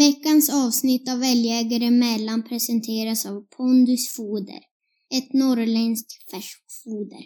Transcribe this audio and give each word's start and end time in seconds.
Veckans 0.00 0.50
avsnitt 0.50 1.08
av 1.08 1.22
Älgjägare 1.22 1.84
emellan 1.84 2.42
presenteras 2.42 3.26
av 3.26 3.44
Pondus 3.56 4.08
Foder. 4.08 4.60
Ett 5.14 5.32
norrländskt 5.32 6.30
färskfoder. 6.30 7.24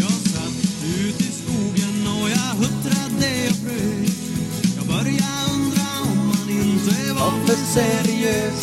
Jag 0.00 0.12
satt 0.32 0.58
ut 0.98 1.20
i 1.20 1.30
skogen 1.40 1.96
och 2.16 2.28
jag 2.36 2.52
huttrade 2.62 3.30
och 3.50 3.56
frös 3.62 4.14
Jag 4.76 4.86
började 4.86 5.40
undra 5.54 5.86
om 6.10 6.18
man 6.28 6.48
inte 6.50 7.12
var 7.18 7.46
för 7.46 7.58
seriös 7.74 8.60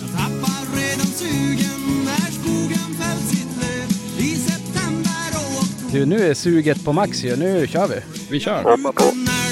Jag 0.00 0.10
tappar 0.18 0.76
redan 0.76 1.06
sugen 1.06 2.04
när 2.04 2.30
skogen 2.38 2.88
fällt 3.00 3.28
sitt 3.30 3.52
löv 3.60 3.88
I 4.26 4.36
september 4.36 5.30
och 5.48 5.92
Du, 5.92 6.06
nu 6.06 6.18
är 6.30 6.34
suget 6.34 6.84
på 6.84 6.92
max 6.92 7.24
ju. 7.24 7.36
Nu 7.36 7.66
kör 7.66 7.88
vi. 7.88 8.00
Vi 8.30 8.40
kör. 8.40 8.62
de 8.62 8.82
jobbar 8.82 9.45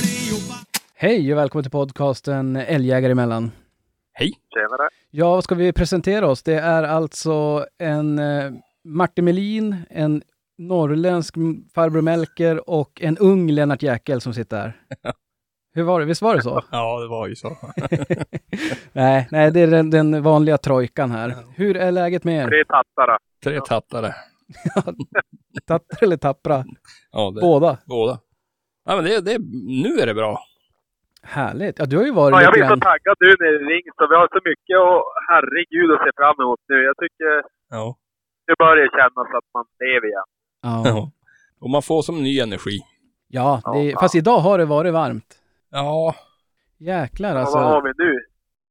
Hej 1.04 1.32
och 1.32 1.38
välkommen 1.38 1.62
till 1.62 1.70
podcasten 1.70 2.56
Älgjägare 2.56 3.12
emellan. 3.12 3.50
Hej. 4.12 4.32
Tjenare. 4.54 4.88
Ja, 5.10 5.30
vad 5.30 5.44
ska 5.44 5.54
vi 5.54 5.72
presentera 5.72 6.28
oss? 6.28 6.42
Det 6.42 6.54
är 6.54 6.82
alltså 6.82 7.66
en 7.78 8.18
eh, 8.18 8.52
Martin 8.84 9.24
Melin, 9.24 9.76
en 9.90 10.22
norrländsk 10.58 11.34
farbror 11.74 12.00
Melker 12.00 12.70
och 12.70 13.02
en 13.02 13.18
ung 13.18 13.50
Lennart 13.50 13.82
Jäkel 13.82 14.20
som 14.20 14.34
sitter 14.34 14.56
här. 14.56 14.76
Hur 15.74 15.82
var 15.82 16.00
det? 16.00 16.06
Visst 16.06 16.22
var 16.22 16.34
det 16.36 16.42
så? 16.42 16.62
Ja, 16.70 17.00
det 17.00 17.08
var 17.08 17.26
ju 17.26 17.36
så. 17.36 17.48
nej, 18.92 19.28
nej, 19.30 19.50
det 19.50 19.60
är 19.60 19.66
den, 19.66 19.90
den 19.90 20.22
vanliga 20.22 20.58
trojkan 20.58 21.10
här. 21.10 21.34
Hur 21.56 21.76
är 21.76 21.92
läget 21.92 22.24
med 22.24 22.44
er? 22.44 22.48
Tre 22.48 22.64
tattare. 22.64 23.18
Tre 23.44 23.60
tattare. 23.60 24.14
Tattare 25.66 25.98
eller 26.06 26.16
tappra? 26.16 26.64
Ja, 27.12 27.30
det, 27.30 27.40
Båda. 27.40 27.78
båda. 27.84 28.20
Ja, 28.84 28.96
men 28.96 29.04
det, 29.04 29.20
det, 29.20 29.38
nu 29.82 29.98
är 30.00 30.06
det 30.06 30.14
bra. 30.14 30.38
Härligt. 31.24 31.78
Ja, 31.78 31.84
du 31.86 31.96
har 31.96 32.04
ju 32.04 32.12
varit 32.12 32.32
Ja, 32.34 32.42
jag 32.42 32.52
blir 32.52 32.62
så 32.68 32.76
taggad 32.76 33.16
nu 33.20 33.26
när 33.40 33.52
det 33.52 33.58
ringt 33.74 34.00
och 34.02 34.08
vi 34.10 34.14
har 34.16 34.28
så 34.36 34.40
mycket 34.50 34.76
och 34.86 35.02
herregud 35.28 35.88
att 35.94 36.00
se 36.06 36.10
fram 36.20 36.36
emot 36.40 36.60
nu. 36.68 36.82
Jag 36.82 36.96
tycker 36.96 37.42
Ja. 37.70 37.96
det 38.46 38.54
börjar 38.58 38.88
kännas 38.98 39.28
att 39.38 39.48
man 39.54 39.64
lever 39.80 40.06
igen. 40.06 40.28
Ja, 40.62 40.82
ja. 40.86 41.10
Och 41.60 41.70
man 41.70 41.82
får 41.82 42.02
som 42.02 42.22
ny 42.22 42.38
energi. 42.40 42.78
ja 43.28 43.60
det, 43.74 43.82
Ja. 43.82 44.00
fast 44.00 44.14
idag 44.14 44.38
har 44.38 44.58
det 44.58 44.64
varit 44.64 44.92
varmt. 44.92 45.30
Ja, 45.70 46.14
Jäklar 46.78 47.36
alltså. 47.36 47.58
vad 47.58 47.66
har 47.66 47.82
vi 47.82 47.92
nu? 48.04 48.18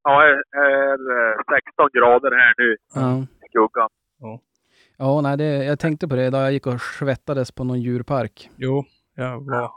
Ja, 0.04 0.22
det 0.24 0.58
är 0.58 0.94
eh, 0.94 1.38
16 1.68 1.90
grader 1.94 2.32
här 2.32 2.54
nu 2.58 2.78
Ja. 2.96 3.18
i 3.46 3.48
skuggan. 3.50 3.90
Ja, 4.98 5.22
nej, 5.22 5.38
det, 5.38 5.64
jag 5.66 5.80
tänkte 5.80 6.08
på 6.08 6.16
det 6.16 6.26
idag. 6.26 6.42
Jag 6.42 6.52
gick 6.54 6.68
och 6.68 6.82
svettades 6.82 7.52
på 7.52 7.64
någon 7.64 7.82
djurpark. 7.82 8.50
jo, 8.58 8.84
jag 9.16 9.46
var 9.46 9.72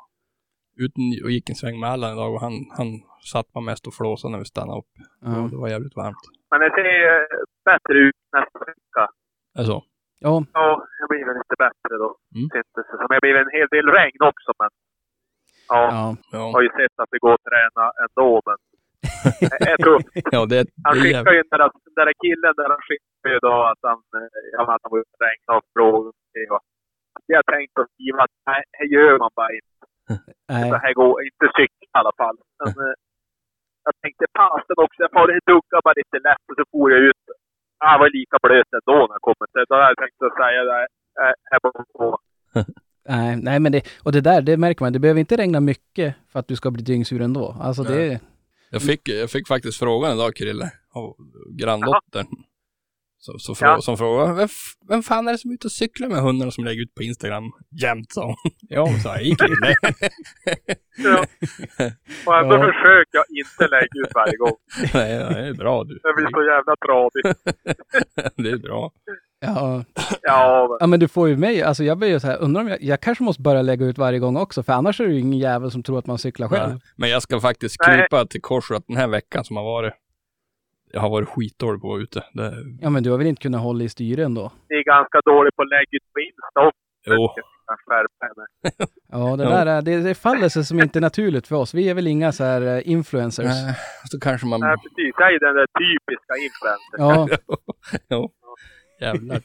ute 0.84 1.00
och 1.24 1.30
gick 1.30 1.48
en 1.50 1.60
sväng 1.62 1.80
med 1.80 1.90
Allan 1.90 2.12
idag 2.12 2.34
och 2.34 2.40
han, 2.40 2.52
han 2.78 2.88
satt 3.32 3.54
man 3.54 3.64
mest 3.64 3.86
och 3.86 3.94
flåsade 3.94 4.32
när 4.32 4.38
vi 4.38 4.44
stannade 4.54 4.78
upp. 4.78 4.92
Ja, 5.20 5.48
det 5.50 5.56
var 5.56 5.68
jävligt 5.68 5.96
varmt. 5.96 6.24
Men 6.50 6.60
det 6.60 6.70
ser 6.76 6.90
eh, 7.12 7.26
bättre 7.70 7.94
ut 8.06 8.18
nästa 8.36 8.58
vecka. 8.58 9.02
Alltså, 9.58 9.76
Ja, 10.24 10.34
Ja, 10.52 10.68
jag 11.00 11.08
blir 11.10 11.24
väl 11.28 11.36
lite 11.42 11.56
bättre 11.64 11.94
då. 12.04 12.10
Mm. 12.36 12.48
Det 12.52 12.62
som. 12.90 13.06
Det 13.12 13.20
blir 13.24 13.36
en 13.44 13.54
hel 13.58 13.68
del 13.76 13.86
regn 13.98 14.22
också, 14.30 14.50
men 14.60 14.70
ja, 15.72 15.82
ja. 15.96 16.06
jag 16.32 16.40
ja. 16.40 16.52
har 16.54 16.62
ju 16.66 16.70
sett 16.78 16.96
att 17.02 17.10
det 17.12 17.20
går 17.24 17.34
att 17.38 17.48
träna 17.50 17.84
ändå, 18.04 18.30
men 18.48 18.58
det 19.50 19.70
är. 19.72 19.78
Ja, 20.34 20.40
det, 20.52 20.60
det 20.62 20.70
Han 20.88 20.98
är 20.98 21.06
jävligt. 21.14 21.34
ju 21.38 21.42
den 21.50 21.58
där, 21.62 21.70
den 21.96 21.96
där 22.00 22.12
killen 22.24 22.52
där 22.58 22.68
han 22.74 22.82
skickade 22.86 23.34
ju 23.34 23.38
då 23.48 23.56
att 23.72 23.82
han, 23.90 24.00
eh, 24.18 24.28
ja, 24.54 24.60
att 24.74 24.82
han 24.84 24.90
var 24.92 25.00
ute 25.02 25.14
och 25.16 25.24
regnade 25.26 25.58
och 25.60 25.68
frågade. 25.74 26.12
Jag 27.36 27.44
tänkte 27.52 27.76
att 27.82 27.90
skriva 27.94 28.20
att 28.26 28.34
nej, 28.50 28.62
här 28.78 28.88
gör 28.94 29.14
man 29.24 29.30
bara 29.38 29.52
inte. 29.60 29.75
Nej. 30.48 30.70
Så 30.70 30.76
här 30.84 30.92
går 31.00 31.14
inte 31.28 31.46
cykla 31.58 31.86
i 31.94 31.98
alla 32.00 32.14
fall. 32.20 32.36
Men, 32.58 32.68
eh, 32.84 32.94
jag 33.86 33.94
tänkte 34.02 34.24
passen 34.38 34.76
också. 34.84 34.98
Jag 35.04 35.12
får 35.16 35.26
det 35.32 35.40
dugga 35.52 35.76
bara 35.84 35.94
lite 36.00 36.16
lätt 36.28 36.44
och 36.50 36.56
så 36.58 36.64
får 36.72 36.86
jag 36.92 37.00
ut. 37.10 37.24
Jag 37.80 37.98
var 37.98 38.10
lika 38.18 38.36
blöt 38.42 38.70
ändå 38.78 38.98
när 39.06 39.14
jag 39.18 39.24
kom. 39.26 39.34
Då 39.68 39.74
hade 39.74 39.88
jag 39.92 39.98
tänkt 40.04 40.22
att 40.28 40.36
säga 40.42 40.60
det. 40.70 40.82
eh, 41.22 41.34
Här 41.50 41.58
på. 41.60 42.18
Nej, 43.08 43.36
nej, 43.36 43.60
men 43.60 43.72
det, 43.72 43.82
och 44.04 44.12
det 44.12 44.20
där, 44.20 44.42
det 44.42 44.56
märker 44.56 44.84
man. 44.84 44.92
Det 44.92 44.98
behöver 44.98 45.20
inte 45.20 45.36
regna 45.36 45.60
mycket 45.60 46.14
för 46.32 46.38
att 46.40 46.48
du 46.48 46.56
ska 46.56 46.70
bli 46.70 46.82
dyngsur 46.82 47.20
ändå. 47.22 47.56
Alltså 47.60 47.82
det, 47.82 48.20
Jag 48.70 48.82
fick, 48.82 49.08
jag 49.08 49.30
fick 49.30 49.48
faktiskt 49.48 49.78
frågan 49.78 50.12
idag, 50.16 50.34
Krille, 50.36 50.70
av 50.92 51.16
granndottern. 51.60 52.26
Så, 53.26 53.38
så 53.38 53.54
frå, 53.54 53.66
Ja. 53.66 53.80
Som 53.80 53.96
frågade, 53.98 54.34
vem, 54.34 54.48
vem 54.88 55.02
fan 55.02 55.28
är 55.28 55.32
det 55.32 55.38
som 55.38 55.50
är 55.50 55.54
ute 55.54 55.66
och 55.66 55.72
cyklar 55.72 56.08
med 56.08 56.18
hundarna 56.18 56.50
som 56.50 56.64
lägger 56.64 56.82
ut 56.82 56.94
på 56.94 57.02
Instagram 57.02 57.44
jämt, 57.82 58.12
sa 58.12 58.24
hon. 58.26 58.36
Ja, 58.68 58.86
sa 59.02 59.08
jag, 59.08 59.14
hej 59.18 59.36
Krille. 59.40 59.74
Ja. 60.96 61.24
Och 62.26 62.36
ändå 62.38 62.54
Ja. 62.56 62.60
försöker 62.60 63.12
jag 63.20 63.24
inte 63.40 63.68
lägga 63.68 64.06
ut 64.06 64.12
varje 64.14 64.36
gång. 64.36 64.56
Nej, 64.94 65.18
det 65.18 65.48
är 65.48 65.54
bra 65.54 65.84
du. 65.84 65.94
Det 66.02 66.12
blir 66.16 66.28
så 66.30 66.42
jävla 66.42 66.74
tradigt. 66.86 67.38
Det 68.36 68.50
är 68.50 68.58
bra. 68.58 68.90
ja, 69.40 69.84
Ja, 70.22 70.66
men 70.68 70.76
ja, 70.80 70.86
men 70.86 71.00
du 71.00 71.08
får 71.08 71.28
ju 71.28 71.36
mig, 71.36 71.62
alltså 71.62 71.84
jag 71.84 71.98
blir 71.98 72.08
ju 72.08 72.20
så 72.20 72.26
här, 72.26 72.36
undrar 72.38 72.60
om 72.62 72.68
jag, 72.68 72.82
jag 72.82 73.00
kanske 73.00 73.24
måste 73.24 73.42
börja 73.42 73.62
lägga 73.62 73.86
ut 73.86 73.98
varje 73.98 74.18
gång 74.18 74.36
också, 74.36 74.62
för 74.62 74.72
annars 74.72 75.00
är 75.00 75.06
det 75.06 75.12
ju 75.12 75.20
ingen 75.20 75.38
jävel 75.38 75.70
som 75.70 75.82
tror 75.82 75.98
att 75.98 76.06
man 76.06 76.18
cyklar 76.18 76.48
själv. 76.48 76.72
Ja. 76.72 76.80
Men 76.96 77.10
jag 77.10 77.22
ska 77.22 77.40
faktiskt 77.40 77.76
Nej. 77.86 77.98
krypa 77.98 78.26
till 78.26 78.40
korset 78.42 78.84
den 78.88 78.96
här 78.96 79.08
veckan 79.08 79.44
som 79.44 79.56
har 79.56 79.64
varit. 79.64 79.92
Jag 80.92 81.00
har 81.00 81.10
varit 81.10 81.28
skitdålig 81.28 81.80
på 81.80 81.86
att 81.86 81.90
vara 81.90 82.02
ute. 82.02 82.24
Det, 82.32 82.52
Ja, 82.80 82.90
men 82.90 83.02
du 83.02 83.10
har 83.10 83.18
väl 83.18 83.26
inte 83.26 83.42
kunnat 83.42 83.60
hålla 83.62 83.84
i 83.84 83.88
styre 83.88 84.24
ändå? 84.24 84.52
ni 84.70 84.76
är 84.76 84.84
ganska 84.84 85.20
dålig 85.24 85.54
på 85.56 85.62
att 85.62 85.68
lägga 85.68 85.88
ut 85.90 86.12
på 86.12 86.20
Insta 86.20 86.66
också. 86.66 86.80
jo. 87.06 87.34
Ja, 89.12 89.36
det 89.36 89.44
där 89.44 89.66
är, 89.66 89.82
det, 89.82 89.96
det 90.02 90.14
faller 90.14 90.48
sig 90.48 90.64
som 90.64 90.80
inte 90.80 91.00
naturligt 91.00 91.46
för 91.46 91.56
oss. 91.56 91.74
Vi 91.74 91.88
är 91.88 91.94
väl 91.94 92.06
inga 92.06 92.32
så 92.32 92.44
här 92.44 92.62
eh, 92.76 92.88
influencers. 92.90 93.44
nej, 93.46 93.74
så 94.10 94.20
kanske 94.20 94.46
man... 94.46 94.60
Nej, 94.60 94.76
precis. 94.76 95.14
Jag 95.18 95.34
är 95.34 95.40
den 95.40 95.54
där 95.54 95.66
typiska 95.66 96.34
influencern. 96.46 96.98
Ja, 96.98 97.28
jo, 98.10 98.30
jävlar. 99.00 99.40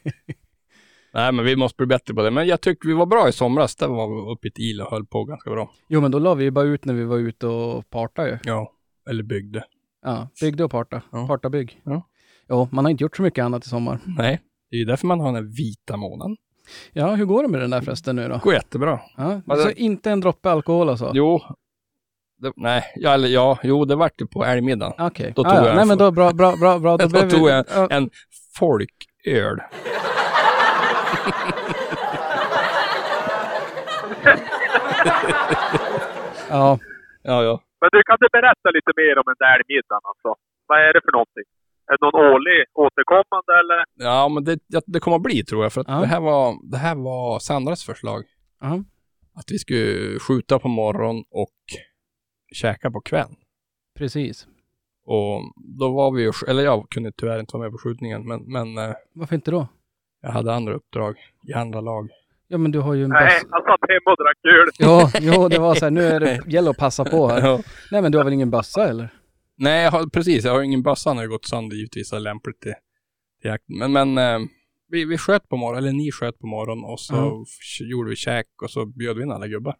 Nej, 1.13 1.31
men 1.31 1.45
vi 1.45 1.55
måste 1.55 1.77
bli 1.77 1.85
bättre 1.87 2.13
på 2.13 2.21
det. 2.21 2.31
Men 2.31 2.47
jag 2.47 2.61
tyckte 2.61 2.87
vi 2.87 2.93
var 2.93 3.05
bra 3.05 3.29
i 3.29 3.31
somras. 3.31 3.75
Där 3.75 3.87
var 3.87 4.07
vi 4.07 4.31
uppe 4.31 4.47
i 4.47 4.49
ett 4.49 4.59
il 4.59 4.81
och 4.81 4.91
höll 4.91 5.05
på 5.05 5.23
ganska 5.23 5.49
bra. 5.49 5.71
jo 5.87 6.01
men 6.01 6.11
då 6.11 6.19
la 6.19 6.33
vi 6.33 6.43
ju 6.43 6.51
bara 6.51 6.65
ut 6.65 6.85
när 6.85 6.93
vi 6.93 7.03
var 7.03 7.17
ute 7.17 7.47
och 7.47 7.89
parta 7.89 8.27
ju. 8.27 8.37
Ja, 8.43 8.71
eller 9.09 9.23
byggde. 9.23 9.63
Ja, 10.05 10.27
byggde 10.41 10.63
och 10.63 10.71
parta. 10.71 11.01
Ja. 11.11 11.27
Parta 11.27 11.49
bygg. 11.49 11.81
Ja. 11.83 12.07
Ja, 12.47 12.67
man 12.71 12.85
har 12.85 12.89
inte 12.89 13.03
gjort 13.03 13.17
så 13.17 13.21
mycket 13.23 13.43
annat 13.45 13.65
i 13.65 13.69
sommar. 13.69 13.99
Nej, 14.05 14.41
det 14.69 14.75
är 14.75 14.79
ju 14.79 14.85
därför 14.85 15.07
man 15.07 15.19
har 15.19 15.25
den 15.27 15.35
här 15.35 15.41
vita 15.57 15.97
månen. 15.97 16.37
Ja, 16.93 17.15
hur 17.15 17.25
går 17.25 17.43
det 17.43 17.49
med 17.49 17.61
den 17.61 17.69
där 17.69 17.81
förresten 17.81 18.15
nu 18.15 18.27
då? 18.27 18.33
Det 18.33 18.39
går 18.43 18.53
jättebra. 18.53 18.99
Ja, 19.17 19.41
så 19.47 19.55
det- 19.55 19.79
inte 19.81 20.11
en 20.11 20.19
droppe 20.19 20.51
alkohol 20.51 20.89
alltså? 20.89 21.11
Jo, 21.13 21.41
det, 22.41 22.51
nej, 22.55 22.83
ja, 22.95 23.13
eller 23.13 23.27
ja, 23.27 23.57
jo, 23.63 23.85
det 23.85 23.95
vart 23.95 24.13
det 24.19 24.25
på 24.25 24.45
älgmiddagen. 24.45 24.93
Okej. 25.07 25.33
Då 25.35 25.41
Ja, 25.45 25.49
tog 25.49 25.57
ja. 25.59 25.65
jag 25.65 25.73
Nej 25.75 25.81
en 25.81 25.87
men 25.87 25.97
då 25.97 26.11
bra, 26.11 26.31
bra, 26.33 26.55
bra, 26.55 26.79
bra. 26.79 26.97
Då, 26.97 27.07
Då 27.07 27.19
tog 27.29 27.45
vi- 27.45 27.49
jag 27.51 27.65
ja, 27.75 27.87
en 27.91 28.09
folköl. 28.59 29.57
ja. 36.49 36.77
Ja, 37.23 37.43
ja. 37.43 37.61
Men 37.81 37.89
du, 37.93 37.99
kan 38.09 38.17
du 38.19 38.27
berätta 38.37 38.67
lite 38.77 38.91
mer 39.01 39.13
om 39.21 39.23
den 39.31 39.39
där 39.45 39.59
middagen 39.71 40.03
alltså? 40.11 40.29
Vad 40.69 40.77
är 40.87 40.93
det 40.93 41.01
för 41.05 41.11
någonting? 41.11 41.47
Är 41.89 41.93
det 41.97 42.03
någon 42.05 42.19
årlig 42.33 42.57
återkommande 42.83 43.51
eller? 43.61 43.79
Ja, 44.09 44.29
men 44.33 44.43
det, 44.43 44.59
det 44.93 44.99
kommer 44.99 45.17
att 45.17 45.23
bli 45.29 45.43
tror 45.43 45.63
jag. 45.63 45.73
För 45.73 45.81
att 45.81 45.87
Ja. 45.87 45.99
det, 46.03 46.07
här 46.07 46.21
var, 46.21 46.71
det 46.71 46.77
här 46.77 46.95
var 46.95 47.39
Sandras 47.39 47.85
förslag. 47.85 48.23
Ja. 48.59 48.83
Att 49.39 49.51
vi 49.51 49.57
skulle 49.59 50.19
skjuta 50.19 50.59
på 50.59 50.67
morgon 50.67 51.23
och 51.31 51.57
käka 52.53 52.91
på 52.91 53.01
kväll. 53.01 53.31
Precis. 53.97 54.47
Och 55.05 55.41
då 55.79 55.91
var 55.93 56.11
vi 56.15 56.21
ju, 56.23 56.31
eller 56.47 56.63
jag 56.63 56.89
kunde 56.89 57.11
tyvärr 57.11 57.39
inte 57.39 57.57
vara 57.57 57.63
med 57.63 57.71
på 57.71 57.77
skjutningen, 57.77 58.27
men, 58.27 58.41
men 58.51 58.77
eh, 58.77 58.95
Varför 59.13 59.35
inte 59.35 59.51
då? 59.51 59.67
jag 60.21 60.31
hade 60.31 60.53
andra 60.53 60.73
uppdrag 60.73 61.15
i 61.47 61.53
andra 61.53 61.81
lag. 61.81 62.09
Ja 62.51 62.57
men 62.57 62.71
du 62.71 62.79
har 62.79 62.93
ju 62.93 63.03
en 63.03 63.09
Nej, 63.09 63.41
han 63.51 63.61
satt 63.63 63.79
hemma 63.89 64.11
och 64.11 64.17
drack 64.23 64.37
öl. 64.45 64.67
Ja, 64.79 65.11
jo 65.21 65.47
det 65.49 65.59
var 65.59 65.75
så 65.75 65.85
här, 65.85 65.91
nu 65.91 66.01
är 66.03 66.19
det, 66.19 66.39
gäller 66.47 66.71
att 66.71 66.77
passa 66.77 67.05
på 67.05 67.27
här. 67.27 67.41
Ja. 67.47 67.59
Nej 67.91 68.01
men 68.01 68.11
du 68.11 68.17
har 68.17 68.25
väl 68.25 68.33
ingen 68.33 68.49
bössa 68.51 68.87
eller? 68.87 69.09
Nej, 69.57 69.83
jag 69.83 69.91
har, 69.91 70.05
precis. 70.09 70.45
Jag 70.45 70.51
har 70.53 70.61
ingen 70.61 70.83
bössa 70.83 71.13
när 71.13 71.21
det 71.21 71.27
gått 71.27 71.45
sönder 71.45 71.75
givetvis. 71.75 72.09
Så 72.09 72.19
lämpligt 72.19 72.59
till, 72.61 72.73
till 73.41 73.49
jakten. 73.51 73.77
Men, 73.77 73.91
men 73.91 74.17
eh, 74.17 74.47
vi, 74.89 75.05
vi 75.05 75.17
sköt 75.17 75.49
på 75.49 75.57
morgonen, 75.57 75.83
eller 75.83 75.91
ni 75.97 76.11
sköt 76.11 76.39
på 76.39 76.47
morgonen 76.47 76.83
och 76.83 76.99
så 76.99 77.43
f- 77.47 77.81
gjorde 77.91 78.09
vi 78.09 78.15
käk 78.15 78.47
och 78.63 78.71
så 78.71 78.85
bjöd 78.85 79.17
vi 79.17 79.23
in 79.23 79.31
alla 79.31 79.47
gubbar. 79.47 79.75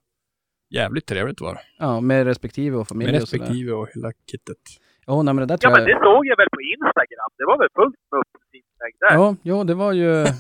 Jävligt 0.69 1.06
trevligt 1.06 1.42
var 1.42 1.54
det. 1.54 1.62
Ja, 1.80 2.01
med 2.01 2.25
respektive 2.25 2.78
och 2.78 2.88
familj 2.88 3.12
Med 3.12 3.22
och 3.22 3.22
respektive 3.22 3.72
och 3.74 3.88
hela 3.95 4.12
kittet. 4.31 4.57
Ja, 5.06 5.22
nej 5.22 5.34
men 5.34 5.42
det 5.42 5.45
där 5.45 5.54
Ja, 5.54 5.57
tror 5.57 5.72
men 5.72 5.81
jag... 5.81 5.90
det 5.90 6.04
såg 6.06 6.25
jag 6.25 6.38
väl 6.38 6.48
på 6.56 6.62
Instagram. 6.62 7.30
Det 7.38 7.45
var 7.45 7.57
väl 7.57 7.69
fullt 7.75 7.95
med 8.12 8.19
uppdateringar 8.19 9.00
där. 9.10 9.16
Ja, 9.16 9.36
jo, 9.44 9.63
det 9.63 9.74
var 9.74 9.92
ju... 9.94 10.25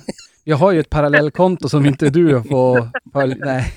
Jag 0.51 0.57
har 0.57 0.71
ju 0.71 0.79
ett 0.79 0.89
parallellkonto 0.89 1.69
som 1.69 1.85
inte 1.85 2.09
du 2.09 2.43
får 2.43 2.89
följa. 3.13 3.35
Nej. 3.45 3.73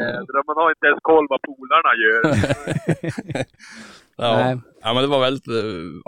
Jädrar, 0.00 0.46
man 0.46 0.56
har 0.62 0.70
inte 0.70 0.86
ens 0.86 0.98
koll 1.02 1.26
vad 1.30 1.40
polarna 1.42 1.92
gör. 2.04 3.44
Ja. 4.16 4.36
Nej. 4.44 4.58
Ja, 4.82 4.94
men 4.94 5.02
det 5.02 5.08
var 5.08 5.20
väldigt 5.20 5.48
eh, 5.48 5.54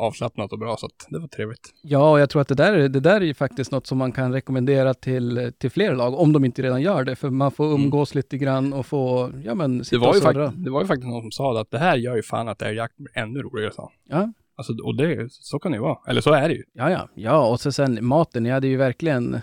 avslappnat 0.04 0.52
och 0.52 0.58
bra, 0.58 0.76
så 0.76 0.86
att 0.86 1.06
det 1.08 1.18
var 1.18 1.28
trevligt. 1.28 1.70
Ja, 1.82 2.10
och 2.10 2.20
jag 2.20 2.30
tror 2.30 2.42
att 2.42 2.48
det 2.48 2.54
där, 2.54 2.88
det 2.88 3.00
där 3.00 3.16
är 3.20 3.24
ju 3.24 3.34
faktiskt 3.34 3.70
något 3.72 3.86
som 3.86 3.98
man 3.98 4.12
kan 4.12 4.32
rekommendera 4.32 4.94
till, 4.94 5.52
till 5.58 5.70
fler 5.70 5.94
lag, 5.94 6.14
om 6.14 6.32
de 6.32 6.44
inte 6.44 6.62
redan 6.62 6.82
gör 6.82 7.04
det, 7.04 7.16
för 7.16 7.30
man 7.30 7.50
får 7.50 7.66
umgås 7.74 8.14
lite 8.14 8.38
grann 8.38 8.72
och 8.72 8.86
få, 8.86 9.30
ja 9.44 9.54
men, 9.54 9.66
Mm. 9.66 9.78
Det 9.78 9.84
sitta 9.84 10.00
var, 10.00 10.08
och 10.08 10.14
ju 10.14 10.20
fakt- 10.20 10.64
det 10.64 10.70
var 10.70 10.80
ju 10.80 10.86
faktiskt 10.86 11.08
någon 11.08 11.22
som 11.22 11.30
sa 11.30 11.52
det, 11.52 11.60
att 11.60 11.70
det 11.70 11.78
här 11.78 11.96
gör 11.96 12.16
ju 12.16 12.22
fan 12.22 12.48
att 12.48 12.62
älgjakt 12.62 12.96
blir 12.96 13.18
ännu 13.18 13.42
roligare, 13.42 13.72
sa. 13.72 13.90
Ja, 14.04 14.32
Alltså, 14.56 14.72
och 14.84 14.96
det, 14.96 15.32
så 15.32 15.58
kan 15.58 15.72
det 15.72 15.76
ju 15.76 15.82
vara. 15.82 15.98
Eller 16.08 16.20
så 16.20 16.32
är 16.32 16.48
det 16.48 16.54
ju. 16.54 16.62
ja, 16.72 16.90
ja, 16.90 17.08
ja, 17.14 17.50
och 17.50 17.60
så 17.60 17.72
sen 17.72 17.98
maten, 18.06 18.44
jag 18.44 18.54
hade 18.54 18.66
ju 18.66 18.76
verkligen, 18.76 19.30
det 19.32 19.42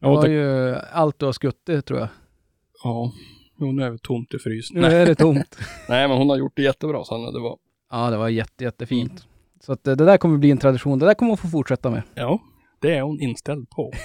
Ja, 0.00 0.14
var 0.14 0.26
ju 0.26 0.74
allt 0.92 1.18
du 1.18 1.26
har 1.26 1.32
skuttit 1.32 1.86
tror 1.86 1.98
jag. 2.00 2.08
Ja, 2.84 3.12
jo, 3.60 3.72
nu 3.72 3.82
är 3.82 3.90
det 3.90 3.98
tomt 3.98 4.34
i 4.34 4.38
frysen. 4.38 4.76
Nu 4.76 4.82
Nej. 4.82 4.94
är 4.94 5.06
det 5.06 5.14
tomt. 5.14 5.58
Nej, 5.88 6.08
men 6.08 6.16
hon 6.18 6.28
har 6.30 6.36
gjort 6.36 6.52
det 6.56 6.62
jättebra, 6.62 7.04
Sanna. 7.04 7.30
Det 7.30 7.40
var, 7.40 7.58
Ja, 7.90 8.10
det 8.10 8.16
var 8.16 8.28
jätte, 8.28 8.64
jättefint. 8.64 9.26
Så 9.60 9.72
att 9.72 9.84
det, 9.84 9.94
där 9.94 10.16
kommer 10.16 10.38
bli 10.38 10.50
en 10.50 10.58
tradition, 10.58 10.98
det 10.98 11.06
där 11.06 11.14
kommer 11.14 11.30
hon 11.30 11.36
få 11.38 11.48
fortsätta 11.48 11.90
med. 11.90 12.02
ja, 12.14 12.38
det 12.80 12.94
är 12.96 13.02
hon 13.02 13.20
inställd 13.20 13.70
på. 13.70 13.92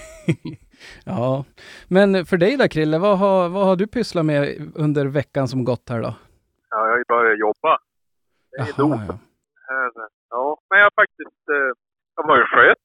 Ja, 1.06 1.46
men 1.88 2.25
för 2.25 2.38
dig 2.38 2.57
då 2.57 2.68
Krille, 2.68 2.98
vad 2.98 3.18
har, 3.19 3.50
vad 3.50 3.66
har 3.66 3.75
du 3.75 3.88
pysslat 3.88 4.25
med 4.25 4.72
under 4.75 5.06
veckan 5.06 5.48
som 5.48 5.63
gått 5.63 5.90
här 5.90 6.01
då? 6.01 6.16
Ja, 6.69 6.78
jag 6.86 6.92
har 6.92 6.98
ju 6.98 7.04
börjat 7.07 7.40
jobba. 7.40 7.80
Det 8.51 8.62
är 8.62 8.81
nog. 8.88 8.92
ja. 9.07 9.19
Ja, 10.29 10.61
men 10.69 10.79
jag 10.79 10.85
har 10.85 10.91
faktiskt 11.03 11.43
eh, 11.49 11.69
jag 12.15 12.23
har 12.23 12.27
varit 12.27 12.47
sköt. 12.47 12.77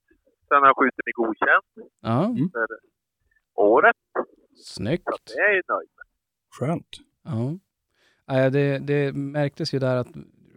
Sen 0.49 0.58
har 0.61 0.67
jag 0.67 0.76
skjutit 0.76 1.00
mig 1.06 1.12
godkänt 1.12 1.91
ja, 2.00 2.35
för 2.52 2.67
året. 3.55 3.96
snyggt. 4.64 5.05
Så 5.05 5.17
det 5.35 5.41
är 5.41 5.55
jag 5.55 5.64
nöjd 5.76 5.88
med. 5.96 6.06
Skönt. 6.58 6.88
Ja. 7.25 7.58
Ja, 8.26 8.50
det, 8.50 8.79
det 8.79 9.12
märktes 9.14 9.75
ju 9.75 9.79
där 9.79 9.96
att 9.96 10.08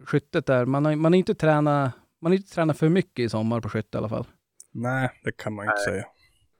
skyttet 0.06 0.46
där, 0.46 0.64
man 0.64 0.84
har, 0.84 0.96
man 0.96 1.12
har 1.12 1.18
inte 1.18 1.34
tränat, 1.34 1.92
man 2.20 2.32
har 2.32 2.36
inte 2.36 2.50
tränat 2.54 2.78
för 2.78 2.88
mycket 2.88 3.18
i 3.24 3.28
sommar 3.28 3.60
på 3.60 3.68
skytte 3.68 3.96
i 3.96 3.98
alla 3.98 4.08
fall. 4.08 4.26
Nej, 4.72 5.10
det 5.24 5.32
kan 5.36 5.54
man 5.54 5.64
ju 5.64 5.70
inte 5.70 5.90
Nej. 5.90 5.94
säga. 6.00 6.04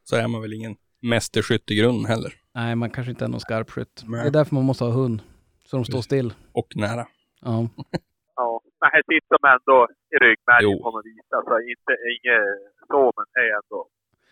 Så 0.04 0.16
är 0.16 0.28
man 0.28 0.40
väl 0.42 0.52
ingen 0.52 0.76
mästerskytt 1.02 1.70
i 1.70 1.74
grunden 1.74 2.04
heller. 2.06 2.32
Nej, 2.54 2.74
man 2.76 2.90
kanske 2.90 3.10
inte 3.10 3.24
är 3.24 3.28
någon 3.28 3.40
skarpskytt. 3.40 4.04
Nej. 4.06 4.22
Det 4.22 4.28
är 4.28 4.32
därför 4.32 4.54
man 4.54 4.64
måste 4.64 4.84
ha 4.84 4.90
hund, 4.90 5.22
så 5.64 5.76
de 5.76 5.84
står 5.84 6.02
still. 6.02 6.34
Och 6.52 6.66
nära. 6.76 7.06
Ja. 7.40 7.68
Ja, 8.40 8.60
men 8.80 8.88
här 8.92 9.02
sitter 9.10 9.32
de 9.38 9.42
ändå 9.56 9.78
i 10.14 10.16
ryggmärgen 10.24 10.78
på 10.82 10.90
något 10.90 11.06
vis. 11.06 11.26
Alltså 11.38 11.54
inte, 11.72 11.92
inget 12.14 12.44
så, 12.92 13.02
men 13.16 13.24
det 13.34 13.40
är 13.48 13.52
ändå, 13.60 13.80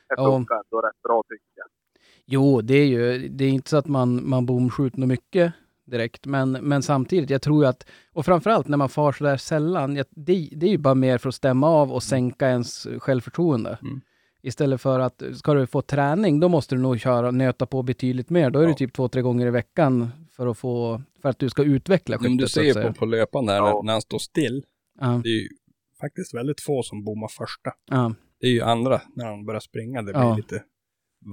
det 0.09 0.15
Ja. 0.17 0.25
funkar 0.33 0.55
ändå 0.55 0.77
rätt 0.87 1.03
bra 1.07 1.23
tycker 1.29 1.55
jag. 1.63 1.69
Jo, 2.35 2.61
det 2.61 2.75
är 2.75 2.87
ju, 2.87 3.29
det 3.29 3.45
är 3.45 3.49
inte 3.49 3.71
så 3.71 3.77
att 3.77 3.87
man, 3.89 4.29
man 4.29 4.47
bomskjuter 4.47 4.99
något 5.01 5.09
mycket 5.09 5.53
direkt, 5.85 6.27
men, 6.27 6.53
men 6.53 6.83
samtidigt, 6.83 7.31
jag 7.31 7.43
tror 7.43 7.65
ju 7.65 7.69
att, 7.69 7.87
och 8.13 8.25
framförallt 8.25 8.69
när 8.69 8.77
man 8.77 8.89
far 8.89 9.13
så 9.13 9.25
där 9.25 9.37
sällan, 9.37 9.97
jag, 9.97 10.07
det, 10.11 10.49
det 10.53 10.67
är 10.67 10.71
ju 10.71 10.79
bara 10.79 10.95
mer 10.95 11.19
för 11.19 11.29
att 11.29 11.35
stämma 11.35 11.69
av 11.69 11.93
och 11.93 12.03
sänka 12.03 12.49
ens 12.49 12.87
självförtroende. 12.99 13.79
Mm. 13.83 14.01
Istället 14.43 14.81
för 14.81 15.01
att, 15.01 15.23
ska 15.35 15.55
du 15.55 15.67
få 15.67 15.83
träning, 15.83 16.41
då 16.41 16.49
måste 16.49 16.75
du 16.75 16.81
nog 16.83 17.01
köra, 17.01 17.31
nöta 17.31 17.67
på 17.67 17.83
betydligt 17.83 18.31
mer. 18.31 18.51
Då 18.51 18.59
är 18.59 18.65
det 18.65 18.71
Ja. 18.71 18.77
typ 18.77 18.93
två, 18.93 19.09
tre 19.09 19.23
gånger 19.23 19.47
i 19.47 19.51
veckan 19.51 20.09
för 20.37 20.47
att 20.47 20.59
få, 20.59 21.01
för 21.23 21.29
att 21.29 21.39
du 21.39 21.49
ska 21.49 21.63
utveckla 21.63 22.17
Men 22.21 22.37
du 22.37 22.45
skyttet. 22.47 22.51
så 22.51 22.61
att 22.61 22.85
ser 22.85 22.93
på, 22.93 22.99
på 22.99 23.05
löpande 23.07 23.53
här, 23.53 23.59
Ja. 23.59 23.81
när, 23.85 23.93
han 23.93 24.01
står 24.03 24.19
still. 24.19 24.65
Ja, 25.01 25.21
Det 25.25 25.29
är 25.29 25.41
ju 25.43 25.49
faktiskt 26.01 26.35
väldigt 26.35 26.61
få 26.61 26.83
som 26.83 27.05
bommar 27.05 27.29
första. 27.29 27.71
ja, 27.91 28.15
Det 28.41 28.47
är 28.47 28.51
ju 28.51 28.61
andra, 28.63 29.01
när 29.17 29.25
han 29.27 29.47
börjar 29.47 29.61
springa, 29.61 30.03
det 30.03 30.13
blir 30.13 30.23
Ja. 30.23 30.37
lite 30.37 30.63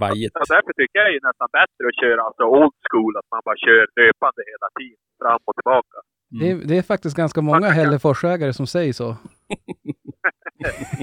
vajigt. 0.01 0.31
Ja, 0.33 0.41
därför 0.55 0.73
tycker 0.73 0.99
jag 0.99 1.11
ju 1.13 1.19
nästan 1.29 1.47
bättre 1.59 1.83
att 1.89 1.97
köra 2.03 2.21
alltså 2.27 2.43
old 2.43 2.75
school, 2.89 3.13
att 3.19 3.27
man 3.31 3.41
bara 3.45 3.57
kör 3.65 3.81
löpande 4.01 4.41
hela 4.51 4.67
tiden, 4.79 5.01
fram 5.21 5.41
och 5.45 5.55
tillbaka. 5.59 5.97
det, 6.39 6.45
är- 6.51 6.67
det 6.69 6.77
är 6.77 6.81
faktiskt 6.93 7.15
ganska 7.17 7.41
många 7.41 7.69
Hälleforsägare 7.79 8.53
som 8.53 8.67
säger 8.67 8.93
så. 8.93 9.07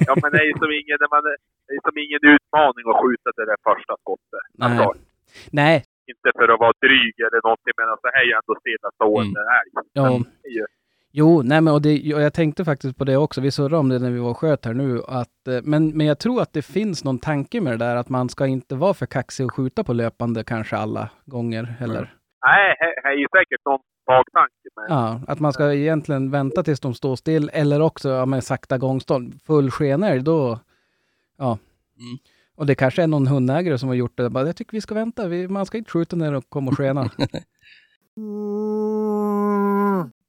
Ja, 0.07 0.13
men 0.23 0.29
det 0.33 0.39
är 0.45 0.47
ju 0.51 0.55
som 0.63 0.71
ingen, 0.81 0.99
man, 1.15 1.23
det 1.67 1.73
är 1.79 1.83
som 1.89 1.97
ingen 2.05 2.23
utmaning 2.35 2.85
att 2.91 2.99
skjuta 3.03 3.29
det 3.39 3.47
där 3.51 3.59
första 3.71 3.93
skottet. 4.03 4.45
Nej. 4.55 4.69
Alltså, 4.69 4.87
Nej, 5.51 5.85
inte 6.11 6.29
för 6.39 6.49
att 6.53 6.61
vara 6.61 6.73
dryg 6.85 7.15
eller 7.27 7.41
någonting, 7.47 7.75
men 7.81 7.89
alltså, 7.93 8.07
här 8.15 8.21
är 8.25 8.29
ju 8.31 8.35
ändå 8.41 8.55
stillastående 8.63 9.41
älg. 9.59 9.71
ja. 9.93 10.03
Det 10.43 10.49
ju- 10.59 10.67
Jo, 11.13 11.43
nej 11.43 11.61
men 11.61 11.75
och 11.75 11.83
det, 11.83 12.15
och 12.15 12.21
jag 12.23 12.35
tänkte 12.35 12.65
faktiskt 12.65 12.97
på 12.99 13.05
det 13.05 13.17
också, 13.17 13.41
vi 13.41 13.51
surrade 13.51 13.77
om 13.77 13.89
det 13.89 13.99
när 13.99 14.11
vi 14.11 14.19
var 14.19 14.35
sköt 14.35 14.65
här 14.65 14.75
nu, 14.75 15.01
att, 15.09 15.49
eh, 15.49 15.61
men, 15.65 15.89
men 15.97 16.07
jag 16.07 16.19
tror 16.19 16.43
att 16.43 16.53
det 16.53 16.63
finns 16.63 17.05
någon 17.05 17.19
tanke 17.19 17.61
med 17.61 17.73
det 17.73 17.85
där, 17.85 17.97
att 17.97 18.09
man 18.09 18.29
ska 18.29 18.47
inte 18.47 18.75
vara 18.75 18.95
för 18.95 19.07
kaxig 19.07 19.47
och 19.47 19.55
skjuta 19.55 19.85
på 19.85 19.93
löpande 19.93 20.45
kanske 20.45 20.77
alla 20.77 21.11
gånger 21.25 21.63
heller. 21.65 22.15
Nej, 22.47 22.75
här, 22.79 22.95
här 23.05 23.13
är 23.13 23.17
ju 23.19 23.27
säkert 23.33 23.65
någon 23.65 23.81
baktanke. 24.07 24.55
Men 24.77 24.85
Ja, 24.97 25.21
att 25.29 25.41
man 25.41 25.53
ska 25.53 25.73
egentligen 25.75 26.31
vänta 26.31 26.63
tills 26.63 26.81
de 26.81 26.95
står 26.95 27.17
still, 27.17 27.51
eller 27.53 27.81
också 27.83 28.09
ja, 28.09 28.27
med 28.27 28.45
sakta 28.45 28.79
gångstånd. 28.79 29.35
Full 29.47 29.71
skenälg, 29.71 30.23
då, 30.23 30.59
ja. 31.39 31.59
Mm. 31.99 32.19
Och 32.61 32.67
det 32.67 32.75
kanske 32.75 33.03
är 33.03 33.07
någon 33.07 33.27
hundägare 33.27 33.79
som 33.79 33.89
har 33.89 33.97
gjort 33.97 34.17
det, 34.17 34.31
bara, 34.31 34.47
jag 34.47 34.57
tycker 34.57 34.73
vi 34.73 34.81
ska 34.81 34.95
vänta, 34.95 35.29
vi, 35.29 35.49
man 35.49 35.67
ska 35.67 35.79
inte 35.79 35.91
skjuta 35.91 36.17
när 36.17 36.33
de 36.33 36.43
kommer 36.43 36.71
och 36.71 36.77
skena. 36.77 37.11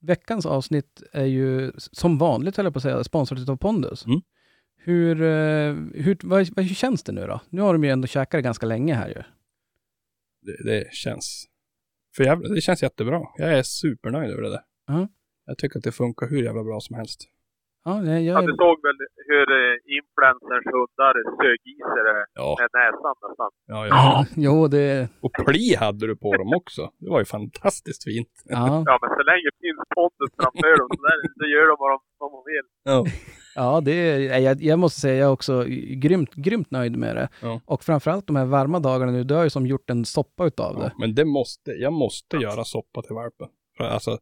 Veckans 0.00 0.46
avsnitt 0.46 1.02
är 1.12 1.24
ju 1.24 1.72
som 1.76 2.18
vanligt, 2.18 2.56
höll 2.56 2.66
jag 2.66 2.72
på 2.72 2.78
att 2.78 2.82
säga, 2.82 3.04
sponsrat 3.04 3.48
av 3.48 3.56
Pondus. 3.56 4.06
Mm. 4.06 4.20
Hur, 4.76 5.22
eh, 5.22 5.74
hur, 6.04 6.18
vad, 6.22 6.48
vad, 6.56 6.64
hur 6.64 6.74
känns 6.74 7.02
det 7.02 7.12
nu 7.12 7.26
då? 7.26 7.40
Nu 7.50 7.60
har 7.60 7.72
de 7.72 7.84
ju 7.84 7.90
ändå 7.90 8.06
käkat 8.06 8.38
det 8.38 8.42
ganska 8.42 8.66
länge 8.66 8.94
här 8.94 9.08
ju. 9.08 9.22
Det, 10.42 10.64
det 10.64 10.94
känns... 10.94 11.46
För 12.16 12.24
jävla, 12.24 12.48
det 12.48 12.60
känns 12.60 12.82
jättebra. 12.82 13.20
Jag 13.36 13.58
är 13.58 13.62
supernöjd 13.62 14.30
över 14.30 14.42
det 14.42 14.50
där. 14.50 14.62
Ja. 14.86 15.08
Jag 15.46 15.58
tycker 15.58 15.78
att 15.78 15.84
det 15.84 15.92
funkar 15.92 16.28
hur 16.28 16.42
jävla 16.42 16.64
bra 16.64 16.80
som 16.80 16.96
helst. 16.96 17.20
Ja, 17.84 18.00
nej, 18.00 18.26
ja, 18.26 18.32
jag, 18.34 18.46
du 18.46 18.54
såg 18.64 18.76
väl 18.86 18.98
hur 19.30 19.46
eh, 19.60 19.74
influencers 19.98 20.64
hundar 20.74 21.14
sög 21.40 21.58
i 21.72 21.76
sig 21.92 22.02
det 22.08 22.24
Ja, 22.40 22.48
med 22.60 22.70
näsan 22.78 23.14
nästan. 23.28 23.50
ja, 23.72 23.80
ja. 23.86 24.26
jo, 24.46 24.68
det, 24.74 25.08
Och 25.20 25.32
pli 25.46 25.74
hade 25.84 26.06
du 26.06 26.16
på 26.16 26.36
dem 26.36 26.50
också. 26.60 26.82
Det 27.02 27.10
var 27.10 27.18
ju 27.18 27.24
fantastiskt 27.24 28.04
fint. 28.04 28.32
ja, 28.44 28.82
Ja, 28.86 28.98
men 29.02 29.10
så 29.18 29.22
länge 29.30 29.46
det 29.52 29.60
finns 29.66 29.80
pondus 29.96 30.32
framför 30.40 30.72
dem 30.80 30.88
så, 30.96 31.02
där, 31.08 31.16
så 31.38 31.44
gör 31.54 31.66
de 31.70 31.76
vad 31.82 31.90
de, 31.94 31.98
vad 32.18 32.30
de 32.32 32.40
vill. 32.52 32.66
Ja. 32.90 33.04
ja 33.54 33.80
det 33.80 33.92
är, 33.92 34.38
jag, 34.38 34.62
jag 34.62 34.78
måste 34.78 35.00
säga, 35.00 35.16
jag 35.16 35.28
är 35.28 35.32
också 35.32 35.64
grymt, 36.04 36.34
grymt 36.34 36.70
nöjd 36.70 36.96
med 36.96 37.16
det. 37.16 37.28
Ja. 37.42 37.60
Och 37.66 37.84
framförallt 37.84 38.26
de 38.26 38.36
här 38.36 38.46
varma 38.46 38.78
dagarna 38.78 39.12
nu, 39.12 39.24
du 39.24 39.34
har 39.34 39.44
ju 39.44 39.50
som 39.50 39.66
gjort 39.66 39.90
en 39.90 40.04
soppa 40.04 40.46
utav 40.46 40.74
Ja, 40.78 40.82
det. 40.84 40.92
men 40.98 41.14
det 41.14 41.24
måste, 41.24 41.70
jag 41.70 41.92
måste 41.92 42.36
göra 42.36 42.64
soppa 42.64 43.02
till 43.02 43.14
valpen. 43.14 43.48
Alltså, 43.78 44.18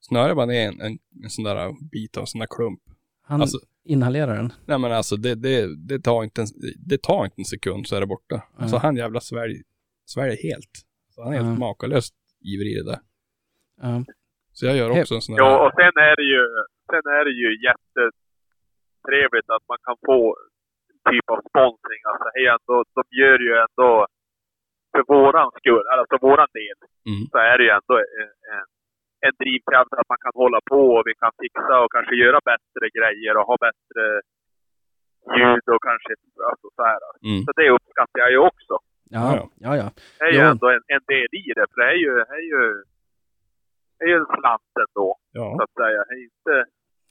snöre 0.00 0.34
bara 0.34 0.46
ner 0.46 0.68
en, 0.68 0.80
en, 0.80 0.98
en 1.24 1.30
sån 1.30 1.44
där 1.44 1.90
bit 1.92 2.16
av 2.16 2.24
sån 2.24 2.38
där 2.38 2.48
klump. 2.56 2.80
Han 3.26 3.40
Alltså, 3.40 3.58
inhalerar 3.84 4.36
den. 4.36 4.52
nej 4.66 4.78
men 4.78 4.92
alltså 4.92 5.16
det, 5.16 5.34
det, 5.34 5.86
det, 5.88 5.98
tar 6.02 6.24
inte 6.24 6.40
en, 6.40 6.46
det 6.90 7.02
tar 7.02 7.24
inte 7.24 7.40
en 7.40 7.44
sekund 7.44 7.86
så 7.86 7.96
är 7.96 8.00
det 8.00 8.06
borta. 8.06 8.42
Alltså 8.58 8.76
han 8.76 8.96
jävla 8.96 9.20
svälj, 9.20 9.56
sväljer 10.06 10.36
helt. 10.48 10.72
Så 11.10 11.22
han 11.22 11.32
är 11.32 11.36
helt 11.36 11.48
Ja. 11.48 11.66
makalöst 11.66 12.14
ivrig 12.52 12.72
i 12.72 12.74
det 12.80 12.90
där. 12.92 13.00
Ja. 13.82 14.04
Så 14.52 14.66
jag 14.66 14.76
gör 14.76 14.90
också 15.00 15.14
en 15.14 15.20
sån 15.26 15.34
där. 15.34 15.42
Ja, 15.44 15.66
och 15.66 15.72
sen 15.78 15.94
är 16.10 16.16
det 16.20 16.26
ju, 16.34 16.42
sen 16.90 17.04
är 17.18 17.24
det 17.28 17.34
ju 17.42 17.48
jättetrevligt 17.68 19.48
att 19.56 19.64
man 19.70 19.78
kan 19.86 19.96
få 20.08 20.18
typ 21.10 21.26
av 21.34 21.40
sponsring. 21.50 22.00
Alltså, 22.10 22.26
hej 22.34 22.46
ändå, 22.56 22.74
de 22.96 23.02
gör 23.20 23.38
ju 23.48 23.52
ändå 23.66 23.90
för 24.92 25.02
våran 25.14 25.50
skull, 25.60 25.86
alltså 25.92 26.16
våran 26.28 26.50
del, 26.60 26.78
Mm. 27.10 27.22
så 27.32 27.36
är 27.50 27.54
det 27.58 27.64
ju 27.68 27.72
ändå 27.78 27.94
en, 28.22 28.32
en, 28.54 28.66
en 29.26 29.34
drivkraft 29.42 29.92
att 30.00 30.08
man 30.12 30.20
kan 30.24 30.34
hålla 30.42 30.60
på 30.72 30.80
och 30.96 31.02
vi 31.08 31.14
kan 31.22 31.32
fixa 31.42 31.74
och 31.84 31.90
kanske 31.96 32.14
göra 32.24 32.38
bättre 32.52 32.84
grejer 32.98 33.32
och 33.38 33.46
ha 33.50 33.56
bättre 33.68 34.02
ljud 35.38 35.64
och 35.74 35.82
kanske 35.88 36.12
alltså, 36.50 36.66
så 36.76 36.82
här. 36.90 37.00
Mm. 37.28 37.40
Så 37.44 37.50
det 37.58 37.68
uppskattar 37.76 38.18
jag 38.24 38.30
ju 38.36 38.38
också. 38.50 38.74
Ja, 39.16 39.48
Ja, 39.66 39.72
ja. 39.82 39.88
Det 40.18 40.24
är 40.24 40.32
ju 40.32 40.38
Ja. 40.38 40.50
ändå 40.50 40.66
en, 40.76 40.82
en 40.96 41.04
del 41.12 41.28
i 41.42 41.44
det, 41.56 41.66
för 41.70 41.76
det 41.80 41.88
är 41.94 41.98
ju, 42.06 42.12
det 42.30 42.36
är 42.42 42.46
ju, 42.54 42.62
det 43.98 44.04
är 44.04 44.08
ju 44.08 44.16
en 44.22 44.26
slant 44.26 44.72
ändå, 44.84 44.86
så 44.94 45.18
Ja, 45.32 45.62
att 45.64 45.72
säga. 45.82 46.00
Det 46.08 46.14
är 46.14 46.22
inte, 46.30 46.54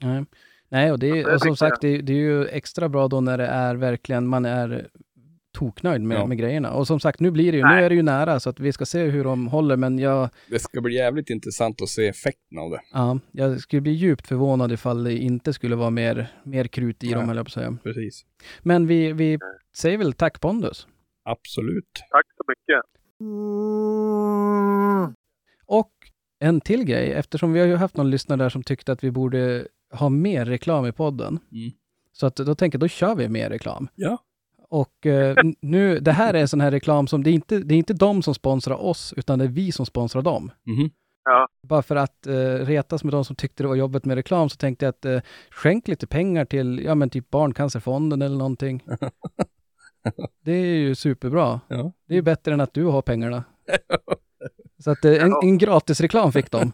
Nej. 0.03 0.25
Nej, 0.69 0.91
och, 0.91 0.99
det, 0.99 1.07
är- 1.09 1.25
det 1.25 1.33
och 1.33 1.41
som 1.41 1.55
sagt, 1.55 1.81
det, 1.81 1.97
det 2.01 2.13
är 2.13 2.17
ju 2.31 2.45
extra 2.47 2.89
bra 2.89 3.07
då 3.07 3.21
när 3.21 3.37
det 3.37 3.45
är 3.45 3.75
verkligen, 3.75 4.27
man 4.27 4.45
är 4.45 4.87
toknöjd 5.53 6.01
med, 6.01 6.17
Ja. 6.17 6.25
med 6.25 6.37
grejerna. 6.37 6.71
Och 6.73 6.87
som 6.87 6.99
sagt, 6.99 7.19
nu 7.19 7.31
blir 7.31 7.51
det 7.51 7.57
ju, 7.57 7.63
nu 7.63 7.69
Nej. 7.69 7.83
är 7.83 7.89
det 7.89 7.95
ju 7.95 8.01
nära, 8.01 8.39
så 8.39 8.49
att 8.49 8.59
vi 8.59 8.73
ska 8.73 8.85
se 8.85 9.03
hur 9.03 9.23
de 9.23 9.47
håller, 9.47 9.77
men 9.77 9.99
jag, 9.99 10.29
det 10.49 10.59
ska 10.59 10.81
bli 10.81 10.95
jävligt 10.95 11.29
intressant 11.29 11.81
att 11.81 11.89
se 11.89 12.07
effekten 12.07 12.57
av 12.57 12.71
det. 12.71 12.79
ja, 12.93 13.19
jag 13.31 13.59
skulle 13.59 13.81
bli 13.81 13.91
djupt 13.91 14.27
förvånad 14.27 14.71
ifall 14.71 15.03
det 15.03 15.17
inte 15.17 15.53
skulle 15.53 15.75
vara 15.75 15.89
mer, 15.89 16.27
mer 16.43 16.65
krut 16.67 17.03
i 17.03 17.07
Ja. 17.11 17.17
dem, 17.17 17.27
höll 17.27 17.37
jag 17.37 17.45
på 17.45 17.49
att 17.49 17.53
säga. 17.53 17.77
Precis. 17.83 18.25
Men 18.61 18.87
vi, 18.87 19.11
vi 19.13 19.39
säger 19.75 19.97
väl 19.97 20.13
tack 20.13 20.41
Pondus. 20.41 20.87
Absolut. 21.25 21.89
tack 22.09 22.25
så 22.37 22.43
mycket. 22.47 22.83
Och 25.65 25.91
en 26.39 26.61
till 26.61 26.83
grej, 26.83 27.11
eftersom 27.11 27.53
vi 27.53 27.59
har 27.59 27.67
ju 27.67 27.75
haft 27.75 27.97
någon 27.97 28.09
lyssnare 28.11 28.43
där 28.43 28.49
som 28.49 28.63
tyckte 28.63 28.91
att 28.91 29.03
vi 29.03 29.11
borde 29.11 29.67
ha 29.91 30.09
mer 30.09 30.45
reklam 30.45 30.85
i 30.85 30.91
podden. 30.91 31.39
Mm. 31.51 31.71
Så 32.11 32.25
att 32.25 32.35
då 32.35 32.55
tänker 32.55 32.75
jag, 32.77 32.81
då 32.81 32.87
kör 32.87 33.15
vi 33.15 33.29
mer 33.29 33.49
reklam. 33.49 33.87
Ja. 33.95 34.17
Och 34.73 35.05
eh, 35.05 35.35
nu, 35.61 35.99
det 35.99 36.11
här 36.11 36.33
är 36.33 36.41
en 36.41 36.47
sån 36.47 36.61
här 36.61 36.71
reklam 36.71 37.07
som, 37.07 37.23
det 37.23 37.29
är, 37.29 37.33
inte, 37.33 37.59
det 37.59 37.75
är 37.75 37.77
inte 37.77 37.93
de 37.93 38.23
som 38.23 38.35
sponsrar 38.35 38.75
oss, 38.75 39.13
utan 39.17 39.39
det 39.39 39.45
är 39.45 39.49
vi 39.49 39.71
som 39.71 39.85
sponsrar 39.85 40.21
dem. 40.21 40.51
Mhm. 40.65 40.89
Ja. 41.23 41.47
Bara 41.63 41.81
för 41.81 41.95
att 41.95 42.27
eh, 42.27 42.33
retas 42.65 43.03
med 43.03 43.13
de 43.13 43.25
som 43.25 43.35
tyckte 43.35 43.63
det 43.63 43.67
var 43.67 43.75
jobbigt 43.75 44.05
med 44.05 44.15
reklam 44.15 44.49
så 44.49 44.57
tänkte 44.57 44.85
jag 44.85 44.89
att 44.89 45.05
eh, 45.05 45.21
skänk 45.51 45.87
lite 45.87 46.07
pengar 46.07 46.45
till, 46.45 46.81
ja 46.85 46.95
men 46.95 47.09
typ 47.09 47.29
Barncancerfonden 47.29 48.21
eller 48.21 48.37
någonting. 48.37 48.83
det 50.43 50.51
är 50.51 50.75
ju 50.75 50.95
superbra. 50.95 51.59
Ja. 51.67 51.91
Det 52.07 52.13
är 52.13 52.15
ju 52.15 52.21
bättre 52.21 52.53
än 52.53 52.61
att 52.61 52.73
du 52.73 52.85
har 52.85 53.01
pengarna. 53.01 53.43
Så 54.83 54.91
att 54.91 55.05
eh, 55.05 55.23
en, 55.23 55.33
en 55.43 55.57
gratisreklam 55.57 56.31
fick 56.31 56.51
de. 56.51 56.71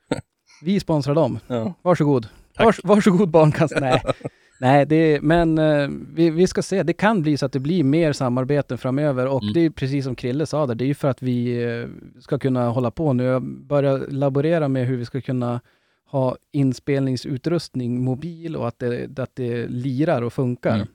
Vi 0.62 0.80
sponsrar 0.80 1.14
dem. 1.14 1.38
Ja. 1.46 1.74
Varsågod. 1.82 2.28
Vars, 2.58 2.80
varsågod 2.84 3.28
barncancer. 3.30 3.80
Nej, 3.80 4.02
Nej 4.60 4.86
det 4.86 5.22
men 5.22 5.58
eh, 5.58 5.88
vi, 6.14 6.30
vi 6.30 6.46
ska 6.46 6.62
se. 6.62 6.82
Det 6.82 6.92
kan 6.92 7.22
bli 7.22 7.36
så 7.36 7.46
att 7.46 7.52
det 7.52 7.58
blir 7.60 7.84
mer 7.84 8.12
samarbeten 8.12 8.78
framöver 8.78 9.26
och 9.26 9.42
Mm. 9.42 9.52
det 9.54 9.60
är 9.60 9.70
precis 9.70 10.04
som 10.04 10.14
Krille 10.14 10.46
sa 10.46 10.66
där. 10.66 10.74
Det 10.74 10.84
är 10.84 10.86
ju 10.86 10.94
för 10.94 11.08
att 11.08 11.22
vi 11.22 11.62
eh, 11.64 11.86
ska 12.20 12.38
kunna 12.38 12.68
hålla 12.68 12.90
på 12.90 13.12
nu. 13.12 13.24
Jag 13.24 13.42
börjar 13.42 14.06
laborera 14.10 14.68
med 14.68 14.86
hur 14.86 14.96
vi 14.96 15.04
ska 15.04 15.20
kunna 15.20 15.60
ha 16.06 16.36
inspelningsutrustning 16.52 18.04
mobil 18.04 18.56
och 18.56 18.68
att 18.68 18.78
det, 18.78 19.18
att 19.18 19.36
det 19.36 19.66
lirar 19.66 20.22
och 20.22 20.32
funkar. 20.32 20.74
Mm. 20.74 20.86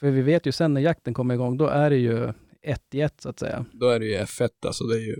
För 0.00 0.10
vi 0.10 0.22
vet 0.22 0.46
ju 0.46 0.52
sen 0.52 0.74
när 0.74 0.80
jakten 0.80 1.14
kommer 1.14 1.34
igång, 1.34 1.56
då 1.56 1.66
är 1.66 1.90
det 1.90 1.96
ju 1.96 2.32
ett 2.62 2.94
i 2.94 3.00
ett 3.00 3.20
så 3.20 3.28
att 3.28 3.38
säga. 3.38 3.64
Då 3.72 3.88
är 3.88 4.00
det 4.00 4.06
ju 4.06 4.16
F1 4.16 4.48
alltså, 4.66 4.84
det 4.84 4.96
är 4.96 5.00
ju, 5.06 5.16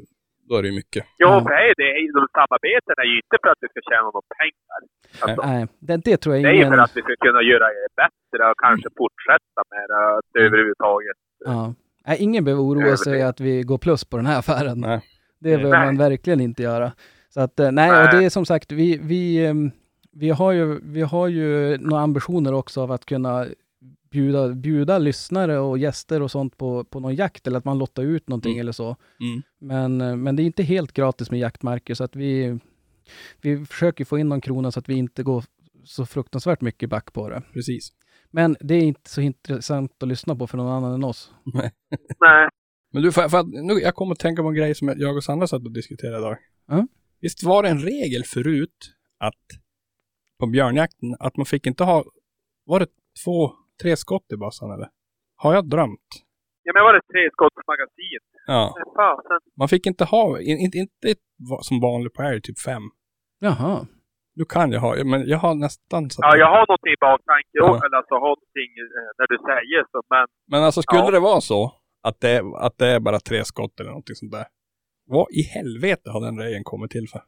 då 0.48 0.52
är 0.56 0.62
det 0.62 0.68
ju 0.72 0.76
mycket. 0.82 1.02
Jo, 1.22 1.28
Ja. 1.28 1.40
för 1.44 1.50
hej, 1.60 1.70
det 1.80 1.82
är, 1.90 1.96
de 2.20 2.26
samarbeten 2.40 2.94
är 3.02 3.08
ju 3.12 3.16
inte 3.22 3.36
för 3.42 3.48
att 3.52 3.60
vi 3.64 3.68
ska 3.72 3.80
tjäna 3.90 4.06
några 4.16 4.26
pengar. 4.40 4.78
Alltså, 5.24 5.40
Nej, 5.50 5.62
det, 5.86 5.96
det 6.08 6.16
tror 6.22 6.34
jag 6.34 6.44
det 6.44 6.48
är 6.50 6.54
ingen... 6.54 6.70
för 6.72 6.78
att 6.86 6.96
vi 6.98 7.02
ska 7.06 7.14
kunna 7.26 7.42
göra 7.50 7.66
det 7.78 7.88
bättre 8.02 8.40
och 8.50 8.58
kanske 8.66 8.88
fortsätta 9.00 9.60
med 9.72 9.84
det 10.32 10.40
överhuvudtaget. 10.46 11.18
Ja. 11.44 11.74
Nej, 12.06 12.16
ingen 12.26 12.44
behöver 12.44 12.62
oroa 12.62 12.96
sig 12.96 13.22
att 13.22 13.40
vi 13.40 13.62
går 13.62 13.78
plus 13.78 14.04
på 14.04 14.16
den 14.16 14.26
här 14.26 14.38
affären. 14.38 14.78
Nej. 14.80 15.00
Det 15.40 15.56
behöver 15.56 15.78
Nej. 15.78 15.86
man 15.86 15.96
verkligen 15.96 16.40
inte 16.40 16.62
göra. 16.62 16.92
Så 17.28 17.40
att, 17.40 17.60
eh, 17.60 17.70
nej, 17.72 17.88
Nej. 17.90 18.02
och 18.04 18.08
det 18.14 18.24
är 18.24 18.30
som 18.30 18.46
sagt, 18.46 18.72
vi, 18.72 18.98
vi, 19.02 19.46
ehm, 19.46 19.70
vi, 20.12 20.30
har 20.30 20.52
ju, 20.52 20.80
vi 20.82 21.02
har 21.02 21.28
ju 21.28 21.78
några 21.78 22.02
ambitioner 22.02 22.54
också 22.54 22.80
av 22.82 22.92
att 22.92 23.04
kunna 23.04 23.46
bjuda, 24.12 24.48
bjuda 24.54 24.98
lyssnare 24.98 25.58
och 25.58 25.78
gäster 25.78 26.22
och 26.22 26.30
sånt 26.30 26.56
på, 26.58 26.84
på 26.84 27.00
någon 27.00 27.14
jakt 27.14 27.46
eller 27.46 27.58
att 27.58 27.64
man 27.64 27.78
lottar 27.78 28.02
ut 28.02 28.28
någonting 28.28 28.52
Mm. 28.52 28.60
eller 28.60 28.72
så. 28.72 28.96
Mm. 29.20 29.42
Men, 29.60 30.00
eh, 30.00 30.16
men 30.16 30.36
det 30.36 30.42
är 30.42 30.44
inte 30.44 30.62
helt 30.62 30.92
gratis 30.92 31.30
med 31.30 31.40
jaktmarker 31.40 31.94
så 31.94 32.04
att 32.04 32.16
vi, 32.16 32.58
vi 33.40 33.64
försöker 33.66 34.04
få 34.04 34.18
in 34.18 34.28
någon 34.28 34.40
krona 34.40 34.72
så 34.72 34.78
att 34.78 34.88
vi 34.88 34.94
inte 34.94 35.22
går 35.22 35.44
så 35.84 36.06
fruktansvärt 36.06 36.60
mycket 36.60 36.90
back 36.90 37.12
på 37.12 37.28
det. 37.28 37.42
Precis. 37.52 37.92
Men 38.30 38.56
det 38.60 38.74
är 38.74 38.82
inte 38.82 39.10
så 39.10 39.20
intressant 39.20 40.02
att 40.02 40.08
lyssna 40.08 40.36
på 40.36 40.46
för 40.46 40.56
någon 40.56 40.72
annan 40.72 40.94
än 40.94 41.04
oss. 41.04 41.32
Nej. 41.44 41.70
Men 42.92 43.02
du, 43.02 43.12
för, 43.12 43.28
för 43.28 43.38
att, 43.38 43.46
nu, 43.48 43.72
jag 43.72 43.94
kommer 43.94 44.12
att 44.12 44.18
tänka 44.18 44.42
på 44.42 44.48
en 44.48 44.54
grej 44.54 44.74
som 44.74 44.94
jag 44.96 45.16
och 45.16 45.24
Sandra 45.24 45.46
satt 45.46 45.64
och 45.64 45.72
diskuterade 45.72 46.18
idag. 46.18 46.36
Ja. 46.68 46.86
Visst 47.20 47.42
var 47.42 47.62
det 47.62 47.68
en 47.68 47.78
regel 47.78 48.24
förut 48.24 48.92
att 49.18 49.34
på 50.38 50.46
björnjakten 50.46 51.16
att 51.18 51.36
man 51.36 51.46
fick 51.46 51.66
inte 51.66 51.84
ha, 51.84 52.04
var 52.64 52.80
det 52.80 52.86
två, 53.24 53.52
tre 53.82 53.96
skott 53.96 54.26
i 54.34 54.36
bössan 54.36 54.70
eller? 54.74 54.88
Har 55.36 55.54
jag 55.54 55.68
drömt? 55.68 56.08
Ja, 56.62 56.72
men 56.74 56.82
var 56.84 56.92
det 56.92 57.00
treskottsmagasin? 57.12 58.22
Ja. 58.46 58.74
Men 58.76 58.94
fasen. 58.96 59.40
Man 59.58 59.68
fick 59.68 59.86
inte 59.86 60.04
ha, 60.04 60.40
in- 60.40 60.58
inte, 60.64 60.78
inte 60.78 61.14
som 61.68 61.80
vanligt 61.80 62.14
på 62.14 62.22
älg, 62.22 62.40
typ 62.42 62.58
fem. 62.60 62.82
Jaha. 63.40 63.86
Nu 64.34 64.44
kan 64.44 64.72
jag 64.72 64.80
ha, 64.80 65.04
men 65.04 65.28
jag 65.28 65.38
har 65.38 65.54
nästan 65.54 66.10
så 66.10 66.18
Ja, 66.22 66.36
jag 66.36 66.46
har 66.46 66.62
någonting 66.70 66.92
i 66.92 67.00
baktanken 67.00 67.60
Ja. 67.62 67.80
eller 67.84 67.96
alltså 67.96 68.14
har 68.14 68.20
någonting 68.20 68.70
eh, 68.82 69.10
när 69.18 69.26
du 69.32 69.36
säger 69.50 69.80
så, 69.92 69.98
men 70.10 70.26
Men 70.52 70.60
alltså 70.66 70.82
skulle 70.82 71.00
Ja. 71.00 71.10
det 71.10 71.20
vara 71.20 71.40
så 71.40 71.72
att 72.08 72.20
det, 72.20 72.42
att 72.66 72.78
det 72.78 72.86
är 72.88 73.00
bara 73.00 73.20
tre 73.20 73.44
skott 73.44 73.80
eller 73.80 73.90
någonting 73.90 74.14
sånt 74.16 74.32
där. 74.32 74.46
Vad 75.06 75.26
i 75.30 75.42
helvete 75.42 76.10
har 76.10 76.20
den 76.20 76.38
regeln 76.38 76.64
kommit 76.64 76.90
till 76.90 77.06
för? 77.12 77.22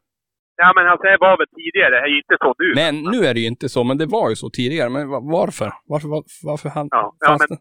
Ja, 0.62 0.72
men 0.76 0.84
alltså 0.90 1.04
det 1.10 1.16
var 1.26 1.34
väl 1.40 1.50
tidigare. 1.60 1.90
Det 1.90 2.00
är 2.06 2.12
ju 2.14 2.18
inte 2.24 2.36
så 2.44 2.50
nu. 2.62 2.68
Men 2.82 2.94
nu 3.12 3.18
är 3.28 3.34
det 3.34 3.40
ju 3.44 3.46
inte 3.54 3.68
så, 3.74 3.80
men 3.88 3.96
det 3.98 4.06
var 4.06 4.26
ju 4.30 4.36
så 4.36 4.48
tidigare. 4.50 4.90
Men 4.96 5.08
va- 5.12 5.24
varför? 5.38 5.68
Varför, 5.92 6.08
var, 6.14 6.22
varför 6.50 6.68
han... 6.76 6.86
Ja, 6.90 7.04
ja 7.26 7.30
men 7.40 7.48
det? 7.48 7.58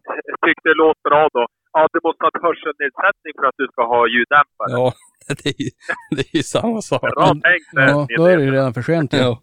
tyckte 0.48 0.70
det 0.70 0.78
låter 0.84 1.04
bra 1.10 1.30
då. 1.34 1.44
Ja, 1.76 1.82
du 1.94 2.00
måste 2.08 2.20
ha 2.24 2.30
ett 2.34 2.42
hörselnedsättning 2.48 3.34
för 3.40 3.46
att 3.50 3.58
du 3.62 3.66
ska 3.72 3.82
ha 3.94 4.02
ljuddämpare. 4.14 4.70
Ja, 4.78 4.86
det 5.44 5.50
är, 5.52 5.62
ju, 5.64 5.70
det 6.16 6.24
är 6.32 6.36
ju 6.38 6.44
samma 6.44 6.82
sak. 6.82 7.02
Bra 7.02 7.28
tänkt. 7.28 7.68
Ja, 7.74 8.08
då 8.18 8.26
är 8.26 8.38
det 8.38 8.44
ju 8.44 8.52
redan 8.52 8.74
för 8.74 8.82
sent. 8.82 9.14
Ja. 9.14 9.42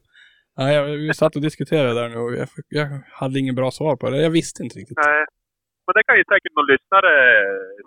Ja, 0.57 0.73
jag, 0.73 0.85
vi 0.85 1.15
satt 1.15 1.37
och 1.37 1.43
diskuterade 1.43 1.95
där 2.01 2.09
nu 2.09 2.17
och 2.17 2.33
jag, 2.35 2.49
jag 2.69 2.87
hade 3.13 3.39
ingen 3.39 3.55
bra 3.55 3.71
svar 3.71 3.97
på 3.97 4.11
det. 4.11 4.23
Jag 4.23 4.31
visste 4.31 4.63
inte 4.63 4.79
riktigt. 4.79 4.99
Nej. 5.07 5.25
Men 5.91 5.99
det 6.01 6.05
kan 6.09 6.17
ju 6.21 6.25
säkert 6.33 6.53
någon 6.57 6.67
lyssnare 6.75 7.11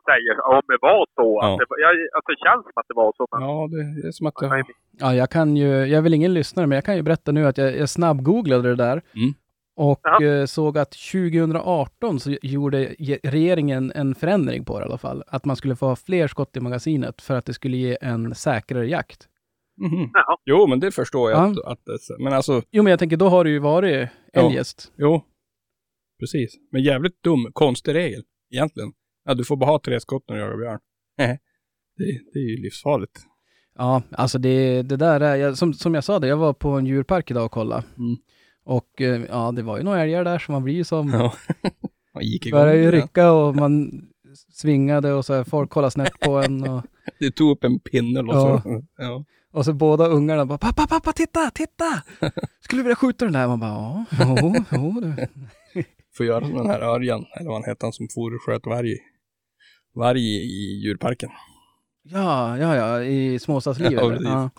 säga 0.09 0.31
om 0.55 0.61
det 0.73 0.77
var 0.89 1.05
så. 1.17 1.27
Ja. 1.41 1.53
Att 1.53 1.59
det, 1.59 1.65
jag, 1.85 1.91
alltså 2.15 2.29
det 2.33 2.39
känns 2.45 2.63
som 2.67 2.75
att 2.81 2.87
det 2.91 2.93
var 3.03 3.11
så. 3.17 3.23
Men, 3.31 3.41
Ja, 3.47 3.67
det, 3.73 4.01
det 4.01 4.07
är 4.07 4.11
som 4.11 4.27
att 4.27 4.33
jag. 4.41 4.63
Ja, 4.99 5.15
jag 5.15 5.29
kan 5.29 5.57
ju, 5.57 5.67
jag 5.67 5.97
är 5.97 6.01
väl 6.01 6.13
ingen 6.13 6.33
lyssnare, 6.33 6.67
men 6.67 6.75
jag 6.75 6.85
kan 6.85 6.95
ju 6.95 7.01
berätta 7.01 7.31
nu 7.31 7.45
att 7.47 7.57
jag, 7.57 7.77
jag 7.77 7.89
snabbgooglade 7.89 8.69
det 8.69 8.75
där. 8.75 9.01
Mm. 9.15 9.33
Och 9.75 9.99
Ja. 10.03 10.23
eh, 10.23 10.45
såg 10.45 10.77
att 10.77 10.91
2018 10.91 12.19
så 12.19 12.35
gjorde 12.41 12.95
ge- 12.99 13.19
regeringen 13.23 13.91
en 13.95 14.15
förändring 14.15 14.65
på 14.65 14.79
det 14.79 14.85
i 14.85 14.87
alla 14.87 14.97
fall. 14.97 15.23
Att 15.27 15.45
man 15.45 15.55
skulle 15.55 15.75
få 15.75 15.85
ha 15.85 15.95
fler 15.95 16.27
skott 16.27 16.57
i 16.57 16.59
magasinet 16.59 17.21
för 17.21 17.33
att 17.35 17.45
det 17.45 17.53
skulle 17.53 17.77
ge 17.77 17.97
en 18.01 18.35
säkrare 18.35 18.87
jakt. 18.87 19.27
Mhm. 19.81 20.09
Jaha. 20.13 20.37
Jo, 20.45 20.67
men 20.67 20.79
det 20.79 20.91
förstår 20.91 21.31
jag. 21.31 21.39
Ja. 21.39 21.43
Att, 21.51 21.71
att, 21.71 21.85
det- 21.85 22.23
men 22.23 22.33
alltså, 22.33 22.61
Jo, 22.71 22.83
men 22.83 22.89
jag 22.91 22.99
tänker 22.99 23.17
då 23.17 23.27
har 23.29 23.43
det 23.43 23.49
ju 23.49 23.59
varit 23.59 24.09
Ja. 24.33 24.41
eljest. 24.47 24.91
jo. 24.95 25.21
Precis. 26.19 26.53
Men 26.71 26.83
jävligt 26.83 27.23
dum, 27.23 27.49
konstig 27.53 27.93
regel 27.93 28.23
egentligen. 28.51 28.91
Ja, 29.25 29.33
du 29.33 29.45
får 29.45 29.57
bara 29.57 29.69
ha 29.69 29.79
tre 29.79 29.99
skott 29.99 30.23
när 30.27 30.35
du 30.35 30.41
jagar 30.41 30.57
björn. 30.57 30.79
det, 31.97 32.19
det 32.33 32.39
är 32.39 32.49
ju 32.49 32.57
livsfarligt. 32.63 33.19
Ja, 33.77 34.01
alltså 34.11 34.37
det, 34.37 34.81
det 34.81 34.97
där 34.97 35.19
är, 35.21 35.35
jag, 35.35 35.57
som, 35.57 35.73
som 35.73 35.93
jag 35.93 36.03
sa 36.03 36.19
det, 36.19 36.27
jag 36.27 36.37
var 36.37 36.53
på 36.53 36.69
en 36.69 36.85
djurpark 36.85 37.31
idag 37.31 37.45
och 37.45 37.51
kollade. 37.51 37.83
Mm. 37.97 38.17
Och 38.65 39.01
eh, 39.01 39.21
ja, 39.29 39.51
det 39.51 39.61
var 39.61 39.77
ju 39.77 39.83
några 39.83 40.01
älgar 40.03 40.23
där, 40.23 40.39
så 40.39 40.51
man 40.51 40.63
blir 40.63 40.73
ju 40.73 40.83
som, 40.83 41.09
Ja. 41.13 41.33
Man 42.13 42.23
gick 42.23 42.45
igång. 42.45 42.59
började 42.59 42.79
ju 42.81 42.91
rycka 42.91 43.31
och 43.31 43.55
man 43.55 43.91
svingade 44.53 45.13
och 45.13 45.25
så 45.25 45.33
här, 45.33 45.43
folk 45.43 45.69
kollade 45.69 45.91
snett 45.91 46.19
på 46.19 46.31
en. 46.37 46.69
Och, 46.69 46.83
Det 47.19 47.31
tog 47.31 47.51
upp 47.51 47.63
en 47.63 47.79
pinne 47.79 48.19
och 48.19 48.27
Ja. 48.35 48.61
så. 48.63 48.83
Ja. 48.97 49.25
Och 49.51 49.65
så 49.65 49.73
båda 49.73 50.07
ungarna 50.07 50.45
bara 50.45 50.57
pappa, 50.57 50.87
pappa, 50.87 51.11
titta, 51.11 51.49
titta! 51.53 52.03
Skulle 52.59 52.79
du 52.79 52.83
vilja 52.83 52.95
skjuta 52.95 53.25
den 53.25 53.33
där? 53.33 53.47
Man 53.47 53.59
bara 53.59 53.69
ja, 53.69 54.05
jo, 54.41 54.53
jo 54.71 55.01
Får 56.17 56.25
göra 56.25 56.45
som 56.45 56.55
den 56.57 56.65
här 56.69 56.81
Örjan, 56.81 57.25
eller 57.35 57.49
vad 57.49 57.61
han 57.61 57.69
heter, 57.69 57.85
han 57.85 57.93
som 57.93 58.07
for 58.15 58.35
och 58.35 58.41
sköt 58.41 58.65
varg, 58.65 58.97
varg 59.95 60.21
i 60.21 60.81
djurparken. 60.83 61.29
Ja, 62.03 62.57
ja, 62.57 62.75
ja, 62.75 63.03
i 63.03 63.39
småstadslivet. 63.39 63.93
Ja, 64.01 64.01
Ja, 64.03 64.09
precis. 64.09 64.25
ja. 64.27 64.49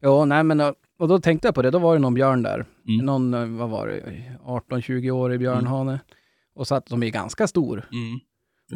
ja, 0.00 0.24
nej 0.24 0.44
men 0.44 0.60
och- 0.60 0.74
och 0.98 1.08
då 1.08 1.18
tänkte 1.20 1.48
jag 1.48 1.54
på 1.54 1.62
det, 1.62 1.70
då 1.70 1.78
var 1.78 1.94
det 1.94 2.00
någon 2.00 2.14
björn 2.14 2.42
där. 2.42 2.66
Mm. 2.88 3.06
Någon, 3.06 3.34
eh, 3.34 3.46
vad 3.46 3.70
var 3.70 3.86
det, 3.88 4.36
18-20 4.44 5.10
år 5.10 5.32
i 5.32 5.38
björnhane. 5.38 6.00
Och 6.54 6.66
så 6.66 6.74
att 6.74 6.86
de 6.86 7.02
är 7.02 7.10
ganska 7.10 7.46
stor. 7.46 7.88
Mm. 7.92 8.20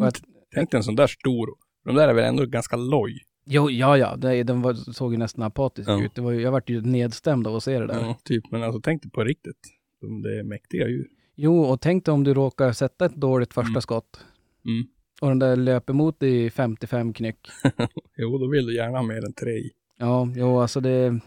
Och 0.00 0.06
att, 0.08 0.20
Tänk 0.54 0.70
dig 0.70 0.78
en 0.78 0.84
sån 0.84 0.96
där 0.96 1.06
stor. 1.06 1.48
De 1.84 1.94
där 1.94 2.08
är 2.08 2.14
väl 2.14 2.24
ändå 2.24 2.46
ganska 2.46 2.76
loj. 2.76 3.18
jo, 3.46 3.70
ja, 3.70 3.98
ja, 3.98 4.16
det, 4.16 4.42
den 4.42 4.62
var, 4.62 4.74
såg 4.74 5.12
ju 5.12 5.18
nästan 5.18 5.42
apatisk 5.44 5.88
Ja. 5.88 6.02
ut. 6.04 6.14
Det 6.14 6.20
var, 6.20 6.32
jag 6.32 6.52
vart 6.52 6.70
ju 6.70 6.80
nedstämd 6.80 7.46
av 7.46 7.56
att 7.56 7.62
se 7.64 7.78
det 7.78 7.86
där. 7.86 7.94
Ja, 8.00 8.16
typ. 8.24 8.50
Men 8.50 8.62
alltså 8.62 8.80
tänk 8.80 9.02
dig 9.02 9.10
på 9.10 9.24
riktigt. 9.24 9.60
De, 10.00 10.22
det 10.22 10.38
är 10.38 10.42
mäktiga 10.42 10.88
djur. 10.88 11.06
Jo, 11.36 11.60
och 11.64 11.80
tänk 11.80 12.04
dig 12.04 12.12
om 12.14 12.24
du 12.24 12.34
råkar 12.34 12.72
sätta 12.72 13.04
ett 13.06 13.14
dåligt 13.14 13.54
första 13.54 13.68
Mm. 13.70 13.80
skott. 13.82 14.20
Mm. 14.64 14.86
Och 15.20 15.28
den 15.28 15.38
där 15.38 15.56
löper 15.56 15.92
mot 15.92 16.22
i 16.22 16.50
55 16.50 17.12
knyck. 17.12 17.48
Jo, 18.16 18.38
då 18.38 18.48
vill 18.50 18.66
du 18.66 18.74
gärna 18.76 18.98
ha 18.98 19.02
mer 19.02 19.24
än 19.24 19.32
tre 19.32 19.50
i. 19.50 19.70
Ja, 19.98 20.28
jo, 20.36 20.60
alltså 20.60 20.80
det... 20.80 21.20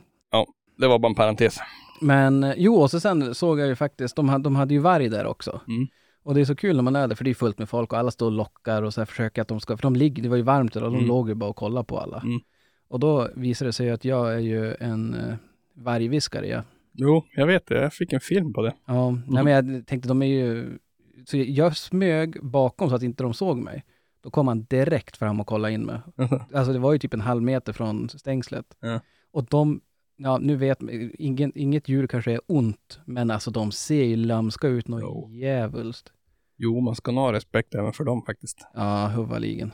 Det 0.78 0.88
var 0.88 1.00
bara 1.00 1.08
en 1.10 1.16
parentes. 1.16 1.58
Men 2.02 2.44
eh, 2.44 2.54
jo, 2.58 2.76
och 2.76 2.92
så 2.92 3.00
sen 3.00 3.36
såg 3.36 3.60
jag 3.60 3.68
ju 3.68 3.76
faktiskt, 3.76 4.16
de 4.16 4.30
hade, 4.30 4.44
de 4.44 4.56
hade 4.56 4.74
ju 4.74 4.80
varg 4.80 5.10
där 5.10 5.26
också. 5.26 5.62
Mm. 5.68 5.88
Och 6.24 6.36
det 6.36 6.42
är 6.42 6.46
så 6.46 6.56
kul 6.56 6.76
när 6.76 6.84
man 6.84 6.96
är 6.96 7.08
där, 7.08 7.16
för 7.16 7.24
det 7.24 7.30
är 7.30 7.34
fullt 7.34 7.60
med 7.60 7.70
folk 7.70 7.94
och 7.94 8.00
alla 8.00 8.12
står 8.12 8.26
och 8.26 8.32
lockar 8.32 8.84
och 8.84 8.94
så 8.94 9.02
här 9.02 9.06
försöker 9.06 9.42
att 9.42 9.48
de 9.48 9.60
ska, 9.60 9.78
för 9.78 9.82
de 9.84 9.96
ligger, 9.96 10.24
det 10.24 10.30
var 10.30 10.36
ju 10.38 10.42
varmt 10.44 10.76
idag, 10.76 10.92
de 10.92 10.96
Mm. 10.96 11.08
låg 11.08 11.30
ju 11.30 11.36
bara 11.36 11.50
och 11.50 11.56
kollade 11.56 11.86
på 11.86 12.00
alla. 12.00 12.22
Mm. 12.22 12.40
Och 12.88 13.00
då 13.00 13.30
visade 13.36 13.70
det 13.70 13.74
sig 13.74 13.90
att 13.92 14.06
jag 14.06 14.34
är 14.34 14.40
ju 14.40 14.74
en 14.80 15.14
uh, 15.16 15.34
vargviskare. 15.74 16.48
Ja. 16.48 16.62
Jo, 17.02 17.24
jag 17.36 17.48
vet 17.48 17.68
det. 17.68 17.82
Jag 17.82 17.94
fick 17.94 18.14
en 18.14 18.20
film 18.20 18.54
på 18.54 18.62
det. 18.62 18.74
Ja, 18.86 19.12
nej 19.28 19.44
men 19.44 19.54
jag 19.54 19.88
tänkte 19.88 20.08
de 20.10 20.22
är 20.22 20.26
ju, 20.26 20.78
så 21.26 21.38
jag 21.38 21.78
smög 21.78 22.44
bakom 22.44 22.90
så 22.90 22.96
att 22.96 23.04
inte 23.04 23.24
de 23.24 23.34
såg 23.34 23.58
mig. 23.58 23.86
Då 24.24 24.30
kom 24.30 24.48
han 24.48 24.64
direkt 24.64 25.18
fram 25.18 25.40
och 25.40 25.48
kollade 25.48 25.74
in 25.74 25.86
mig. 25.86 26.00
Alltså 26.54 26.74
det 26.74 26.80
var 26.80 26.94
ju 26.94 27.00
typ 27.00 27.14
en 27.14 27.22
halv 27.22 27.44
meter 27.44 27.74
från 27.74 28.10
stängslet. 28.10 28.66
Ja. 28.80 29.00
Och 29.32 29.44
de, 29.50 29.82
ja 30.18 30.38
nu 30.38 30.56
vet 30.56 30.78
ingen, 31.20 31.52
inget 31.56 31.90
djur 31.90 32.08
kanske 32.08 32.32
är 32.32 32.42
ont, 32.48 33.00
men 33.06 33.32
alltså 33.32 33.52
de 33.52 33.72
ser 33.72 34.04
ju 34.04 34.16
lömska 34.16 34.68
ut 34.68 34.88
något 34.88 35.02
Jo. 35.02 35.30
djävulskt. 35.32 36.12
Jo, 36.58 36.80
man 36.80 36.96
ska 36.96 37.12
nog 37.12 37.24
ha 37.24 37.34
respekt 37.34 37.76
även 37.76 37.94
för 37.94 38.04
dem 38.04 38.22
faktiskt. 38.22 38.68
Ja, 38.74 39.08
huvudligen. 39.08 39.72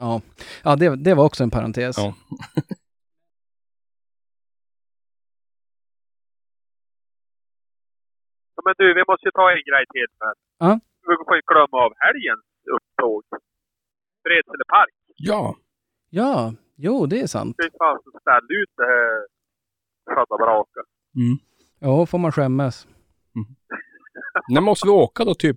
Ja, 0.00 0.20
ja 0.64 0.76
det, 0.76 0.96
det 0.96 1.14
var 1.14 1.24
också 1.24 1.42
en 1.44 1.50
parentes. 1.50 1.98
Ja. 1.98 2.14
men 8.66 8.74
du, 8.78 8.86
vi 8.98 9.04
måste 9.10 9.24
ju 9.28 9.32
ta 9.40 9.46
en 9.56 9.64
grej 9.70 9.84
till. 9.94 10.10
Men. 10.22 10.34
Ja. 10.64 10.72
Vi 11.08 11.14
får 11.26 11.36
inte 11.36 11.50
glömma 11.52 11.78
av 11.86 11.92
helgens 12.04 12.46
upptåg. 12.76 13.22
Bredsele 14.24 14.64
park. 14.76 14.94
Ja, 15.30 15.42
Ja, 16.10 16.52
Jo, 16.80 17.06
det 17.06 17.20
är 17.20 17.26
sant. 17.26 17.56
Fy 17.62 17.68
fan 17.78 17.98
så 18.04 18.10
ställde 18.20 18.54
ut 18.54 18.72
det 18.76 18.84
här 18.92 19.26
födda 20.14 20.36
braket. 20.44 20.86
Mm. 21.16 21.36
Ja, 21.78 22.06
får 22.06 22.18
man 22.18 22.32
skämmas. 22.32 22.86
När 24.48 24.60
måste 24.60 24.86
vi 24.86 24.92
åka 24.92 25.24
då? 25.24 25.34
Typ 25.34 25.56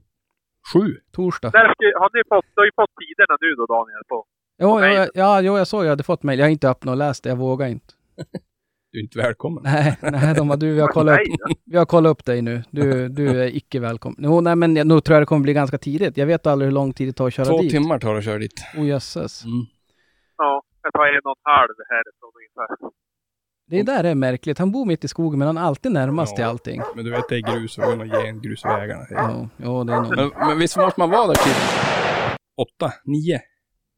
sju? 0.74 0.98
Torsdag. 1.12 1.50
Där 1.50 1.74
ska, 1.74 2.00
har 2.00 2.10
ni 2.14 2.24
fått, 2.30 2.46
du 2.56 2.62
har 2.62 2.66
ju 2.66 2.72
fått 2.76 2.90
tiderna 3.02 3.38
nu 3.42 3.56
då 3.56 3.66
Daniel. 3.66 4.04
På. 4.10 4.26
Jo, 4.62 4.80
ja, 4.80 5.08
ja, 5.14 5.42
jo, 5.42 5.58
jag 5.58 5.68
såg 5.68 5.86
jag 5.86 5.90
hade 5.90 6.04
fått 6.04 6.24
mejl. 6.24 6.40
Jag 6.40 6.46
har 6.46 6.52
inte 6.52 6.70
öppnat 6.70 6.92
och 6.94 6.98
läst 6.98 7.24
det, 7.24 7.30
jag 7.30 7.38
vågar 7.38 7.68
inte. 7.68 7.94
Du 8.92 9.00
är 9.00 9.04
inte 9.04 9.18
välkommen. 9.18 9.64
Nej, 9.64 9.98
nej, 10.02 10.36
de 10.36 10.48
bara, 10.48 10.56
du, 10.58 10.74
vi 10.74 10.82
har 10.82 10.88
kollat 10.88 11.20
upp, 11.20 11.58
vi 11.66 11.78
har 11.78 11.86
kollat 11.86 12.10
upp 12.12 12.26
dig 12.26 12.42
nu. 12.42 12.64
Du, 12.72 13.10
du 13.10 13.42
är 13.44 13.56
icke 13.56 13.80
välkommen. 13.80 14.20
Jo, 14.24 14.42
nej, 14.42 14.56
men 14.56 14.76
jag- 14.76 14.88
nog 14.88 15.04
tror 15.04 15.16
jag 15.16 15.22
det 15.22 15.26
kommer 15.26 15.42
bli 15.44 15.54
ganska 15.54 15.78
tidigt. 15.78 16.18
Jag 16.18 16.26
vet 16.26 16.48
aldrig 16.48 16.68
hur 16.68 16.74
lång 16.76 16.94
tid 16.94 17.08
det 17.08 17.14
tar 17.14 17.28
att 17.28 17.34
köra 17.34 17.46
Två 17.46 17.62
dit. 17.62 17.72
timmar 17.72 18.00
tar 18.00 18.12
det 18.14 18.18
att 18.18 18.26
köra 18.26 18.38
dit. 18.38 18.54
Oh, 18.78 18.86
jösses. 18.88 19.44
Mm. 19.46 19.66
Ja, 20.38 20.62
jag 20.84 20.94
tar 20.94 21.06
en 21.06 21.22
och 21.24 21.38
en 21.38 21.52
halv 21.54 21.76
härifrån 21.90 22.32
ungefär. 22.40 22.92
Det 23.68 23.84
där 23.84 24.04
är 24.04 24.16
märkligt. 24.16 24.58
Han 24.60 24.72
bor 24.72 24.86
mitt 24.86 25.04
i 25.04 25.08
skogen, 25.08 25.40
men 25.40 25.48
han 25.48 25.58
är 25.58 25.62
alltid 25.62 25.92
närmast 25.92 26.32
Ja. 26.32 26.36
till 26.36 26.46
allting. 26.46 26.82
Men 26.96 27.06
du 27.06 27.12
vet, 27.12 27.30
det 27.30 27.36
är 27.36 27.42
grus 27.54 27.78
och 27.78 28.06
igenom 28.06 28.42
grusvägarna. 28.42 29.04
Ja, 29.10 29.50
ja 29.58 29.84
det 29.84 29.94
är 29.94 30.02
nog... 30.02 30.16
Men, 30.16 30.48
men 30.48 30.60
visst 30.60 30.78
måste 30.78 31.00
man 31.00 31.10
vara 31.10 31.28
där 31.28 31.36
till 31.36 31.60
åtta, 32.64 32.94
nio? 33.06 33.40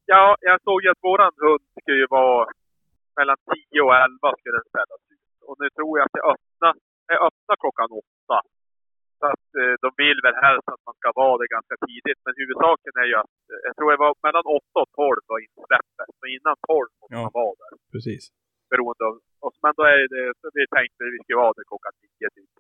Ja, 0.06 0.36
jag 0.40 0.62
såg 0.64 0.84
ju 0.84 0.90
att 0.92 1.04
våran 1.10 1.32
hund 1.44 1.62
skulle 1.82 1.98
ju 1.98 2.08
vara 2.10 2.48
mellan 3.20 3.38
10 3.54 3.82
och 3.88 3.96
11 4.08 4.38
skulle 4.40 4.58
den 4.62 4.70
ställas 4.74 5.02
ut. 5.16 5.28
Och 5.48 5.56
nu 5.62 5.68
tror 5.78 5.92
jag 5.98 6.04
att 6.08 6.16
det 6.18 6.24
öppnar, 6.34 6.74
är 7.14 7.20
öppna 7.28 7.54
klockan 7.64 7.90
åtta. 8.02 8.40
Så 9.20 9.26
att 9.34 9.48
eh, 9.62 9.74
de 9.84 9.90
vill 10.04 10.20
väl 10.28 10.38
helst 10.48 10.68
att 10.74 10.84
man 10.88 10.96
ska 11.00 11.08
vara 11.24 11.36
där 11.42 11.50
ganska 11.58 11.76
tidigt. 11.88 12.20
Men 12.26 12.34
huvudsaken 12.42 12.94
är 13.04 13.08
ju 13.12 13.16
att, 13.24 13.36
eh, 13.54 13.60
jag 13.68 13.74
tror 13.76 13.88
det 13.94 14.02
var 14.06 14.12
mellan 14.28 14.46
8 14.60 14.78
och 14.84 14.92
12 15.02 15.22
var 15.32 15.40
insläppet. 15.48 16.08
Så 16.20 16.26
innan 16.36 16.56
12 16.72 16.90
måste 17.00 17.16
Ja. 17.18 17.22
man 17.26 17.34
vara 17.42 17.54
där. 17.62 17.72
Precis. 17.94 18.24
Beroende 18.72 19.04
av 19.10 19.14
oss. 19.48 19.56
Men 19.66 19.74
då 19.80 19.84
är 19.94 19.98
det, 20.16 20.24
så 20.40 20.46
vi 20.60 20.64
tänkte 20.78 21.00
att 21.06 21.14
vi 21.16 21.20
skulle 21.24 21.42
vara 21.46 21.54
där 21.58 21.66
klockan 21.72 21.94
10 22.02 22.30
typ. 22.38 22.52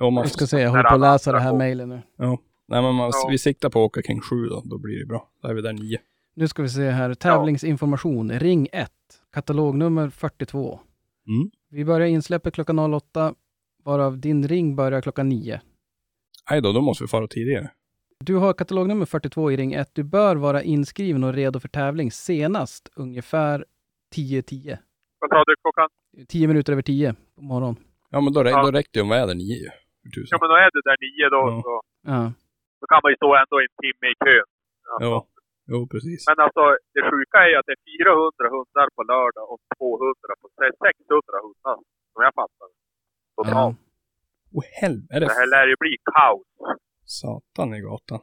Ja, 0.00 0.04
man, 0.14 0.22
Jag 0.24 0.30
ska 0.36 0.44
se, 0.52 0.56
jag 0.66 0.70
håller 0.74 0.88
på 0.94 0.98
att 1.00 1.08
läsa 1.10 1.28
det 1.36 1.42
här 1.46 1.54
mejlet 1.64 1.88
nu. 1.94 1.98
nej, 2.72 2.80
men 2.84 2.92
man, 3.00 3.10
Ja. 3.16 3.28
vi 3.34 3.38
siktar 3.48 3.68
på 3.74 3.78
att 3.80 3.88
åka 3.88 4.00
kring 4.06 4.20
sju 4.28 4.40
då. 4.52 4.58
Då 4.70 4.76
blir 4.84 4.96
det 5.00 5.06
bra. 5.12 5.20
Då 5.42 5.48
är 5.50 5.54
vi 5.54 5.62
där 5.68 5.72
nio. 5.82 5.98
Nu 6.34 6.48
ska 6.48 6.62
vi 6.62 6.68
se 6.68 6.90
här. 6.90 7.14
Tävlingsinformation. 7.14 8.30
Ring 8.32 8.68
1. 8.72 8.90
Katalognummer 9.32 10.08
42. 10.10 10.80
Mm. 11.28 11.50
Vi 11.70 11.84
börjar 11.84 12.06
insläppet 12.06 12.54
klockan 12.54 12.78
08, 12.94 13.34
varav 13.84 14.18
din 14.18 14.48
ring 14.48 14.76
börjar 14.76 15.00
klockan 15.00 15.28
9. 15.28 15.60
Nej 16.50 16.60
då, 16.62 16.72
då 16.72 16.80
måste 16.80 17.04
vi 17.04 17.08
fara 17.08 17.26
tidigare. 17.26 17.70
Du 18.20 18.34
har 18.36 18.52
katalognummer 18.52 19.06
42 19.06 19.50
i 19.50 19.56
ring 19.56 19.72
1. 19.72 19.90
Du 19.94 20.02
bör 20.02 20.36
vara 20.36 20.62
inskriven 20.62 21.24
och 21.24 21.32
redo 21.34 21.60
för 21.60 21.68
tävling 21.68 22.10
senast 22.10 22.88
ungefär 22.96 23.64
10.10. 24.14 24.78
Vad 25.18 25.30
sa 25.30 25.44
du 25.46 25.54
klockan? 25.62 25.88
10 26.28 26.48
minuter 26.48 26.72
över 26.72 26.82
10 26.82 27.14
på 27.36 27.42
morgonen. 27.42 27.76
Ja, 28.10 28.20
men 28.20 28.32
då, 28.32 28.42
rä- 28.44 28.50
Ja. 28.50 28.62
då 28.62 28.70
räckte 28.70 28.98
det 28.98 29.02
om 29.02 29.08
vi 29.08 29.14
är 29.16 29.26
där 29.26 29.34
nio 29.34 29.56
ju. 29.64 29.68
För 30.02 30.10
tusan. 30.10 30.28
Ja 30.30 30.38
men 30.40 30.48
då 30.48 30.56
är 30.64 30.70
du 30.72 30.80
där 30.90 30.96
9 31.00 31.28
då. 31.36 31.42
Ja. 31.50 31.62
Så, 31.64 31.80
Ja. 32.12 32.32
då 32.80 32.86
kan 32.86 33.00
man 33.02 33.12
ju 33.12 33.16
stå 33.16 33.28
ändå 33.42 33.56
en 33.64 33.72
timme 33.82 34.06
i 34.12 34.14
kön. 34.24 34.48
Alltså. 34.92 35.08
Ja, 35.10 35.26
jo 35.70 35.78
precis. 35.92 36.20
Men 36.30 36.38
alltså 36.46 36.62
det 36.94 37.02
sjuka 37.10 37.36
är 37.44 37.48
ju 37.52 37.56
att 37.60 37.68
det 37.68 37.76
är 37.78 37.82
400 37.92 38.44
hundar 38.54 38.86
på 38.96 39.02
lördag 39.12 39.44
och 39.52 39.60
200 39.78 40.30
på... 40.40 40.44
Det 40.60 40.66
är 40.70 40.74
600 40.86 41.36
hundar 41.46 41.76
som 42.12 42.20
jag 42.26 42.34
fattar. 42.40 42.68
Totalt. 43.36 43.78
Åh 44.56 44.64
helvete, 44.80 45.14
är 45.16 45.20
Det 45.20 45.32
här 45.40 45.48
lär 45.54 45.66
ju 45.72 45.76
bli 45.84 45.92
kaos. 46.14 46.46
satan 47.20 47.68
i 47.74 47.80
gatan? 47.80 48.20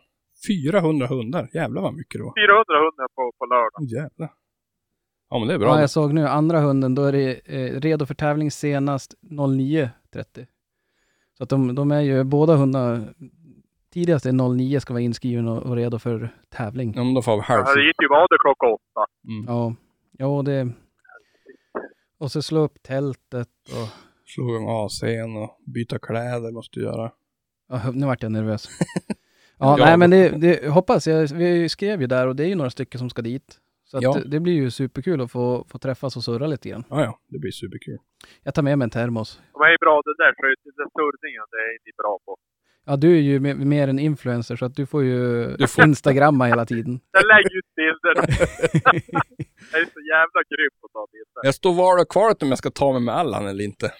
400 0.47 1.07
hundar, 1.07 1.49
jävlar 1.53 1.81
vad 1.81 1.93
mycket 1.93 2.17
det 2.19 2.23
var. 2.27 2.33
400 2.47 2.75
hundar 2.85 3.07
på, 3.15 3.23
på 3.39 3.45
lördag. 3.53 3.79
Åh, 3.81 3.87
jävlar. 3.99 4.31
Ja 5.29 5.39
men 5.39 5.47
det 5.47 5.53
är 5.53 5.57
bra. 5.59 5.67
ja, 5.67 5.79
jag 5.79 5.89
såg 5.89 6.13
nu 6.13 6.27
andra 6.27 6.59
hunden, 6.59 6.95
då 6.95 7.03
är 7.03 7.11
det 7.11 7.41
eh, 7.45 7.79
redo 7.79 8.05
för 8.05 8.13
tävling 8.13 8.51
senast 8.51 9.13
09.30. 9.21 10.47
Så 11.37 11.43
att 11.43 11.49
de, 11.49 11.75
de 11.75 11.91
är 11.91 12.01
ju 12.01 12.23
båda 12.23 12.55
hundar, 12.55 13.13
tidigast 13.93 14.25
är 14.25 14.55
09 14.57 14.79
ska 14.79 14.93
vara 14.93 15.01
inskriven 15.01 15.47
och, 15.47 15.63
och 15.63 15.75
redo 15.75 15.99
för 15.99 16.29
tävling. 16.49 16.93
Ja 16.95 17.03
men 17.03 17.13
då 17.13 17.21
får 17.21 17.35
vi 17.35 17.41
halv. 17.41 17.63
Ja, 17.67 17.75
det 17.75 17.81
gick 17.87 18.01
ju 18.01 18.07
det 18.07 18.37
klockan 18.39 18.69
åtta. 18.69 19.05
Mm. 19.27 19.45
Ja, 19.47 19.75
ja 20.17 20.41
det... 20.45 20.71
Och 22.19 22.31
så 22.31 22.41
slå 22.41 22.59
upp 22.59 22.83
tältet 22.83 23.47
och... 23.65 23.87
Slå 24.25 24.43
igång 24.55 24.67
AC'n 24.67 25.43
och 25.43 25.57
byta 25.73 25.99
kläder 25.99 26.51
måste 26.51 26.79
du 26.79 26.85
göra. 26.85 27.11
Ja, 27.69 27.91
nu 27.93 28.05
vart 28.05 28.23
jag 28.23 28.31
nervös. 28.31 28.67
Ja, 29.61 29.75
Ja. 29.79 29.85
nej 29.85 29.97
men 29.97 30.09
det, 30.09 30.29
det 30.29 30.69
hoppas 30.69 31.07
jag. 31.07 31.27
Vi 31.27 31.69
skrev 31.69 32.01
ju 32.01 32.07
där 32.07 32.27
och 32.27 32.35
det 32.35 32.43
är 32.43 32.47
ju 32.47 32.55
några 32.55 32.69
stycken 32.69 32.99
som 32.99 33.09
ska 33.09 33.21
dit. 33.21 33.59
Så 33.85 33.97
att 33.97 34.03
Ja. 34.03 34.13
det, 34.13 34.29
det 34.29 34.39
blir 34.39 34.53
ju 34.53 34.71
superkul 34.71 35.21
att 35.21 35.31
få, 35.31 35.65
få 35.69 35.77
träffas 35.79 36.17
och 36.17 36.23
surra 36.23 36.47
lite 36.47 36.69
grann. 36.69 36.83
Ja 36.89 37.01
ja, 37.03 37.19
det 37.27 37.39
blir 37.39 37.51
superkul. 37.51 37.97
Jag 38.43 38.53
tar 38.55 38.63
med 38.63 38.77
mig 38.77 38.83
en 38.85 38.89
termos. 38.89 39.41
De 39.53 39.61
är 39.61 39.77
bra 39.85 40.01
det 40.05 40.15
där, 40.23 40.31
så 40.37 40.41
det 40.77 40.89
surrningen, 40.97 41.45
det 41.53 41.61
är 41.69 41.73
ni 41.85 41.91
bra 42.01 42.19
på. 42.25 42.37
Ja, 42.89 42.95
du 42.95 43.17
är 43.17 43.21
ju 43.21 43.39
mer, 43.39 43.87
en 43.87 43.99
influencer 43.99 44.55
så 44.55 44.65
att 44.65 44.75
du 44.75 44.85
får 44.85 45.03
ju 45.03 45.47
Du 45.57 45.67
får- 45.67 45.83
instagramma 45.85 46.45
hela 46.45 46.65
tiden. 46.65 46.99
Jag 47.11 47.23
lägger 47.27 47.57
ut 47.57 47.75
bilder. 47.75 48.15
jag 49.71 49.81
är 49.81 49.85
så 49.85 49.99
jävla 49.99 50.41
grym 50.49 50.71
på 50.81 50.85
att 50.85 50.93
ta 50.93 51.07
bilder. 51.11 51.41
Jag 51.43 51.55
står 51.55 51.73
var 51.73 52.01
och 52.01 52.09
kvalet 52.09 52.43
om 52.43 52.49
jag 52.49 52.57
ska 52.57 52.69
ta 52.71 52.91
mig 52.93 53.01
med 53.01 53.15
Allan 53.15 53.47
eller 53.47 53.63
inte. 53.63 53.91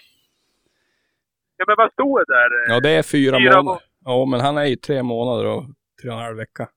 Ja 1.56 1.64
men 1.66 1.74
vad 1.78 1.92
stod 1.92 2.18
det 2.18 2.24
där? 2.34 2.74
Ja 2.74 2.80
det 2.80 2.90
är 2.90 3.02
fyra, 3.02 3.36
Fyra 3.38 3.62
månader. 3.62 3.82
Ja 4.04 4.24
men 4.24 4.40
han 4.40 4.58
är 4.58 4.64
ju 4.64 4.76
tre 4.76 5.02
månader 5.02 5.46
och 5.46 5.64
tre 6.02 6.10
och 6.10 6.16
en 6.16 6.22
halv 6.22 6.36
vecka. 6.36 6.68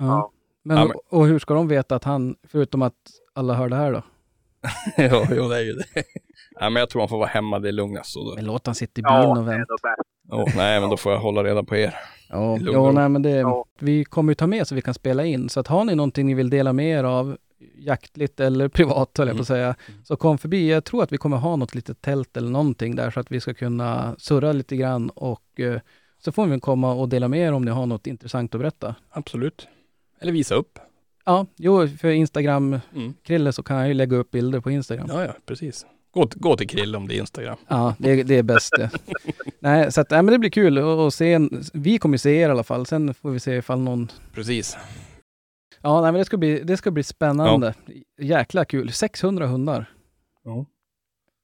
Ja. 0.00 0.06
Ja. 0.06 0.32
Men, 0.64 0.76
Ja, 0.76 0.84
men- 0.84 0.96
Och 1.20 1.26
hur 1.26 1.38
ska 1.38 1.54
de 1.54 1.68
veta 1.68 1.96
att 1.96 2.04
han, 2.04 2.36
förutom 2.48 2.82
att 2.82 2.94
alla 3.34 3.54
hör 3.54 3.68
det 3.68 3.76
här 3.76 3.92
då? 3.92 4.02
ja, 4.96 5.26
jo 5.30 5.48
det 5.48 5.56
är 5.56 5.62
ju 5.62 5.72
det. 5.72 5.84
Nej 6.60 6.70
men 6.70 6.76
jag 6.76 6.90
tror 6.90 7.02
han 7.02 7.08
får 7.08 7.18
vara 7.18 7.28
hemma, 7.28 7.58
det 7.58 7.68
är 7.68 7.72
lugnast. 7.72 8.14
Då. 8.14 8.34
Men 8.34 8.44
låt 8.44 8.66
han 8.66 8.74
sitta 8.74 9.00
i 9.00 9.02
bilen 9.02 9.20
Ja, 9.22 9.38
och 9.40 9.48
vänta. 9.48 9.74
Ja, 10.28 10.46
nej 10.56 10.80
men 10.80 10.90
då 10.90 10.96
får 10.96 11.12
jag 11.12 11.18
hålla 11.20 11.44
reda 11.44 11.62
på 11.62 11.76
er. 11.76 11.94
Ja, 12.28 12.58
ro. 12.60 12.92
nej, 12.92 13.08
men 13.08 13.22
det, 13.22 13.30
Ja. 13.30 13.64
vi 13.78 14.04
kommer 14.04 14.30
ju 14.30 14.34
ta 14.34 14.46
med 14.46 14.66
så 14.66 14.74
vi 14.74 14.82
kan 14.82 14.94
spela 14.94 15.24
in. 15.24 15.48
Så 15.48 15.60
att 15.60 15.66
har 15.66 15.84
ni 15.84 15.94
någonting 15.94 16.26
ni 16.26 16.34
vill 16.34 16.50
dela 16.50 16.72
med 16.72 16.98
er 16.98 17.04
av, 17.04 17.36
jaktligt 17.78 18.40
eller 18.40 18.68
privat 18.68 19.18
höll 19.18 19.28
jag 19.28 19.36
på 19.36 19.40
att 19.40 19.46
säga, 19.48 19.74
så 20.04 20.16
kom 20.16 20.38
förbi. 20.38 20.70
Jag 20.70 20.84
tror 20.84 21.02
att 21.02 21.12
vi 21.12 21.18
kommer 21.18 21.36
ha 21.36 21.56
något 21.56 21.74
litet 21.74 22.00
tält 22.02 22.36
eller 22.36 22.50
någonting 22.50 22.96
där 22.96 23.10
så 23.10 23.20
att 23.20 23.30
vi 23.30 23.40
ska 23.40 23.54
kunna 23.54 24.14
surra 24.18 24.52
lite 24.52 24.76
grann 24.76 25.10
och 25.10 25.60
eh, 25.60 25.80
så 26.18 26.32
får 26.32 26.46
vi 26.46 26.60
komma 26.60 26.92
och 26.92 27.08
dela 27.08 27.28
med 27.28 27.40
er 27.40 27.52
om 27.52 27.64
ni 27.64 27.70
har 27.70 27.86
något 27.86 28.06
intressant 28.06 28.54
att 28.54 28.60
berätta. 28.60 28.94
Absolut. 29.10 29.68
Eller 30.20 30.32
visa 30.32 30.54
upp. 30.54 30.78
Ja, 31.24 31.46
jo, 31.56 31.88
för 31.88 32.08
Instagram, 32.08 32.80
Mm. 33.28 33.52
Så 33.52 33.62
kan 33.62 33.76
jag 33.76 33.88
ju 33.88 33.94
lägga 33.94 34.16
upp 34.16 34.30
bilder 34.30 34.60
på 34.60 34.70
Instagram. 34.70 35.06
Ja 35.10 35.24
ja, 35.24 35.32
precis. 35.46 35.86
Gå, 36.16 36.28
gå 36.34 36.56
till 36.56 36.68
Krill 36.68 36.96
om 36.96 37.08
det 37.08 37.14
är 37.14 37.20
Instagram. 37.20 37.56
Ja, 37.68 37.94
det, 37.98 38.22
det 38.22 38.38
är 38.38 38.42
bäst 38.42 38.72
det. 38.76 38.90
nej, 39.58 39.92
så 39.92 40.00
att, 40.00 40.10
nej, 40.10 40.22
men 40.22 40.32
det 40.32 40.38
blir 40.38 40.50
kul 40.50 40.78
att 40.78 41.14
se. 41.14 41.32
En, 41.32 41.64
vi 41.72 41.98
kommer 41.98 42.16
se 42.16 42.30
er 42.30 42.48
i 42.48 42.50
alla 42.50 42.62
fall. 42.62 42.86
Sen 42.86 43.14
får 43.14 43.30
vi 43.30 43.40
se 43.40 43.56
ifall 43.56 43.80
någon... 43.80 44.08
Precis. 44.34 44.76
Ja, 45.82 46.00
nej, 46.00 46.12
men 46.12 46.18
det 46.18 46.24
ska 46.24 46.36
bli, 46.36 46.62
det 46.62 46.76
ska 46.76 46.90
bli 46.90 47.02
spännande. 47.02 47.74
Jäkla 48.20 48.64
kul. 48.64 48.92
600 48.92 49.46
hundar. 49.46 49.86
Ja. 50.44 50.66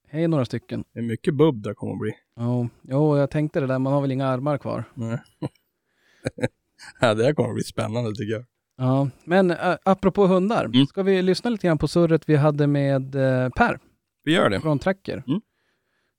Hej 0.07 0.27
några 0.27 0.45
stycken. 0.45 0.83
Det 0.93 0.99
är 0.99 1.03
mycket 1.03 1.33
bubb 1.33 1.63
där 1.63 1.73
kommer 1.73 1.93
att 1.93 1.99
bli. 1.99 2.11
Ja, 2.35 2.67
jo, 2.81 3.17
jag 3.17 3.29
tänkte 3.29 3.59
det 3.59 3.67
där. 3.67 3.79
Man 3.79 3.93
har 3.93 4.01
väl 4.01 4.11
inga 4.11 4.27
armar 4.27 4.57
kvar. 4.57 4.83
Nej. 4.93 5.17
ja, 6.99 7.13
det 7.13 7.23
här 7.23 7.33
kommer 7.33 7.49
att 7.49 7.55
bli 7.55 7.63
spännande 7.63 8.15
tycker 8.15 8.33
jag. 8.33 8.45
Ja, 8.77 9.09
men 9.23 9.51
äh, 9.51 9.75
apropå 9.83 10.27
hundar. 10.27 10.65
Mm. 10.65 10.85
Ska 10.85 11.03
vi 11.03 11.21
lyssna 11.21 11.49
lite 11.49 11.67
grann 11.67 11.77
på 11.77 11.87
surret 11.87 12.29
vi 12.29 12.35
hade 12.35 12.67
med 12.67 13.15
eh, 13.15 13.49
Per 13.49 13.79
Vi 14.23 14.33
gör 14.33 14.49
det. 14.49 14.59
från 14.59 14.79
Tracker? 14.79 15.23
Mm. 15.27 15.41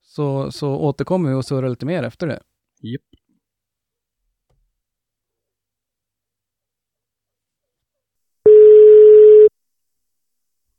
Så, 0.03 0.51
så 0.51 0.75
återkommer 0.79 1.29
vi 1.29 1.35
och 1.35 1.45
surrar 1.45 1.69
lite 1.69 1.85
mer 1.85 2.03
efter 2.03 2.27
det. 2.27 2.39
Japp. 2.81 3.01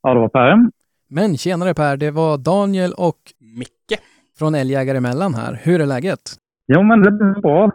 Ja, 0.03 0.15
det 0.15 0.21
var 0.21 0.29
Per. 0.29 0.71
Men 1.09 1.37
tjenare 1.37 1.75
Per, 1.75 1.97
det 1.97 2.11
var 2.11 2.39
Daniel 2.39 2.93
och 2.93 3.19
Micke. 3.39 4.01
från 4.39 4.55
Älgjägare 4.55 4.97
emellan 4.97 5.35
här. 5.35 5.61
Hur 5.63 5.81
är 5.81 5.87
läget? 5.87 6.21
Jo, 6.67 6.83
men 6.83 7.03
det 7.03 7.11
blir 7.11 7.41
bra. 7.43 7.71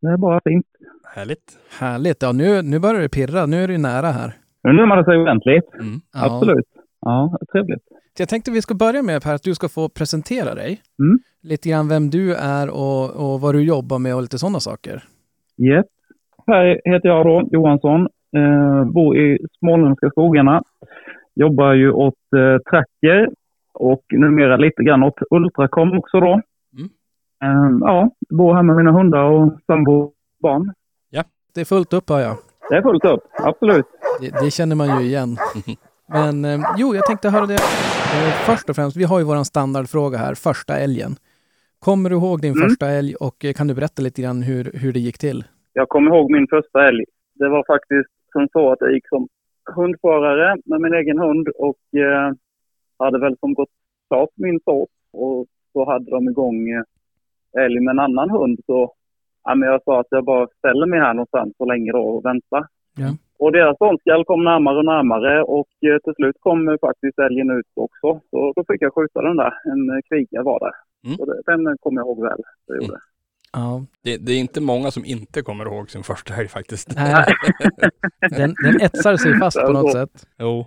Det 0.00 0.08
är 0.08 0.16
bara 0.16 0.40
fint. 0.44 0.66
Härligt. 1.14 1.58
Härligt. 1.78 2.22
Ja, 2.22 2.32
nu, 2.32 2.62
nu 2.62 2.78
börjar 2.78 3.00
det 3.00 3.08
pirra. 3.08 3.46
Nu 3.46 3.64
är 3.64 3.66
det 3.66 3.72
ju 3.72 3.78
nära 3.78 4.06
här. 4.06 4.32
Nu 4.62 4.72
närmar 4.72 4.96
det 4.96 5.04
sig 5.04 5.16
ordentligt. 5.18 5.74
Mm. 5.74 6.00
Ja. 6.12 6.36
Absolut. 6.36 6.66
Ja, 7.00 7.38
trevligt. 7.52 7.82
Så 8.16 8.22
jag 8.22 8.28
tänkte 8.28 8.50
vi 8.50 8.62
ska 8.62 8.74
börja 8.74 9.02
med 9.02 9.22
Per, 9.22 9.34
att 9.34 9.42
du 9.42 9.54
ska 9.54 9.68
få 9.68 9.88
presentera 9.88 10.54
dig. 10.54 10.80
Mm. 10.98 11.18
Lite 11.42 11.68
grann 11.68 11.88
vem 11.88 12.10
du 12.10 12.34
är 12.34 12.70
och, 12.70 13.10
och 13.10 13.40
vad 13.40 13.54
du 13.54 13.62
jobbar 13.64 13.98
med 13.98 14.14
och 14.14 14.22
lite 14.22 14.38
sådana 14.38 14.60
saker. 14.60 15.04
Yes. 15.58 15.86
Här 16.46 16.80
heter 16.84 17.08
jag 17.08 17.26
då, 17.26 17.48
Johansson. 17.52 18.08
Eh, 18.36 18.84
bor 18.84 19.18
i 19.18 19.38
småländska 19.58 20.10
skogarna. 20.10 20.62
Jobbar 21.34 21.72
ju 21.72 21.90
åt 21.92 22.14
eh, 22.36 22.58
Tracker 22.70 23.30
och 23.74 24.02
numera 24.10 24.56
lite 24.56 24.82
grann 24.82 25.02
åt 25.02 25.18
Ultracom 25.30 25.98
också 25.98 26.20
då. 26.20 26.40
Mm. 26.78 26.90
Eh, 27.42 27.78
ja, 27.80 28.10
bor 28.30 28.54
här 28.54 28.62
med 28.62 28.76
mina 28.76 28.92
hundar 28.92 29.22
och 29.22 29.52
sambo 29.66 30.12
barn. 30.42 30.72
Det 31.54 31.60
är 31.60 31.64
fullt 31.64 31.92
upp 31.92 32.10
hör 32.10 32.20
jag. 32.20 32.36
Det 32.70 32.76
är 32.76 32.82
fullt 32.82 33.04
upp, 33.04 33.20
absolut. 33.32 33.86
Det, 34.20 34.44
det 34.44 34.50
känner 34.50 34.76
man 34.76 35.00
ju 35.00 35.06
igen. 35.06 35.36
Men 36.12 36.44
eh, 36.44 36.60
jo, 36.78 36.94
jag 36.94 37.06
tänkte 37.06 37.28
höra 37.30 37.46
det. 37.46 37.54
Eh, 37.54 38.32
först 38.46 38.68
och 38.70 38.76
främst, 38.76 38.96
vi 38.96 39.04
har 39.04 39.18
ju 39.18 39.24
våran 39.24 39.44
standardfråga 39.44 40.18
här, 40.18 40.34
första 40.34 40.76
älgen. 40.76 41.16
Kommer 41.78 42.10
du 42.10 42.16
ihåg 42.16 42.40
din 42.40 42.52
Mm. 42.56 42.68
första 42.68 42.88
älg 42.90 43.14
och 43.14 43.44
eh, 43.44 43.52
kan 43.52 43.66
du 43.68 43.74
berätta 43.74 44.02
lite 44.02 44.22
grann 44.22 44.42
hur, 44.42 44.70
hur 44.74 44.92
det 44.92 45.00
gick 45.00 45.18
till? 45.18 45.44
Jag 45.72 45.88
kommer 45.88 46.10
ihåg 46.10 46.30
min 46.30 46.46
första 46.50 46.88
älg. 46.88 47.04
Det 47.34 47.48
var 47.48 47.64
faktiskt 47.66 48.10
som 48.32 48.48
så 48.52 48.72
att 48.72 48.78
jag 48.80 48.92
gick 48.92 49.08
som 49.08 49.28
hundförare 49.76 50.56
med 50.64 50.80
min 50.80 50.94
egen 50.94 51.18
hund 51.18 51.48
och 51.48 51.98
eh, 52.00 52.32
hade 52.98 53.18
väl 53.18 53.36
som 53.40 53.54
gått 53.54 53.68
klart 54.08 54.28
min 54.36 54.60
såt 54.64 54.88
och 55.12 55.46
så 55.72 55.90
hade 55.90 56.10
de 56.10 56.28
igång 56.28 56.68
eh, 56.70 57.64
älg 57.64 57.80
med 57.80 57.92
en 57.92 57.98
annan 57.98 58.30
hund 58.30 58.60
så 58.66 58.92
ja, 59.44 59.54
men 59.54 59.68
jag 59.68 59.82
sa 59.84 60.00
att 60.00 60.06
jag 60.10 60.24
bara 60.24 60.46
ställer 60.58 60.86
mig 60.86 61.00
här 61.00 61.14
någonstans 61.14 61.52
så 61.58 61.64
länge 61.64 61.92
då 61.92 61.98
och 61.98 62.24
väntar. 62.24 62.66
Ja. 62.96 63.16
Och 63.42 63.52
deras 63.52 63.76
ståndskall 63.76 64.24
kom 64.24 64.44
närmare 64.44 64.76
och 64.78 64.84
närmare 64.84 65.42
och 65.42 65.68
eh, 65.88 65.98
till 66.04 66.14
slut 66.14 66.36
kom 66.40 66.68
eh, 66.68 66.74
faktiskt 66.80 67.18
älgen 67.18 67.50
ut 67.58 67.66
också. 67.86 68.20
Så 68.30 68.52
då 68.56 68.64
fick 68.68 68.82
jag 68.82 68.94
skjuta 68.94 69.22
den 69.22 69.36
där. 69.36 69.52
En 69.72 69.90
eh, 69.90 70.00
kviga 70.08 70.42
var 70.42 70.58
det. 70.66 70.74
Mm. 71.06 71.16
Så 71.18 71.24
det, 71.24 71.42
den 71.46 71.76
kommer 71.80 72.00
jag 72.00 72.06
ihåg 72.06 72.22
väl. 72.22 72.40
Det 72.66 72.74
gjorde. 72.74 72.86
Mm. 72.86 73.00
Ja, 73.52 73.84
Det, 74.04 74.16
det 74.26 74.32
är 74.32 74.38
inte 74.40 74.60
många 74.60 74.90
som 74.90 75.04
inte 75.04 75.42
kommer 75.42 75.64
ihåg 75.64 75.90
sin 75.90 76.02
första 76.02 76.34
helg 76.34 76.48
faktiskt. 76.48 76.96
nej, 76.96 77.24
den, 78.38 78.54
den 78.64 78.80
etsar 78.80 79.16
sig 79.16 79.38
fast 79.38 79.60
på 79.66 79.72
något 79.72 79.92
sätt. 79.92 80.26
Jo. 80.38 80.66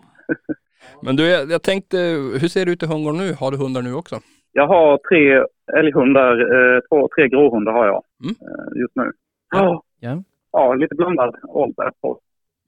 Men 1.01 1.15
du, 1.15 1.27
jag, 1.27 1.51
jag 1.51 1.63
tänkte, 1.63 1.97
hur 2.41 2.47
ser 2.47 2.65
det 2.65 2.71
ut 2.71 2.83
i 2.83 2.85
hundgården 2.85 3.19
nu? 3.19 3.33
Har 3.39 3.51
du 3.51 3.57
hundar 3.57 3.81
nu 3.81 3.93
också? 3.93 4.15
Jag 4.51 4.67
har 4.67 4.97
tre 5.09 5.45
älghundar, 5.79 6.31
eh, 6.55 6.79
två, 6.89 7.09
tre 7.15 7.27
gråhundar 7.27 7.71
har 7.71 7.85
jag 7.85 8.03
Mm. 8.23 8.35
eh, 8.41 8.81
just 8.81 8.95
nu. 8.95 9.11
Ja. 9.51 9.83
Ja. 9.99 10.23
Ja, 10.51 10.73
lite 10.73 10.95
blandad 10.95 11.35
ålder 11.47 11.91
på. 12.01 12.19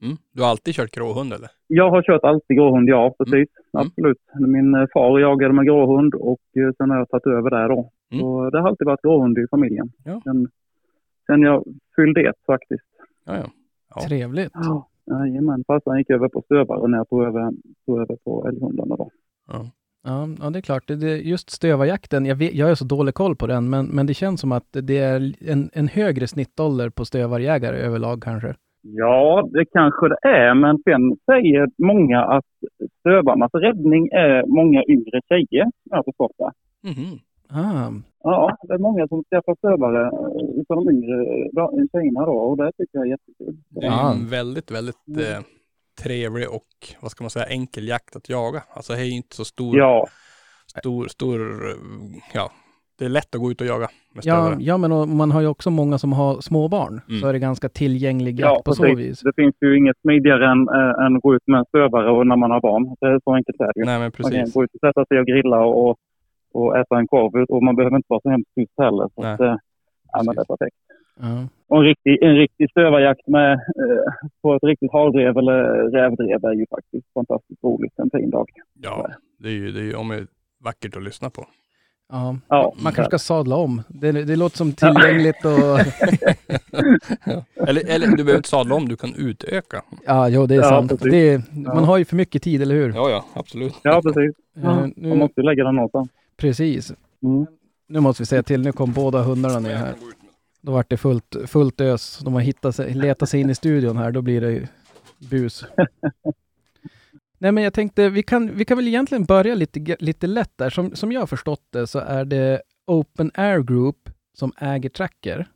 Mm. 0.02 0.16
Du 0.32 0.42
har 0.42 0.50
alltid 0.50 0.74
kört 0.74 0.90
gråhund 0.90 1.32
eller? 1.32 1.50
Jag 1.66 1.90
har 1.90 2.02
kört 2.02 2.24
alltid 2.24 2.56
gråhund, 2.56 2.88
ja 2.88 3.14
precis. 3.18 3.34
Mm. 3.34 3.86
Absolut. 3.86 4.18
Min 4.40 4.74
eh, 4.74 4.86
far 4.92 5.18
jagade 5.18 5.54
med 5.54 5.66
gråhund 5.66 6.14
och 6.14 6.40
eh, 6.56 6.72
sen 6.76 6.90
har 6.90 6.98
jag 6.98 7.08
tagit 7.08 7.26
över 7.26 7.50
där 7.50 7.68
då. 7.68 7.90
Mm. 8.12 8.20
Så 8.20 8.50
det 8.50 8.60
har 8.60 8.68
alltid 8.68 8.86
varit 8.86 9.02
gråhund 9.02 9.38
i 9.38 9.46
familjen. 9.50 9.92
Ja. 10.04 10.20
Sen, 10.24 10.48
sen 11.26 11.42
jag 11.42 11.64
fyllde 11.96 12.20
ett 12.20 12.44
faktiskt. 12.46 12.84
Ja, 13.24 13.36
ja. 13.36 13.50
Ja. 13.94 14.00
Trevligt. 14.08 14.52
Ja. 14.54 14.88
Jajamän, 15.10 15.64
farsan 15.66 15.98
gick 15.98 16.10
över 16.10 16.28
på 16.28 16.42
stövare 16.42 16.88
när 16.88 16.98
jag 16.98 17.08
tog 17.08 17.24
över, 17.24 17.52
tog 17.86 18.00
över 18.00 18.16
på 18.24 18.48
älghundarna 18.48 18.96
då. 18.96 19.10
ja. 19.48 19.70
Ja, 20.04 20.28
ja, 20.40 20.50
det 20.50 20.58
är 20.58 20.60
klart. 20.60 20.86
Det, 20.86 21.16
just 21.16 21.50
stövarjakten, 21.50 22.26
jag, 22.26 22.36
vet, 22.36 22.54
jag 22.54 22.66
har 22.66 22.74
så 22.74 22.84
dålig 22.84 23.14
koll 23.14 23.36
på 23.36 23.46
den, 23.46 23.70
men, 23.70 23.86
men 23.86 24.06
det 24.06 24.14
känns 24.14 24.40
som 24.40 24.52
att 24.52 24.66
det 24.70 24.98
är 24.98 25.34
en, 25.40 25.70
en 25.72 25.88
högre 25.88 26.26
snittålder 26.26 26.90
på 26.90 27.04
stövarjägare 27.04 27.76
överlag 27.76 28.22
kanske. 28.22 28.54
Ja, 28.96 29.48
det 29.52 29.64
kanske 29.64 30.08
det 30.08 30.18
är, 30.28 30.54
men 30.54 30.78
sen 30.84 31.16
säger 31.26 31.68
många 31.78 32.20
att 32.24 32.44
stövarnas 33.00 33.54
räddning 33.54 34.08
är 34.12 34.46
många 34.46 34.82
yngre 34.88 35.20
tjejer, 35.28 35.62
som 35.64 35.72
jag 35.90 35.96
har 35.96 36.02
förstått 36.04 36.32
det. 36.38 36.52
Mhm. 36.88 37.18
Ah, 37.50 37.90
Ja, 38.22 38.56
det 38.62 38.74
är 38.74 38.78
många 38.78 39.08
som 39.08 39.24
skaffar 39.30 39.54
stövare 39.54 40.02
eh, 40.06 40.60
utav 40.60 40.76
de 40.84 40.90
yngre 40.90 41.14
eh, 41.22 41.86
tjejerna 41.92 42.26
då 42.26 42.32
och 42.32 42.56
det 42.56 42.72
tycker 42.72 42.98
jag 42.98 43.06
är 43.06 43.10
jättekul. 43.10 43.56
Det 43.68 43.80
är 43.86 43.90
Ja. 43.90 44.12
en 44.12 44.28
väldigt, 44.28 44.70
väldigt 44.70 45.08
eh, 45.18 45.40
trevlig 46.02 46.48
och 46.48 46.68
vad 47.02 47.10
ska 47.10 47.24
man 47.24 47.30
säga, 47.30 47.46
enkel 47.46 47.88
jakt 47.88 48.16
att 48.16 48.28
jaga. 48.28 48.62
Alltså 48.70 48.92
det 48.92 48.98
är 49.00 49.04
ju 49.04 49.16
inte 49.16 49.36
så 49.36 49.44
stor, 49.44 49.76
Ja, 49.78 50.06
stor, 50.80 51.04
stor, 51.08 51.40
eh, 51.70 51.76
ja, 52.34 52.50
det 52.98 53.04
är 53.04 53.08
lätt 53.08 53.34
att 53.34 53.40
gå 53.40 53.50
ut 53.50 53.60
och 53.60 53.66
jaga 53.66 53.88
med 54.14 54.24
ja, 54.24 54.36
stövare. 54.44 54.56
ja, 54.60 54.76
men 54.76 54.92
och 54.92 55.08
man 55.08 55.30
har 55.30 55.40
ju 55.40 55.46
också 55.46 55.70
många 55.70 55.98
som 55.98 56.12
har 56.12 56.40
småbarn, 56.40 57.00
Mm. 57.08 57.20
så 57.20 57.26
är 57.28 57.32
det 57.32 57.38
ganska 57.38 57.68
tillgänglig 57.68 58.40
ja 58.40 58.46
jakt 58.54 58.64
på 58.64 58.72
så 58.72 58.82
precis. 58.82 58.98
vis. 58.98 59.20
Det 59.20 59.32
finns 59.36 59.54
ju 59.60 59.76
inget 59.78 59.96
smidigare 60.00 60.44
än, 60.52 60.68
äh, 60.68 61.04
än 61.06 61.16
att 61.16 61.22
gå 61.22 61.34
ut 61.34 61.42
med 61.46 61.58
en 61.58 61.64
stövare 61.64 62.10
och 62.10 62.26
när 62.26 62.36
man 62.36 62.50
har 62.50 62.60
barn. 62.60 62.96
Det 63.00 63.06
är 63.06 63.20
så 63.24 63.34
enkelt 63.34 63.60
är 63.60 63.64
det 63.74 63.80
ju. 63.80 63.84
Nej 63.84 63.94
men 63.98 64.00
Man 64.00 64.10
kan 64.10 64.30
precis. 64.30 64.54
gå 64.54 64.64
ut 64.64 64.70
och 64.74 64.80
sätta 64.80 65.04
sig 65.06 65.18
och 65.20 65.26
grilla 65.26 65.60
och, 65.64 65.96
och 66.52 66.76
äta 66.78 66.98
en 66.98 67.06
korv 67.08 67.44
och 67.48 67.62
man 67.62 67.76
behöver 67.76 67.96
inte 67.96 68.06
vara 68.08 68.20
så 68.20 68.30
hemskt 68.30 68.54
tyst 68.54 68.72
heller. 68.78 69.08
Så 69.14 69.22
Nej. 69.22 69.32
att, 69.34 69.40
eh, 69.40 69.56
ja, 70.12 70.22
men 70.26 70.34
det 70.34 70.40
är 70.40 70.44
perfekt. 70.44 70.76
Ja. 71.20 71.48
Och 71.68 71.76
en 71.76 71.84
riktig, 71.84 72.22
en 72.22 72.36
riktig 72.36 72.70
stövarjakt 72.70 73.26
med, 73.26 73.52
eh, 73.52 74.12
på 74.42 74.54
ett 74.54 74.62
riktigt 74.64 74.92
hardrev 74.92 75.38
eller 75.38 75.58
rävdrev 75.90 76.44
är 76.44 76.52
ju 76.54 76.66
faktiskt 76.70 77.06
fantastiskt 77.14 77.64
roligt 77.64 77.92
en 77.98 78.10
fin 78.10 78.30
dag. 78.30 78.48
Ja, 78.82 79.08
det 79.38 79.48
är 79.48 79.52
ju, 79.52 79.70
det 79.72 79.80
är 79.80 79.84
ju 79.84 79.94
om 79.94 80.08
det 80.08 80.14
är 80.16 80.26
vackert 80.64 80.96
att 80.96 81.02
lyssna 81.02 81.30
på. 81.30 81.44
Ja. 82.12 82.36
Ja, 82.48 82.74
Man 82.78 82.92
kanske 82.92 83.10
ska 83.10 83.18
sadla 83.18 83.56
om. 83.56 83.82
Det, 83.88 84.12
det 84.12 84.36
låter 84.36 84.56
som 84.56 84.72
tillgängligt 84.72 85.44
och... 85.44 85.52
Eller, 87.68 87.88
eller 87.88 88.06
du 88.06 88.16
behöver 88.16 88.36
inte 88.36 88.48
sadla 88.48 88.74
om, 88.74 88.88
du 88.88 88.96
kan 88.96 89.14
utöka. 89.14 89.82
Ja, 90.06 90.28
jo, 90.28 90.46
det 90.46 90.54
är 90.54 90.58
Ja, 90.58 90.68
sant. 90.68 90.92
Det 91.00 91.30
är, 91.30 91.42
man 91.74 91.84
har 91.84 91.98
ju 91.98 92.04
för 92.04 92.16
mycket 92.16 92.42
tid, 92.42 92.62
eller 92.62 92.74
hur? 92.74 92.92
Ja, 92.94 93.10
ja, 93.10 93.24
absolut. 93.34 93.74
Ja, 93.82 94.02
precis. 94.02 94.36
Eh, 94.56 94.62
Man 94.62 94.92
nu, 94.96 95.14
måste 95.14 95.40
ju 95.40 95.44
lägga 95.46 95.64
den 95.64 95.74
någonstans. 95.74 96.08
precis. 96.36 96.92
Mm. 97.22 97.46
Nu 97.88 98.00
måste 98.00 98.22
vi 98.22 98.26
säga 98.26 98.42
till. 98.42 98.62
Nu 98.62 98.72
kom 98.72 98.92
båda 98.92 99.22
hundarna 99.22 99.58
ner 99.60 99.76
här. 99.76 99.94
Då 100.60 100.72
vart 100.72 100.90
det 100.90 100.96
fullt, 100.96 101.36
fullt 101.46 101.80
ös. 101.80 102.18
De 102.24 102.34
har 102.34 102.40
hittat 102.40 102.74
sig, 102.76 102.94
letat 102.94 103.28
sig 103.28 103.40
in 103.40 103.50
i 103.50 103.54
studion 103.54 103.96
här. 103.96 104.12
Då 104.12 104.22
blir 104.22 104.40
det 104.40 104.50
ju 104.50 104.66
bus. 105.18 105.64
Nej, 107.38 107.52
men 107.52 107.64
jag 107.64 107.72
tänkte 107.74 108.08
vi 108.08 108.22
kan, 108.22 108.54
vi 108.54 108.64
kan 108.64 108.76
väl 108.76 108.88
egentligen 108.88 109.24
börja 109.24 109.54
lite, 109.54 109.96
lite 110.00 110.26
lätt 110.26 110.52
där. 110.56 110.70
Som, 110.70 110.94
som 110.94 111.12
jag 111.12 111.20
har 111.20 111.26
förstått 111.26 111.62
det 111.72 111.86
så 111.86 111.98
är 111.98 112.24
det 112.24 112.62
Open 112.86 113.30
Air 113.34 113.58
Group 113.62 113.96
som 114.38 114.52
äger 114.58 114.88
Tracker. 114.88 115.48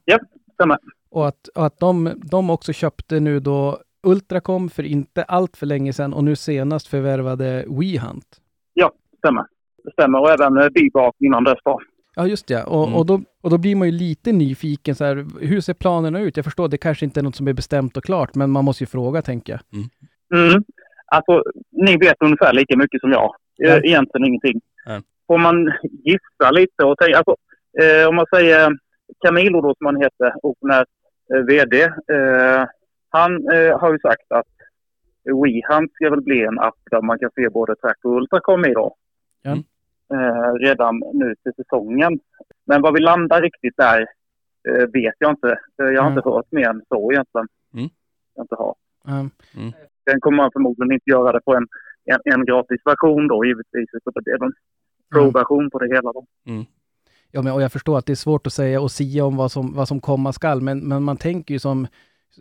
stämmer. 0.54 0.78
Och 1.10 1.28
att, 1.28 1.48
och 1.48 1.66
att 1.66 1.78
de, 1.78 2.10
de 2.24 2.50
också 2.50 2.72
köpte 2.72 3.20
nu 3.20 3.40
då 3.40 3.78
Ultracom 4.06 4.70
för 4.70 4.82
inte 4.82 5.22
allt 5.22 5.56
för 5.56 5.66
länge 5.66 5.92
sedan 5.92 6.12
och 6.14 6.24
nu 6.24 6.36
senast 6.36 6.86
förvärvade 6.86 7.64
WeHunt. 7.68 8.38
Stämmer. 9.18 9.44
Det 9.84 9.92
stämmer. 9.92 10.20
Och 10.20 10.30
även 10.30 10.56
eh, 10.58 10.68
Bibak 10.68 11.14
innan 11.18 11.44
dess 11.44 11.58
då. 11.64 11.80
Ja, 12.14 12.26
just 12.26 12.46
det. 12.46 12.64
Och, 12.64 12.82
Mm. 12.86 12.94
och, 12.98 13.06
då, 13.06 13.20
och 13.42 13.50
då 13.50 13.58
blir 13.58 13.76
man 13.76 13.88
ju 13.88 13.92
lite 13.92 14.32
nyfiken 14.32 14.94
så 14.94 15.04
här, 15.04 15.26
hur 15.40 15.60
ser 15.60 15.74
planerna 15.74 16.20
ut? 16.20 16.36
Jag 16.36 16.44
förstår, 16.44 16.68
det 16.68 16.78
kanske 16.78 17.04
inte 17.04 17.20
är 17.20 17.22
något 17.22 17.36
som 17.36 17.48
är 17.48 17.52
bestämt 17.52 17.96
och 17.96 18.04
klart, 18.04 18.34
men 18.34 18.50
man 18.50 18.64
måste 18.64 18.82
ju 18.82 18.86
fråga, 18.86 19.22
tänker 19.22 19.52
jag. 19.52 19.60
Mm. 20.32 20.64
Alltså, 21.16 21.42
ni 21.70 21.96
vet 21.96 22.16
ungefär 22.24 22.52
lika 22.52 22.76
mycket 22.76 23.00
som 23.00 23.12
jag. 23.12 23.34
Ja. 23.56 23.76
Egentligen 23.78 24.26
ingenting. 24.26 24.60
Ja. 24.84 25.00
Får 25.26 25.38
man 25.38 25.72
gissa 26.04 26.50
lite 26.50 26.84
och 26.84 26.98
tänka, 26.98 27.18
alltså, 27.18 27.36
eh, 27.82 28.08
om 28.08 28.16
man 28.16 28.26
säger 28.34 28.76
Camilo 29.24 29.60
då 29.60 29.74
som 29.78 29.86
han 29.86 29.96
heter, 30.02 30.32
Openair 30.42 30.84
eh, 31.34 31.40
VD. 31.40 31.82
Eh, 31.82 32.64
han 33.08 33.32
eh, 33.52 33.78
har 33.80 33.92
ju 33.92 33.98
sagt 33.98 34.32
att 34.32 34.46
WeHunt 35.24 35.92
ska 35.94 36.10
väl 36.10 36.20
bli 36.22 36.42
en 36.44 36.58
app 36.58 36.78
där 36.90 37.02
man 37.02 37.18
kan 37.18 37.30
se 37.34 37.48
både 37.48 37.76
Track 37.76 37.98
och 38.02 38.16
Ultracom 38.16 38.64
i 38.64 38.72
då. 38.74 38.96
Ja. 39.42 39.52
Eh, 40.14 40.52
redan 40.54 41.02
nu 41.12 41.34
till 41.42 41.52
säsongen. 41.56 42.20
Men 42.64 42.82
vad 42.82 42.94
vi 42.94 43.00
landar 43.00 43.42
riktigt 43.42 43.76
där 43.76 44.00
eh, 44.68 44.86
vet 44.92 45.14
jag 45.18 45.30
inte. 45.30 45.58
Jag 45.76 45.84
har 45.86 45.90
Mm. 46.10 46.18
inte 46.18 46.28
hört 46.30 46.52
mer 46.52 46.68
än 46.68 46.82
så 46.88 47.12
egentligen. 47.12 47.48
Mm. 47.74 47.88
Jag 48.34 48.44
inte 48.44 48.54
har. 48.54 48.74
Um, 49.06 49.30
Sen 50.10 50.20
kommer 50.20 50.36
man 50.36 50.50
förmodligen 50.52 50.92
inte 50.92 51.10
göra 51.10 51.32
det 51.32 51.40
på 51.44 51.54
en, 51.56 51.66
en, 52.04 52.32
en 52.34 52.44
gratis 52.44 52.80
version 52.84 53.28
då 53.28 53.44
givetvis. 53.44 53.88
Utan 53.92 54.22
det 54.24 54.30
är 54.30 54.44
en 54.44 54.52
pro-version 55.12 55.70
på 55.70 55.78
det 55.78 55.86
hela 55.96 56.12
då. 56.12 56.24
ja, 57.30 57.42
men, 57.42 57.52
och 57.52 57.62
jag 57.62 57.72
förstår 57.72 57.98
att 57.98 58.06
det 58.06 58.12
är 58.12 58.16
svårt 58.16 58.46
att 58.46 58.52
säga 58.52 58.80
och 58.80 58.90
sia 58.90 59.24
om 59.24 59.36
vad 59.36 59.52
som, 59.52 59.74
vad 59.74 59.88
som 59.88 60.00
komma 60.00 60.32
skall, 60.32 60.60
men, 60.60 60.78
men 60.88 61.02
man 61.02 61.16
tänker 61.16 61.54
ju 61.54 61.58
som, 61.58 61.86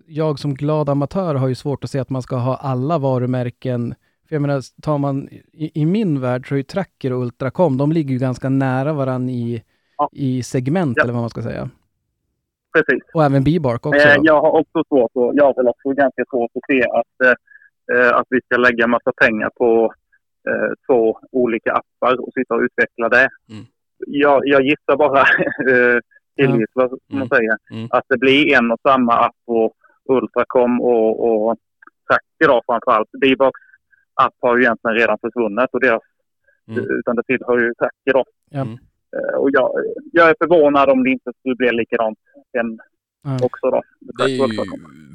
jag 0.08 0.40
som 0.40 0.54
glad 0.54 0.90
amatör 0.90 1.36
har 1.36 1.48
ju 1.48 1.56
svårt 1.56 1.84
att 1.84 1.90
se 1.90 2.00
att 2.00 2.10
man 2.10 2.22
ska 2.22 2.36
ha 2.36 2.56
alla 2.56 2.98
varumärken. 2.98 3.96
För 4.28 4.36
jag 4.36 4.42
menar, 4.42 4.82
tar 4.82 4.98
man, 4.98 5.30
i, 5.54 5.82
i 5.82 5.86
min 5.86 6.22
värld 6.22 6.48
så 6.48 6.54
är 6.56 6.58
ju 6.58 6.64
Tracker 6.64 7.14
och 7.14 7.22
Ultracom, 7.22 7.78
de 7.78 7.92
ligger 7.92 8.12
ju 8.14 8.20
ganska 8.20 8.50
nära 8.50 8.94
varann 8.94 9.30
i, 9.30 9.64
Ja. 9.98 10.10
i 10.12 10.44
segment, 10.44 10.94
Ja. 10.98 11.04
eller 11.04 11.14
vad 11.14 11.22
man 11.24 11.30
ska 11.30 11.42
säga. 11.42 11.70
Precis. 12.74 13.04
Och 13.14 13.24
även 13.24 13.44
Bibark 13.44 13.86
också. 13.86 14.00
Eh, 14.02 14.16
jag 14.22 14.42
har 14.42 14.52
också 14.52 14.84
svårt 14.88 15.12
att, 15.16 15.36
jag 15.36 15.46
har 15.46 15.54
väl 15.56 15.68
också 15.68 15.90
ganska 15.90 16.24
svårt 16.30 16.52
att 16.56 16.64
se 16.76 16.84
att, 16.84 17.28
eh, 17.28 17.34
att 18.14 18.28
vi 18.30 18.42
ska 18.42 18.58
lägga 18.58 18.88
massa 18.88 19.12
pengar 19.22 19.50
på 19.56 19.94
eh, 20.50 20.72
två 20.88 21.20
olika 21.32 21.72
appar 21.74 22.22
och 22.22 22.34
sitta 22.34 22.56
och 22.56 22.62
utveckla 22.62 23.10
det. 23.10 23.30
Mm. 23.50 23.66
Jag, 24.08 24.42
jag 24.46 24.62
gissar 24.62 24.96
bara 24.98 25.20
eh, 25.72 26.00
tillgissar, 26.36 26.88
som 26.88 27.00
man 27.08 27.18
Mm. 27.22 27.30
säger, 27.30 27.58
Mm. 27.72 27.88
att 27.92 28.04
det 28.10 28.18
blir 28.18 28.54
en 28.58 28.72
och 28.72 28.80
samma 28.82 29.14
app 29.14 29.36
på 29.46 29.74
Ultracom 30.10 30.82
och, 30.82 31.12
och 31.50 31.58
Tracker 32.08 32.48
då 32.54 32.62
framförallt. 32.66 33.12
Bibox 33.22 33.60
app 34.14 34.34
har 34.40 34.58
ju 34.58 34.64
egentligen 34.64 34.98
redan 34.98 35.18
försvunnit 35.22 35.70
och 35.72 35.80
deras, 35.82 36.02
Mm. 36.68 37.00
utan 37.00 37.16
det 37.16 37.24
tillhör 37.24 37.60
ju 37.60 37.74
Tracker 37.74 38.14
då. 38.14 38.24
Mm. 38.52 38.68
Eh, 39.18 39.36
Och 39.40 39.50
jag, 39.52 39.72
jag 40.12 40.30
är 40.30 40.36
förvånad 40.40 40.90
om 40.90 41.04
det 41.04 41.10
inte 41.10 41.32
skulle 41.40 41.56
bli 41.56 41.72
likadant 41.72 42.20
sen 42.52 42.80
Ja. 43.24 43.36
också 43.46 43.70
då. 43.72 43.82
Det 44.00 44.24
är 44.24 44.28
ju 44.28 44.66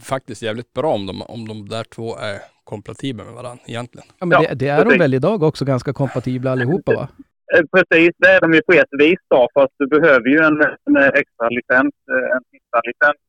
faktiskt 0.00 0.42
jävligt 0.42 0.72
bra 0.72 0.92
om 0.94 1.06
de, 1.06 1.22
om 1.22 1.48
de 1.48 1.68
där 1.68 1.84
två 1.84 2.16
är 2.16 2.38
kompatibla 2.64 3.24
med 3.24 3.34
varandra 3.34 3.62
egentligen. 3.66 4.06
Ja, 4.18 4.26
men 4.26 4.42
det, 4.42 4.54
det 4.54 4.68
är 4.68 4.78
de 4.78 4.84
precis. 4.84 5.00
väl 5.00 5.14
idag 5.14 5.42
också 5.42 5.64
ganska 5.64 5.92
kompatibla 5.92 6.50
allihopa 6.52 6.92
va? 6.94 7.08
Eh, 7.56 7.62
Precis, 7.72 8.10
det 8.18 8.28
är 8.28 8.40
de 8.40 8.54
ju 8.54 8.62
på 8.62 8.72
ett 8.72 8.88
vis 8.98 9.18
då. 9.30 9.48
Fast 9.54 9.72
du 9.78 9.86
behöver 9.86 10.28
ju 10.28 10.38
en, 10.38 10.60
en 10.62 10.96
extra 10.96 11.48
licens, 11.48 11.94
eh, 12.10 12.36
en 12.36 12.42
sista 12.50 12.80
licens 12.84 13.20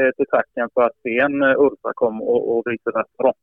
eh, 0.00 0.10
till 0.16 0.26
tracken 0.26 0.68
för 0.74 0.82
att 0.82 0.92
se 1.02 1.18
en 1.18 1.42
eh, 1.42 1.60
Ultracom 1.64 2.22
och, 2.22 2.56
och 2.56 2.62
versa 2.66 3.08
då. 3.18 3.34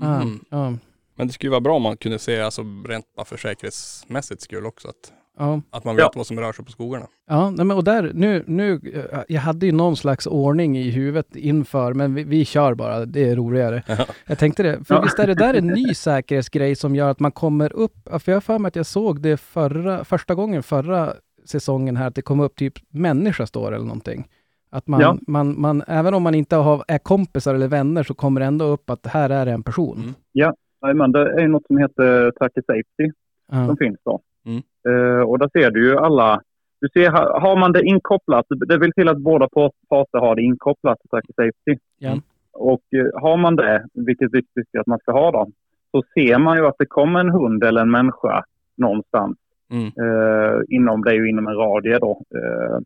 Ah, 0.00 0.20
Mm. 0.22 0.38
ja. 0.50 0.72
Men 1.16 1.26
det 1.26 1.32
skulle 1.32 1.46
ju 1.48 1.50
vara 1.50 1.60
bra 1.60 1.74
om 1.76 1.82
man 1.82 1.96
kunde 1.96 2.18
se, 2.18 2.40
alltså 2.40 2.62
rent 2.86 3.06
för 3.26 3.36
säkerhetsmässigt 3.36 4.40
skull 4.42 4.66
också, 4.66 4.88
att, 4.88 5.12
Ja, 5.38 5.60
att 5.70 5.84
man 5.84 5.96
vet 5.96 6.02
Ja. 6.02 6.12
vad 6.14 6.26
som 6.26 6.40
rör 6.40 6.52
sig 6.52 6.64
på 6.64 6.70
skogarna. 6.70 7.06
ja 7.28 7.50
nej, 7.50 7.64
men 7.66 7.76
och 7.76 7.84
där, 7.84 8.10
nu, 8.14 8.44
nu, 8.46 8.80
jag 9.28 9.40
hade 9.40 9.66
ju 9.66 9.72
någon 9.72 9.96
slags 9.96 10.26
ordning 10.26 10.78
i 10.78 10.90
huvudet 10.90 11.36
inför, 11.36 11.94
men 11.94 12.14
vi, 12.14 12.24
vi 12.24 12.44
kör 12.44 12.74
bara, 12.74 13.04
det 13.06 13.28
är 13.30 13.36
roligare. 13.36 13.82
Ja. 13.86 13.96
Jag 14.26 14.38
tänkte 14.38 14.62
det, 14.62 14.84
för 14.84 14.94
Ja. 14.94 15.00
visst 15.02 15.18
är 15.18 15.26
det 15.26 15.34
där 15.34 15.54
en 15.54 15.66
ny 15.66 15.94
säkerhetsgrej 15.94 16.76
som 16.76 16.94
gör 16.96 17.10
att 17.10 17.20
man 17.20 17.32
kommer 17.32 17.72
upp, 17.72 17.94
för 18.18 18.32
jag 18.32 18.36
har 18.36 18.40
för 18.40 18.58
mig 18.58 18.68
att 18.68 18.76
jag 18.76 18.86
såg 18.86 19.20
det 19.20 19.36
förra, 19.36 20.04
första 20.04 20.34
gången 20.34 20.62
förra 20.62 21.12
säsongen 21.44 21.96
här, 21.96 22.06
att 22.06 22.14
det 22.14 22.22
kom 22.22 22.40
upp 22.40 22.56
typ 22.56 22.74
människa 22.90 23.46
står 23.46 23.72
eller 23.74 23.86
någonting. 23.86 24.28
Att 24.70 24.86
man, 24.86 25.00
Ja. 25.00 25.18
man, 25.26 25.60
man, 25.60 25.82
även 25.88 26.14
om 26.14 26.22
man 26.22 26.34
inte 26.34 26.56
har, 26.56 26.84
är 26.88 26.98
kompisar 26.98 27.54
eller 27.54 27.68
vänner 27.68 28.02
så 28.02 28.14
kommer 28.14 28.40
det 28.40 28.46
ändå 28.46 28.64
upp 28.64 28.90
att 28.90 29.06
här 29.06 29.30
är 29.30 29.46
en 29.46 29.62
person. 29.62 29.98
Mm. 29.98 30.14
Jajamän, 30.82 31.12
det 31.12 31.42
är 31.42 31.48
något 31.48 31.66
som 31.66 31.78
heter 31.78 32.30
Tracker 32.30 32.62
Safety 32.66 33.12
Ja. 33.52 33.66
som 33.66 33.76
finns 33.76 33.96
då. 34.04 34.20
Mm. 34.46 34.62
Eh, 34.88 35.22
och 35.22 35.38
där 35.38 35.48
ser 35.52 35.70
du 35.70 35.88
ju 35.88 35.96
alla. 35.98 36.40
Du 36.80 36.88
ser, 36.88 37.10
ha- 37.10 37.40
har 37.40 37.56
man 37.56 37.72
det 37.72 37.82
inkopplat, 37.82 38.46
det 38.68 38.78
vill 38.78 38.92
till 38.92 39.08
att 39.08 39.18
båda 39.18 39.48
par- 39.48 39.72
parter 39.88 40.18
har 40.18 40.34
det 40.36 40.42
inkopplat 40.42 40.98
Tracker 41.10 41.32
Safety. 41.36 41.80
Mm. 42.02 42.18
Och 42.52 42.82
eh, 42.96 43.22
har 43.22 43.36
man 43.36 43.56
det, 43.56 43.84
vilket 43.94 44.28
vi 44.32 44.42
tycker 44.42 44.80
att 44.80 44.86
man 44.86 44.98
ska 44.98 45.12
ha 45.12 45.30
då, 45.30 45.46
så 45.90 46.02
ser 46.14 46.38
man 46.38 46.56
ju 46.56 46.66
att 46.66 46.78
det 46.78 46.86
kommer 46.86 47.20
en 47.20 47.30
hund 47.30 47.64
eller 47.64 47.80
en 47.80 47.90
människa 47.90 48.44
någonstans. 48.76 49.36
Mm. 49.70 49.86
Eh, 49.86 50.60
inom, 50.68 51.02
det 51.04 51.10
är 51.10 51.14
ju 51.14 51.28
inom 51.28 51.46
en 51.48 51.54
radie 51.56 51.98
då. 51.98 52.22
Eh, 52.34 52.78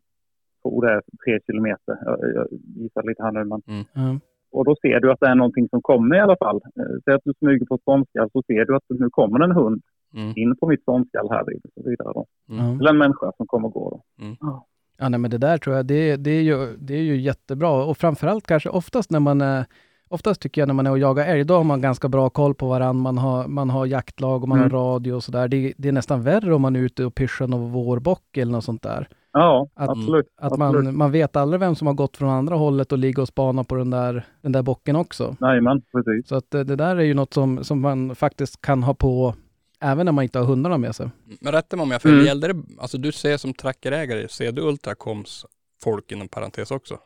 tror 0.63 0.85
det 0.85 0.91
är 0.93 1.01
tre 1.25 1.39
kilometer. 1.47 1.97
Jag, 2.05 2.19
jag 2.35 2.47
gissar 2.75 3.03
lite 3.07 3.23
här 3.23 3.31
nu. 3.31 3.43
Men, 3.43 3.61
Ja. 3.93 4.19
och 4.51 4.65
då 4.65 4.75
ser 4.81 4.99
du 4.99 5.11
att 5.11 5.19
det 5.19 5.27
är 5.27 5.35
någonting 5.35 5.69
som 5.69 5.81
kommer 5.81 6.15
i 6.15 6.19
alla 6.19 6.37
fall. 6.37 6.59
Säg 7.05 7.13
att 7.13 7.21
du 7.25 7.33
smyger 7.39 7.65
på 7.65 7.75
ett 7.75 7.81
ståndskall 7.81 8.29
så 8.31 8.41
ser 8.47 8.65
du 8.65 8.75
att 8.75 8.83
nu 8.89 9.09
kommer 9.09 9.39
en 9.39 9.51
hund 9.51 9.81
Mm. 10.13 10.33
in 10.35 10.55
på 10.55 10.67
mitt 10.67 10.81
ståndskall 10.81 11.27
här 11.29 11.43
vid 11.47 11.61
och 11.63 11.71
så 11.83 11.89
vidare. 11.89 12.11
Då. 12.13 12.25
Ja. 12.47 12.63
Eller 12.79 12.89
en 12.89 12.97
människa 12.97 13.31
som 13.37 13.47
kommer 13.47 13.67
och 13.67 13.73
går. 13.73 13.89
Då. 13.91 14.65
Ja, 15.01 15.09
nej, 15.09 15.19
men 15.19 15.31
det 15.31 15.37
där 15.37 15.57
tror 15.57 15.75
jag, 15.75 15.85
det, 15.85 16.15
det, 16.15 16.31
är 16.31 16.41
ju, 16.41 16.77
det 16.77 16.93
är 16.93 17.01
ju 17.01 17.17
jättebra. 17.21 17.71
Och 17.85 17.97
framförallt 17.97 18.47
kanske 18.47 18.69
oftast 18.69 19.11
när 19.11 19.19
man 19.19 19.41
är, 19.41 19.65
oftast 20.09 20.41
tycker 20.41 20.61
jag 20.61 20.67
när 20.67 20.73
man 20.73 20.87
är 20.87 20.91
och 20.91 20.99
jagar 20.99 21.25
älg, 21.27 21.43
då 21.43 21.53
har 21.53 21.63
man 21.63 21.81
ganska 21.81 22.09
bra 22.09 22.29
koll 22.29 22.55
på 22.55 22.67
varandra. 22.69 22.93
Man 23.03 23.17
har, 23.17 23.47
man 23.47 23.69
har 23.69 23.85
jaktlag 23.85 24.41
och 24.43 24.49
man 24.49 24.59
Mm. 24.59 24.71
har 24.71 24.79
radio 24.79 25.13
och 25.13 25.23
sådär. 25.23 25.47
Det, 25.47 25.73
det 25.77 25.87
är 25.87 25.91
nästan 25.91 26.23
värre 26.23 26.53
om 26.55 26.61
man 26.61 26.75
är 26.75 26.79
ute 26.79 27.05
och 27.05 27.15
pyschar 27.15 27.47
någon 27.47 27.71
vårbock 27.71 28.37
eller 28.37 28.51
något 28.51 28.63
sånt 28.63 28.83
där. 28.83 29.07
Ja, 29.33 29.67
Att- 29.73 29.89
absolut. 29.89 30.25
Att 30.41 30.51
absolut. 30.51 30.83
man, 30.85 30.97
man 30.97 31.11
vet 31.11 31.35
aldrig 31.35 31.59
vem 31.59 31.75
som 31.75 31.87
har 31.87 31.93
gått 31.93 32.17
från 32.17 32.29
andra 32.29 32.55
hållet 32.55 32.91
och 32.91 32.97
ligger 32.97 33.21
och 33.21 33.27
spanar 33.27 33.63
på 33.63 33.75
den 33.75 33.89
där, 33.89 34.25
den 34.41 34.51
där 34.51 34.61
bocken 34.63 34.95
också. 34.95 35.35
Jajamän, 35.41 35.81
precis. 35.91 36.27
Så 36.27 36.35
att 36.35 36.51
det, 36.51 36.63
det 36.63 36.75
där 36.75 36.95
är 36.95 37.03
ju 37.03 37.13
något 37.13 37.33
som, 37.33 37.63
som 37.63 37.81
man 37.81 38.15
faktiskt 38.15 38.61
kan 38.61 38.83
ha 38.83 38.93
på 38.93 39.33
även 39.81 40.05
när 40.05 40.11
man 40.11 40.23
inte 40.23 40.39
har 40.39 40.45
hundarna 40.45 40.77
med 40.77 40.95
sig. 40.95 41.09
Men 41.41 41.53
rätta 41.53 41.75
mig 41.75 41.83
om 41.83 41.91
jag 41.91 42.01
för 42.01 42.09
Mm. 42.09 42.25
gällde 42.25 42.47
det, 42.47 42.63
alltså 42.79 42.97
du 42.97 43.11
ser 43.11 43.37
som 43.37 43.53
trackerägare, 43.53 44.27
ser 44.27 44.51
du 44.51 44.61
Ultracoms 44.61 45.45
folk 45.83 46.11
inom 46.11 46.27
parentes 46.27 46.71
också? 46.71 46.97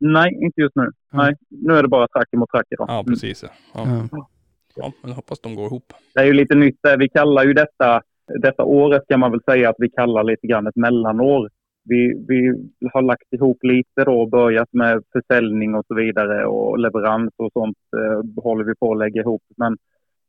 Nej, 0.00 0.38
inte 0.42 0.60
just 0.60 0.76
nu. 0.76 0.90
Nej, 1.12 1.34
nu 1.48 1.72
är 1.74 1.82
det 1.82 1.88
bara 1.88 2.08
tracker 2.08 2.36
mot 2.36 2.50
tracker. 2.50 2.76
Då. 2.76 2.84
Ja, 2.88 2.94
Mm. 2.94 3.04
precis. 3.04 3.42
Ja. 3.42 3.48
Ja. 3.74 4.08
Ja. 4.12 4.28
ja, 4.76 4.92
men 5.02 5.10
jag 5.10 5.16
hoppas 5.16 5.40
de 5.40 5.54
går 5.54 5.66
ihop. 5.66 5.92
Det 6.14 6.20
är 6.20 6.24
ju 6.24 6.32
lite 6.32 6.54
nytt. 6.54 6.78
Vi 6.98 7.08
kallar 7.08 7.44
ju 7.44 7.52
detta, 7.52 8.02
detta 8.42 8.64
året 8.64 9.02
kan 9.08 9.20
man 9.20 9.30
väl 9.30 9.40
säga 9.50 9.70
att 9.70 9.76
vi 9.78 9.90
kallar 9.90 10.24
lite 10.24 10.46
grann 10.46 10.66
ett 10.66 10.76
mellanår. 10.76 11.50
Vi, 11.88 12.24
vi 12.28 12.52
har 12.92 13.02
lagt 13.02 13.32
ihop 13.32 13.58
lite 13.62 14.04
då 14.04 14.20
och 14.20 14.30
börjat 14.30 14.68
med 14.72 15.02
försäljning 15.12 15.74
och 15.74 15.84
så 15.88 15.94
vidare 15.94 16.46
och 16.46 16.78
leverans 16.78 17.30
och 17.36 17.52
sånt 17.52 17.76
eh, 17.96 18.42
håller 18.42 18.64
vi 18.64 18.74
på 18.74 18.92
att 18.92 18.98
lägga 18.98 19.20
ihop. 19.20 19.42
Men, 19.56 19.76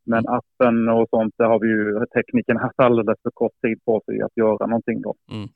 men 0.08 0.24
appen 0.28 0.90
och 0.90 1.08
sånt, 1.10 1.34
där 1.38 1.46
har 1.46 1.60
vi 1.60 1.68
ju 1.68 2.06
teknikerna 2.06 2.60
haft 2.60 2.80
alldeles 2.80 3.18
för 3.24 3.32
kort 3.34 3.52
tid 3.66 3.78
på 3.86 4.02
sig 4.06 4.22
att 4.22 4.38
göra 4.38 4.66
någonting 4.68 5.02
då. 5.02 5.14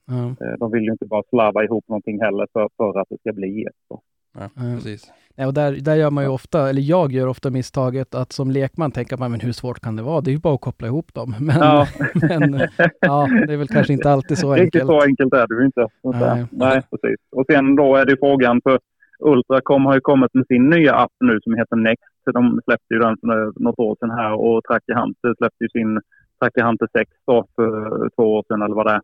Ja, 0.07 0.45
Eh, 0.45 0.53
de 0.59 0.71
vill 0.71 0.83
ju 0.83 0.91
inte 0.91 1.05
bara 1.05 1.23
slarva 1.29 1.63
ihop 1.63 1.85
någonting 1.87 2.21
heller 2.21 2.47
för, 2.53 2.69
för 2.77 2.99
att 2.99 3.07
det 3.09 3.17
ska 3.19 3.33
bli 3.33 3.61
ett. 3.63 3.73
Då. 3.89 4.01
Ja, 4.39 4.49
precis. 4.75 5.11
Nej, 5.37 5.47
och 5.47 5.53
där, 5.53 5.71
där 5.71 5.95
gör 5.95 6.11
man 6.11 6.23
ju 6.23 6.29
ofta, 6.29 6.69
eller 6.69 6.81
jag 6.81 7.11
gör 7.11 7.27
ofta 7.27 7.49
misstaget 7.49 8.15
att 8.15 8.31
som 8.31 8.51
lekman 8.51 8.91
tänka 8.91 9.17
man, 9.17 9.31
men 9.31 9.39
hur 9.39 9.51
svårt 9.51 9.79
kan 9.79 9.95
det 9.95 10.03
vara? 10.03 10.21
Det 10.21 10.29
är 10.29 10.33
ju 10.33 10.39
bara 10.39 10.53
att 10.53 10.61
koppla 10.61 10.87
ihop 10.87 11.13
dem. 11.13 11.35
Men, 11.39 11.55
Ja. 11.59 11.87
men 12.13 12.61
ja, 13.01 13.27
det 13.47 13.53
är 13.53 13.57
väl 13.57 13.67
kanske 13.67 13.93
inte 13.93 14.09
alltid 14.11 14.37
så 14.37 14.53
Riktigt 14.53 14.81
enkelt. 14.81 14.87
så 14.87 15.01
enkelt 15.01 15.33
är 15.33 15.47
det 15.47 15.55
ju 15.59 15.65
inte. 15.65 15.87
Nej. 16.03 16.45
Nej, 16.51 16.81
precis. 16.91 17.17
Och 17.31 17.45
sen 17.51 17.75
då 17.75 17.95
är 17.95 18.05
det 18.05 18.17
frågan 18.19 18.61
för 18.63 18.79
Ultracom 19.21 19.85
har 19.85 19.93
ju 19.95 20.01
kommit 20.01 20.33
med 20.33 20.45
sin 20.47 20.69
nya 20.69 20.93
app 20.95 21.11
nu 21.19 21.39
som 21.43 21.55
heter 21.55 21.75
Next. 21.75 22.03
De 22.33 22.59
släppte 22.65 22.93
ju 22.93 22.99
den 22.99 23.17
för 23.21 23.53
något 23.63 23.79
år 23.79 23.95
sedan 23.99 24.11
här 24.11 24.33
och 24.33 24.63
Tracker 24.63 24.93
Hunter 24.95 25.33
släppte 25.37 25.63
ju 25.63 25.69
sin 25.69 26.01
Tracker 26.39 26.63
Hunter 26.63 26.87
6 26.97 27.11
då 27.27 27.45
för 27.55 28.09
två 28.15 28.23
år 28.35 28.43
sedan 28.47 28.61
eller 28.61 28.75
vad 28.75 28.85
det 28.85 28.91
är. 28.91 29.01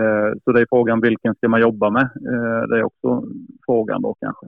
Eh, 0.00 0.32
Så 0.44 0.52
det 0.52 0.60
är 0.60 0.66
frågan 0.70 1.00
vilken 1.00 1.34
ska 1.34 1.48
man 1.48 1.60
jobba 1.60 1.90
med? 1.90 2.02
Eh, 2.02 2.62
Det 2.68 2.78
är 2.78 2.82
också 2.82 3.24
frågan 3.66 4.02
då 4.02 4.14
kanske. 4.20 4.46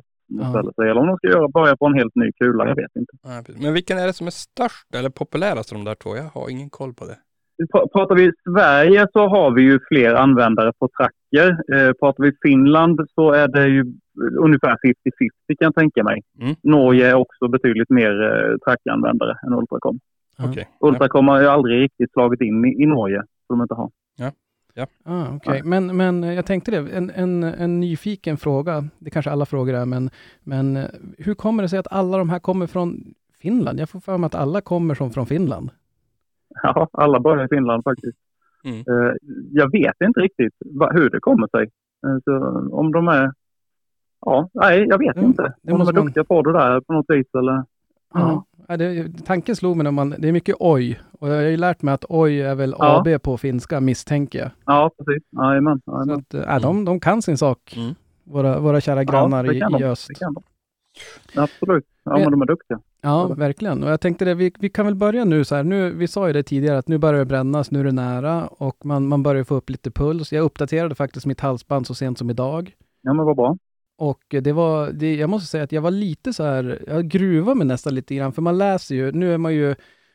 Sig. 0.74 0.90
Eller 0.90 1.00
om 1.00 1.06
de 1.06 1.16
ska 1.16 1.28
göra, 1.28 1.48
börja 1.48 1.76
på 1.76 1.86
en 1.86 1.94
helt 1.94 2.14
ny 2.14 2.32
kula, 2.32 2.68
jag 2.68 2.76
vet 2.76 2.96
inte. 2.96 3.12
Men 3.62 3.74
vilken 3.74 3.98
är 3.98 4.06
det 4.06 4.12
som 4.12 4.26
är 4.26 4.30
störst 4.30 4.94
eller 4.94 5.10
populärast 5.10 5.72
av 5.72 5.78
de 5.78 5.84
där 5.84 5.94
två? 5.94 6.16
Jag 6.16 6.22
har 6.40 6.50
ingen 6.50 6.70
koll 6.70 6.94
på 6.94 7.04
det. 7.04 7.16
Pr- 7.66 7.88
Pratar 7.92 8.14
vi 8.14 8.32
Sverige 8.44 9.06
så 9.12 9.28
har 9.28 9.50
vi 9.50 9.62
ju 9.62 9.78
fler 9.88 10.14
användare 10.14 10.72
på 10.78 10.88
tracker. 10.98 11.50
Eh, 11.74 11.92
pratar 11.92 12.24
vi 12.24 12.32
Finland 12.42 13.00
så 13.14 13.32
är 13.32 13.48
det 13.48 13.68
ju 13.68 13.84
ungefär 14.40 14.70
50-50 14.70 14.78
kan 15.46 15.56
jag 15.58 15.74
tänka 15.74 16.04
mig. 16.04 16.22
Mm. 16.40 16.54
Norge 16.62 17.10
är 17.10 17.14
också 17.14 17.48
betydligt 17.48 17.90
mer 17.90 18.22
eh, 18.22 18.56
trackanvändare 18.58 19.38
än 19.46 19.52
Ultracom. 19.54 20.00
Ja. 20.38 20.44
Ja. 20.56 20.64
Ultracom 20.88 21.28
har 21.28 21.40
ju 21.40 21.46
aldrig 21.46 21.80
riktigt 21.80 22.12
slagit 22.12 22.40
in 22.40 22.64
i, 22.64 22.82
i 22.82 22.86
Norge, 22.86 23.22
som 23.46 23.58
de 23.58 23.62
inte 23.62 23.74
har. 23.74 23.90
Ah, 25.04 25.26
Okej, 25.36 25.62
men, 25.64 25.96
men 25.96 26.22
jag 26.22 26.46
tänkte 26.46 26.70
det, 26.70 26.96
en, 26.96 27.10
en, 27.10 27.42
en 27.44 27.80
nyfiken 27.80 28.36
fråga, 28.36 28.84
det 28.98 29.10
kanske 29.10 29.30
alla 29.30 29.46
frågor 29.46 29.74
är, 29.74 29.86
men, 29.86 30.10
men 30.42 30.76
eh, 30.76 30.84
hur 31.18 31.34
kommer 31.34 31.62
det 31.62 31.68
sig 31.68 31.78
att 31.78 31.92
alla 31.92 32.18
de 32.18 32.30
här 32.30 32.38
kommer 32.38 32.66
från 32.66 33.14
Finland? 33.40 33.80
Jag 33.80 33.88
får 33.88 34.00
för 34.00 34.18
mig 34.18 34.26
att 34.26 34.34
alla 34.34 34.60
kommer 34.60 34.94
som 34.94 35.10
från 35.10 35.26
Finland. 35.26 35.70
Ja, 36.62 36.88
alla 36.92 37.20
börjar 37.20 37.44
i 37.44 37.48
Finland 37.48 37.84
faktiskt. 37.84 38.18
Mm. 38.64 38.78
Eh, 38.78 39.14
jag 39.50 39.72
vet 39.72 39.96
inte 40.04 40.20
riktigt 40.20 40.54
hur 40.92 41.10
det 41.10 41.20
kommer 41.20 41.48
sig. 41.48 41.62
Eh, 42.06 42.18
så, 42.24 42.36
om 42.76 42.92
de 42.92 43.08
är... 43.08 43.32
Ja, 44.26 44.48
nej, 44.54 44.86
jag 44.88 44.98
vet 44.98 45.16
Mm, 45.16 45.28
inte. 45.28 45.42
det 45.62 45.72
Om 45.72 45.78
de 45.78 45.88
är 45.88 45.92
man- 45.92 46.04
duktiga 46.04 46.24
på 46.24 46.42
det 46.42 46.52
där 46.52 46.80
på 46.80 46.92
något 46.92 47.06
vis 47.08 47.26
eller... 47.34 47.64
Ja. 48.14 48.44
Ja, 48.68 48.76
det, 48.76 49.08
tanken 49.24 49.56
slog 49.56 49.76
mig 49.76 49.84
när 49.84 49.90
man, 49.90 50.14
det 50.18 50.28
är 50.28 50.32
mycket 50.32 50.56
oj, 50.58 51.00
och 51.20 51.28
jag 51.28 51.34
har 51.34 51.42
ju 51.42 51.56
lärt 51.56 51.82
mig 51.82 51.94
att 51.94 52.04
oj 52.08 52.40
är 52.40 52.54
väl 52.54 52.74
Ja. 52.78 53.00
AB 53.00 53.22
på 53.22 53.36
finska, 53.36 53.80
misstänker 53.80 54.38
jag. 54.38 54.50
Ja, 54.66 54.90
precis. 54.98 55.22
Jajamän. 55.30 55.80
Så 55.84 56.12
att, 56.12 56.34
äh, 56.34 56.60
de, 56.62 56.84
de 56.84 57.00
kan 57.00 57.22
sin 57.22 57.38
sak, 57.38 57.74
Mm. 57.76 57.94
våra, 58.24 58.58
våra 58.60 58.80
kära 58.80 59.04
grannar 59.04 59.42
det 59.44 59.52
i, 59.54 59.56
i 59.56 59.60
de. 59.60 59.82
öst. 59.84 60.08
Absolut. 61.36 61.84
Ja, 62.04 62.10
Men- 62.12 62.20
men 62.22 62.30
de 62.30 62.42
är 62.42 62.46
duktiga. 62.46 62.80
Ja, 63.02 63.26
verkligen. 63.26 63.84
Och 63.84 63.90
jag 63.90 64.00
tänkte 64.00 64.24
det, 64.24 64.34
vi, 64.34 64.52
vi 64.58 64.70
kan 64.70 64.86
väl 64.86 64.94
börja 64.94 65.24
nu 65.24 65.44
så 65.44 65.54
här. 65.54 65.62
Nu, 65.62 65.90
vi 65.90 66.08
sa 66.08 66.26
ju 66.26 66.32
det 66.32 66.42
tidigare 66.42 66.78
att 66.78 66.88
nu 66.88 66.98
börjar 66.98 67.18
det 67.18 67.26
brännas, 67.26 67.70
nu 67.70 67.80
är 67.80 67.84
det 67.84 67.92
nära 67.92 68.46
och 68.46 68.86
man, 68.86 69.08
man 69.08 69.22
börjar 69.22 69.44
få 69.44 69.54
upp 69.54 69.70
lite 69.70 69.90
puls. 69.90 70.32
Jag 70.32 70.44
uppdaterade 70.44 70.94
faktiskt 70.94 71.26
mitt 71.26 71.40
halsband 71.40 71.86
så 71.86 71.94
sent 71.94 72.18
som 72.18 72.30
idag. 72.30 72.74
Ja, 73.02 73.12
men 73.12 73.26
vad 73.26 73.36
bra. 73.36 73.56
Och 73.98 74.22
det 74.28 74.52
var, 74.52 74.90
det, 74.92 75.14
jag 75.14 75.30
måste 75.30 75.48
säga 75.48 75.64
att 75.64 75.72
jag 75.72 75.82
var 75.82 75.90
lite 75.90 76.32
så 76.32 76.44
här, 76.44 76.84
jag 76.86 77.08
gruvar 77.08 77.54
mig 77.54 77.66
nästan 77.66 77.94
lite 77.94 78.14
grann, 78.14 78.32
för 78.32 78.42
man 78.42 78.58
läser 78.58 78.94
ju, 78.94 79.12
nu 79.12 79.34
är 79.34 79.38
man 79.38 79.54
ju, 79.54 79.74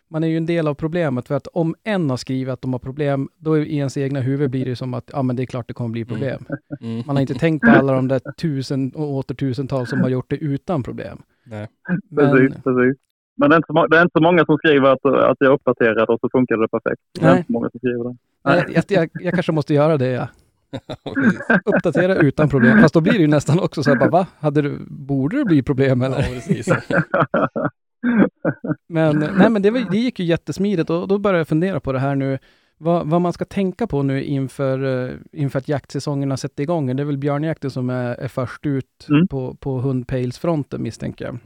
man 0.10 0.23
är 0.23 0.28
ju 0.28 0.38
en 0.38 0.45
del 0.45 0.67
av 0.67 0.73
problemet, 0.73 1.28
för 1.28 1.36
att 1.36 1.47
om 1.47 1.76
en 1.84 2.10
har 2.10 2.17
skrivit 2.17 2.54
att 2.54 2.62
de 2.62 2.73
har 2.73 2.80
problem, 2.80 3.30
då 3.38 3.58
i 3.58 3.78
ens 3.78 3.97
egna 3.97 4.19
huvud 4.19 4.50
blir 4.50 4.65
det 4.65 4.76
som 4.76 4.93
att, 4.93 5.10
ja 5.13 5.23
men 5.23 5.36
det 5.36 5.43
är 5.43 5.45
klart 5.45 5.67
det 5.67 5.73
kommer 5.73 5.89
bli 5.89 6.06
problem. 6.06 6.45
Mm. 6.82 7.04
Man 7.06 7.15
har 7.15 7.21
inte 7.21 7.34
tänkt 7.34 7.65
på 7.65 7.71
alla 7.71 7.93
de 7.93 8.08
där 8.08 8.21
tusen 8.41 8.91
och 8.95 9.12
åter 9.12 9.36
tusentals 9.36 9.89
som 9.89 10.02
har 10.02 10.10
gjort 10.10 10.30
det 10.30 10.38
utan 10.38 10.84
problem. 10.84 11.21
Nej. 11.50 11.68
Men, 12.10 12.32
Precis, 12.32 12.64
precis. 12.64 12.98
Men 13.40 13.50
det 13.50 13.56
är, 13.56 13.58
inte 13.58 13.88
det 13.90 13.98
är 13.98 14.02
inte 14.02 14.20
så 14.20 14.24
många 14.24 14.46
som 14.46 14.58
skriver 14.58 14.92
att, 14.94 15.06
att 15.06 15.38
jag 15.40 15.54
uppdaterar 15.54 16.12
och 16.12 16.20
så 16.20 16.30
funkar 16.30 16.58
det 16.58 16.68
perfekt. 16.68 17.02
Det 17.20 17.26
är 17.26 17.30
Nej. 17.30 17.38
inte 17.38 17.48
så 17.48 17.54
många 17.54 17.70
som 17.70 17.80
skriver 17.80 18.04
det. 18.04 18.16
nej, 18.44 18.64
jag, 18.76 18.84
jag, 18.88 19.10
jag 19.14 19.34
kanske 19.34 19.52
måste 19.52 19.74
göra 19.74 19.98
det, 19.98 20.08
ja. 20.08 20.28
Uppdatera 21.66 22.16
utan 22.16 22.50
problem. 22.50 22.82
Fast 22.82 22.94
då 22.94 23.02
blir 23.02 23.14
det 23.14 23.20
ju 23.20 23.28
nästan 23.28 23.60
också 23.60 23.84
så 23.84 23.90
här, 23.90 23.98
bara, 23.98 24.10
va? 24.10 24.28
Hade 24.40 24.62
du, 24.62 24.78
borde 24.88 25.38
det 25.38 25.46
bli 25.46 25.64
problem 25.64 26.02
eller? 26.02 26.18
Ja, 26.18 26.24
precis. 26.24 26.68
Men, 28.88 29.20
nej, 29.20 29.50
men 29.50 29.62
det, 29.62 29.72
var, 29.72 29.92
det 29.92 29.98
gick 29.98 30.20
ju 30.20 30.26
jättesmidigt 30.26 30.90
och 30.90 31.08
då 31.08 31.18
började 31.18 31.40
jag 31.40 31.48
fundera 31.48 31.80
på 31.80 31.92
det 31.92 32.00
här 32.00 32.16
nu. 32.16 32.40
Vad, 32.80 33.08
vad 33.10 33.22
man 33.22 33.34
ska 33.34 33.46
tänka 33.46 33.88
på 33.88 34.04
nu 34.04 34.24
inför, 34.24 34.84
eh, 34.84 35.16
inför 35.32 35.60
att 35.60 35.70
jaktsäsongen 35.70 36.30
har 36.30 36.38
sätter 36.38 36.63
igång. 36.63 36.96
Det 36.96 37.04
är 37.04 37.06
väl 37.06 37.18
björnjakten 37.18 37.72
som 37.72 37.90
är, 37.90 38.16
är 38.16 38.28
först 38.28 38.66
ut 38.66 39.08
Mm. 39.10 39.28
på, 39.28 39.56
på 39.60 39.78
hundpejlsfronten 39.80 40.84
misstänker 40.84 41.26
jag. 41.26 41.38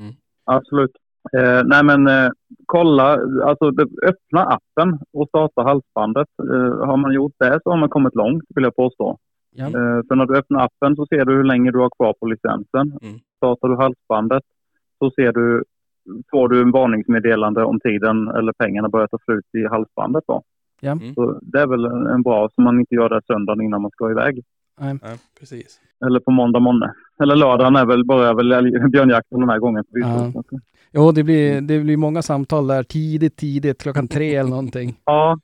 Absolut. 0.45 0.91
Eh, 1.37 1.61
nej 1.65 1.83
men 1.83 2.07
eh, 2.07 2.29
kolla, 2.65 3.19
alltså 3.45 3.65
öppna 4.07 4.41
appen 4.43 4.99
och 5.13 5.27
starta 5.27 5.61
halsbandet. 5.63 6.27
Eh, 6.53 6.87
har 6.87 6.97
man 6.97 7.13
gjort 7.13 7.33
det 7.39 7.59
så 7.63 7.69
har 7.69 7.77
man 7.77 7.89
kommit 7.89 8.15
långt 8.15 8.43
vill 8.55 8.63
jag 8.63 8.75
påstå. 8.75 9.17
Ja. 9.55 9.65
Eh, 9.65 9.99
för 10.07 10.15
när 10.15 10.25
du 10.25 10.37
öppnar 10.37 10.59
appen 10.65 10.95
så 10.95 11.05
ser 11.05 11.25
du 11.25 11.33
hur 11.35 11.43
länge 11.43 11.71
du 11.71 11.79
har 11.79 11.89
kvar 11.89 12.13
på 12.19 12.25
licensen. 12.25 12.99
Mm. 13.01 13.19
Startar 13.37 13.67
du 13.67 13.75
halsbandet 13.75 14.43
så 14.99 15.11
ser 15.11 15.31
du 15.31 15.63
får 16.31 16.49
du 16.49 16.61
en 16.61 16.71
varningsmeddelande 16.71 17.63
om 17.63 17.79
tiden 17.79 18.27
eller 18.27 18.53
pengarna 18.53 18.89
börjar 18.89 19.07
ta 19.07 19.17
slut 19.25 19.45
i 19.57 19.67
halsbandet. 19.67 20.23
Då. 20.27 20.41
Ja. 20.83 20.91
Mm. 20.91 21.13
Så 21.13 21.39
det 21.41 21.59
är 21.61 21.67
väl 21.67 21.85
en, 21.85 22.07
en 22.07 22.21
bra, 22.23 22.49
så 22.55 22.61
man 22.61 22.79
inte 22.79 22.95
gör 22.95 23.09
det 23.09 23.21
söndagen 23.27 23.61
innan 23.65 23.81
man 23.81 23.91
ska 23.91 24.11
iväg. 24.11 24.43
Nej. 24.81 24.97
Ja, 25.01 25.09
precis. 25.39 25.79
Eller 26.05 26.19
på 26.19 26.31
måndag 26.31 26.59
morgon. 26.59 26.89
Eller 27.23 27.35
lördagen 27.35 27.75
är 27.75 27.85
väl, 27.85 28.05
börjar 28.05 28.33
väl 28.33 28.89
björnjakten 28.91 29.39
den 29.39 29.49
här 29.49 29.59
gången. 29.59 29.83
Ja. 29.89 30.31
Jo, 30.93 31.11
det 31.11 31.23
blir, 31.23 31.61
det 31.61 31.79
blir 31.79 31.97
många 31.97 32.21
samtal 32.21 32.67
där 32.67 32.83
tidigt, 32.83 33.35
tidigt, 33.37 33.81
klockan 33.81 34.07
tre 34.07 34.35
eller 34.35 34.49
någonting. 34.49 34.95
Ja, 35.05 35.37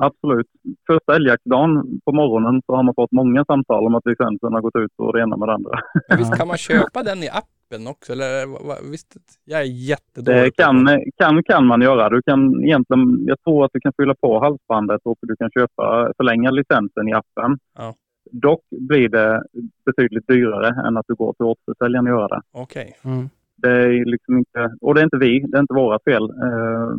absolut. 0.00 0.46
Första 0.86 1.14
älgjaktdagen 1.16 2.00
på 2.04 2.12
morgonen 2.12 2.62
så 2.66 2.76
har 2.76 2.82
man 2.82 2.94
fått 2.94 3.12
många 3.12 3.44
samtal 3.44 3.86
om 3.86 3.94
att 3.94 4.06
licensen 4.06 4.52
har 4.52 4.60
gått 4.60 4.76
ut 4.76 4.90
och 4.96 5.12
det 5.12 5.20
ena 5.22 5.36
med 5.36 5.48
det 5.48 5.54
andra. 5.54 5.70
Men 6.08 6.18
visst 6.18 6.30
Ja. 6.30 6.36
kan 6.36 6.48
man 6.48 6.56
köpa 6.56 7.02
den 7.02 7.18
i 7.22 7.28
appen 7.28 7.50
också? 7.88 8.12
Eller 8.12 8.90
visst, 8.90 9.16
jag 9.44 9.60
är 9.60 9.64
jättedålig 9.64 10.42
Det 10.42 10.50
kan, 10.50 10.88
kan, 11.16 11.42
kan 11.42 11.66
man 11.66 11.80
göra. 11.80 12.10
Du 12.10 12.22
kan 12.22 12.64
egentligen, 12.64 13.24
jag 13.26 13.40
tror 13.40 13.64
att 13.64 13.70
du 13.72 13.80
kan 13.80 13.92
fylla 13.96 14.14
på 14.14 14.40
halsbandet 14.40 15.00
och 15.04 15.18
du 15.22 15.36
kan 15.36 15.50
köpa, 15.50 16.12
förlänga 16.16 16.50
licensen 16.50 17.08
i 17.08 17.12
appen. 17.12 17.58
Ja. 17.78 17.94
Dock 18.30 18.64
blir 18.70 19.08
det 19.08 19.42
betydligt 19.84 20.26
dyrare 20.28 20.88
än 20.88 20.96
att 20.96 21.04
du 21.08 21.14
går 21.14 21.32
till 21.32 21.46
återförsäljaren 21.46 22.06
och 22.06 22.12
gör 22.12 22.28
det. 22.28 22.42
Okej. 22.52 22.96
Mm. 23.04 23.28
Det 23.56 23.70
är 23.70 24.04
liksom 24.04 24.38
inte, 24.38 24.76
och 24.80 24.94
det 24.94 25.00
är 25.00 25.04
inte 25.04 25.16
vi, 25.16 25.40
det 25.40 25.56
är 25.56 25.60
inte 25.60 25.74
våra 25.74 25.98
fel. 26.04 26.22
Eh, 26.22 26.96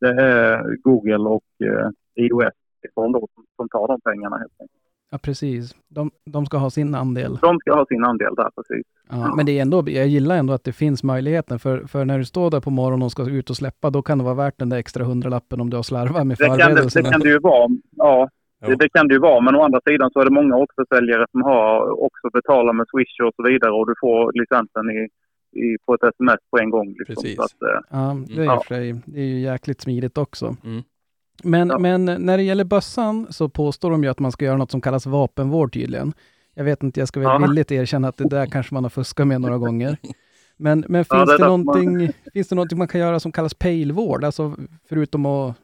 Det 0.00 0.22
är 0.22 0.76
Google 0.82 1.28
och 1.28 1.44
eh, 1.64 1.88
iOS 2.14 2.52
då 2.94 3.28
som, 3.34 3.44
som 3.56 3.68
tar 3.68 3.88
de 3.88 4.00
pengarna 4.00 4.36
helt 4.38 4.52
enkelt. 4.60 4.80
Ja, 5.10 5.18
precis. 5.18 5.76
De, 5.88 6.10
de 6.24 6.46
ska 6.46 6.56
ha 6.58 6.70
sin 6.70 6.94
andel. 6.94 7.38
De 7.42 7.58
ska 7.58 7.74
ha 7.74 7.86
sin 7.86 8.04
andel 8.04 8.34
där 8.34 8.50
precis. 8.50 8.86
Ja, 9.10 9.34
men 9.36 9.46
det 9.46 9.58
är 9.58 9.62
ändå, 9.62 9.84
jag 9.90 10.06
gillar 10.06 10.36
ändå 10.36 10.52
att 10.52 10.64
det 10.64 10.72
finns 10.72 11.02
möjligheten, 11.02 11.58
för, 11.58 11.86
för 11.86 12.04
när 12.04 12.18
du 12.18 12.24
står 12.24 12.50
där 12.50 12.60
på 12.60 12.70
morgonen 12.70 13.02
och 13.02 13.12
ska 13.12 13.30
ut 13.30 13.50
och 13.50 13.56
släppa, 13.56 13.90
då 13.90 14.02
kan 14.02 14.18
det 14.18 14.24
vara 14.24 14.34
värt 14.34 14.58
den 14.58 14.68
där 14.68 14.76
extra 14.76 15.04
hundralappen 15.04 15.60
om 15.60 15.70
du 15.70 15.76
har 15.76 15.82
slarvat 15.82 16.26
med 16.26 16.36
Det 16.38 16.46
kan 16.46 16.56
det, 16.58 16.64
förberedelserna. 16.64 17.08
det 17.08 17.12
kan 17.12 17.20
det 17.20 17.28
ju 17.28 17.38
vara. 17.38 17.68
Ja. 17.96 18.28
Det, 18.66 18.74
det 18.76 18.88
kan 18.88 19.08
det 19.08 19.14
ju 19.14 19.20
vara, 19.20 19.40
men 19.40 19.54
å 19.54 19.62
andra 19.62 19.80
sidan 19.88 20.10
så 20.12 20.20
är 20.20 20.24
det 20.24 20.30
många 20.30 20.56
återförsäljare 20.56 21.26
som 21.30 21.42
har 21.42 22.02
också 22.04 22.30
betalat 22.32 22.76
med 22.76 22.86
Swish 22.92 23.20
och 23.26 23.32
så 23.36 23.42
vidare 23.42 23.70
och 23.72 23.86
du 23.86 23.94
får 24.00 24.32
licensen 24.40 24.90
i, 24.90 25.08
i, 25.60 25.76
på 25.86 25.94
ett 25.94 26.02
sms 26.02 26.40
på 26.50 26.58
en 26.58 26.70
gång. 26.70 26.88
Liksom. 26.88 27.14
Precis. 27.14 27.36
Så 27.36 27.42
att, 27.42 27.62
eh, 27.62 27.80
Ja, 27.90 28.16
det 28.36 28.40
är, 28.42 28.44
Ja. 28.44 28.62
för 28.68 28.74
det 29.04 29.20
är 29.20 29.24
ju 29.24 29.40
jäkligt 29.40 29.80
smidigt 29.80 30.18
också. 30.18 30.56
Mm. 30.64 30.82
Men, 31.44 31.68
Ja. 31.68 31.78
men 31.78 32.04
när 32.04 32.36
det 32.36 32.42
gäller 32.42 32.64
bössan 32.64 33.26
så 33.30 33.48
påstår 33.48 33.90
de 33.90 34.04
ju 34.04 34.10
att 34.10 34.18
man 34.18 34.32
ska 34.32 34.44
göra 34.44 34.56
något 34.56 34.70
som 34.70 34.80
kallas 34.80 35.06
vapenvård 35.06 35.72
tydligen. 35.72 36.12
Jag 36.60 36.64
vet 36.64 36.82
inte, 36.82 37.00
jag 37.00 37.08
ska 37.08 37.20
väl 37.20 37.28
Ja. 37.28 37.38
villigt 37.38 37.72
erkänna 37.72 38.08
att 38.08 38.16
det 38.16 38.28
där 38.28 38.46
kanske 38.46 38.74
man 38.74 38.84
har 38.84 38.90
fuskat 38.90 39.26
med 39.26 39.40
några 39.40 39.58
gånger. 39.58 39.96
Men, 40.56 40.84
men 40.88 41.04
Ja, 41.08 41.16
finns, 41.16 41.28
det 41.30 41.36
det 41.36 41.38
därför 41.38 41.48
man- 41.50 41.64
någonting, 41.64 42.12
finns 42.32 42.48
det 42.48 42.54
någonting 42.54 42.78
man 42.78 42.88
kan 42.88 43.00
göra 43.00 43.20
som 43.20 43.32
kallas 43.32 43.54
pejlvård? 43.54 44.24
Alltså 44.24 44.54
förutom 44.88 45.26
att, 45.26 45.56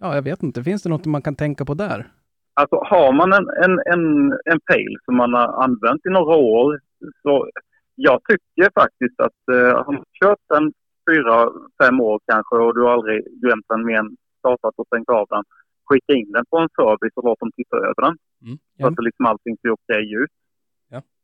ja 0.00 0.14
jag 0.14 0.22
vet 0.22 0.42
inte, 0.42 0.62
finns 0.62 0.82
det 0.82 0.88
något 0.88 1.06
man 1.06 1.22
kan 1.22 1.34
tänka 1.36 1.64
på 1.64 1.74
där? 1.74 2.06
Alltså 2.54 2.76
har 2.76 3.12
man 3.12 3.32
en, 3.32 3.46
en, 3.64 3.72
en, 3.92 4.32
en 4.52 4.60
pejl 4.70 4.96
som 5.04 5.16
man 5.16 5.32
har 5.34 5.62
använt 5.64 6.06
i 6.06 6.10
några 6.10 6.36
år 6.36 6.80
så 7.22 7.48
jag 7.94 8.20
tycker 8.28 8.70
faktiskt 8.82 9.20
att 9.20 9.40
eh, 9.52 9.84
har 9.84 9.92
man 9.92 10.04
kört 10.22 10.38
den 10.54 10.72
fyra, 11.10 11.50
fem 11.82 12.00
år 12.00 12.20
kanske 12.32 12.56
och 12.56 12.74
du 12.74 12.80
har 12.82 12.92
aldrig 12.92 13.24
glömt 13.42 13.64
den 13.68 13.86
mer 13.86 13.98
än 13.98 14.16
startat 14.38 14.74
och 14.76 14.86
stängt 14.86 15.08
av 15.08 15.26
den. 15.30 15.42
Skicka 15.88 16.12
in 16.20 16.32
den 16.32 16.44
på 16.50 16.58
en 16.58 16.68
service 16.80 17.12
och 17.16 17.24
låt 17.24 17.40
dem 17.40 17.50
titta 17.56 17.76
över 17.76 18.02
den. 18.06 18.16
Mm. 18.44 18.58
Så 18.80 18.86
att 18.86 18.96
det 18.96 19.02
liksom 19.02 19.26
allting 19.26 19.56
ser 19.62 19.70
okej 19.70 20.14
ut. 20.22 20.30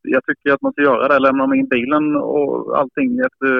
Ja. 0.02 0.10
Jag 0.14 0.24
tycker 0.24 0.52
att 0.52 0.62
man 0.62 0.72
ska 0.72 0.82
göra 0.82 1.08
det. 1.08 1.18
Lämnar 1.18 1.46
man 1.46 1.58
in 1.58 1.68
bilen 1.68 2.16
och 2.16 2.78
allting 2.78 3.18
efter 3.18 3.50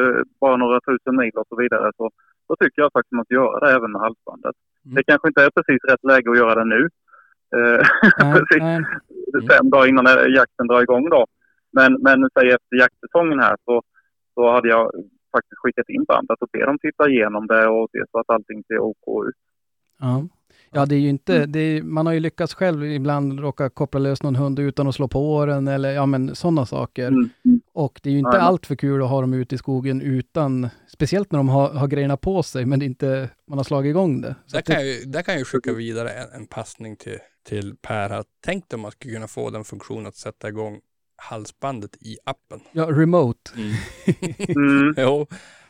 bara 0.40 0.56
några 0.56 0.80
tusen 0.80 1.16
mil 1.16 1.34
och 1.34 1.48
så 1.48 1.56
vidare 1.56 1.92
så, 1.96 2.10
så 2.46 2.56
tycker 2.60 2.82
jag 2.82 2.92
faktiskt 2.92 3.12
att 3.12 3.16
man 3.16 3.24
ska 3.24 3.34
göra 3.34 3.60
det 3.60 3.72
även 3.76 3.92
med 3.92 4.00
halsbandet. 4.00 4.56
Mm. 4.84 4.94
Det 4.94 5.02
kanske 5.02 5.28
inte 5.28 5.44
är 5.44 5.50
precis 5.50 5.80
rätt 5.90 6.04
läge 6.10 6.30
att 6.30 6.42
göra 6.42 6.54
det 6.54 6.68
nu. 6.76 6.82
Eh, 7.56 7.80
Nej, 8.18 8.32
precis 8.32 8.62
nej, 8.62 9.48
fem 9.50 9.70
dagar 9.70 9.86
innan 9.86 10.06
jakten 10.34 10.66
drar 10.66 10.82
igång 10.82 11.10
då. 11.10 11.26
Men, 11.72 11.92
men 12.06 12.28
säg 12.34 12.48
efter 12.48 12.76
jaktsäsongen 12.76 13.40
här 13.40 13.56
så, 13.64 13.82
så 14.34 14.52
hade 14.52 14.68
jag 14.68 14.84
faktiskt 15.36 15.60
skickat 15.62 15.88
in 15.88 16.04
bandet 16.04 16.42
och 16.42 16.48
be 16.52 16.66
dem 16.66 16.78
titta 16.78 17.08
igenom 17.08 17.46
det 17.46 17.66
och 17.66 17.88
se 17.92 18.02
så 18.10 18.18
att 18.18 18.30
allting 18.30 18.62
ser 18.68 18.78
OK 18.78 19.06
ut. 19.28 19.40
ja. 20.00 20.28
Ja, 20.72 20.86
det 20.86 20.94
är 20.94 20.98
ju 20.98 21.08
inte, 21.08 21.36
Mm. 21.36 21.52
det 21.52 21.60
är, 21.60 21.82
man 21.82 22.06
har 22.06 22.12
ju 22.12 22.20
lyckats 22.20 22.54
själv 22.54 22.84
ibland 22.84 23.40
råka 23.40 23.70
koppla 23.70 24.00
lös 24.00 24.22
någon 24.22 24.36
hund 24.36 24.58
utan 24.58 24.88
att 24.88 24.94
slå 24.94 25.08
på 25.08 25.46
den 25.46 25.68
eller 25.68 25.92
ja 25.92 26.06
men 26.06 26.34
sådana 26.34 26.66
saker. 26.66 27.08
Mm. 27.08 27.28
Mm. 27.44 27.60
Och 27.72 28.00
det 28.02 28.08
är 28.10 28.12
ju 28.12 28.18
inte 28.18 28.30
men- 28.30 28.40
allt 28.40 28.66
för 28.66 28.76
kul 28.76 29.02
att 29.02 29.08
ha 29.08 29.20
dem 29.20 29.34
ute 29.34 29.54
i 29.54 29.58
skogen 29.58 30.00
utan, 30.02 30.68
speciellt 30.88 31.32
när 31.32 31.38
de 31.38 31.48
har, 31.48 31.68
har 31.70 31.86
grejerna 31.88 32.16
på 32.16 32.42
sig 32.42 32.64
men 32.66 32.82
inte, 32.82 33.28
man 33.48 33.58
har 33.58 33.64
slagit 33.64 33.90
igång 33.90 34.20
det. 34.20 34.34
Så 34.46 34.52
Där 34.52 34.58
att 34.58 34.64
det 34.66 34.72
kan, 34.74 34.86
jag, 34.86 34.94
ju- 34.96 35.04
där 35.04 35.22
kan 35.22 35.34
jag 35.34 35.38
ju 35.38 35.44
skicka 35.44 35.72
vidare 35.72 36.10
en, 36.10 36.40
en 36.40 36.46
passning 36.46 36.96
till, 36.96 37.18
till 37.48 37.74
Per. 37.82 38.08
här. 38.08 38.24
Tänk 38.44 38.68
dig 38.68 38.74
om 38.76 38.80
man 38.80 38.90
skulle 38.90 39.14
kunna 39.14 39.28
få 39.28 39.50
den 39.50 39.64
funktionen 39.64 40.06
att 40.06 40.16
sätta 40.16 40.48
igång 40.48 40.80
halsbandet 41.16 41.96
i 42.00 42.16
appen. 42.24 42.60
ja, 42.72 42.84
remote. 42.90 43.50
Mm. 43.56 43.74
jo, 44.96 45.26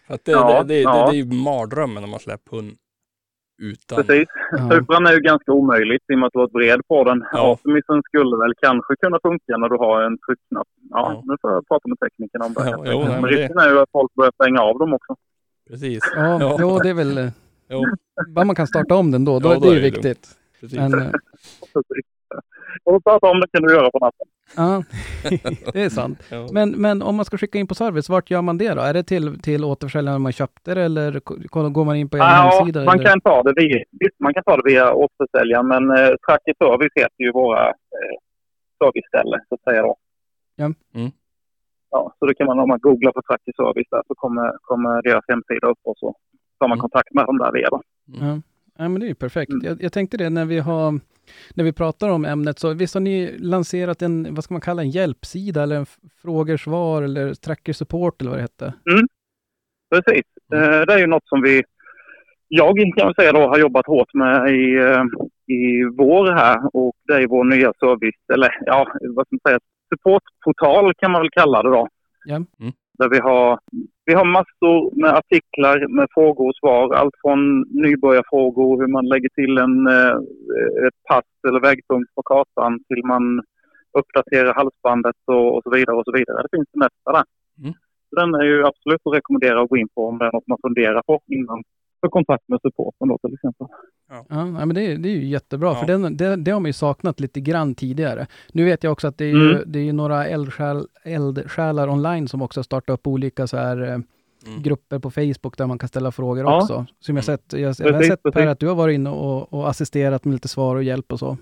för 0.06 0.14
att 0.14 0.24
det, 0.24 0.32
Ja, 0.32 0.62
det, 0.62 0.74
det, 0.74 0.80
ja. 0.80 1.04
det, 1.06 1.12
det 1.12 1.16
är 1.18 1.24
ju 1.24 1.32
mardrömmen 1.42 2.04
om 2.04 2.10
man 2.10 2.20
släpper 2.20 2.56
hund 2.56 2.76
utan. 3.60 3.96
Precis. 4.04 4.28
Ja. 4.52 4.70
Supran 4.70 5.06
är 5.06 5.12
ju 5.12 5.20
ganska 5.20 5.52
omöjligt 5.52 6.02
i 6.10 6.14
och 6.14 6.18
med 6.18 6.26
att 6.26 6.32
du 6.32 6.38
har 6.38 6.46
ett 6.46 6.52
bred 6.52 6.80
på 6.88 7.04
den. 7.04 7.24
Ja. 7.32 7.52
Artemisen 7.52 8.02
skulle 8.08 8.36
väl 8.42 8.52
kanske 8.62 8.96
kunna 8.96 9.18
funka 9.22 9.56
när 9.56 9.68
du 9.68 9.76
har 9.76 10.02
en 10.02 10.18
tryckknapp. 10.26 10.68
Ja, 10.90 11.12
Ja. 11.14 11.22
nu 11.26 11.36
får 11.40 11.50
jag 11.50 11.68
prata 11.68 11.88
med 11.88 11.98
teknikerna 11.98 12.44
om 12.44 12.52
det. 12.54 12.64
Ja, 12.70 12.92
jo, 12.92 12.98
men 13.04 13.22
det- 13.22 13.28
risken 13.28 13.58
är 13.58 13.68
ju 13.70 13.78
att 13.80 13.90
folk 13.92 14.14
börjar 14.14 14.32
stänga 14.40 14.60
av 14.60 14.78
dem 14.78 14.92
också. 14.94 15.16
Precis. 15.70 16.00
Ja, 16.16 16.40
Ja. 16.40 16.56
Jo, 16.60 16.78
det 16.78 16.88
är 16.90 16.94
väl, 16.94 17.18
eh, 17.18 17.28
Jo, 17.72 17.84
bara 18.34 18.44
man 18.44 18.56
kan 18.56 18.66
starta 18.66 18.94
om 18.94 19.10
den 19.10 19.24
då, 19.24 19.38
då, 19.38 19.48
Ja, 19.48 19.54
då 19.54 19.60
det 19.60 19.66
är 19.66 19.70
är 19.70 19.74
ju 19.74 19.80
det 19.80 19.90
viktigt. 19.90 20.28
precis. 20.60 20.78
Men, 20.78 20.90
Och 22.84 23.04
prata 23.04 23.26
om 23.30 23.40
det 23.40 23.46
kan 23.52 23.62
du 23.62 23.74
göra 23.74 23.90
på 23.90 23.98
natten. 23.98 24.26
ja, 24.56 24.82
det 25.72 25.82
är 25.82 25.88
sant. 25.88 26.18
Men, 26.52 26.70
men 26.70 27.02
om 27.02 27.16
man 27.16 27.24
ska 27.24 27.36
skicka 27.38 27.58
in 27.58 27.66
på 27.66 27.74
service, 27.74 28.08
vart 28.08 28.30
gör 28.30 28.42
man 28.42 28.58
det 28.58 28.74
då? 28.74 28.80
Är 28.80 28.94
det 28.94 29.02
till, 29.02 29.40
till 29.42 29.64
återförsäljaren 29.64 30.22
man 30.22 30.32
köpte 30.32 30.74
det 30.74 30.82
eller 30.82 31.20
går 31.70 31.84
man 31.84 31.96
in 31.96 32.08
på 32.08 32.16
er 32.16 32.20
Ja, 32.20 32.26
hemsida? 32.58 32.84
man 32.84 32.94
eller? 32.94 33.08
kan, 33.10 33.20
ta 33.20 33.42
det 33.42 33.52
via, 33.56 33.84
man 34.18 34.34
kan 34.34 34.42
ta 34.44 34.56
det 34.56 34.62
via 34.70 34.92
återförsäljaren, 34.92 35.66
men 35.68 35.90
eh, 35.90 36.08
Tracker 36.26 36.54
Service 36.58 36.92
heter 36.94 37.24
ju 37.24 37.32
våra 37.32 37.66
eh, 37.68 38.16
serviceställe, 38.84 39.40
så 39.48 39.54
att 39.54 39.62
säga. 39.62 39.82
Då. 39.82 39.96
Ja. 40.56 40.64
Mm. 40.94 41.10
Ja, 41.90 42.14
så 42.18 42.26
det 42.26 42.34
kan 42.34 42.46
man, 42.46 42.58
om 42.60 42.68
man 42.68 42.78
googlar 42.80 43.12
på 43.12 43.22
Tracker 43.22 43.52
Service 43.56 43.86
där 43.90 44.02
så 44.08 44.14
kommer, 44.14 44.52
kommer 44.62 45.02
deras 45.02 45.24
hemsida 45.28 45.66
upp 45.66 45.78
och 45.84 45.94
så 45.98 46.14
tar 46.58 46.68
man 46.68 46.76
Mm. 46.78 46.80
kontakt 46.80 47.14
med 47.14 47.24
dem 47.26 47.38
där 47.38 47.52
via. 47.52 47.68
Då. 47.70 47.82
Ja. 48.06 48.40
ja, 48.78 48.88
men 48.88 49.00
det 49.00 49.06
är 49.06 49.08
ju 49.08 49.14
perfekt. 49.14 49.52
Mm. 49.52 49.66
Jag, 49.66 49.82
jag 49.82 49.92
tänkte 49.92 50.16
det 50.16 50.30
när 50.30 50.44
vi 50.44 50.58
har 50.58 51.00
när 51.54 51.64
vi 51.64 51.72
pratar 51.72 52.08
om 52.08 52.24
ämnet, 52.24 52.58
så 52.58 52.74
visst 52.74 52.94
har 52.94 53.00
ni 53.00 53.38
lanserat 53.38 54.02
en, 54.02 54.34
vad 54.34 54.44
ska 54.44 54.54
man 54.54 54.60
kalla 54.60 54.82
en 54.82 54.90
hjälpsida 54.90 55.62
eller 55.62 55.76
en 55.76 55.82
f- 55.82 55.98
frågor-svar 56.22 57.02
eller 57.02 57.34
tracker 57.34 57.72
support 57.72 58.20
eller 58.20 58.30
vad 58.30 58.38
det 58.38 58.42
hette? 58.42 58.74
Precis. 59.94 60.24
Eh, 60.54 60.80
det 60.86 60.92
är 60.92 60.98
ju 60.98 61.06
något 61.06 61.28
som 61.28 61.42
vi, 61.42 61.62
jag 62.48 62.76
kan 62.96 63.06
väl 63.06 63.14
säga 63.14 63.32
då, 63.32 63.38
har 63.48 63.58
jobbat 63.58 63.86
hårt 63.86 64.14
med 64.14 64.50
i, 64.50 64.74
eh, 64.76 65.02
i 65.56 65.84
vår 65.98 66.32
här 66.32 66.76
och 66.76 66.94
det 67.06 67.14
är 67.14 67.26
vår 67.26 67.44
nya 67.44 67.72
service, 67.80 68.20
eller 68.32 68.48
ja, 68.66 68.86
vad 69.16 69.26
ska 69.26 69.34
man 69.36 69.40
säga, 69.50 69.58
supportportal 69.94 70.94
kan 70.94 71.10
man 71.10 71.20
väl 71.22 71.30
kalla 71.30 71.62
det 71.62 71.68
då. 71.70 71.88
Ja. 72.24 72.34
Mm. 72.36 72.72
Där 73.00 73.08
vi 73.08 73.20
har, 73.28 73.58
vi 74.04 74.14
har 74.14 74.24
massor 74.24 75.00
med 75.02 75.10
artiklar 75.20 75.76
med 75.98 76.06
frågor 76.14 76.48
och 76.48 76.56
svar. 76.60 76.94
Allt 76.94 77.16
från 77.22 77.40
nybörjarfrågor, 77.60 78.80
hur 78.80 78.90
man 78.96 79.06
lägger 79.12 79.28
till 79.28 79.58
en, 79.58 79.76
eh, 79.86 80.16
ett 80.86 80.98
pass 81.08 81.30
eller 81.48 81.60
vägpunkt 81.60 82.14
på 82.14 82.22
kartan 82.22 82.72
till 82.88 83.02
man 83.04 83.42
uppdaterar 83.98 84.54
halsbandet 84.54 85.16
och, 85.26 85.54
och 85.54 85.62
så 85.64 85.70
vidare 85.70 85.96
och 85.96 86.04
så 86.04 86.12
vidare. 86.12 86.42
Det 86.42 86.56
finns 86.56 86.68
det 86.72 86.78
mesta 86.78 87.12
där. 87.16 87.24
Mm. 87.60 87.72
Så 88.08 88.12
Den 88.20 88.34
är 88.34 88.44
ju 88.50 88.66
absolut 88.66 89.00
att 89.04 89.14
rekommendera 89.14 89.62
att 89.62 89.68
gå 89.68 89.76
in 89.76 89.88
på 89.94 90.08
om 90.08 90.18
det 90.18 90.26
är 90.26 90.32
något 90.32 90.52
man 90.52 90.64
funderar 90.66 91.02
på 91.02 91.20
innan 91.26 91.62
för 92.00 92.08
kontakt 92.08 92.48
med 92.48 92.58
supporten 92.62 93.08
då 93.08 93.18
till 93.18 93.34
exempel. 93.34 93.66
Ja, 94.10 94.44
nej, 94.44 94.66
men 94.66 94.74
det, 94.74 94.86
är- 94.86 94.98
det 94.98 95.08
är 95.08 95.16
ju 95.16 95.26
jättebra, 95.26 95.68
Ja. 95.68 95.74
för 95.74 95.86
den, 95.86 96.16
det, 96.16 96.36
det 96.36 96.50
har 96.50 96.60
man 96.60 96.66
ju 96.68 96.72
saknat 96.72 97.20
lite 97.20 97.40
grann 97.40 97.74
tidigare. 97.74 98.26
Nu 98.52 98.64
vet 98.64 98.84
jag 98.84 98.92
också 98.92 99.08
att 99.08 99.18
det 99.18 99.24
är 99.24 99.28
ju, 99.28 99.50
Mm. 99.50 99.62
det 99.66 99.78
är 99.78 99.82
ju 99.84 99.92
några 99.92 100.26
eldsjäl, 100.26 100.86
eldsjälar 101.04 101.88
online 101.88 102.28
som 102.28 102.42
också 102.42 102.62
startar 102.62 102.92
upp 102.94 103.06
olika 103.06 103.46
så 103.46 103.56
här 103.56 103.82
eh, 103.82 103.98
Mm. 104.46 104.62
grupper 104.62 104.98
på 104.98 105.10
Facebook 105.10 105.58
där 105.58 105.66
man 105.66 105.78
kan 105.78 105.88
ställa 105.88 106.10
frågor 106.12 106.44
Ja. 106.44 106.56
också. 106.62 106.86
Som 107.00 107.16
jag, 107.16 107.24
sett, 107.24 107.52
jag, 107.52 107.74
jag 107.78 107.92
har 107.92 108.02
sett 108.02 108.22
Per 108.22 108.46
att 108.46 108.58
du 108.58 108.68
har 108.68 108.74
varit 108.74 108.94
inne 108.94 109.10
och, 109.10 109.52
och 109.52 109.68
assisterat 109.68 110.24
med 110.24 110.32
lite 110.32 110.48
svar 110.48 110.76
och 110.76 110.82
hjälp 110.82 111.12
och 111.12 111.18
så. 111.18 111.36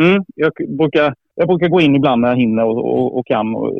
Mm, 0.00 0.24
jag, 0.36 0.52
brukar, 0.68 1.14
jag 1.34 1.48
brukar 1.48 1.68
gå 1.68 1.80
in 1.80 1.96
ibland 1.96 2.20
när 2.22 2.28
jag 2.28 2.36
hinner 2.36 2.64
och, 2.64 2.78
och, 2.98 3.18
och 3.18 3.26
kan 3.26 3.54
och, 3.54 3.74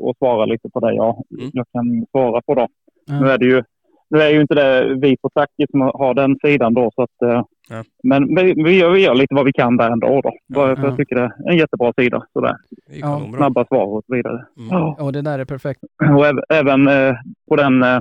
och 0.00 0.16
svara 0.18 0.44
lite 0.46 0.70
på 0.70 0.80
det 0.80 0.94
jag, 0.94 1.24
Mm. 1.38 1.50
jag 1.52 1.66
kan 1.72 2.06
svara 2.10 2.42
på. 2.42 2.54
Då. 2.54 2.66
Ja. 3.06 3.20
Nu 3.20 3.30
är 3.30 3.38
det 3.38 3.46
ju 3.46 3.62
nu 4.10 4.18
är 4.22 4.30
ju 4.30 4.40
inte 4.40 4.54
det 4.54 4.94
vi 4.94 5.16
på 5.16 5.30
Tracki 5.34 5.66
som 5.70 5.80
har 5.80 6.14
den 6.14 6.36
sidan 6.44 6.74
då. 6.74 6.90
Så 6.94 7.02
att, 7.02 7.22
eh, 7.22 7.42
Ja. 7.72 7.84
Men 8.02 8.34
vi, 8.34 8.54
vi, 8.64 8.78
gör, 8.78 8.90
vi 8.90 9.04
gör 9.04 9.14
lite 9.14 9.34
vad 9.34 9.44
vi 9.44 9.52
kan 9.52 9.76
där 9.76 9.90
ändå. 9.90 10.20
Då. 10.20 10.32
Bara 10.54 10.76
för 10.76 10.82
Ja. 10.82 10.88
Jag 10.88 10.96
tycker 10.96 11.16
det 11.16 11.22
är 11.22 11.50
en 11.50 11.56
jättebra 11.56 11.92
sida. 11.98 12.26
Sådär. 12.32 12.56
Det 12.86 12.94
är 12.96 13.00
Ja. 13.00 13.22
Snabba 13.36 13.64
svar 13.64 13.84
och 13.86 14.02
så 14.06 14.14
vidare. 14.14 14.44
Mm. 14.56 14.68
Ja. 14.70 14.96
Och 15.00 15.12
det 15.12 15.22
där 15.22 15.38
är 15.38 15.44
perfekt. 15.44 15.80
Och 16.16 16.26
äv, 16.26 16.34
även 16.48 16.88
eh, 16.88 17.14
på 17.48 17.56
den 17.56 17.82
eh, 17.82 18.00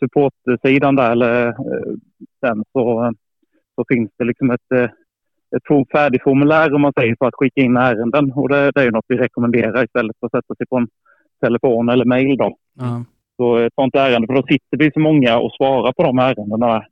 supportsidan 0.00 0.96
där, 0.96 1.10
eller 1.12 1.46
eh, 1.48 1.54
sen 2.46 2.64
så, 2.72 3.12
så 3.74 3.84
finns 3.88 4.10
det 4.18 4.24
liksom 4.24 4.50
ett, 4.50 4.72
eh, 4.74 4.84
ett 5.56 5.62
for- 5.68 5.86
färdigformulär 5.92 6.74
om 6.74 6.80
man 6.82 6.92
säger 6.98 7.16
för 7.18 7.26
att 7.26 7.34
skicka 7.34 7.60
in 7.60 7.76
ärenden. 7.76 8.32
Och 8.32 8.48
det, 8.48 8.70
det 8.70 8.80
är 8.80 8.84
ju 8.84 8.90
något 8.90 9.04
vi 9.08 9.16
rekommenderar 9.16 9.84
istället 9.84 10.16
för 10.20 10.26
att 10.26 10.32
sätta 10.32 10.54
sig 10.54 10.66
på 10.66 10.76
en 10.76 10.88
telefon 11.40 11.88
eller 11.88 12.04
mejl 12.04 12.36
då. 12.36 12.56
Ja. 12.78 13.04
Så 13.36 13.56
ett 13.56 13.74
sånt 13.74 13.94
ärende, 13.94 14.26
för 14.26 14.34
då 14.34 14.42
sitter 14.42 14.76
vi 14.78 14.90
så 14.90 15.00
många 15.00 15.38
och 15.38 15.52
svarar 15.52 15.92
på 15.92 16.02
de 16.02 16.18
ärendena. 16.18 16.84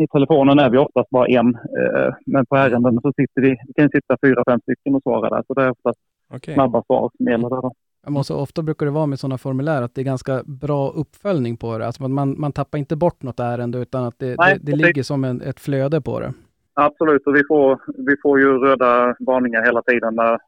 I 0.00 0.06
telefonen 0.06 0.58
är 0.58 0.70
vi 0.70 0.78
oftast 0.78 1.10
bara 1.10 1.26
en, 1.26 1.54
eh, 1.54 2.14
men 2.26 2.46
på 2.46 2.56
ärenden 2.56 3.00
så 3.02 3.12
sitter 3.16 3.42
vi, 3.42 3.48
vi 3.48 3.72
kan 3.76 3.90
sitta 3.90 4.16
fyra, 4.26 4.42
fem 4.48 4.60
stycken 4.60 4.94
och 4.94 5.02
svara 5.02 5.30
där. 5.30 5.42
Så 5.46 5.54
det 5.54 5.62
är 5.62 5.70
oftast 5.70 5.98
Okej. 6.34 6.54
snabba 6.54 6.82
svar 6.82 7.10
som 7.16 7.26
gäller 7.26 7.50
där 7.50 7.70
men 8.10 8.24
så 8.24 8.40
ofta 8.40 8.62
brukar 8.62 8.86
det 8.86 8.92
vara 8.92 9.06
med 9.06 9.18
sådana 9.18 9.38
formulär 9.38 9.82
att 9.82 9.94
det 9.94 10.00
är 10.00 10.04
ganska 10.04 10.42
bra 10.44 10.90
uppföljning 10.90 11.56
på 11.56 11.78
det. 11.78 11.86
Alltså 11.86 12.08
man, 12.08 12.40
man 12.40 12.52
tappar 12.52 12.78
inte 12.78 12.96
bort 12.96 13.22
något 13.22 13.40
ärende 13.40 13.78
utan 13.78 14.04
att 14.04 14.18
det, 14.18 14.36
Nej, 14.38 14.58
det, 14.60 14.72
det 14.72 14.76
ligger 14.76 15.02
som 15.02 15.24
en, 15.24 15.40
ett 15.40 15.60
flöde 15.60 16.00
på 16.00 16.20
det. 16.20 16.32
Absolut, 16.74 17.26
och 17.26 17.34
vi 17.34 17.42
får, 17.48 17.80
vi 18.06 18.16
får 18.22 18.40
ju 18.40 18.58
röda 18.58 19.16
varningar 19.18 19.62
hela 19.64 19.82
tiden 19.82 20.14
när, 20.14 20.38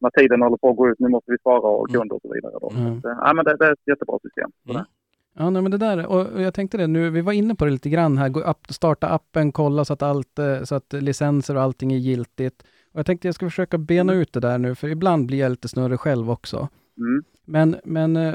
när 0.00 0.10
tiden 0.10 0.42
håller 0.42 0.56
på 0.56 0.70
att 0.70 0.76
gå 0.76 0.88
ut. 0.88 0.98
Nu 0.98 1.08
måste 1.08 1.30
vi 1.32 1.38
svara 1.38 1.68
och 1.68 1.90
kunder 1.90 2.16
och 2.16 2.22
så 2.22 2.32
vidare. 2.34 2.52
Då. 2.60 2.70
Mm. 2.76 3.00
Så, 3.02 3.08
ja, 3.08 3.32
men 3.34 3.44
det, 3.44 3.56
det 3.56 3.66
är 3.66 3.72
ett 3.72 3.86
jättebra 3.86 4.18
system. 4.22 4.50
Mm. 4.68 4.84
Ja, 5.38 5.50
nej, 5.50 5.62
men 5.62 5.70
det 5.70 5.78
där, 5.78 6.06
och 6.06 6.42
jag 6.42 6.54
tänkte 6.54 6.76
det 6.76 6.86
nu, 6.86 7.10
vi 7.10 7.20
var 7.20 7.32
inne 7.32 7.54
på 7.54 7.64
det 7.64 7.70
lite 7.70 7.90
grann 7.90 8.18
här, 8.18 8.28
gå 8.28 8.40
upp, 8.40 8.66
starta 8.68 9.08
appen, 9.08 9.52
kolla 9.52 9.84
så 9.84 9.92
att, 9.92 10.02
allt, 10.02 10.38
eh, 10.38 10.62
så 10.62 10.74
att 10.74 10.92
licenser 10.92 11.56
och 11.56 11.62
allting 11.62 11.92
är 11.92 11.96
giltigt. 11.96 12.62
Och 12.92 12.98
jag 12.98 13.06
tänkte 13.06 13.28
jag 13.28 13.34
ska 13.34 13.46
försöka 13.46 13.78
bena 13.78 14.12
ut 14.12 14.32
det 14.32 14.40
där 14.40 14.58
nu, 14.58 14.74
för 14.74 14.88
ibland 14.88 15.26
blir 15.26 15.38
jag 15.38 15.50
lite 15.50 15.68
snurrig 15.68 16.00
själv 16.00 16.30
också. 16.30 16.68
Mm. 16.98 17.24
Men, 17.44 17.76
men 17.84 18.16
eh, 18.16 18.34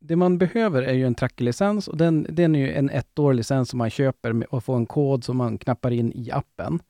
det 0.00 0.16
man 0.16 0.38
behöver 0.38 0.82
är 0.82 0.94
ju 0.94 1.06
en 1.06 1.14
trackerlicens 1.14 1.88
och 1.88 1.96
den, 1.96 2.26
den 2.30 2.54
är 2.54 2.60
ju 2.60 2.72
en 2.72 2.90
ettårig 2.90 3.36
licens 3.36 3.68
som 3.68 3.78
man 3.78 3.90
köper 3.90 4.54
och 4.54 4.64
får 4.64 4.76
en 4.76 4.86
kod 4.86 5.24
som 5.24 5.36
man 5.36 5.58
knappar 5.58 5.90
in 5.90 6.12
i 6.12 6.30
appen. 6.30 6.80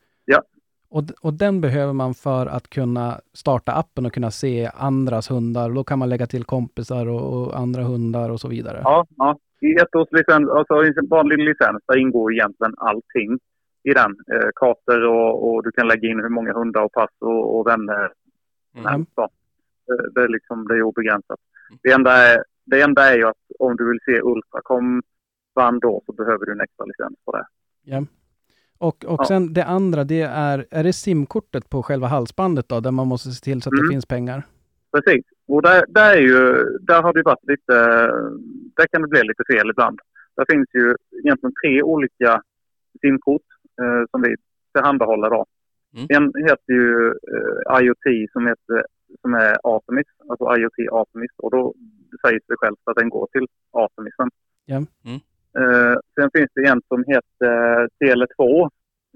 Och, 0.91 1.03
och 1.21 1.33
den 1.33 1.61
behöver 1.61 1.93
man 1.93 2.13
för 2.13 2.45
att 2.45 2.69
kunna 2.69 3.21
starta 3.33 3.71
appen 3.71 4.05
och 4.05 4.13
kunna 4.13 4.31
se 4.31 4.69
andras 4.75 5.31
hundar. 5.31 5.69
Och 5.69 5.75
då 5.75 5.83
kan 5.83 5.99
man 5.99 6.09
lägga 6.09 6.27
till 6.27 6.43
kompisar 6.43 7.07
och, 7.07 7.33
och 7.33 7.57
andra 7.59 7.83
hundar 7.83 8.29
och 8.29 8.39
så 8.39 8.47
vidare. 8.47 8.81
Ja, 8.83 9.05
ja. 9.17 9.37
I 9.61 9.75
ett 9.75 9.95
års 9.95 10.11
licens, 10.11 10.49
alltså 10.49 10.85
i 10.85 10.87
en 10.87 11.07
vanlig 11.07 11.37
licens, 11.37 11.83
där 11.87 11.97
ingår 11.97 12.33
egentligen 12.33 12.73
allting 12.77 13.39
i 13.83 13.93
den. 13.93 14.11
Eh, 14.33 14.49
kartor 14.55 15.07
och, 15.07 15.47
och 15.47 15.63
du 15.63 15.71
kan 15.71 15.87
lägga 15.87 16.09
in 16.09 16.19
hur 16.19 16.29
många 16.29 16.53
hundar 16.53 16.81
och 16.83 16.91
pass 16.91 17.09
och, 17.19 17.59
och 17.59 17.67
vänner. 17.67 18.11
Mm. 18.75 19.05
Så. 19.15 19.29
Det, 19.87 20.09
det, 20.15 20.21
är 20.23 20.27
liksom, 20.27 20.67
det 20.67 20.73
är 20.73 20.81
obegränsat. 20.81 21.39
Det 21.83 21.91
enda 21.91 22.11
är, 22.11 22.43
det 22.65 22.81
enda 22.81 23.11
är 23.11 23.17
ju 23.17 23.27
att 23.27 23.43
om 23.59 23.75
du 23.75 23.89
vill 23.89 23.99
se 24.05 24.21
Ultracom 24.21 25.01
band 25.55 25.81
då 25.81 26.01
så 26.05 26.13
behöver 26.13 26.45
du 26.45 26.51
en 26.51 26.61
extra 26.61 26.85
licens 26.85 27.17
på 27.25 27.31
det. 27.31 27.45
Ja. 27.83 28.05
Och, 28.81 29.05
och 29.05 29.19
Ja. 29.21 29.25
sen 29.25 29.53
det 29.53 29.65
andra, 29.65 30.03
det 30.03 30.21
är, 30.21 30.65
är 30.71 30.83
det 30.83 30.93
simkortet 30.93 31.69
på 31.69 31.83
själva 31.83 32.07
halsbandet 32.07 32.69
då, 32.69 32.79
där 32.79 32.91
man 32.91 33.07
måste 33.07 33.29
se 33.31 33.43
till 33.43 33.61
så 33.61 33.69
att 33.69 33.73
Mm. 33.73 33.83
det 33.85 33.93
finns 33.93 34.05
pengar? 34.05 34.43
Precis. 34.93 35.25
Och 35.47 35.61
där, 35.61 35.85
där, 35.87 36.11
är 36.17 36.21
ju, 36.21 36.63
där 36.81 37.01
har 37.01 37.13
det 37.13 37.23
varit 37.23 37.47
lite... 37.47 37.73
Där 38.77 38.87
kan 38.91 39.01
det 39.01 39.07
bli 39.07 39.21
lite 39.23 39.43
fel 39.53 39.69
ibland. 39.69 39.99
Det 40.35 40.45
finns 40.53 40.67
ju 40.73 40.95
egentligen 41.23 41.53
tre 41.63 41.81
olika 41.83 42.41
simkort 43.01 43.41
eh, 43.81 44.03
som 44.11 44.21
vi 44.21 44.35
tillhandahåller. 44.73 45.29
Då. 45.29 45.45
Mm. 45.95 46.07
En 46.09 46.43
heter 46.43 46.73
ju 46.73 47.07
eh, 47.07 47.79
IoT 47.81 48.29
som, 48.33 48.47
heter, 48.47 48.85
som 49.21 49.33
är 49.33 49.57
Artemis, 49.63 50.07
alltså 50.29 50.45
IoT 50.57 50.79
Artemis. 50.91 51.31
Och 51.37 51.51
då 51.51 51.73
säger 52.25 52.39
det 52.39 52.45
sig 52.45 52.57
självt 52.57 52.79
att 52.85 52.95
den 52.95 53.09
går 53.09 53.27
till 53.31 53.47
Artemisen. 53.71 54.29
Ja. 54.65 54.75
Mm. 54.75 55.19
Eh, 55.59 55.95
sen 56.15 56.29
finns 56.33 56.49
det 56.55 56.67
en 56.67 56.81
som 56.87 57.03
heter 57.07 57.87
Tele2 57.99 58.69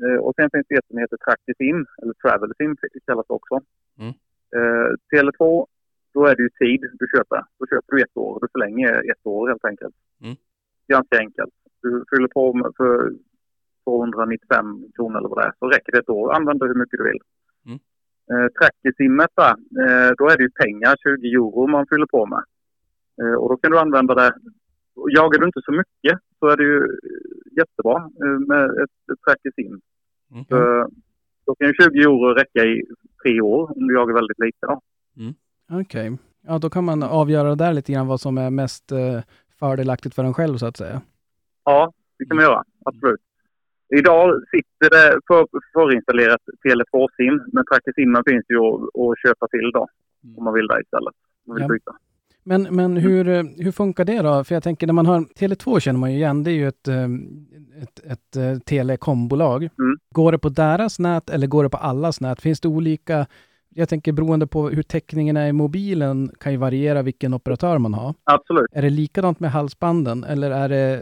eh, 0.04 0.20
och 0.20 0.34
sen 0.36 0.50
finns 0.54 0.66
det 0.70 0.76
ett 0.76 0.88
som 0.88 0.98
heter 0.98 1.18
Tractisim, 1.18 1.86
eller 2.02 2.14
Travel 2.14 2.52
Sim 2.58 2.76
kallas 3.06 3.28
det 3.28 3.34
också. 3.34 3.60
Mm. 4.00 4.14
Eh, 4.56 4.92
Tele2, 5.14 5.66
då 6.14 6.26
är 6.26 6.36
det 6.36 6.44
ju 6.44 6.50
tid 6.50 6.82
du 6.94 7.08
köper. 7.16 7.44
Då 7.60 7.68
köper 7.68 7.96
du 7.96 8.02
ett 8.02 8.18
år 8.18 8.34
och 8.34 8.42
du 8.42 8.48
förlänger 8.52 9.12
ett 9.12 9.26
år 9.26 9.48
helt 9.48 9.66
enkelt. 9.66 9.96
Mm. 10.24 10.36
Ganska 10.88 11.20
enkelt. 11.20 11.54
Du 11.82 12.06
fyller 12.10 12.28
på 12.28 12.54
med 12.54 12.72
för 12.78 13.14
295 13.84 14.84
kronor 14.96 15.18
eller 15.18 15.30
vad 15.30 15.38
det 15.38 15.48
är, 15.48 15.54
så 15.60 15.70
räcker 15.70 15.92
det 15.92 16.00
ett 16.00 16.10
år. 16.10 16.34
Använd 16.34 16.60
det 16.60 16.68
hur 16.68 16.82
mycket 16.82 17.00
du 17.00 17.04
vill. 17.04 17.22
Mm. 17.66 17.80
Eh, 18.32 18.48
Trackersimmet 18.58 19.32
där, 19.36 19.56
eh, 19.84 20.12
då 20.18 20.30
är 20.30 20.38
det 20.38 20.44
ju 20.44 20.50
pengar, 20.50 20.96
20 21.04 21.28
euro 21.28 21.68
man 21.68 21.88
fyller 21.88 22.06
på 22.06 22.26
med. 22.26 22.44
Eh, 23.22 23.34
och 23.34 23.50
då 23.50 23.58
kan 23.58 23.72
du 23.72 23.80
använda 23.80 24.16
det. 24.16 24.34
Och 24.96 25.12
Jagar 25.12 25.40
du 25.40 25.46
inte 25.46 25.62
så 25.66 25.72
mycket 25.72 26.20
så 26.40 26.48
är 26.48 26.58
det 26.58 26.64
ju 26.64 26.78
eh, 26.78 27.58
jättebra 27.58 27.98
eh, 28.24 28.40
med 28.48 28.66
ett, 28.70 28.96
ett 29.14 29.22
trackersim. 29.28 29.82
Mm. 30.32 30.46
För 30.46 30.88
Då 31.46 31.56
kan 31.56 31.68
ju 31.68 31.74
20 31.74 32.00
euro 32.02 32.34
räcka 32.34 32.66
i 32.66 32.84
tre 33.24 33.42
år 33.42 33.78
om 33.78 33.88
du 33.88 33.94
jagar 33.96 34.14
väldigt 34.14 34.40
lite. 34.40 34.66
Då. 34.68 34.82
Okej. 35.82 36.18
Ja, 36.48 36.58
då 36.60 36.70
kan 36.70 36.84
man 36.84 37.04
avgöra 37.04 37.56
där 37.56 37.74
lite 37.74 37.94
grann 37.94 38.08
vad 38.08 38.22
som 38.22 38.38
är 38.38 38.50
mest 38.50 38.92
eh, 38.92 39.22
fördelaktigt 39.60 40.16
för 40.16 40.24
en 40.24 40.34
själv 40.34 40.58
så 40.58 40.66
att 40.66 40.78
säga. 40.78 41.02
Ja, 41.64 41.94
det 42.20 42.26
kan 42.26 42.36
man 42.38 42.46
göra. 42.46 42.64
Absolut. 42.86 43.22
Idag 43.96 44.42
sitter 44.52 44.90
det 44.90 45.20
för, 45.28 45.48
förinstallerat 45.74 46.42
Tele2-sim, 46.64 47.40
men 47.54 47.66
trackersimmen 47.66 48.24
finns 48.28 48.46
ju 48.50 48.58
att, 48.58 48.82
att 48.82 49.20
köpa 49.28 49.48
till 49.48 49.72
då. 49.74 49.88
Om 50.38 50.44
man 50.44 50.54
vill 50.54 50.68
det 50.68 50.82
istället. 50.82 51.14
Om 51.46 51.48
man 51.48 51.56
vill 51.56 51.64
Ja. 51.64 51.74
byta. 51.74 51.92
Men, 52.48 52.76
men 52.76 52.98
hur, 52.98 53.28
eh, 53.28 53.44
hur 53.58 53.72
funkar 53.72 54.06
det 54.06 54.22
då? 54.22 54.44
För 54.44 54.56
jag 54.56 54.64
tänker 54.64 54.88
när 54.88 54.94
man 54.94 55.06
har 55.06 55.20
Tele2 55.20 55.80
känner 55.80 56.00
man 56.00 56.12
ju 56.12 56.18
igen, 56.18 56.44
det 56.44 56.52
är 56.52 56.54
ju 56.54 56.68
ett, 56.68 56.88
eh, 56.88 57.04
ett, 57.82 58.12
ett, 58.12 58.36
eh, 58.36 58.60
telekombolag. 58.60 59.64
Mm. 59.64 59.98
Går 60.10 60.32
det 60.32 60.38
på 60.38 60.50
deras 60.50 61.00
nät 61.00 61.30
eller 61.30 61.48
går 61.48 61.64
det 61.64 61.70
på 61.70 61.78
allas 61.78 62.22
nät? 62.22 62.42
Finns 62.42 62.62
det 62.62 62.68
olika, 62.68 63.26
jag 63.70 63.90
tänker 63.90 64.12
beroende 64.12 64.48
på 64.48 64.70
hur 64.70 64.84
täckningen 64.84 65.38
är 65.38 65.48
i 65.48 65.54
mobilen 65.54 66.32
kan 66.40 66.52
ju 66.52 66.58
variera 66.58 67.02
vilken 67.02 67.34
operatör 67.34 67.78
man 67.78 67.94
har. 67.94 68.14
Absolut. 68.24 68.68
Är 68.72 68.82
det 68.82 68.90
likadant 68.90 69.40
med 69.40 69.52
halsbanden 69.52 70.24
eller 70.24 70.52
är 70.52 70.70
det 70.70 71.02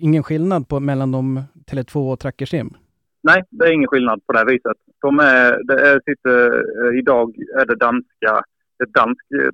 ingen 0.00 0.22
skillnad 0.22 0.68
på, 0.68 0.80
mellan 0.80 1.12
de 1.12 1.42
Tele2 1.70 2.12
och 2.12 2.18
Trackersim? 2.18 2.74
Nej, 3.22 3.42
det 3.50 3.64
är 3.64 3.72
ingen 3.72 3.88
skillnad 3.88 4.26
på 4.26 4.32
det 4.32 4.38
här 4.38 4.46
viset. 4.46 4.76
De 5.00 5.18
är, 5.18 5.64
det 5.64 5.88
är, 5.88 6.00
sitter, 6.04 6.46
eh, 6.84 6.98
idag 6.98 7.34
är 7.60 7.66
det 7.66 7.76
danska, 7.76 8.42
ett 8.84 8.92
danskt 8.94 9.32
eh, 9.32 9.50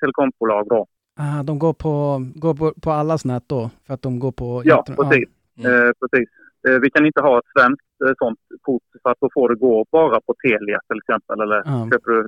telekombolag 0.00 0.66
då. 0.68 0.86
Ah, 1.20 1.42
de 1.42 1.58
går, 1.58 1.72
på, 1.72 2.22
går 2.34 2.54
på, 2.54 2.72
på 2.82 2.90
allas 2.90 3.24
nät 3.24 3.44
då? 3.46 3.70
För 3.86 3.94
att 3.94 4.02
de 4.02 4.18
går 4.18 4.32
på... 4.32 4.62
Ja, 4.64 4.84
precis. 4.86 5.28
Mm. 5.58 5.66
Eh, 5.72 5.90
precis. 6.00 6.28
Eh, 6.68 6.78
vi 6.82 6.90
kan 6.90 7.06
inte 7.06 7.20
ha 7.20 7.38
ett 7.38 7.50
svenskt 7.58 7.96
eh, 8.04 8.12
sånt 8.18 8.38
kort 8.60 8.82
för 9.02 9.10
att 9.10 9.20
då 9.20 9.28
får 9.34 9.48
det 9.48 9.54
gå 9.54 9.84
bara 9.92 10.20
på 10.20 10.34
Telia 10.42 10.78
till 10.88 10.98
exempel. 11.02 11.40
Eller 11.40 11.56
Ja. 11.64 11.88
köper 11.92 12.10
du 12.12 12.26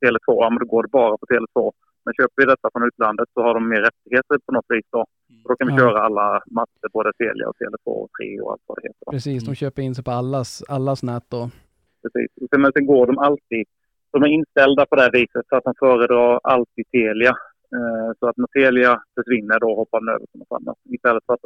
Tele2, 0.00 0.18
ja 0.42 0.50
men 0.50 0.58
då 0.58 0.66
går 0.66 0.82
det 0.82 0.88
bara 0.88 1.16
på 1.16 1.26
Tele2. 1.26 1.72
Men 2.04 2.14
köper 2.14 2.36
vi 2.36 2.44
detta 2.44 2.68
från 2.72 2.86
utlandet 2.88 3.28
så 3.34 3.42
har 3.42 3.54
de 3.54 3.68
mer 3.68 3.80
rättigheter 3.88 4.38
på 4.46 4.52
något 4.52 4.64
vis 4.68 4.86
då. 4.90 5.00
Och 5.44 5.48
då 5.48 5.56
kan 5.56 5.66
vi 5.68 5.74
köra 5.80 6.02
alla 6.02 6.42
matcher, 6.50 6.88
både 6.92 7.12
Telia 7.18 7.48
och 7.48 7.56
Tele2 7.60 7.86
och 8.04 8.08
3 8.20 8.40
och 8.40 8.52
allt 8.52 8.62
vad 8.66 8.78
det 8.78 8.82
heter. 8.88 9.10
Precis, 9.10 9.42
de 9.42 9.46
Mm. 9.48 9.54
köper 9.54 9.82
in 9.82 9.94
sig 9.94 10.04
på 10.04 10.10
allas, 10.10 10.62
allas 10.68 11.02
nät 11.02 11.24
då. 11.28 11.50
Precis. 12.02 12.28
Men 12.58 12.72
sen 12.72 12.86
går 12.86 13.06
de 13.06 13.18
alltid, 13.18 13.64
de 14.12 14.22
är 14.22 14.28
inställda 14.28 14.86
på 14.86 14.96
det 14.96 15.02
här 15.02 15.12
viset 15.12 15.44
så 15.48 15.56
att 15.56 15.64
de 15.64 15.74
föredrar 15.78 16.40
alltid 16.42 16.90
Telia. 16.90 17.34
Eh, 17.76 18.08
så 18.18 18.28
att 18.28 18.36
när 18.36 18.46
Telia 18.46 19.02
försvinner 19.14 19.60
då 19.60 19.74
hoppar 19.74 20.00
den 20.00 20.08
över 20.14 20.26
till 20.26 20.40
något 20.40 20.60
annat. 20.60 20.78
Istället 20.96 21.22
för 21.26 21.34
att 21.34 21.40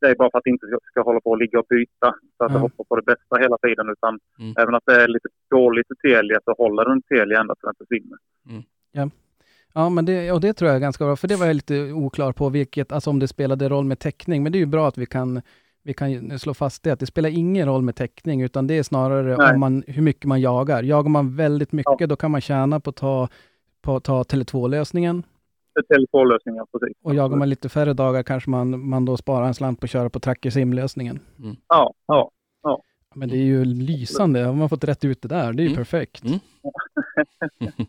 det 0.00 0.06
är 0.10 0.14
bara 0.14 0.30
för 0.30 0.38
att 0.38 0.44
det 0.44 0.50
inte 0.50 0.66
ska, 0.66 0.78
ska 0.90 1.02
hålla 1.02 1.20
på 1.20 1.30
och 1.30 1.38
ligga 1.38 1.58
och 1.58 1.66
byta 1.68 2.14
så 2.36 2.44
att 2.44 2.52
det 2.52 2.58
hoppar 2.58 2.84
på 2.84 2.96
det 2.96 3.02
bästa 3.02 3.36
hela 3.36 3.58
tiden 3.58 3.86
utan 3.94 4.18
Mm. 4.38 4.54
även 4.58 4.74
att 4.74 4.82
det 4.86 5.02
är 5.02 5.08
lite 5.08 5.28
dåligt 5.50 5.86
i 5.90 6.08
Telia 6.08 6.40
så 6.44 6.52
håller 6.62 6.84
den 6.84 7.02
Telia 7.02 7.40
ända 7.40 7.54
tills 7.54 7.62
den 7.62 7.86
försvinner. 7.86 8.18
Ja, 9.74 9.88
men 9.88 10.04
det, 10.04 10.32
och 10.32 10.40
det 10.40 10.52
tror 10.52 10.68
jag 10.68 10.76
är 10.76 10.80
ganska 10.80 11.04
bra, 11.04 11.16
för 11.16 11.28
det 11.28 11.36
var 11.36 11.46
jag 11.46 11.54
lite 11.54 11.92
oklar 11.92 12.32
på, 12.32 12.48
vilket, 12.48 12.92
alltså 12.92 13.10
om 13.10 13.18
det 13.18 13.28
spelade 13.28 13.68
roll 13.68 13.84
med 13.84 13.98
täckning. 13.98 14.42
Men 14.42 14.52
det 14.52 14.58
är 14.58 14.60
ju 14.60 14.66
bra 14.66 14.88
att 14.88 14.98
vi 14.98 15.06
kan, 15.06 15.40
vi 15.84 15.94
kan 15.94 16.38
slå 16.38 16.54
fast 16.54 16.82
det, 16.82 16.90
att 16.90 17.00
det 17.00 17.06
spelar 17.06 17.28
ingen 17.30 17.66
roll 17.66 17.82
med 17.82 17.96
täckning, 17.96 18.42
utan 18.42 18.66
det 18.66 18.78
är 18.78 18.82
snarare 18.82 19.36
Nej. 19.36 19.54
om 19.54 19.60
man, 19.60 19.84
hur 19.86 20.02
mycket 20.02 20.24
man 20.24 20.40
jagar. 20.40 20.82
Jagar 20.82 21.08
man 21.10 21.36
väldigt 21.36 21.72
mycket, 21.72 22.08
då 22.08 22.16
kan 22.16 22.30
man 22.30 22.40
tjäna 22.40 22.80
på 22.80 22.90
att 22.90 22.96
ta, 22.96 23.28
på 23.82 23.96
att 23.96 24.04
ta 24.04 24.22
Tele2-lösningen. 24.22 25.22
Det 25.74 25.94
är 25.94 25.98
Tele2-lösningar, 25.98 26.66
precis. 26.72 26.96
Och 27.02 27.14
jagar 27.14 27.36
man 27.36 27.48
lite 27.48 27.68
färre 27.68 27.92
dagar 27.92 28.22
kanske 28.22 28.50
man, 28.50 28.88
man 28.88 29.04
då 29.04 29.16
sparar 29.16 29.46
en 29.46 29.54
slant 29.54 29.80
på 29.80 29.84
att 29.84 29.90
köra 29.90 30.10
på 30.10 30.20
Tracker 30.20 30.50
Sim-lösningen. 30.50 31.18
Ja, 31.68 31.94
ja. 32.06 32.30
Men 33.16 33.28
det 33.28 33.36
är 33.36 33.44
ju 33.44 33.64
lysande, 33.64 34.40
har 34.44 34.52
man 34.54 34.68
fått 34.68 34.84
rätt 34.84 35.04
ut 35.04 35.22
det 35.22 35.28
där, 35.28 35.52
det 35.52 35.62
är 35.62 35.64
ju 35.64 35.68
Mm. 35.68 35.76
perfekt. 35.76 36.24
Mm. 36.24 36.38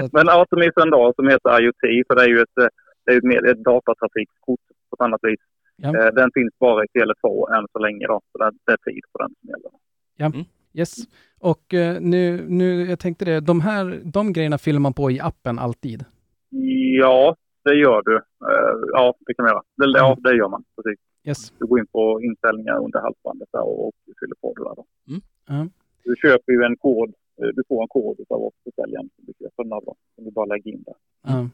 Att, 0.00 0.12
Men 0.12 0.28
Artemisen 0.28 0.90
då 0.90 1.12
som 1.16 1.28
heter 1.28 1.62
IoT, 1.62 2.06
för 2.08 2.14
det 2.14 2.22
är 2.22 2.28
ju 2.28 2.40
ett, 2.40 2.58
eh, 2.60 2.66
det 3.04 3.10
är 3.10 3.14
ju 3.14 3.18
ett, 3.18 3.24
mer- 3.24 3.46
ett 3.50 3.64
datatrafikkort 3.64 4.60
på 4.90 4.96
ett 4.96 5.00
annat 5.00 5.20
vis. 5.22 5.40
Ja. 5.76 5.88
Eh, 5.88 6.14
Den 6.14 6.30
finns 6.34 6.58
bara 6.58 6.84
i 6.84 6.86
Tele2 6.86 7.54
än 7.58 7.66
så 7.72 7.78
länge 7.78 8.06
då. 8.06 8.20
Så 8.32 8.38
det 8.38 8.50
det 8.66 8.72
är 8.72 8.76
tid 8.92 9.02
på 9.12 9.18
den 9.18 9.30
som 9.40 9.48
gäller. 9.48 9.70
yes. 10.72 10.94
Och 11.40 11.74
eh, 11.74 12.00
nu, 12.00 12.44
nu, 12.48 12.84
jag 12.86 12.98
tänkte 12.98 13.24
det, 13.24 13.40
de 13.40 13.60
här, 13.60 14.00
de 14.04 14.32
grejerna 14.32 14.58
fyller 14.58 14.80
man 14.80 14.92
på 14.92 15.10
i 15.10 15.20
appen 15.20 15.58
alltid. 15.58 16.04
Ja, 17.00 17.36
det 17.64 17.74
gör 17.74 18.02
du. 18.02 18.16
Eh, 18.16 18.74
ja, 18.92 19.14
det 19.26 19.34
kan 19.34 19.42
man 19.44 19.52
göra. 19.52 19.62
Det, 19.76 19.98
ja, 19.98 20.16
det 20.20 20.36
gör 20.36 20.48
man. 20.48 20.64
Precis. 20.76 21.00
Yes. 21.24 21.52
Du 21.58 21.66
går 21.66 21.78
in 21.78 21.86
på 21.86 22.20
inställningar 22.22 22.84
under 22.84 23.00
halsbandet 23.00 23.48
där 23.52 23.62
och, 23.62 23.86
och 23.86 23.92
fyller 24.20 24.34
på 24.40 24.54
det 24.56 24.64
där. 24.64 24.74
Då. 24.76 24.84
Ja. 25.48 25.68
Du 26.04 26.16
köper 26.22 26.52
ju 26.52 26.62
en 26.62 26.76
kod. 26.76 27.14
Du 27.36 27.62
får 27.68 27.82
en 27.82 27.88
kod 27.88 28.16
av 28.28 28.42
oss 28.44 28.54
försäljaren 28.64 29.08
som 29.16 29.24
du 29.26 29.32
köper 29.38 29.62
den 29.62 29.72
här 29.72 29.80
då. 29.80 29.94
Som 30.14 30.24
du 30.24 30.30
bara 30.30 30.46
lägger 30.46 30.70
in 30.72 30.82
där. 30.82 30.94
Ja. 31.22 31.48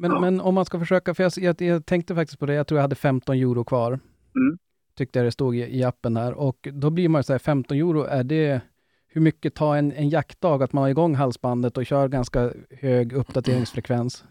Men, 0.00 0.20
men 0.20 0.40
om 0.40 0.54
man 0.54 0.64
ska 0.64 0.78
försöka, 0.78 1.14
för 1.14 1.22
jag, 1.22 1.32
jag, 1.36 1.62
jag 1.62 1.86
tänkte 1.86 2.14
faktiskt 2.14 2.38
på 2.38 2.46
det, 2.46 2.54
jag 2.54 2.66
tror 2.66 2.78
jag 2.78 2.82
hade 2.82 2.94
15 2.94 3.36
euro 3.36 3.64
kvar. 3.64 3.88
Mm. 4.36 4.58
Tyckte 4.96 5.18
jag 5.18 5.26
det 5.26 5.32
stod 5.32 5.56
i, 5.56 5.78
i 5.78 5.84
appen 5.84 6.16
här. 6.16 6.32
Och 6.34 6.68
då 6.72 6.90
blir 6.90 7.08
man 7.08 7.18
ju 7.18 7.22
så 7.22 7.32
här, 7.32 7.38
15 7.38 7.76
euro, 7.76 8.02
är 8.02 8.24
det, 8.24 8.60
hur 9.08 9.20
mycket 9.20 9.54
tar 9.54 9.76
en, 9.76 9.92
en 9.92 10.08
jaktdag 10.08 10.62
att 10.62 10.72
man 10.72 10.82
har 10.82 10.90
igång 10.90 11.14
halsbandet 11.14 11.76
och 11.76 11.86
kör 11.86 12.08
ganska 12.08 12.50
hög 12.80 13.12
uppdateringsfrekvens? 13.12 14.24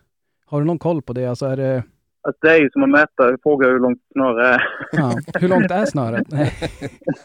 Har 0.46 0.60
du 0.60 0.68
någon 0.68 0.80
koll 0.80 1.02
på 1.02 1.14
det? 1.14 1.26
Alltså 1.26 1.46
är 1.46 1.58
det, 1.58 1.84
Alltså, 2.22 2.40
det 2.42 2.52
är 2.52 2.60
ju 2.60 2.70
som 2.70 2.84
att 2.84 2.90
mäta, 2.90 3.38
fråga 3.44 3.68
hur 3.68 3.80
långt 3.80 4.02
snöre 4.12 4.48
är. 4.48 4.62
ja, 4.92 5.14
hur 5.40 5.48
långt 5.48 5.72
är 5.72 5.86
snöret? 5.86 6.28
Nej. 6.32 6.54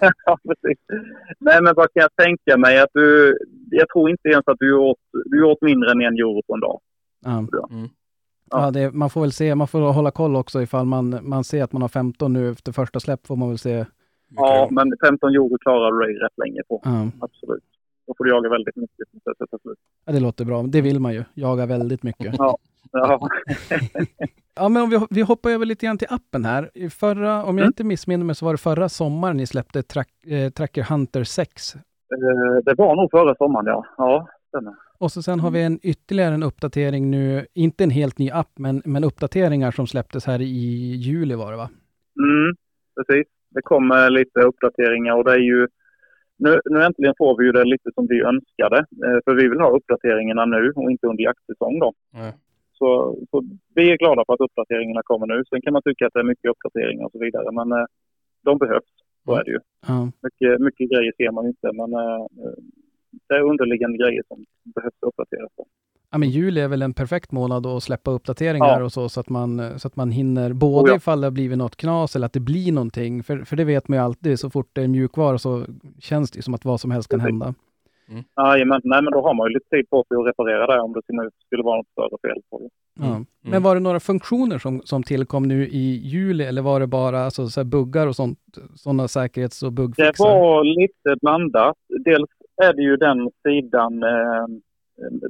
ja, 0.27 0.39
precis. 0.49 0.79
Nej, 1.39 1.63
men 1.63 1.75
vad 1.77 1.93
kan 1.93 2.01
jag 2.01 2.17
tänka 2.17 2.57
mig? 2.57 2.79
Att 2.79 2.91
du, 2.95 3.39
jag 3.71 3.89
tror 3.89 4.11
inte 4.11 4.29
ens 4.29 4.49
att 4.49 4.59
du 4.59 4.75
åt, 4.75 4.99
du 5.25 5.45
åt 5.45 5.63
mindre 5.63 5.91
än 5.91 6.01
en 6.01 6.15
euro 6.15 6.43
på 6.47 6.55
en 6.55 6.61
dag. 6.61 6.81
Ja. 7.25 7.39
Mm. 7.71 7.89
Ja, 8.53 8.71
det, 8.71 8.91
man 8.93 9.11
får 9.11 9.21
väl 9.21 9.33
se, 9.33 9.55
man 9.55 9.69
får 9.69 9.81
hålla 9.93 10.11
koll 10.11 10.37
också 10.37 10.63
ifall 10.63 10.87
man, 10.87 11.19
man 11.23 11.45
ser 11.45 11.63
att 11.65 11.73
man 11.73 11.83
har 11.83 11.89
15 11.89 12.33
nu 12.33 12.51
efter 12.51 12.73
första 12.73 13.01
släpp 13.01 13.27
får 13.27 13.37
man 13.37 13.49
väl 13.49 13.59
se. 13.59 13.85
Ja, 14.29 14.69
men 14.71 14.93
15 15.05 15.31
euro 15.35 15.59
klarar 15.59 15.93
du 15.93 16.07
dig 16.07 16.15
rätt 16.15 16.39
länge 16.45 16.61
på. 16.69 16.81
Ja, 16.85 17.09
Absolut. 17.21 17.63
Då 18.07 18.15
får 18.19 18.25
du 18.25 18.31
jaga 18.31 18.49
väldigt 18.49 18.77
mycket. 18.77 19.09
ja, 20.05 20.13
det 20.13 20.21
låter 20.21 20.45
bra. 20.45 20.63
Det 20.63 20.81
vill 20.81 21.01
man 21.01 21.13
ju, 21.13 21.25
jaga 21.35 21.67
väldigt 21.67 22.03
mycket. 22.03 22.35
Ja. 22.39 22.57
Ja, 22.93 23.29
men 24.69 24.83
om 24.83 24.91
vi, 24.91 25.07
vi 25.11 25.23
hoppar 25.23 25.51
över 25.51 25.67
lite 25.67 25.87
grann 25.87 25.99
till 25.99 26.09
appen 26.11 26.45
här. 26.45 26.71
I 26.75 26.91
förra, 26.91 27.45
om 27.45 27.59
jag 27.59 27.63
Mm. 27.65 27.67
inte 27.67 27.85
missminner 27.85 28.25
mig 28.25 28.35
så 28.35 28.45
var 28.45 28.53
det 28.53 28.59
förra 28.59 28.89
sommaren 28.89 29.37
ni 29.37 29.47
släppte 29.47 29.83
track, 29.83 30.09
eh, 30.27 30.51
Tracker 30.51 30.83
Hunter 30.83 31.25
6. 31.25 31.75
Eh, 31.75 31.81
det 32.65 32.75
var 32.75 32.97
nog 32.97 33.11
förra 33.11 33.35
sommaren, 33.35 33.67
ja. 33.67 33.85
Ja, 33.97 34.29
stämmer. 34.49 34.75
Och 35.03 35.13
så 35.13 35.23
sen 35.23 35.41
har 35.41 35.51
vi 35.51 35.63
en 35.63 35.79
ytterligare 35.83 36.35
en 36.35 36.43
uppdatering 36.43 37.11
nu, 37.11 37.47
inte 37.55 37.85
en 37.85 37.91
helt 37.91 38.19
ny 38.19 38.31
app, 38.31 38.53
men, 38.59 38.83
men 38.85 39.05
uppdateringar 39.05 39.71
som 39.71 39.87
släpptes 39.87 40.27
här 40.27 40.41
i 40.41 40.97
juli 41.09 41.35
var 41.35 41.51
det 41.51 41.57
va? 41.57 41.69
Mm, 42.25 42.57
precis. 42.97 43.27
Det 43.51 43.63
kommer 43.63 44.11
lite 44.11 44.41
uppdateringar 44.41 45.15
och 45.17 45.25
det 45.25 45.33
är 45.33 45.45
ju... 45.53 45.69
Nu, 46.37 46.61
nu 46.65 46.83
äntligen 46.83 47.15
får 47.19 47.39
vi 47.39 47.45
ju 47.45 47.53
det 47.53 47.65
lite 47.65 47.91
som 47.95 48.07
vi 48.07 48.21
önskade. 48.21 48.79
Eh, 48.79 49.19
för 49.25 49.35
vi 49.35 49.49
vill 49.49 49.61
ha 49.61 49.77
uppdateringarna 49.77 50.45
nu 50.45 50.73
och 50.77 50.91
inte 50.91 51.07
under 51.07 51.25
jaktsäsong 51.25 51.79
då. 51.79 51.93
Nej. 52.11 52.33
Så, 52.73 53.19
så 53.31 53.45
vi 53.75 53.93
är 53.93 53.97
glada 53.97 54.25
för 54.27 54.35
att 54.35 54.41
uppdateringarna 54.41 55.03
kommer 55.05 55.27
nu. 55.27 55.45
Sen 55.51 55.63
kan 55.63 55.73
man 55.73 55.83
tycka 55.83 56.07
att 56.07 56.13
det 56.13 56.21
är 56.21 56.33
mycket 56.33 56.51
uppdateringar 56.51 57.05
och 57.05 57.13
så 57.13 57.19
vidare. 57.19 57.53
Men 57.53 57.73
eh, 57.73 57.87
de 58.43 58.59
behövs. 58.59 58.93
Så 59.25 59.35
är 59.35 59.45
det 59.45 59.51
ju. 59.51 59.61
Ja. 59.87 60.11
Mycket, 60.23 60.61
mycket 60.61 60.91
grejer 60.91 61.13
ser 61.17 61.31
man 61.31 61.47
inte. 61.47 61.69
Men 61.73 61.91
det 63.33 63.39
är 63.39 63.43
underliggande 63.43 63.99
grejer 63.99 64.23
som 64.29 64.45
behövs 64.75 64.95
uppdateras. 65.07 65.51
Ja, 66.11 66.19
men 66.19 66.31
juli 66.31 66.61
är 66.61 66.69
väl 66.69 66.83
en 66.83 66.95
perfekt 66.95 67.33
månad 67.33 67.67
att 67.67 67.83
släppa 67.83 68.11
uppdateringar 68.11 68.67
Ja. 68.81 68.85
och 68.85 68.93
så, 68.93 69.09
så 69.09 69.21
att 69.21 69.29
man, 69.29 69.79
så 69.81 69.89
att 69.89 69.97
man 69.97 70.11
hinner 70.11 70.53
både 70.53 70.85
Oh 70.85 70.91
ja. 70.91 70.97
ifall 70.97 71.21
det 71.21 71.27
har 71.27 71.31
blivit 71.33 71.59
något 71.59 71.77
knas 71.77 72.17
eller 72.17 72.27
att 72.27 72.33
det 72.33 72.41
blir 72.41 72.73
någonting. 72.73 73.23
För, 73.23 73.39
för 73.45 73.57
det 73.57 73.65
vet 73.65 73.89
man 73.89 73.99
ju 73.99 74.05
alltid, 74.05 74.39
så 74.41 74.51
fort 74.51 74.69
det 74.73 74.83
är 74.83 74.89
mjukvara 74.89 75.39
så 75.39 75.65
känns 76.01 76.31
det 76.31 76.37
ju 76.39 76.43
som 76.43 76.55
att 76.55 76.65
vad 76.65 76.81
som 76.81 76.91
helst 76.91 77.09
kan 77.11 77.21
Precis. 77.21 77.31
hända. 77.31 77.55
Jajamän, 78.37 78.81
nej 78.85 79.03
men 79.03 79.13
då 79.13 79.21
har 79.23 79.35
man 79.35 79.49
ju 79.49 79.55
lite 79.55 79.69
tid 79.69 79.91
på 79.91 80.05
sig 80.09 80.17
att 80.17 80.27
reparera 80.27 80.67
det 80.77 80.81
om 80.81 80.93
det 80.93 81.01
skulle 81.47 81.63
vara 81.63 81.77
något 81.77 81.87
större 81.93 82.33
fel 82.33 82.43
på 82.51 82.59
det. 82.59 82.69
Ja. 83.07 83.25
Men 83.43 83.63
var 83.63 83.75
det 83.75 83.81
några 83.81 84.01
funktioner 84.01 84.59
som, 84.59 84.83
som 84.85 85.03
tillkom 85.03 85.43
nu 85.49 85.69
i 85.69 86.01
juli 86.05 86.45
eller 86.45 86.63
var 86.63 86.81
det 86.81 86.87
bara 86.87 87.21
alltså, 87.25 87.49
så 87.49 87.61
här 87.61 87.65
buggar 87.65 88.07
och 88.07 88.17
sånt, 88.17 88.39
sådana 88.75 89.09
säkerhets 89.09 89.63
och 89.63 89.73
Det 89.73 89.77
buggfixar? 89.83 90.25
var 90.25 90.65
lite 90.81 91.17
blandat. 91.21 91.77
Dels 92.05 92.31
är 92.65 92.73
det 92.73 92.83
ju 92.83 92.97
den 92.97 93.31
sidan, 93.43 94.03
eh, 94.03 94.47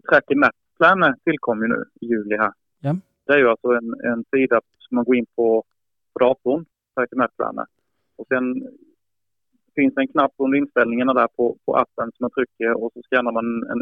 Tracker 0.09 0.37
Map 0.37 0.57
Plan 0.76 1.14
tillkom 1.24 1.62
ju 1.62 1.68
nu 1.68 1.85
i 2.01 2.07
juli 2.07 2.37
här. 2.37 2.53
Ja. 2.80 2.97
Det 3.26 3.33
är 3.33 3.39
ju 3.39 3.49
alltså 3.49 3.68
en, 3.68 3.95
en 4.12 4.24
sida 4.30 4.61
som 4.78 4.95
man 4.95 5.05
går 5.05 5.16
in 5.16 5.26
på, 5.37 5.64
på 6.12 6.18
datorn, 6.18 6.64
Tracker 6.95 7.16
Map 7.16 7.37
Plan. 7.37 7.66
Och 8.16 8.26
sen 8.28 8.45
finns 9.74 9.95
det 9.95 10.01
en 10.01 10.09
knapp 10.09 10.35
under 10.37 10.59
inställningarna 10.59 11.14
där 11.14 11.28
på, 11.37 11.57
på 11.64 11.76
appen 11.76 12.11
som 12.12 12.24
man 12.24 12.30
trycker 12.30 12.85
och 12.85 12.93
så 12.95 13.03
skannar 13.03 13.33
man 13.33 13.47
en 13.70 13.80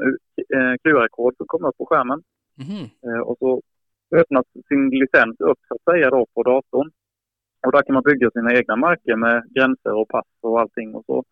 eh, 0.56 0.74
QR-kod 0.82 1.36
som 1.36 1.46
kommer 1.46 1.68
upp 1.68 1.78
på 1.78 1.86
skärmen. 1.86 2.22
Mhm. 2.54 2.84
Eh, 3.06 3.20
och 3.20 3.36
så 3.38 3.62
öppnas 4.16 4.46
sin 4.68 4.90
licens 4.90 5.40
upp 5.40 5.58
så 5.68 5.74
att 5.74 5.94
säga 5.94 6.10
då 6.10 6.26
på 6.34 6.42
datorn. 6.42 6.90
Och 7.66 7.72
där 7.72 7.82
kan 7.82 7.94
man 7.94 8.02
bygga 8.02 8.30
sina 8.30 8.54
egna 8.54 8.76
marker 8.76 9.16
med 9.16 9.54
gränser 9.54 9.92
och 9.92 10.08
pass 10.08 10.26
och 10.40 10.60
allting 10.60 10.94
och 10.94 11.04
så 11.06 11.24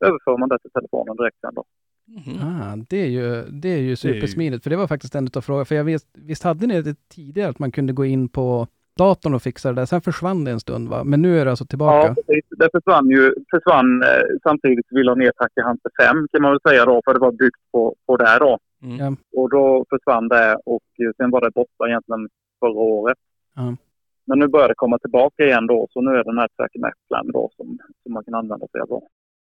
överför 0.00 0.38
man 0.38 0.48
det 0.48 0.58
till 0.58 0.70
telefonen 0.70 1.16
direkt 1.16 1.40
sen 1.40 1.54
då. 1.54 1.64
Mhm. 2.08 2.48
Ah, 2.48 2.76
det 2.88 2.96
är 2.96 3.06
ju, 3.06 3.42
det 3.42 3.68
är 3.68 3.76
ju 3.78 3.84
är 3.84 3.88
ju- 3.88 3.96
supersmidigt, 3.96 4.62
för 4.62 4.70
det 4.70 4.76
var 4.76 4.86
faktiskt 4.86 5.14
en 5.14 5.28
av 5.36 5.40
frågorna. 5.40 5.64
För 5.64 5.74
jag 5.74 5.84
vet, 5.84 6.02
visst 6.14 6.42
hade 6.42 6.66
ni 6.66 6.82
det 6.82 6.96
tidigare 7.08 7.50
att 7.50 7.58
man 7.58 7.72
kunde 7.72 7.92
gå 7.92 8.04
in 8.04 8.28
på 8.28 8.66
datorn 8.96 9.34
och 9.34 9.42
fixa 9.42 9.68
det 9.68 9.74
där? 9.74 9.86
Sen 9.86 10.00
försvann 10.00 10.44
det 10.44 10.50
en 10.50 10.60
stund 10.60 10.88
va? 10.88 11.04
Men 11.04 11.22
nu 11.22 11.38
är 11.40 11.44
det 11.44 11.50
alltså 11.50 11.64
tillbaka? 11.66 12.06
Ja, 12.08 12.14
precis. 12.14 12.44
det 12.50 12.68
försvann 12.72 13.10
ju 13.10 13.34
försvann, 13.50 14.02
eh, 14.02 14.08
samtidigt 14.42 14.88
som 14.88 14.96
vi 14.96 15.02
la 15.02 15.14
ner 15.14 15.32
Tracker 15.32 15.62
Hunter 15.62 15.90
5 16.00 16.28
kan 16.32 16.42
man 16.42 16.50
väl 16.50 16.60
säga 16.68 16.84
då, 16.84 17.02
för 17.04 17.14
det 17.14 17.20
var 17.20 17.32
byggt 17.32 17.60
på, 17.72 17.94
på 18.06 18.16
det 18.16 18.38
då. 18.40 18.58
Mm. 18.82 19.16
Och 19.36 19.50
då 19.50 19.84
försvann 19.90 20.28
det 20.28 20.56
och 20.64 20.82
eh, 20.98 21.10
sen 21.16 21.30
var 21.30 21.40
det 21.40 21.50
borta 21.50 21.88
egentligen 21.88 22.28
förra 22.60 22.70
året. 22.70 23.18
Ja. 23.54 23.76
Men 24.24 24.38
nu 24.38 24.46
börjar 24.48 24.68
det 24.68 24.74
komma 24.74 24.98
tillbaka 24.98 25.44
igen 25.44 25.66
då, 25.66 25.86
så 25.90 26.00
nu 26.00 26.10
är 26.10 26.16
det 26.16 26.22
den 26.22 26.38
här 26.38 26.48
Tracker 26.56 26.80
Map 26.80 26.92
Plan 27.08 27.32
då 27.32 27.50
som, 27.56 27.78
som 28.02 28.12
man 28.12 28.24
kan 28.24 28.34
använda 28.34 28.66
sig 28.66 28.80
av. 28.80 29.02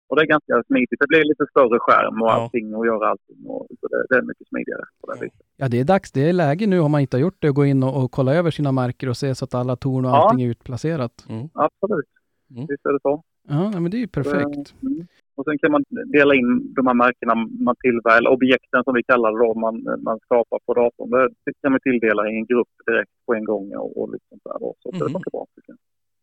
Och 0.10 0.16
det 0.16 0.22
är 0.22 0.26
ganska 0.28 0.64
smidigt. 0.68 1.00
Det 1.00 1.08
blir 1.08 1.24
lite 1.24 1.46
större 1.50 1.80
skärm 1.80 2.22
och 2.22 2.28
Ja. 2.28 2.32
allting 2.34 2.76
och 2.76 2.86
göra 2.86 3.10
allting. 3.10 3.46
Och, 3.46 3.68
så 3.82 3.88
det, 3.88 4.06
det 4.10 4.16
är 4.16 4.22
mycket 4.22 4.48
smidigare 4.48 4.82
på 5.02 5.12
det 5.14 5.20
viset. 5.22 5.40
Ja, 5.58 5.68
det 5.68 5.80
är 5.80 5.84
dags. 5.84 6.12
Det 6.12 6.30
är 6.30 6.34
läge 6.34 6.68
nu 6.68 6.80
om 6.80 6.92
man 6.92 7.02
inte 7.02 7.18
har 7.18 7.22
gjort 7.22 7.38
det 7.42 7.48
att 7.50 7.56
gå 7.56 7.66
in 7.66 7.84
och, 7.84 8.04
och 8.04 8.12
kolla 8.12 8.34
över 8.34 8.52
sina 8.52 8.72
marker 8.72 9.10
och 9.10 9.18
se 9.18 9.36
så 9.36 9.46
att 9.46 9.54
alla 9.56 9.76
torn 9.76 10.06
och 10.06 10.12
Ja. 10.12 10.16
allting 10.16 10.46
är 10.46 10.50
utplacerat. 10.50 11.26
Absolut. 11.54 12.10
Mm. 12.52 12.66
Visst 12.70 12.86
är 12.86 12.94
det 12.94 13.00
så. 13.02 13.24
Ja, 13.50 13.80
men 13.80 13.92
det 13.92 13.98
är 13.98 14.00
ju 14.00 14.08
perfekt. 14.08 14.74
Mm. 14.84 15.08
Och 15.36 15.44
sen 15.46 15.58
kan 15.58 15.72
man 15.72 15.84
dela 16.18 16.36
in 16.36 16.74
de 16.74 16.88
här 16.88 16.94
märkena 16.94 17.36
man 17.36 17.76
tillverkar, 17.80 18.18
eller 18.18 18.30
objekten 18.30 18.84
som 18.84 18.94
vi 18.94 19.04
kallar 19.04 19.32
det 19.32 19.38
då, 19.46 19.54
man, 19.60 19.76
man 20.04 20.20
skapar 20.20 20.60
på 20.66 20.74
datorn. 20.74 21.10
Det 21.46 21.54
kan 21.62 21.72
man 21.72 21.80
tilldela 21.84 22.30
i 22.30 22.36
en 22.38 22.46
grupp 22.46 22.68
direkt 22.86 23.12
på 23.26 23.34
en 23.34 23.46
gång 23.46 23.76
och, 23.76 24.02
och 24.02 24.12
liksom 24.14 24.40
så 24.44 24.52
här 24.52 24.60
då. 24.60 24.76
Så 24.80 24.92
det 24.92 24.98
Mhm. 25.04 25.14
funkar 25.14 25.32
bra 25.32 25.46
tycker 25.56 25.72
jag. 25.74 25.78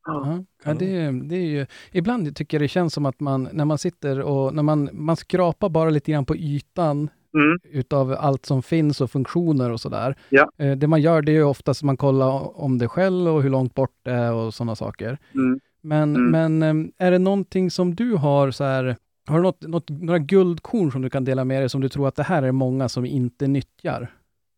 Ja, 0.05 0.45
ja 0.65 0.75
det, 0.75 1.11
det 1.29 1.37
är 1.37 1.47
ju, 1.47 1.67
ibland 1.93 2.37
tycker 2.37 2.57
jag 2.57 2.63
det 2.65 2.69
känns 2.69 2.95
som 2.95 3.07
att 3.07 3.21
man, 3.21 3.49
när 3.53 3.65
man 3.65 3.79
sitter 3.79 4.21
och 4.21 4.55
när 4.55 4.63
man, 4.63 4.89
man 4.93 5.17
skrapar 5.17 5.69
bara 5.69 5.91
lite 5.91 6.13
grann 6.13 6.25
på 6.25 6.37
ytan 6.37 7.11
Mm. 7.37 7.59
utav 7.65 8.17
allt 8.19 8.47
som 8.47 8.63
finns 8.63 9.01
och 9.01 9.11
funktioner 9.11 9.71
och 9.71 9.81
sådär. 9.81 10.17
Ja. 10.29 10.51
Eh, 10.59 10.73
Det 10.77 10.87
man 10.87 11.01
gör 11.01 11.23
det 11.23 11.33
är 11.33 11.37
ju 11.37 11.43
oftast 11.45 11.81
att 11.83 11.87
man 11.87 11.97
kollar 11.97 12.61
om 12.61 12.79
det 12.79 12.89
själv 12.89 13.29
och 13.35 13.43
hur 13.43 13.51
långt 13.51 13.75
bort 13.75 13.95
det 14.03 14.11
är 14.11 14.33
och 14.33 14.55
sådana 14.55 14.75
saker. 14.77 15.19
Mm. 15.35 15.61
Men, 15.83 16.17
Mm. 16.17 16.31
men 16.59 16.63
eh, 16.99 17.07
är 17.07 17.11
det 17.11 17.19
någonting 17.19 17.71
som 17.71 17.95
du 17.95 18.15
har 18.15 18.51
så 18.51 18.65
här, 18.65 18.97
har 19.27 19.37
du 19.37 19.43
något, 19.43 19.63
något, 19.63 19.91
några 19.91 20.19
guldkorn 20.19 20.93
som 20.93 21.03
du 21.03 21.11
kan 21.11 21.25
dela 21.25 21.45
med 21.45 21.63
dig 21.63 21.69
som 21.69 21.81
du 21.81 21.89
tror 21.89 22.09
att 22.09 22.17
det 22.17 22.23
här 22.23 22.43
är 22.43 22.53
många 22.53 22.89
som 22.89 23.05
inte 23.07 23.47
nyttjar? 23.47 24.13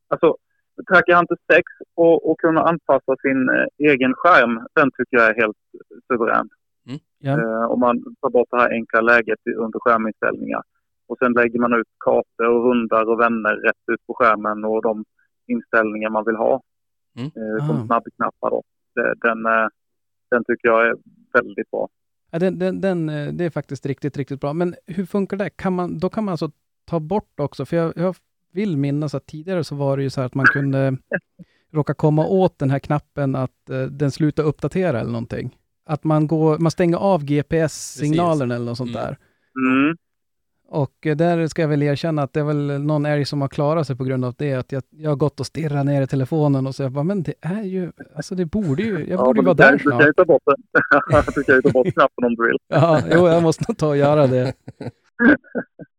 Alltså, 0.09 0.36
Tracker 0.88 1.26
6 1.52 1.62
och, 1.94 2.30
och 2.30 2.40
kunna 2.40 2.60
anpassa 2.62 3.16
sin 3.22 3.48
eh, 3.48 3.90
egen 3.92 4.14
skärm, 4.14 4.66
den 4.74 4.90
tycker 4.90 5.16
jag 5.16 5.30
är 5.30 5.34
helt 5.34 5.56
suverän. 6.12 6.48
Ja. 7.18 7.32
Eh, 7.40 7.64
om 7.70 7.80
man 7.80 8.02
tar 8.20 8.30
bort 8.30 8.48
det 8.50 8.56
här 8.60 8.70
enkla 8.70 9.00
läget 9.00 9.38
under 9.56 9.78
skärminställningar. 9.78 10.62
Och 11.08 11.18
sen 11.18 11.32
lägger 11.32 11.60
man 11.60 11.74
ut 11.74 11.86
kartor 12.04 12.46
och 12.48 12.62
hundar 12.62 13.10
och 13.10 13.20
vänner 13.20 13.54
rätt 13.56 13.84
ut 13.92 14.06
på 14.06 14.14
skärmen 14.14 14.64
och 14.64 14.82
de 14.82 15.04
inställningar 15.46 16.10
man 16.10 16.24
vill 16.24 16.36
ha. 16.36 16.62
Mm. 17.16 17.26
Eh, 17.36 17.66
som 17.66 17.76
Ah. 17.76 17.86
snabbknappar 17.86 18.50
då. 18.50 18.62
Den, 19.16 19.46
eh, 19.46 19.68
den 20.30 20.44
tycker 20.44 20.68
jag 20.68 20.86
är 20.86 20.94
väldigt 21.32 21.70
bra. 21.70 21.88
Ja, 22.30 22.38
den, 22.38 22.58
den, 22.58 22.80
den, 22.80 23.08
eh, 23.08 23.32
det 23.32 23.44
är 23.44 23.50
faktiskt 23.50 23.86
riktigt, 23.86 24.16
riktigt 24.16 24.40
bra. 24.40 24.52
Men 24.52 24.74
hur 24.86 25.06
funkar 25.06 25.36
det? 25.36 25.50
Kan 25.50 25.72
man, 25.72 25.98
då 25.98 26.08
kan 26.08 26.24
man 26.24 26.32
alltså 26.32 26.50
ta 26.84 27.00
bort 27.00 27.40
också, 27.40 27.64
för 27.66 27.76
jag, 27.76 27.92
jag 27.96 28.16
vill 28.57 28.76
minnas 28.76 29.14
att 29.14 29.26
tidigare 29.26 29.64
så 29.64 29.74
var 29.74 29.96
det 29.96 30.02
ju 30.02 30.11
så 30.11 30.20
här 30.20 30.26
att 30.26 30.34
man 30.34 30.46
kunde 30.46 30.96
råka 31.72 31.94
komma 31.94 32.26
åt 32.26 32.59
den 32.59 32.70
här 32.70 32.78
knappen 32.78 33.34
att 33.36 33.70
eh, 33.70 33.82
den 33.82 34.11
slutar 34.11 34.42
uppdatera 34.42 35.00
eller 35.00 35.11
någonting. 35.12 35.57
Att 35.86 36.04
man, 36.04 36.26
går, 36.26 36.59
man 36.59 36.70
stänger 36.70 36.96
av 36.96 37.24
GPS-signalen 37.24 38.50
eller 38.50 38.64
något 38.64 38.76
sånt 38.78 38.90
Mm. 38.90 39.02
där. 39.02 39.16
Mm. 39.70 39.96
Och 40.68 41.07
eh, 41.07 41.16
där 41.16 41.46
ska 41.46 41.62
jag 41.62 41.68
väl 41.68 41.82
erkänna 41.82 42.22
att 42.22 42.32
det 42.32 42.40
är 42.40 42.44
väl 42.44 42.80
någon 42.82 43.07
älg 43.07 43.24
som 43.24 43.40
har 43.40 43.48
klarat 43.48 43.86
sig 43.86 43.96
på 43.96 44.04
grund 44.04 44.24
av 44.24 44.34
det. 44.38 44.54
Att 44.54 44.72
jag, 44.72 44.82
jag 44.90 45.11
har 45.11 45.16
gått 45.16 45.40
och 45.40 45.46
stirrat 45.46 45.86
ner 45.86 46.02
i 46.02 46.07
telefonen 46.07 46.66
och 46.66 46.74
så 46.74 46.82
jag 46.82 46.92
bara, 46.92 47.04
men 47.04 47.22
det 47.22 47.34
är 47.40 47.62
ju, 47.62 47.92
alltså 48.16 48.34
det 48.34 48.44
borde 48.46 48.82
ju, 48.82 49.07
jag 49.09 49.18
borde 49.24 49.40
ju 49.40 49.44
vara 49.44 49.54
där 49.54 49.72
Du 49.72 49.78
kan 49.78 49.92
snart. 49.92 50.07
ju 50.09 50.12
ta 50.12 50.24
bort 50.24 50.42
den. 50.46 51.22
du 51.34 51.42
kan 51.44 51.54
ju 51.54 51.62
ta 51.62 51.70
bort 51.70 51.92
knappen 51.94 52.24
om 52.24 52.34
du 52.34 52.46
vill. 52.46 52.57
Ja, 52.68 53.00
jo, 53.12 53.28
jag 53.28 53.42
måste 53.42 53.64
nog 53.68 53.78
ta 53.78 53.88
och 53.88 53.96
göra 53.96 54.26
det. 54.26 54.52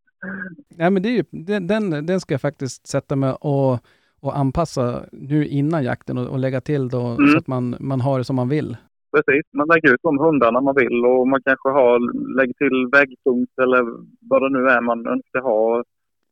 Nej, 0.69 0.91
men 0.91 1.03
det 1.03 1.09
är 1.09 1.13
ju, 1.13 1.23
den, 1.59 2.05
den, 2.05 2.19
ska 2.19 2.33
jag 2.33 2.41
faktiskt 2.41 2.87
sätta 2.87 3.15
mig 3.15 3.33
och, 3.41 3.73
och 4.21 4.37
anpassa 4.37 5.03
nu 5.11 5.45
innan 5.47 5.83
jakten 5.83 6.17
och, 6.17 6.27
och 6.27 6.39
lägga 6.39 6.61
till 6.61 6.89
då 6.89 6.99
Mm. 6.99 7.31
så 7.31 7.37
att 7.37 7.47
man, 7.47 7.75
man 7.79 8.01
har 8.01 8.17
det 8.17 8.23
som 8.23 8.35
man 8.35 8.49
vill. 8.49 8.77
Precis, 9.15 9.45
man 9.53 9.67
lägger 9.67 9.93
ut 9.93 9.99
de 10.03 10.19
hundarna 10.19 10.61
man 10.61 10.75
vill 10.75 11.05
och 11.05 11.27
man 11.27 11.41
kanske 11.45 11.69
har, 11.69 11.99
lägger 12.37 12.53
till 12.53 12.89
väggpunkt 12.91 13.59
eller 13.59 13.81
vad 14.29 14.41
det 14.41 14.49
nu 14.49 14.67
är 14.69 14.81
man 14.81 15.07
önskar 15.07 15.41
ha 15.41 15.83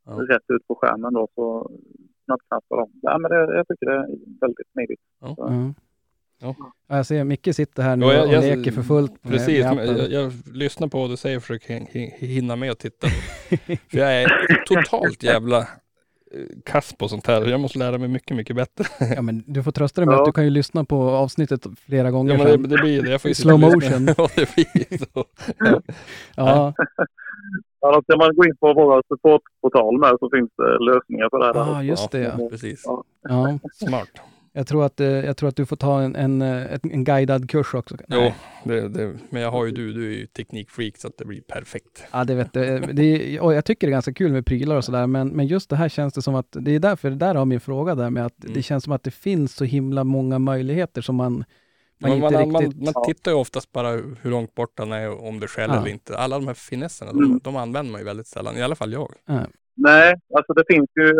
Ja. 0.07 0.11
rätt 0.13 0.43
ut 0.53 0.67
på 0.67 0.75
skärmen 0.75 1.13
då 1.13 1.27
så 1.35 1.71
snabbknappar 2.25 2.77
dem. 2.77 2.89
Ja, 3.01 3.17
men 3.17 3.31
det, 3.31 3.55
jag 3.57 3.67
tycker 3.67 3.85
det 3.85 3.95
är 3.95 4.07
väldigt 4.41 4.67
smidigt. 4.73 4.99
Ja. 5.21 5.33
Ja. 5.37 5.73
Ja, 6.41 6.55
Jag 6.87 7.05
ser 7.05 7.23
Micke 7.23 7.55
sitter 7.55 7.83
här 7.83 7.95
nu 7.95 8.05
Ja, 8.05 8.13
jag- 8.13 8.25
och 8.37 8.57
leker 8.57 8.71
för 8.71 8.81
fullt 8.81 9.21
Precis, 9.21 9.63
med 9.65 9.87
jag, 9.87 10.11
jag 10.11 10.31
lyssnar 10.53 10.87
på 10.87 10.99
vad 11.01 11.09
du 11.09 11.17
säger 11.17 11.37
och 11.37 11.43
försöker 11.43 11.73
hin- 11.73 11.87
hin- 11.91 12.11
hinna 12.19 12.55
med 12.55 12.71
och 12.71 12.77
titta. 12.77 13.07
För 13.67 13.97
jag 13.97 14.21
är 14.21 14.27
totalt 14.65 15.23
jävla 15.23 15.57
eh, 15.59 15.65
kass 16.65 16.93
på 16.97 17.07
sånt 17.07 17.27
här. 17.27 17.45
Jag 17.45 17.59
måste 17.59 17.79
lära 17.79 17.97
mig 17.97 18.07
mycket, 18.07 18.37
mycket 18.37 18.55
bättre. 18.55 18.85
Ja, 19.15 19.21
men 19.21 19.43
du 19.47 19.63
får 19.63 19.71
trösta 19.71 20.01
dig 20.01 20.05
med 20.07 20.15
Ja. 20.15 20.19
att 20.19 20.25
du 20.25 20.31
kan 20.31 20.43
ju 20.43 20.49
lyssna 20.49 20.83
på 20.85 21.09
avsnittet 21.09 21.65
flera 21.85 22.11
gånger 22.11 22.37
Ja, 22.37 22.43
men 22.43 22.61
det, 22.61 22.67
det 22.77 22.81
blir 22.81 23.01
det. 23.03 23.11
Jag 23.11 23.21
får 23.21 23.29
ju 23.29 23.35
slow 23.35 23.59
motion. 23.59 24.07
Ja, 24.17 24.27
det 24.35 24.55
blir 24.55 24.97
så. 25.13 25.25
Ja. 25.59 25.81
Ja, 26.35 26.73
Ja, 27.81 27.91
då 27.95 28.01
ska 28.01 28.17
man 28.17 28.35
gå 28.35 28.45
in 28.45 28.57
på 28.59 28.73
våra 28.73 29.01
supportportal 29.07 29.99
med 29.99 30.09
så 30.19 30.29
finns 30.35 30.49
det 30.57 30.83
lösningar 30.85 31.29
för 31.29 31.39
det 31.39 31.45
här. 31.45 31.77
ah, 31.77 31.83
just 31.83 32.11
det 32.11 32.19
ja. 32.19 32.31
Ja, 32.39 32.49
precis. 32.49 32.81
Ja. 32.85 33.03
ja. 33.21 33.59
Smart. 33.73 34.09
Jag, 34.57 34.67
tror 34.67 34.85
att, 34.85 34.99
eh, 34.99 35.07
jag 35.07 35.37
tror 35.37 35.49
att 35.49 35.55
du 35.55 35.65
får 35.65 35.75
ta 35.75 36.01
en, 36.01 36.15
en, 36.15 36.41
eh, 36.41 36.79
en, 36.83 37.03
guidad 37.03 37.49
kurs 37.49 37.73
också. 37.73 37.97
Jo, 38.07 38.31
det, 38.63 38.89
det, 38.89 39.13
men 39.29 39.41
jag 39.41 39.51
har 39.51 39.65
ju 39.65 39.71
du, 39.71 39.93
du 39.93 40.07
är 40.13 40.17
ju 40.17 40.27
teknikfreak 40.27 40.97
så 40.97 41.07
att 41.07 41.17
det 41.17 41.25
blir 41.25 41.41
perfekt. 41.41 42.03
Ja, 42.11 42.23
det 42.23 42.35
vet 42.35 42.53
du. 42.53 42.79
Det 42.93 43.03
är, 43.35 43.39
och 43.41 43.53
jag 43.53 43.65
tycker 43.65 43.87
det 43.87 43.91
är 43.91 43.95
ganska 43.95 44.13
kul 44.13 44.31
med 44.31 44.45
prylar 44.45 44.75
och 44.75 44.85
sådär, 44.85 45.07
men, 45.07 45.27
men 45.27 45.47
just 45.47 45.69
det 45.69 45.75
här 45.75 45.89
känns 45.89 46.13
det 46.13 46.21
som 46.21 46.35
att, 46.35 46.47
det 46.51 46.71
är 46.71 46.79
därför, 46.79 47.09
där 47.09 47.35
har 47.35 47.45
min 47.45 47.59
fråga 47.59 47.95
där 47.95 48.09
med 48.09 48.25
att 48.25 48.43
Mm. 48.43 48.53
det 48.53 48.61
känns 48.63 48.83
som 48.83 48.93
att 48.93 49.03
det 49.03 49.11
finns 49.11 49.55
så 49.55 49.65
himla 49.65 50.03
många 50.03 50.39
möjligheter 50.39 51.01
som 51.01 51.15
man, 51.15 51.33
man 51.33 51.43
Man, 52.19 52.23
inte 52.23 52.31
man, 52.45 52.51
man, 52.51 52.61
riktigt... 52.61 52.93
tittar 53.07 53.31
ju 53.31 53.37
oftast 53.37 53.71
bara 53.71 53.89
hur 53.91 54.29
långt 54.29 54.55
bort 54.55 54.73
han 54.79 54.91
är 54.91 55.23
om 55.25 55.39
det 55.39 55.47
skäller 55.47 55.73
Ja. 55.73 55.79
eller 55.81 55.91
inte. 55.91 56.17
Alla 56.17 56.35
de 56.39 56.47
här 56.47 56.53
finesserna, 56.53 57.11
Mm. 57.11 57.29
de, 57.29 57.39
de 57.43 57.55
använder 57.55 57.91
man 57.91 58.01
ju 58.01 58.05
väldigt 58.05 58.27
sällan. 58.27 58.57
I 58.57 58.61
alla 58.61 58.75
fall 58.75 58.93
jag. 58.93 59.13
Nej, 59.77 60.15
alltså 60.35 60.53
det 60.53 60.63
finns 60.67 60.89
ju, 60.99 61.13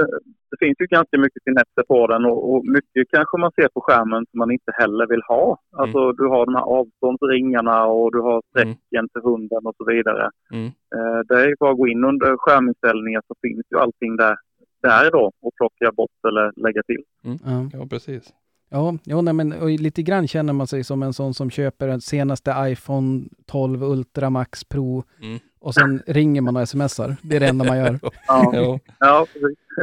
det 0.52 0.58
finns 0.60 0.76
ju 0.80 0.86
ganska 0.86 1.18
mycket 1.18 1.44
finesser 1.44 1.84
på 1.88 2.08
den 2.08 2.26
och, 2.26 2.52
och 2.52 2.66
mycket 2.66 3.10
kanske 3.10 3.38
man 3.38 3.52
ser 3.52 3.68
på 3.68 3.82
skärmen 3.82 4.26
som 4.32 4.38
man 4.38 4.52
inte 4.52 4.72
heller 4.74 5.08
vill 5.08 5.22
ha. 5.28 5.60
Alltså 5.72 6.12
du 6.12 6.28
har 6.28 6.46
de 6.46 6.56
här 6.56 6.68
avståndsringarna 6.80 7.86
och 7.86 8.12
du 8.12 8.20
har 8.22 8.42
strecken 8.50 9.10
till 9.10 9.22
hunden 9.22 9.62
och 9.66 9.76
så 9.78 9.86
vidare. 9.86 10.30
Mm. 10.54 10.66
Eh, 10.96 11.20
det 11.28 11.36
är 11.44 11.48
ju 11.48 11.56
bara 11.60 11.72
att 11.72 11.78
gå 11.78 11.88
in 11.88 12.04
under 12.04 12.38
skärminställningar 12.38 13.22
så 13.28 13.36
finns 13.42 13.66
ju 13.72 13.78
allting 13.80 14.16
där, 14.16 14.36
där 14.82 15.12
då 15.12 15.32
och 15.42 15.56
plocka 15.56 15.92
bort 15.92 16.20
eller 16.28 16.52
lägga 16.56 16.84
till. 16.84 17.04
Ja. 17.22 17.70
Ja, 17.74 17.88
precis. 17.90 18.34
Ja, 18.70 18.98
ja 19.04 19.22
nej, 19.22 19.34
men 19.34 19.54
och 19.54 19.70
lite 19.70 20.04
grann 20.04 20.28
känner 20.28 20.54
man 20.54 20.68
sig 20.68 20.84
som 20.84 21.04
en 21.04 21.14
sån 21.14 21.34
som 21.34 21.50
köper 21.50 21.88
den 21.88 22.02
senaste 22.02 22.56
iPhone 22.60 23.24
12 23.46 23.84
Ultra 23.84 24.30
Max 24.30 24.64
Pro 24.64 25.04
Mm. 25.22 25.40
och 25.60 25.74
sen 25.74 26.02
ringer 26.08 26.42
man 26.42 26.56
och 26.58 26.70
smsar. 26.70 27.16
Det 27.22 27.36
är 27.36 27.40
det 27.40 27.48
enda 27.48 27.66
man 27.66 27.78
gör. 27.78 28.00
Ja, 28.28 28.52
Ja. 28.54 28.80
ja. 29.00 29.26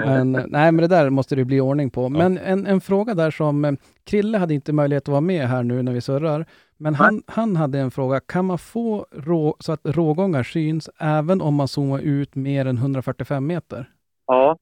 Men, 0.05 0.33
nej, 0.33 0.73
men 0.73 0.77
det 0.77 0.87
där 0.89 1.11
måste 1.11 1.37
det 1.37 1.45
bli 1.45 1.61
ordning 1.61 1.91
på. 1.91 2.09
Men 2.09 2.39
en, 2.39 2.67
en 2.67 2.81
fråga 2.81 3.15
där 3.15 3.31
som 3.31 3.65
eh, 3.65 3.73
Krille 4.05 4.39
hade 4.39 4.55
inte 4.55 4.73
möjlighet 4.73 5.03
att 5.05 5.09
vara 5.09 5.21
med 5.21 5.49
här 5.49 5.63
nu 5.63 5.83
när 5.83 5.93
vi 5.93 6.01
surrar. 6.01 6.47
Men 6.77 6.95
han, 6.95 7.23
han 7.27 7.57
hade 7.57 7.79
en 7.79 7.91
fråga. 7.91 8.21
Kan 8.21 8.45
man 8.45 8.59
få 8.59 9.07
rå, 9.13 9.57
så 9.61 9.73
att 9.73 9.81
rågångar 9.85 10.43
syns 10.43 10.91
även 10.99 11.41
om 11.41 11.55
man 11.55 11.69
zoomar 11.69 11.99
ut 11.99 12.35
mer 12.35 12.67
än 12.67 12.77
145 12.77 13.47
meter? 13.47 13.91
Ja, 14.27 14.57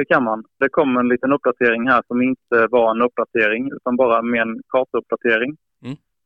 det 0.00 0.04
kan 0.04 0.24
man. 0.24 0.44
Det 0.58 0.68
kom 0.68 0.96
en 0.96 1.08
liten 1.08 1.32
uppdatering 1.32 1.88
här 1.88 2.02
som 2.06 2.22
inte 2.22 2.66
var 2.70 2.90
en 2.90 3.02
uppdatering 3.02 3.72
utan 3.72 3.96
bara 3.96 4.22
med 4.22 4.42
en 4.42 4.62
kartuppdatering. 4.68 5.56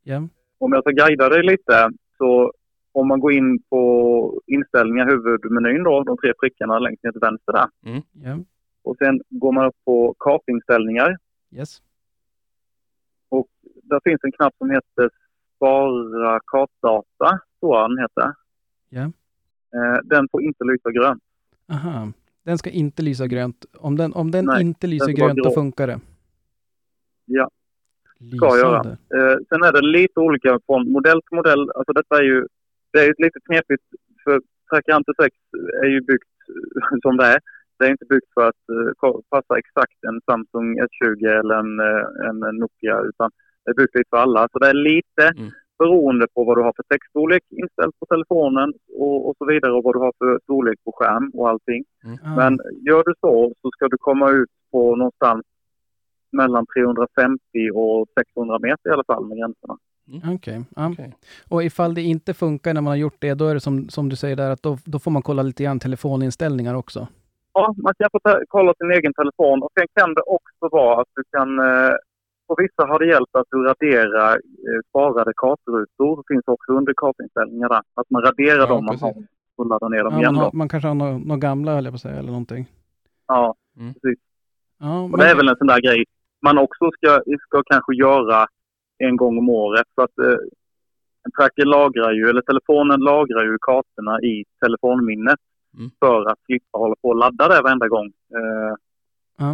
Ja. 0.03 0.29
Om 0.59 0.73
jag 0.73 0.83
ska 0.83 0.91
guida 0.91 1.29
dig 1.29 1.43
lite 1.43 1.91
så 2.19 2.53
om 2.93 3.09
man 3.09 3.21
går 3.21 3.33
in 3.33 3.63
på 3.63 4.43
inställningar, 4.47 5.07
huvudmenyn 5.07 5.83
då, 5.83 6.03
de 6.03 6.17
tre 6.19 6.33
prickarna 6.41 6.79
längst 6.79 7.05
ner 7.05 7.13
till 7.13 7.21
vänster 7.21 7.53
där. 7.53 7.69
Ja. 8.13 8.39
Och 8.83 8.97
sen 8.97 9.21
går 9.29 9.53
man 9.53 9.67
upp 9.67 9.77
på 9.85 10.15
kartinställningar. 10.19 11.17
Yes. 11.51 11.83
Och 13.29 13.49
där 13.83 14.01
finns 14.05 14.21
en 14.25 14.33
knapp 14.33 14.55
som 14.59 14.71
heter 14.71 15.11
Spara 15.57 16.41
kartdata, 16.47 17.41
tror 17.61 17.77
jag 17.77 17.91
den 17.91 17.99
heter. 17.99 18.35
Ja. 18.89 19.03
Eh, 19.75 19.99
Den 20.05 20.29
får 20.33 20.43
inte 20.43 20.65
lysa 20.65 20.91
grönt. 20.91 21.23
Aha. 21.73 22.13
Den 22.45 22.59
ska 22.59 22.71
inte 22.71 23.03
lysa 23.03 23.27
grönt. 23.27 23.65
Om 23.79 23.97
den, 23.97 24.13
om 24.13 24.31
den 24.31 24.45
Nej, 24.45 24.61
inte 24.63 24.87
lyser 24.87 25.07
den 25.07 25.17
ska 25.17 25.25
grönt, 25.27 25.39
då 25.45 25.51
funkar 25.51 25.87
det. 25.87 26.01
Ja. 27.25 27.51
Ska 28.37 28.59
göra. 28.59 28.83
Lysande. 28.83 28.91
Eh, 28.91 29.37
sen 29.49 29.63
är 29.63 29.73
det 29.73 29.81
lite 29.81 30.21
olika 30.21 30.61
från 30.67 30.93
modell 30.93 31.23
till 31.23 31.37
modell. 31.37 31.71
Alltså 31.75 31.93
detta 31.93 32.19
är 32.19 32.23
ju, 32.23 32.47
det 32.93 32.99
är 32.99 33.07
ju 33.07 33.15
lite 33.19 33.41
knepigt 33.47 33.85
för 34.25 34.41
Tracker 34.71 34.93
Hunter 34.93 35.15
6 35.23 35.37
är 35.83 35.89
ju 35.89 36.01
byggt 36.01 36.35
som 37.03 37.17
det 37.17 37.27
är. 37.27 37.41
Det 37.79 37.85
är 37.85 37.91
inte 37.91 38.07
byggt 38.09 38.31
för 38.35 38.49
att 38.49 38.65
eh, 38.75 39.21
passa 39.31 39.59
exakt 39.59 39.99
en 40.09 40.21
Samsung 40.31 40.81
S20 40.81 41.41
eller 41.41 41.55
en, 41.55 41.81
eh, 41.81 42.29
en 42.29 42.57
Nokia 42.59 43.01
utan 43.01 43.31
det 43.65 43.71
är 43.71 43.75
byggt 43.75 43.95
lite 43.95 44.09
för 44.11 44.17
alla. 44.17 44.49
Så 44.53 44.59
det 44.59 44.69
är 44.69 44.75
lite 44.75 45.25
Mm. 45.39 45.51
Beroende 45.79 46.27
på 46.35 46.45
vad 46.45 46.57
du 46.57 46.63
har 46.63 46.73
för 46.77 46.83
textstorlek 46.83 47.43
inställt 47.51 47.99
på 48.01 48.07
telefonen 48.07 48.73
och, 48.99 49.29
och 49.29 49.35
så 49.39 49.45
vidare 49.45 49.73
och 49.73 49.85
vad 49.85 49.95
du 49.95 49.99
har 49.99 50.13
för 50.19 50.41
storlek 50.43 50.79
på 50.85 50.93
skärm 50.93 51.31
och 51.35 51.49
allting. 51.49 51.85
Ah. 52.25 52.37
Men 52.37 52.61
gör 52.87 53.03
du 53.05 53.15
så 53.21 53.53
så 53.63 53.71
ska 53.71 53.89
du 53.89 53.97
komma 53.99 54.31
ut 54.31 54.51
på 54.73 54.97
någonstans 54.97 55.43
mellan 56.33 56.67
350 56.67 57.39
och 57.75 58.09
600 58.19 58.59
meter 58.59 58.91
i 58.91 58.93
alla 58.93 59.05
fall 59.05 59.27
med 59.27 59.39
gränserna. 59.39 59.77
Okej. 60.35 60.65
ja. 60.77 60.91
Okej. 60.93 61.15
Och 61.49 61.63
ifall 61.63 61.95
det 61.95 62.03
inte 62.03 62.35
funkar 62.35 62.75
när 62.75 62.81
man 62.81 62.91
har 62.91 62.97
gjort 62.97 63.17
det, 63.19 63.35
då 63.35 63.47
är 63.47 63.55
det 63.55 63.61
som, 63.61 63.89
som 63.89 64.09
du 64.09 64.17
säger 64.17 64.37
där, 64.37 64.51
att 64.51 64.63
då, 64.63 64.79
då 64.85 64.99
får 64.99 65.11
man 65.11 65.23
kolla 65.23 65.43
lite 65.43 65.65
grann 65.65 65.81
telefoninställningar 65.81 66.75
också. 66.75 67.07
Ja, 67.53 67.75
man 67.77 67.95
kan 67.99 68.09
få 68.13 68.21
kolla 68.49 68.75
sin 68.79 68.91
egen 68.91 69.15
telefon 69.15 69.63
och 69.63 69.71
sen 69.79 69.87
kan 69.95 70.15
det 70.15 70.23
också 70.23 70.69
vara 70.77 71.01
att 71.01 71.09
du 71.15 71.23
kan... 71.31 71.59
Eh, 71.59 71.95
på 72.47 72.55
vissa 72.59 72.87
har 72.87 72.99
det 72.99 73.07
hjälpt 73.07 73.37
att 73.37 73.47
du 73.51 73.65
raderar 73.65 74.33
eh, 74.35 74.81
sparade 74.89 75.33
kartrutor. 75.37 76.17
Det 76.17 76.35
finns 76.35 76.45
också 76.47 76.73
under 76.73 76.93
kartinställningar 76.97 77.69
där. 77.69 77.83
Att 77.95 78.11
man 78.11 78.23
raderar 78.23 78.59
Ja, 78.59 78.67
dem 78.67 78.85
man 78.85 78.99
har 78.99 79.15
och 79.57 79.67
laddar 79.67 79.89
ner 79.89 80.05
dem 80.05 80.13
Ja, 80.13 80.19
igen 80.21 80.35
man, 80.35 80.45
har, 80.45 80.51
man 80.53 80.69
kanske 80.69 80.89
har 80.89 80.95
några 80.95 81.19
nå 81.19 81.37
gamla, 81.37 81.75
höll 81.75 81.85
jag 81.85 81.93
på 81.93 81.97
att 81.97 82.01
säga, 82.01 82.17
eller 82.19 82.31
någonting. 82.31 82.67
Ja, 83.27 83.55
Mm. 83.77 83.95
precis. 83.95 84.19
Ja, 84.81 85.03
Och 85.03 85.11
men, 85.11 85.21
det 85.21 85.27
är 85.31 85.37
väl 85.37 85.49
en 85.49 85.57
sån 85.57 85.67
där 85.67 85.81
grej 85.81 86.05
man 86.43 86.59
också 86.59 86.91
ska, 86.97 87.21
ska 87.47 87.63
kanske 87.67 87.95
göra 87.95 88.47
en 88.99 89.17
gång 89.17 89.39
om 89.39 89.49
året. 89.49 89.87
För 89.95 90.03
att 90.03 90.19
eh, 90.19 90.39
en 91.25 91.31
tracker 91.39 91.65
lagrar 91.65 92.13
ju, 92.13 92.29
eller 92.29 92.43
telefonen 92.43 93.01
lagrar 93.01 93.45
ju 93.45 93.59
kartorna 93.61 94.21
i 94.21 94.45
telefonminnet. 94.61 95.39
Mm. 95.79 95.91
För 96.01 96.25
att 96.31 96.39
slippa 96.47 96.79
hålla 96.79 96.95
på 97.03 97.09
och 97.09 97.17
ladda 97.17 97.49
det 97.49 97.61
varenda 97.63 97.89
gång. 97.89 98.07
Eh, 98.07 98.75
Ja. 99.37 99.51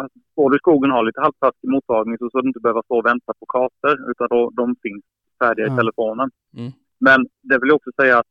att 0.00 0.12
du 0.50 0.56
i 0.56 0.58
skogen 0.58 0.90
har 0.90 1.02
lite 1.04 1.20
halvtaskig 1.20 1.68
mottagning 1.70 2.18
så 2.18 2.28
ska 2.28 2.40
du 2.40 2.48
inte 2.48 2.60
behöva 2.60 2.82
stå 2.82 2.98
och 2.98 3.06
vänta 3.06 3.32
på 3.40 3.46
kartor. 3.46 4.10
Utan 4.10 4.26
då, 4.30 4.50
de 4.50 4.76
finns 4.82 5.02
färdiga 5.40 5.66
Ja. 5.66 5.72
i 5.74 5.76
telefonen. 5.76 6.30
Mm. 6.56 6.70
Men 7.06 7.18
det 7.48 7.58
vill 7.58 7.68
jag 7.68 7.76
också 7.76 7.90
säga 8.00 8.18
att 8.18 8.26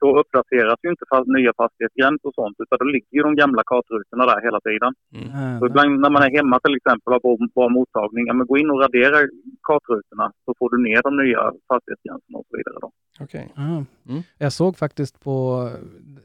då 0.00 0.20
uppdateras 0.20 0.78
ju 0.82 0.90
inte 0.90 1.04
fa- 1.10 1.32
nya 1.38 1.52
fastighetsgränser 1.56 2.26
och 2.28 2.34
sånt. 2.34 2.56
Utan 2.58 2.78
då 2.80 2.84
ligger 2.84 3.12
ju 3.18 3.22
de 3.22 3.34
gamla 3.36 3.62
kartrutorna 3.66 4.26
där 4.26 4.40
hela 4.46 4.60
tiden. 4.60 4.92
äh, 5.36 5.58
Så 5.58 5.66
ibland 5.66 6.00
när 6.00 6.10
man 6.10 6.22
är 6.22 6.30
hemma 6.36 6.60
till 6.64 6.76
exempel 6.76 7.12
och 7.14 7.22
har 7.22 7.54
bra 7.54 7.68
mottagning, 7.68 8.26
ja, 8.26 8.32
men 8.34 8.46
gå 8.46 8.58
in 8.58 8.70
och 8.70 8.80
radera 8.80 9.16
kartrutorna 9.62 10.32
så 10.44 10.54
får 10.58 10.70
du 10.70 10.82
ner 10.82 11.00
de 11.02 11.16
nya 11.24 11.40
fastighetsgränserna 11.68 12.38
och 12.38 12.46
så 12.50 12.56
vidare. 12.56 12.76
Då. 12.80 12.90
Okej. 13.20 13.52
ja. 13.56 13.62
Mm. 14.08 14.22
Jag 14.38 14.52
såg 14.52 14.76
faktiskt 14.76 15.20
på, 15.24 15.68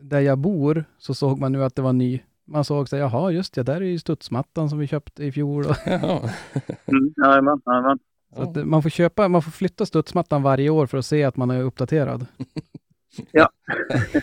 där 0.02 0.20
jag 0.20 0.38
bor, 0.38 0.84
så 0.98 1.14
såg 1.14 1.40
man 1.40 1.52
nu 1.52 1.64
att 1.64 1.76
det 1.76 1.82
var 1.82 1.94
ny. 1.94 2.20
Man 2.52 2.64
såg 2.64 2.90
så 2.90 2.96
jaha 2.98 3.32
just 3.32 3.54
det, 3.54 3.64
där 3.64 3.76
är 3.82 3.86
ju 3.86 4.00
studsmattan 4.00 4.70
som 4.70 4.80
vi 4.80 4.88
köpte 4.88 5.24
i 5.26 5.32
fjol. 5.32 5.66
Och, 5.70 5.76
Jaha. 5.86 6.30
Mm, 6.86 7.14
jajamän, 7.26 7.62
jajamän. 7.66 8.00
så 8.36 8.42
att 8.42 8.68
man 8.68 8.84
får 8.84 8.90
köpa, 8.90 9.28
man 9.28 9.42
får 9.42 9.52
flytta 9.52 9.86
studsmattan 9.86 10.44
varje 10.44 10.70
år 10.70 10.86
för 10.86 10.98
att 10.98 11.06
se 11.06 11.24
att 11.24 11.38
man 11.38 11.52
är 11.52 11.62
uppdaterad. 11.64 12.26
Ja. 13.32 13.50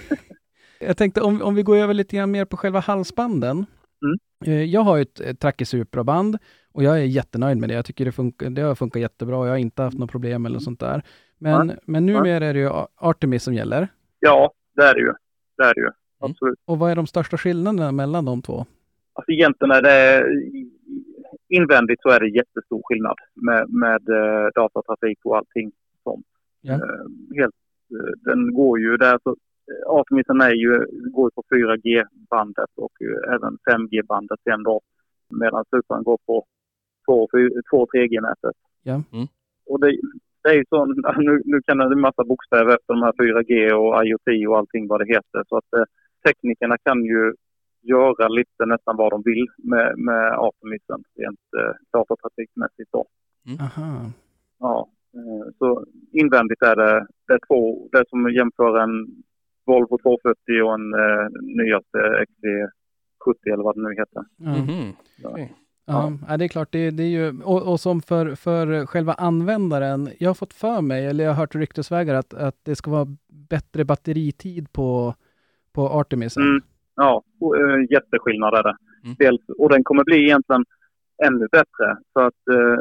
Jag 0.80 0.96
tänkte 0.96 1.20
om, 1.20 1.42
om 1.42 1.54
vi 1.54 1.62
går 1.62 1.76
över 1.76 1.94
lite 1.94 2.16
grann 2.16 2.30
mer 2.30 2.44
på 2.44 2.56
själva 2.56 2.80
halsbanden. 2.80 3.66
Mm. 4.04 4.18
Eh, 4.44 4.64
Jag 4.64 4.80
har 4.80 4.96
ju 4.96 5.02
ett, 5.02 5.20
ett 5.20 5.40
Tracker 5.40 5.64
Supra-band 5.64 6.38
och 6.72 6.82
jag 6.82 6.98
är 6.98 7.04
jättenöjd 7.04 7.58
med 7.58 7.68
det. 7.68 7.74
Jag 7.74 7.84
tycker 7.84 8.04
det, 8.04 8.12
funkar, 8.12 8.50
det 8.50 8.62
har 8.62 8.74
funkat 8.74 9.02
jättebra. 9.02 9.46
Jag 9.46 9.52
har 9.52 9.58
inte 9.58 9.82
haft 9.82 9.98
något 9.98 10.10
problem 10.10 10.46
eller 10.46 10.58
sånt 10.58 10.80
där. 10.80 11.02
Men, 11.38 11.78
men 11.84 12.06
numera 12.06 12.46
är 12.46 12.54
det 12.54 12.60
ju 12.60 12.70
Artemis 12.96 13.42
som 13.42 13.54
gäller. 13.54 13.88
Ja, 14.18 14.52
det 14.76 14.82
är 14.82 14.94
det 14.94 15.00
ju. 15.00 15.12
Det 15.56 15.64
är 15.64 15.74
det 15.74 15.80
ju. 15.80 15.90
Absolut. 16.18 16.58
Och 16.64 16.78
vad 16.78 16.90
är 16.90 16.96
de 16.96 17.06
största 17.06 17.36
skillnaderna 17.36 17.92
mellan 17.92 18.24
de 18.24 18.42
två? 18.42 18.66
Alltså 19.12 19.32
egentligen 19.32 19.70
är 19.70 19.82
det 19.82 20.24
invändigt 21.48 22.02
så 22.02 22.08
är 22.08 22.20
det 22.20 22.28
jättestor 22.28 22.82
skillnad 22.84 23.16
med, 23.34 23.70
med 23.70 24.08
eh, 24.08 24.46
datatrafik 24.54 25.18
och 25.24 25.36
allting 25.36 25.72
sånt. 26.04 26.26
Ja. 26.60 26.72
Eh, 26.72 27.36
helt, 27.36 27.54
eh, 27.90 28.12
den 28.24 28.54
går 28.54 28.80
ju 28.80 28.96
där 28.96 29.18
så 29.22 29.36
Artemisen 29.86 30.40
är 30.40 30.54
ju, 30.54 30.86
går 31.10 31.26
ju 31.26 31.30
på 31.34 31.42
4G-bandet 31.54 32.70
och 32.76 32.92
även 33.34 33.58
5G-bandet 33.70 34.40
sen 34.44 34.62
då. 34.62 34.80
medan 35.30 35.64
Supran 35.70 36.02
går 36.02 36.18
på 36.26 36.46
2-3G-nätet. 37.08 38.56
Ja. 38.82 39.02
Mm. 39.12 39.26
Och 39.66 39.80
det, 39.80 39.98
det 40.42 40.48
är 40.48 40.54
ju 40.54 40.64
så, 40.68 40.84
nu, 41.16 41.42
nu 41.44 41.62
kan 41.62 41.78
det 41.78 41.84
en 41.84 42.00
massa 42.00 42.24
bokstäver 42.24 42.74
efter 42.74 42.94
de 42.94 43.02
här 43.02 43.12
4G 43.12 43.72
och 43.72 44.06
IoT 44.06 44.48
och 44.48 44.58
allting 44.58 44.88
vad 44.88 45.00
det 45.00 45.14
heter. 45.14 45.44
Så 45.48 45.56
att 45.56 45.72
eh, 45.76 45.84
teknikerna 46.26 46.78
kan 46.78 47.04
ju 47.04 47.34
göra 47.82 48.28
lite 48.28 48.66
nästan 48.66 48.96
vad 48.96 49.10
de 49.12 49.22
vill 49.24 49.46
med, 49.58 49.98
med 49.98 50.32
Artemisen 50.32 51.04
rent 51.14 51.46
eh, 51.58 51.74
datatrafikmässigt 51.92 52.92
då. 52.92 53.06
Aha. 53.60 54.10
Ja, 54.58 54.88
eh, 55.14 55.52
så 55.58 55.84
invändigt 56.12 56.62
är 56.62 56.76
det, 56.76 57.06
det 57.26 57.32
är 57.34 57.40
två, 57.48 57.88
det 57.92 57.98
är 57.98 58.04
som 58.08 58.26
att 58.26 58.34
jämföra 58.34 58.82
en 58.82 59.06
Volvo 59.66 59.98
240 59.98 60.62
och 60.62 60.74
en 60.74 60.94
eh, 60.94 61.28
nyaste 61.42 61.98
XC70 62.28 63.52
eller 63.52 63.64
vad 63.64 63.76
det 63.76 63.82
nu 63.82 63.94
heter. 63.94 64.24
Ja. 64.36 65.30
Okej. 65.30 65.54
Ja, 65.90 66.12
ja, 66.28 66.36
det 66.36 66.44
är 66.44 66.48
klart. 66.48 66.72
Det, 66.72 66.90
det 66.90 67.02
är 67.02 67.08
ju, 67.08 67.42
och, 67.42 67.62
och 67.72 67.80
som 67.80 68.02
för, 68.02 68.34
för 68.34 68.86
själva 68.86 69.12
användaren, 69.12 70.08
jag 70.18 70.28
har 70.28 70.34
fått 70.34 70.52
för 70.52 70.80
mig, 70.80 71.06
eller 71.06 71.24
jag 71.24 71.30
har 71.30 71.36
hört 71.36 71.54
ryktesvägar, 71.54 72.14
att, 72.14 72.34
att 72.34 72.56
det 72.62 72.76
ska 72.76 72.90
vara 72.90 73.16
bättre 73.28 73.84
batteritid 73.84 74.72
på, 74.72 75.14
på 75.72 75.88
Artemisen. 75.88 76.42
Mm. 76.42 76.62
Ja, 76.96 77.22
eh, 77.58 77.92
jätteskillnad 77.94 78.54
är 78.54 78.62
det. 78.62 78.76
Mm. 79.04 79.16
Dels, 79.18 79.40
och 79.58 79.70
den 79.70 79.84
kommer 79.84 80.04
bli 80.04 80.24
egentligen 80.24 80.64
ännu 81.26 81.46
bättre. 81.52 81.96
Så 82.12 82.20
att 82.20 82.48
eh, 82.50 82.78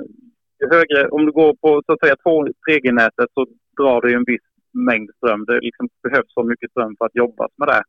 högre, 0.72 1.08
om 1.08 1.26
du 1.26 1.32
går 1.32 1.54
på 1.54 1.82
så 1.86 1.94
att 1.94 2.00
säga 2.00 2.16
2-3G-nätet 2.26 3.30
så 3.34 3.46
drar 3.78 4.08
ju 4.08 4.14
en 4.14 4.24
viss 4.28 4.42
mängd 4.74 5.10
ström. 5.18 5.46
Det 5.46 5.60
liksom 5.60 5.90
behövs 6.04 6.34
så 6.34 6.44
mycket 6.44 6.72
ström 6.72 6.96
för 6.98 7.06
att 7.06 7.16
jobba 7.16 7.48
med 7.58 7.68
det. 7.68 7.84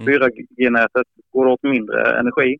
Mm. 0.00 0.14
4G-nätet 0.14 1.06
går 1.32 1.46
åt 1.46 1.62
mindre 1.62 2.18
energi 2.18 2.56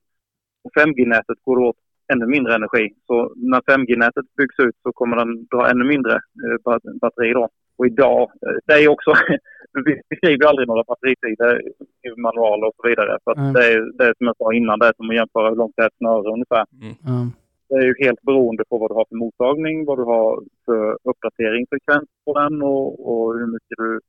och 0.64 0.70
5G-nätet 0.82 1.38
går 1.44 1.58
åt 1.58 1.76
ännu 2.12 2.26
mindre 2.26 2.54
energi. 2.54 2.94
Så 3.06 3.32
när 3.36 3.60
5G-nätet 3.60 4.24
byggs 4.36 4.58
ut 4.58 4.76
så 4.82 4.92
kommer 4.92 5.16
den 5.16 5.46
dra 5.46 5.70
ännu 5.70 5.84
mindre 5.84 6.12
eh, 6.14 6.56
bat- 6.64 6.98
batteri 7.00 7.32
då. 7.32 7.48
Och 7.78 7.86
idag, 7.86 8.20
eh, 8.46 8.56
det 8.66 8.72
är 8.72 8.88
också, 8.88 9.10
vi 9.84 10.16
skriver 10.16 10.46
aldrig 10.46 10.68
några 10.68 10.84
batteritider 10.84 11.60
i 12.06 12.20
manualer 12.20 12.66
och 12.66 12.74
så 12.76 12.88
vidare. 12.88 13.18
För 13.24 13.30
att 13.30 13.38
Mm. 13.38 13.52
det, 13.52 13.64
är, 13.72 13.80
det 13.98 14.04
är 14.04 14.14
som 14.18 14.26
jag 14.26 14.36
sa 14.36 14.52
innan, 14.52 14.78
det 14.78 14.86
är 14.86 14.92
som 14.96 15.10
att 15.10 15.16
jämföra 15.16 15.48
hur 15.48 15.56
långt 15.56 15.72
det 15.76 15.82
är 15.82 15.86
ett 15.86 15.96
snöre 15.98 16.32
ungefär. 16.32 16.64
Ja. 17.10 17.30
Det 17.68 17.74
är 17.74 17.82
ju 17.86 17.94
helt 17.98 18.22
beroende 18.22 18.64
på 18.68 18.78
vad 18.78 18.90
du 18.90 18.94
har 18.94 19.06
för 19.08 19.16
mottagning, 19.16 19.84
vad 19.84 19.98
du 19.98 20.04
har 20.04 20.42
för 20.64 20.98
uppdateringsfrekvens 21.10 22.08
på 22.24 22.32
den 22.40 22.62
och, 22.62 22.88
och 23.10 23.34
hur 23.38 23.46
mycket 23.46 23.76
du 23.78 24.00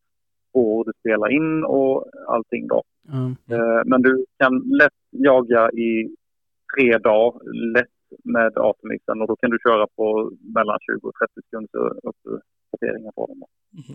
får 0.54 0.86
du 0.86 0.92
spelar 1.00 1.32
in 1.32 1.64
och 1.64 2.06
allting 2.28 2.68
då. 2.68 2.84
Eh, 3.52 3.82
Men 3.86 4.02
du 4.02 4.26
kan 4.40 4.54
lätt 4.82 5.00
jaga 5.10 5.72
i 5.72 6.16
tre 6.78 6.98
dagar 6.98 7.54
lätt 7.74 7.88
med 8.24 8.58
Artemisen 8.58 9.22
och 9.22 9.28
då 9.28 9.36
kan 9.36 9.50
du 9.50 9.58
köra 9.68 9.88
på 9.96 10.32
mellan 10.56 10.78
20 10.82 11.08
och 11.08 11.14
30 11.16 11.34
sekunders 11.46 11.94
uppdateringar 12.74 13.12
på 13.12 13.28
den. 13.28 13.44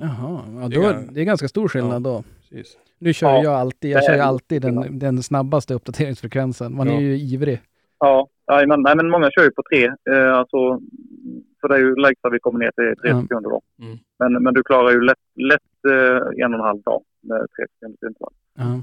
Jaha, 0.00 0.40
ja, 0.60 0.68
Det 0.68 0.74
då, 0.76 0.82
är- 0.82 1.08
det 1.14 1.20
är 1.20 1.24
ganska 1.24 1.48
stor 1.48 1.68
skillnad 1.68 2.02
då. 2.02 2.24
Precis. 2.50 2.76
Nu 2.98 3.12
kör 3.12 3.28
Ja, 3.28 3.42
jag 3.42 3.52
alltid, 3.54 3.90
jag 3.90 4.04
kör 4.04 4.14
ju 4.14 4.20
alltid 4.20 4.62
den, 4.62 4.98
den 4.98 5.22
snabbaste 5.22 5.74
uppdateringsfrekvensen. 5.74 6.76
Man 6.76 6.86
Ja. 6.86 6.92
är 6.94 7.00
ju 7.00 7.18
ivrig. 7.18 7.60
Ja, 7.98 8.28
nej, 8.50 8.66
men, 8.66 8.82
nej, 8.82 8.96
men 8.96 9.10
många 9.10 9.30
kör 9.30 9.44
ju 9.44 9.50
på 9.50 9.62
tre. 9.70 9.84
Eh, 9.86 10.34
alltså, 10.34 10.80
för 11.60 11.68
det 11.68 11.74
är 11.74 11.78
ju 11.78 11.96
lägsta 11.96 12.30
vi 12.30 12.38
kommer 12.40 12.58
ner 12.58 12.70
till 12.70 13.00
tre 13.00 13.10
Ja. 13.10 13.22
sekunder 13.22 13.50
då. 13.50 13.60
Mm. 13.82 13.98
Men, 14.18 14.42
men 14.42 14.54
du 14.54 14.62
klarar 14.62 14.90
ju 14.90 15.00
lätt, 15.00 15.18
lätt 15.34 15.84
eh, 15.88 16.44
en 16.44 16.54
och 16.54 16.58
en 16.60 16.64
halv 16.66 16.82
dag 16.82 17.02
med 17.22 17.38
tre 17.38 17.66
sekunders 17.74 18.02
intervall. 18.10 18.32
Ja. 18.58 18.82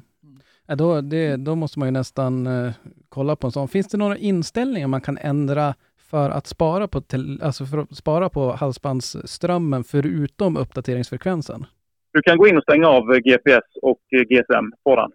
Ja, 0.67 0.75
då, 0.75 1.01
det, 1.01 1.35
då 1.35 1.55
måste 1.55 1.79
man 1.79 1.87
ju 1.87 1.91
nästan 1.91 2.47
eh, 2.47 2.71
kolla 3.09 3.35
på 3.35 3.47
en 3.47 3.51
sån. 3.51 3.67
Finns 3.67 3.87
det 3.87 3.97
några 3.97 4.17
inställningar 4.17 4.87
man 4.87 5.01
kan 5.01 5.17
ändra 5.17 5.73
för 6.11 6.29
att 6.29 6.47
spara 6.47 6.87
på, 6.87 7.01
alltså 7.41 7.65
för 7.65 7.77
att 7.77 7.95
spara 7.95 8.29
på 8.29 8.51
halsbandsströmmen 8.51 9.83
förutom 9.83 10.57
uppdateringsfrekvensen? 10.57 11.65
Du 12.13 12.21
kan 12.21 12.37
gå 12.37 12.47
in 12.47 12.57
och 12.57 12.63
stänga 12.63 12.87
av 12.87 13.03
eh, 13.13 13.17
GPS 13.17 13.67
och 13.81 14.01
eh, 14.15 14.21
GSM 14.21 14.67
på 14.83 14.95
den. 14.95 15.11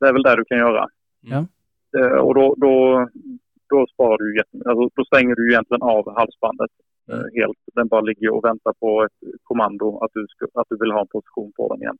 Det 0.00 0.06
är 0.08 0.12
väl 0.12 0.22
det 0.22 0.36
du 0.36 0.44
kan 0.44 0.58
göra. 0.58 0.86
Ja. 1.20 1.46
Eh, 1.98 2.18
och 2.26 2.34
då, 2.34 2.54
då, 2.58 3.08
då 3.68 3.86
sparar 3.94 4.18
du. 4.18 4.42
Alltså, 4.70 4.88
då 4.94 5.04
stänger 5.04 5.34
du 5.34 5.50
egentligen 5.50 5.82
av 5.82 6.14
halsbandet 6.18 6.70
Mm. 7.12 7.24
helt. 7.34 7.58
Den 7.74 7.88
bara 7.88 8.00
ligger 8.00 8.30
och 8.34 8.44
väntar 8.44 8.72
på 8.72 9.04
ett 9.04 9.28
kommando 9.42 9.98
att 9.98 10.10
du, 10.14 10.26
ska, 10.28 10.60
att 10.60 10.66
du 10.70 10.76
vill 10.80 10.92
ha 10.92 11.00
en 11.00 11.06
position 11.06 11.52
på 11.56 11.68
den 11.72 11.82
igen. 11.82 11.98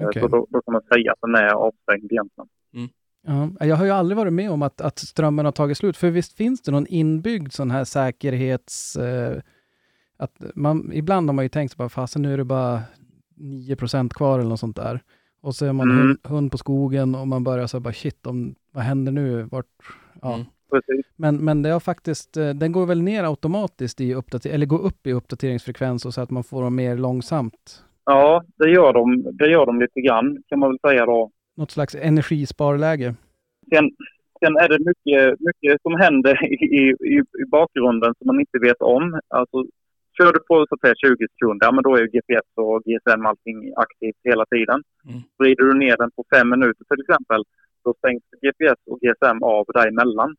Eh, 0.00 0.08
Okej. 0.08 0.22
Så 0.22 0.28
då, 0.28 0.46
då 0.50 0.60
kan 0.62 0.72
man 0.72 0.82
säga 0.82 1.12
att 1.12 1.18
den 1.20 1.34
är 1.34 1.52
avstängd 1.66 2.12
egentligen. 2.12 2.48
Ja, 3.26 3.50
jag 3.60 3.76
har 3.76 3.84
ju 3.84 3.90
aldrig 3.90 4.16
varit 4.16 4.32
med 4.32 4.50
om 4.50 4.62
att, 4.62 4.80
att 4.80 4.98
strömmen 4.98 5.44
har 5.44 5.52
tagit 5.52 5.78
slut, 5.78 5.96
för 5.96 6.10
visst 6.10 6.32
finns 6.36 6.62
det 6.62 6.72
någon 6.72 6.86
inbyggd 6.86 7.52
sån 7.52 7.70
här 7.70 7.84
säkerhets... 7.84 8.96
Eh, 8.96 9.38
att 10.16 10.42
man, 10.54 10.90
ibland 10.92 11.28
har 11.28 11.34
man 11.34 11.44
ju 11.44 11.48
tänkt 11.48 11.70
sig 11.70 11.78
bara, 11.78 11.88
fasen 11.88 12.22
nu 12.22 12.32
är 12.32 12.38
det 12.38 12.44
bara 12.44 12.82
9% 13.40 14.08
kvar 14.08 14.38
eller 14.38 14.48
något 14.48 14.60
sånt 14.60 14.76
där. 14.76 15.00
Och 15.40 15.54
så 15.54 15.66
är 15.66 15.72
man 15.72 15.90
Mm. 15.90 16.06
hund, 16.06 16.18
hund 16.24 16.52
på 16.52 16.58
skogen 16.58 17.14
och 17.14 17.28
man 17.28 17.44
börjar 17.44 17.66
så 17.66 17.80
bara 17.80 17.94
shit, 17.94 18.26
om, 18.26 18.54
vad 18.72 18.84
händer 18.84 19.12
nu? 19.12 19.42
Vart, 19.42 19.66
ja. 20.22 20.34
Mm. 20.34 20.46
Men, 21.16 21.36
men 21.36 21.62
det 21.62 21.70
har 21.70 21.80
faktiskt, 21.80 22.36
eh, 22.36 22.50
den 22.50 22.72
går 22.72 22.86
väl 22.86 23.02
ner 23.02 23.24
automatiskt 23.24 24.00
i 24.00 24.14
uppdater, 24.14 24.50
eller 24.50 24.66
går 24.66 24.82
upp 24.82 25.06
i 25.06 25.12
uppdateringsfrekvens 25.12 26.06
och 26.06 26.14
så 26.14 26.20
att 26.20 26.30
man 26.30 26.44
får 26.44 26.62
dem 26.62 26.74
mer 26.74 26.96
långsamt. 26.96 27.84
Ja, 28.04 28.44
det 28.56 28.70
gör, 28.70 28.92
de, 28.92 29.36
det 29.38 29.50
gör 29.50 29.66
de 29.66 29.80
lite 29.80 30.00
grann 30.00 30.42
kan 30.48 30.58
man 30.58 30.70
väl 30.70 30.78
säga 30.90 31.06
då. 31.06 31.30
Något 31.54 31.70
slags 31.70 31.94
energisparläge. 31.94 33.14
Sen, 33.72 33.90
sen 34.40 34.56
är 34.56 34.68
det 34.68 34.78
mycket, 34.90 35.40
mycket 35.40 35.82
som 35.82 35.94
händer 36.00 36.34
i, 36.52 36.54
i, 36.80 37.18
i, 37.18 37.44
bakgrunden 37.50 38.14
som 38.18 38.26
man 38.26 38.40
inte 38.40 38.58
vet 38.58 38.82
om. 38.82 39.20
Alltså, 39.28 39.64
kör 40.18 40.32
du 40.32 40.38
på 40.38 40.66
så 40.68 40.74
att 40.74 40.80
säga 40.80 40.94
20 40.94 41.26
sekunder, 41.32 41.66
ja, 41.66 41.72
men 41.72 41.82
då 41.82 41.96
är 41.96 42.00
ju 42.00 42.06
GPS 42.06 42.48
och 42.54 42.82
GSM 42.84 43.26
allting 43.26 43.72
aktivt 43.76 44.20
hela 44.24 44.44
tiden. 44.46 44.82
Mm. 45.08 45.20
Vrider 45.38 45.64
du 45.64 45.74
ner 45.78 45.96
den 45.96 46.10
på 46.16 46.24
fem 46.34 46.50
minuter 46.50 46.84
till 46.84 47.00
exempel, 47.00 47.42
då 47.84 47.94
stängs 47.98 48.22
GPS 48.42 48.80
och 48.90 49.00
GSM 49.00 49.42
av 49.42 49.64
däremellan. 49.74 50.36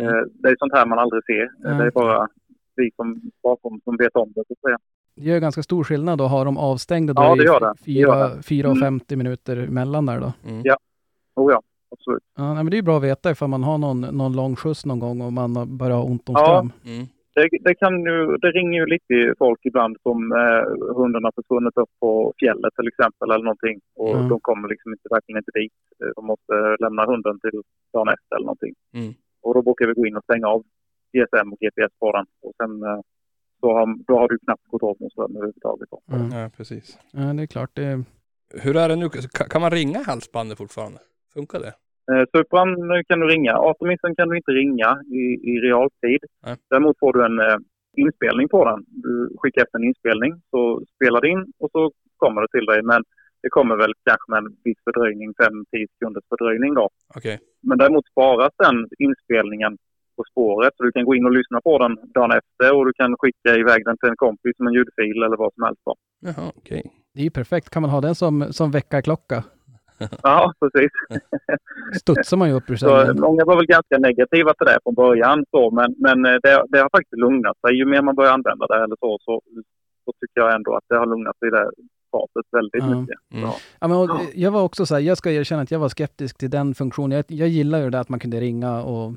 Mm. 0.00 0.14
Eh, 0.14 0.22
det 0.40 0.48
är 0.48 0.56
sånt 0.58 0.72
här 0.72 0.86
man 0.86 0.98
aldrig 0.98 1.24
ser. 1.24 1.46
Mm. 1.64 1.78
Det 1.78 1.84
är 1.84 1.90
bara 1.90 2.28
vi 2.76 2.90
som 2.96 3.20
bakom 3.42 3.80
som 3.84 3.96
vet 3.96 4.16
om 4.16 4.32
det. 4.34 4.44
Så 4.46 4.52
att 4.52 4.60
säga. 4.66 4.78
Det 5.20 5.30
gör 5.30 5.38
ganska 5.40 5.62
stor 5.62 5.84
skillnad 5.84 6.20
att 6.20 6.30
ha 6.30 6.44
dem 6.44 6.56
avstängda 6.58 7.12
då 7.12 7.22
Ja, 7.22 7.34
det 7.36 7.42
i 7.42 7.46
gör 7.46 7.60
det. 7.60 7.66
Det. 8.36 8.42
fyra 8.42 8.68
och 8.68 8.76
Mm. 8.76 8.86
50 9.00 9.16
minuter 9.16 9.56
emellan 9.56 10.06
där 10.06 10.20
då. 10.20 10.32
Mm. 10.48 10.60
Ja. 10.64 10.76
Oh, 11.36 11.52
ja, 11.52 11.62
absolut. 11.90 12.22
Ja, 12.36 12.54
men 12.54 12.70
det 12.70 12.78
är 12.78 12.82
bra 12.82 12.96
att 12.96 13.02
veta 13.02 13.30
ifall 13.30 13.48
man 13.48 13.62
har 13.62 13.78
någon, 13.78 14.00
någon 14.00 14.32
lång 14.36 14.56
skjuts 14.56 14.86
någon 14.86 14.98
gång 14.98 15.20
och 15.20 15.32
man 15.32 15.56
har- 15.56 15.66
börjar 15.66 15.96
ha 15.96 16.04
ont 16.04 16.28
om 16.28 16.34
Ja. 16.38 16.44
ström. 16.46 16.72
Mm. 16.94 17.06
Det, 17.34 17.48
det, 17.68 17.74
kan 17.74 17.94
ju, 18.10 18.36
det 18.42 18.50
ringer 18.58 18.78
ju 18.80 18.86
lite 18.94 19.34
folk 19.38 19.60
ibland 19.62 19.96
som 20.02 20.32
eh, 20.32 20.62
hundarna 20.98 21.30
försvunnit 21.38 21.76
upp 21.82 21.92
på 22.00 22.32
fjället 22.40 22.72
till 22.78 22.88
exempel 22.92 23.30
eller 23.30 23.44
någonting. 23.44 23.76
Och 23.96 24.14
Mm. 24.16 24.28
de 24.28 24.40
kommer 24.48 24.68
liksom 24.68 24.92
inte, 24.92 25.06
verkligen 25.10 25.38
inte 25.42 25.54
dit. 25.60 25.72
Eh, 26.02 26.10
De 26.16 26.26
måste 26.26 26.54
lämna 26.84 27.02
hunden 27.12 27.40
till 27.44 27.56
dagen 27.92 28.08
efter 28.16 28.32
eller 28.36 28.46
någonting. 28.50 28.74
Mm. 28.98 29.12
Och 29.44 29.54
då 29.54 29.60
brukar 29.62 29.86
vi 29.86 29.92
gå 30.00 30.06
in 30.06 30.16
och 30.16 30.24
stänga 30.28 30.46
av 30.54 30.60
GSM 31.12 31.48
och 31.52 31.58
GPS 31.64 31.92
på 32.00 32.08
den. 32.16 32.26
Och 32.44 32.52
sen 32.60 32.72
eh, 32.90 33.00
då 33.60 33.72
har, 33.72 34.04
då 34.06 34.18
har 34.18 34.28
du 34.28 34.38
knappt 34.38 34.66
gått 34.66 34.82
åt 34.82 35.00
någon 35.00 35.10
ström 35.10 35.36
överhuvudtaget. 35.36 35.88
Mm. 36.12 36.32
Ja, 36.32 36.50
precis. 36.56 36.98
Ja, 37.12 37.20
det 37.20 37.42
är 37.42 37.46
klart. 37.46 37.70
Det, 37.74 38.04
Hur 38.62 38.76
är 38.76 38.88
det 38.88 38.96
nu? 38.96 39.08
Kan 39.50 39.60
man 39.60 39.70
ringa 39.70 40.02
halsbandet 40.02 40.58
fortfarande? 40.58 40.98
Funkar 41.34 41.60
det? 41.60 41.72
Eh, 42.12 42.24
Supran 42.32 42.76
kan 43.08 43.20
du 43.20 43.26
ringa. 43.26 43.52
Artemisen 43.52 44.14
kan 44.16 44.28
du 44.28 44.36
inte 44.36 44.50
ringa 44.50 44.90
i, 45.20 45.22
i 45.50 45.54
realtid. 45.66 46.20
Nej. 46.46 46.56
Däremot 46.70 46.98
får 46.98 47.12
du 47.12 47.24
en 47.24 47.38
eh, 47.38 47.58
inspelning 47.96 48.48
på 48.48 48.64
den. 48.64 48.84
Du 48.88 49.36
skickar 49.38 49.62
efter 49.62 49.78
en 49.78 49.84
inspelning, 49.84 50.32
så 50.50 50.82
spelar 50.96 51.20
det 51.20 51.28
in 51.28 51.52
och 51.58 51.70
så 51.72 51.90
kommer 52.16 52.40
det 52.40 52.48
till 52.48 52.66
dig. 52.66 52.82
Men 52.82 53.02
det 53.42 53.48
kommer 53.48 53.76
väl 53.76 53.92
kanske 54.04 54.30
med 54.30 54.38
en 54.38 54.56
viss 54.64 54.80
fördröjning, 54.84 55.28
5-10 55.28 55.86
sekunders 55.92 56.24
fördröjning 56.28 56.74
då. 56.74 56.88
Okej. 57.16 57.38
Men 57.62 57.78
däremot 57.78 58.06
sparas 58.06 58.52
den 58.58 58.88
inspelningen 58.98 59.78
på 60.20 60.24
spåret 60.32 60.72
så 60.76 60.82
du 60.84 60.92
kan 60.92 61.04
gå 61.04 61.14
in 61.14 61.24
och 61.28 61.32
lyssna 61.38 61.60
på 61.60 61.78
den 61.78 61.94
dagen 62.14 62.30
efter 62.40 62.68
och 62.76 62.86
du 62.86 62.92
kan 62.92 63.16
skicka 63.18 63.50
iväg 63.62 63.80
den 63.84 63.96
till 63.98 64.08
en 64.12 64.16
kompis 64.26 64.56
som 64.56 64.66
en 64.66 64.72
ljudfil 64.74 65.22
eller 65.26 65.36
vad 65.36 65.52
som 65.54 65.62
helst. 65.64 65.82
Då. 65.84 65.94
Jaha, 66.28 66.52
okej. 66.56 66.82
det 67.14 67.20
är 67.20 67.24
ju 67.24 67.30
perfekt. 67.30 67.70
Kan 67.70 67.82
man 67.82 67.90
ha 67.90 68.00
den 68.00 68.14
som, 68.14 68.34
som 68.52 68.70
väckarklocka? 68.70 69.38
Ja, 70.22 70.52
precis. 70.60 70.90
Studsar 72.00 72.36
man 72.36 72.48
ju 72.48 72.54
upp 72.54 72.70
ur 72.70 72.76
Så 72.76 72.86
sängen. 72.88 73.20
många 73.20 73.44
var 73.44 73.56
väl 73.56 73.66
ganska 73.66 73.98
negativa 73.98 74.54
till 74.54 74.66
det 74.66 74.78
från 74.82 74.94
början. 74.94 75.44
Så, 75.50 75.70
men 75.70 75.94
men 75.98 76.18
eh, 76.26 76.38
det, 76.42 76.64
det 76.68 76.78
har 76.78 76.88
faktiskt 76.96 77.20
lugnat 77.24 77.56
sig. 77.66 77.76
Ju 77.78 77.84
mer 77.84 78.02
man 78.02 78.14
börjar 78.14 78.32
använda 78.32 78.66
det 78.66 78.84
eller 78.84 78.96
så, 79.00 79.18
så, 79.26 79.40
så 80.04 80.12
tycker 80.20 80.40
jag 80.40 80.54
ändå 80.54 80.74
att 80.76 80.84
det 80.88 80.96
har 80.96 81.06
lugnat 81.06 81.38
sig 81.38 81.50
det 81.50 81.70
fatet 82.12 82.46
väldigt 82.52 82.82
Ja. 82.84 83.00
mycket. 83.00 83.16
Mm. 83.32 83.44
Ja. 83.44 83.54
Ja, 83.80 83.88
men, 83.88 83.96
och, 83.96 84.08
jag 84.34 84.50
var 84.50 84.62
också 84.62 84.86
så 84.86 84.94
här, 84.94 85.02
jag 85.02 85.18
ska 85.18 85.30
erkänna 85.30 85.62
att 85.62 85.70
jag 85.70 85.78
var 85.78 85.88
skeptisk 85.88 86.38
till 86.38 86.50
den 86.50 86.74
funktionen. 86.74 87.16
Jag, 87.16 87.24
jag 87.28 87.48
gillar 87.48 87.78
ju 87.80 87.90
det 87.90 88.00
att 88.00 88.08
man 88.08 88.20
kunde 88.20 88.40
ringa 88.40 88.82
och, 88.82 89.12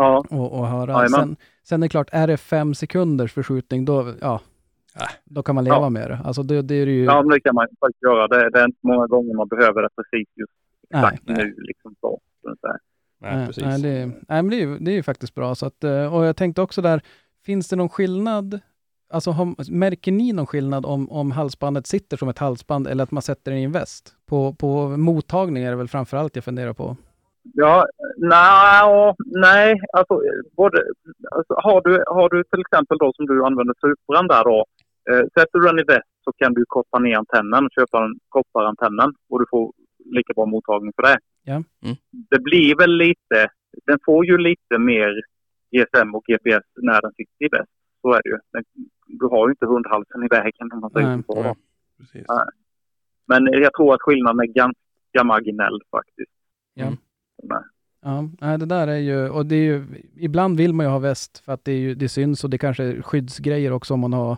Ja, 0.00 0.24
och, 0.30 0.52
och 0.58 0.66
höra. 0.66 0.92
Jajamän. 0.92 1.10
Sen, 1.10 1.36
sen 1.64 1.82
är 1.82 1.84
det 1.86 1.90
klart, 1.90 2.08
är 2.12 2.26
det 2.26 2.36
fem 2.36 2.74
sekunders 2.74 3.32
förskjutning, 3.32 3.84
då, 3.84 4.14
ja, 4.20 4.40
Äh. 4.96 5.06
då 5.24 5.42
kan 5.42 5.54
man 5.54 5.64
leva 5.64 5.76
Ja. 5.76 5.88
med 5.88 6.10
det. 6.10 6.18
Alltså 6.24 6.42
det, 6.42 6.62
det 6.62 6.74
är 6.74 6.86
ju... 6.86 7.04
ja, 7.04 7.22
det 7.22 7.40
kan 7.40 7.54
man 7.54 7.66
faktiskt 7.80 8.02
göra. 8.02 8.28
Det, 8.28 8.50
det 8.50 8.60
är 8.60 8.64
inte 8.64 8.78
många 8.82 9.06
gånger 9.06 9.34
man 9.34 9.48
behöver 9.48 9.82
det 9.82 9.88
precis 9.96 10.28
just 10.36 10.52
nej, 10.90 11.02
exakt 11.04 11.22
nej. 11.26 11.36
nu. 11.36 11.54
Liksom 11.58 11.94
så, 12.00 12.20
säga. 12.42 12.78
Nej, 13.20 13.46
precis. 13.46 13.64
Nej, 13.64 13.82
det, 13.82 14.06
nej, 14.06 14.42
men 14.42 14.48
det 14.50 14.56
är, 14.56 14.60
ju, 14.60 14.78
det 14.78 14.90
är 14.90 14.94
ju 14.94 15.02
faktiskt 15.02 15.34
bra. 15.34 15.54
Så 15.54 15.66
att, 15.66 15.84
eh, 15.84 16.14
och 16.14 16.24
jag 16.24 16.36
tänkte 16.36 16.62
också 16.62 16.82
där, 16.82 17.02
finns 17.44 17.68
det 17.68 17.76
någon 17.76 17.88
skillnad? 17.88 18.60
Alltså 19.12 19.30
har, 19.30 19.70
märker 19.72 20.12
ni 20.12 20.32
någon 20.32 20.46
skillnad 20.46 20.86
om, 20.86 21.10
om 21.10 21.30
halsbandet 21.30 21.86
sitter 21.86 22.16
som 22.16 22.28
ett 22.28 22.38
halsband 22.38 22.86
eller 22.86 23.04
att 23.04 23.10
man 23.10 23.22
sätter 23.22 23.50
den 23.50 23.60
i 23.60 23.64
en 23.64 23.72
väst? 23.72 24.14
På, 24.26 24.54
på 24.54 24.88
mottagning 24.88 25.62
är 25.62 25.70
det 25.70 25.76
väl 25.76 25.88
framför 25.88 26.16
allt 26.16 26.36
jag 26.36 26.44
funderar 26.44 26.72
på. 26.72 26.96
Ja, 27.52 27.86
nej, 28.16 29.14
nej 29.26 29.80
alltså, 29.92 30.20
både, 30.56 30.82
alltså 31.30 31.54
har, 31.54 31.80
du, 31.80 32.04
har 32.06 32.28
du 32.28 32.44
till 32.44 32.60
exempel 32.60 32.98
då 32.98 33.12
som 33.16 33.26
du 33.26 33.44
använder 33.44 33.74
Supran 33.80 34.26
där 34.26 34.44
då. 34.44 34.64
Eh, 35.10 35.24
sätter 35.34 35.58
du 35.58 35.66
den 35.66 35.78
i 35.78 35.82
väst 35.82 36.10
så 36.24 36.32
kan 36.32 36.54
du 36.54 36.64
korta 36.68 36.98
ner 36.98 37.16
antennen 37.16 37.64
och 37.64 37.72
köpa 37.72 38.04
en 38.04 38.18
kopparantennen 38.28 39.14
och 39.28 39.38
du 39.40 39.46
får 39.50 39.72
lika 40.04 40.32
bra 40.34 40.46
mottagning 40.46 40.92
för 40.96 41.02
det. 41.02 41.18
Ja. 41.42 41.54
Mm. 41.54 41.96
Det 42.30 42.38
blir 42.38 42.76
väl 42.76 42.96
lite, 42.96 43.48
den 43.86 43.98
får 44.04 44.26
ju 44.26 44.38
lite 44.38 44.78
mer 44.78 45.22
GSM 45.72 46.14
och 46.14 46.24
GPS 46.24 46.64
när 46.76 47.00
den 47.02 47.12
sitter 47.12 47.44
i 47.44 47.48
väst. 47.48 47.70
Så 48.02 48.12
är 48.12 48.22
det 48.22 48.28
ju. 48.28 48.38
Men 48.52 48.64
du 49.06 49.26
har 49.26 49.48
ju 49.48 49.52
inte 49.52 49.66
hundhalsen 49.66 50.24
i 50.24 50.28
vägen 50.28 50.72
om 50.72 50.80
man 50.80 50.90
säger 50.90 51.06
Nej, 51.06 51.22
så. 51.26 51.56
Nej. 52.12 52.44
Men 53.26 53.62
jag 53.62 53.74
tror 53.74 53.94
att 53.94 54.02
skillnaden 54.02 54.40
är 54.40 54.46
ganska 54.46 55.24
marginell 55.24 55.80
faktiskt. 55.90 56.32
Ja. 56.74 56.86
Mm. 56.86 56.98
Nej. 57.42 57.58
Ja, 58.02 58.28
nej, 58.40 58.58
det 58.58 58.66
där 58.66 58.88
är 58.88 58.96
ju, 58.98 59.28
och 59.28 59.46
det 59.46 59.54
är 59.56 59.62
ju, 59.64 59.84
ibland 60.16 60.56
vill 60.56 60.72
man 60.74 60.86
ju 60.86 60.90
ha 60.92 60.98
väst 60.98 61.38
för 61.44 61.52
att 61.52 61.64
det, 61.64 61.72
är 61.72 61.76
ju, 61.78 61.94
det 61.94 62.08
syns 62.08 62.44
och 62.44 62.50
det 62.50 62.58
kanske 62.58 62.84
är 62.84 63.02
skyddsgrejer 63.02 63.72
också 63.72 63.94
om 63.94 64.00
man 64.00 64.12
har, 64.12 64.36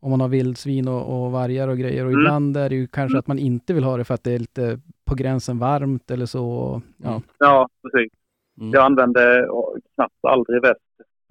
om 0.00 0.10
man 0.10 0.20
har 0.20 0.28
vildsvin 0.28 0.88
och, 0.88 1.24
och 1.24 1.32
vargar 1.32 1.68
och 1.68 1.78
grejer. 1.78 2.04
Och 2.04 2.10
Mm. 2.12 2.20
ibland 2.22 2.56
är 2.56 2.68
det 2.68 2.74
ju 2.74 2.86
kanske 2.86 3.18
att 3.18 3.26
man 3.26 3.38
inte 3.38 3.74
vill 3.74 3.84
ha 3.84 3.96
det 3.96 4.04
för 4.04 4.14
att 4.14 4.24
det 4.24 4.32
är 4.32 4.38
lite 4.38 4.80
på 5.04 5.14
gränsen 5.14 5.58
varmt 5.58 6.10
eller 6.10 6.26
så. 6.26 6.82
Ja, 6.96 7.08
Mm. 7.10 7.22
Ja, 7.38 7.68
precis. 7.82 8.12
Mm. 8.60 8.70
Jag 8.72 8.84
använder 8.84 9.46
knappt 9.94 10.24
aldrig 10.28 10.62
väst 10.62 10.80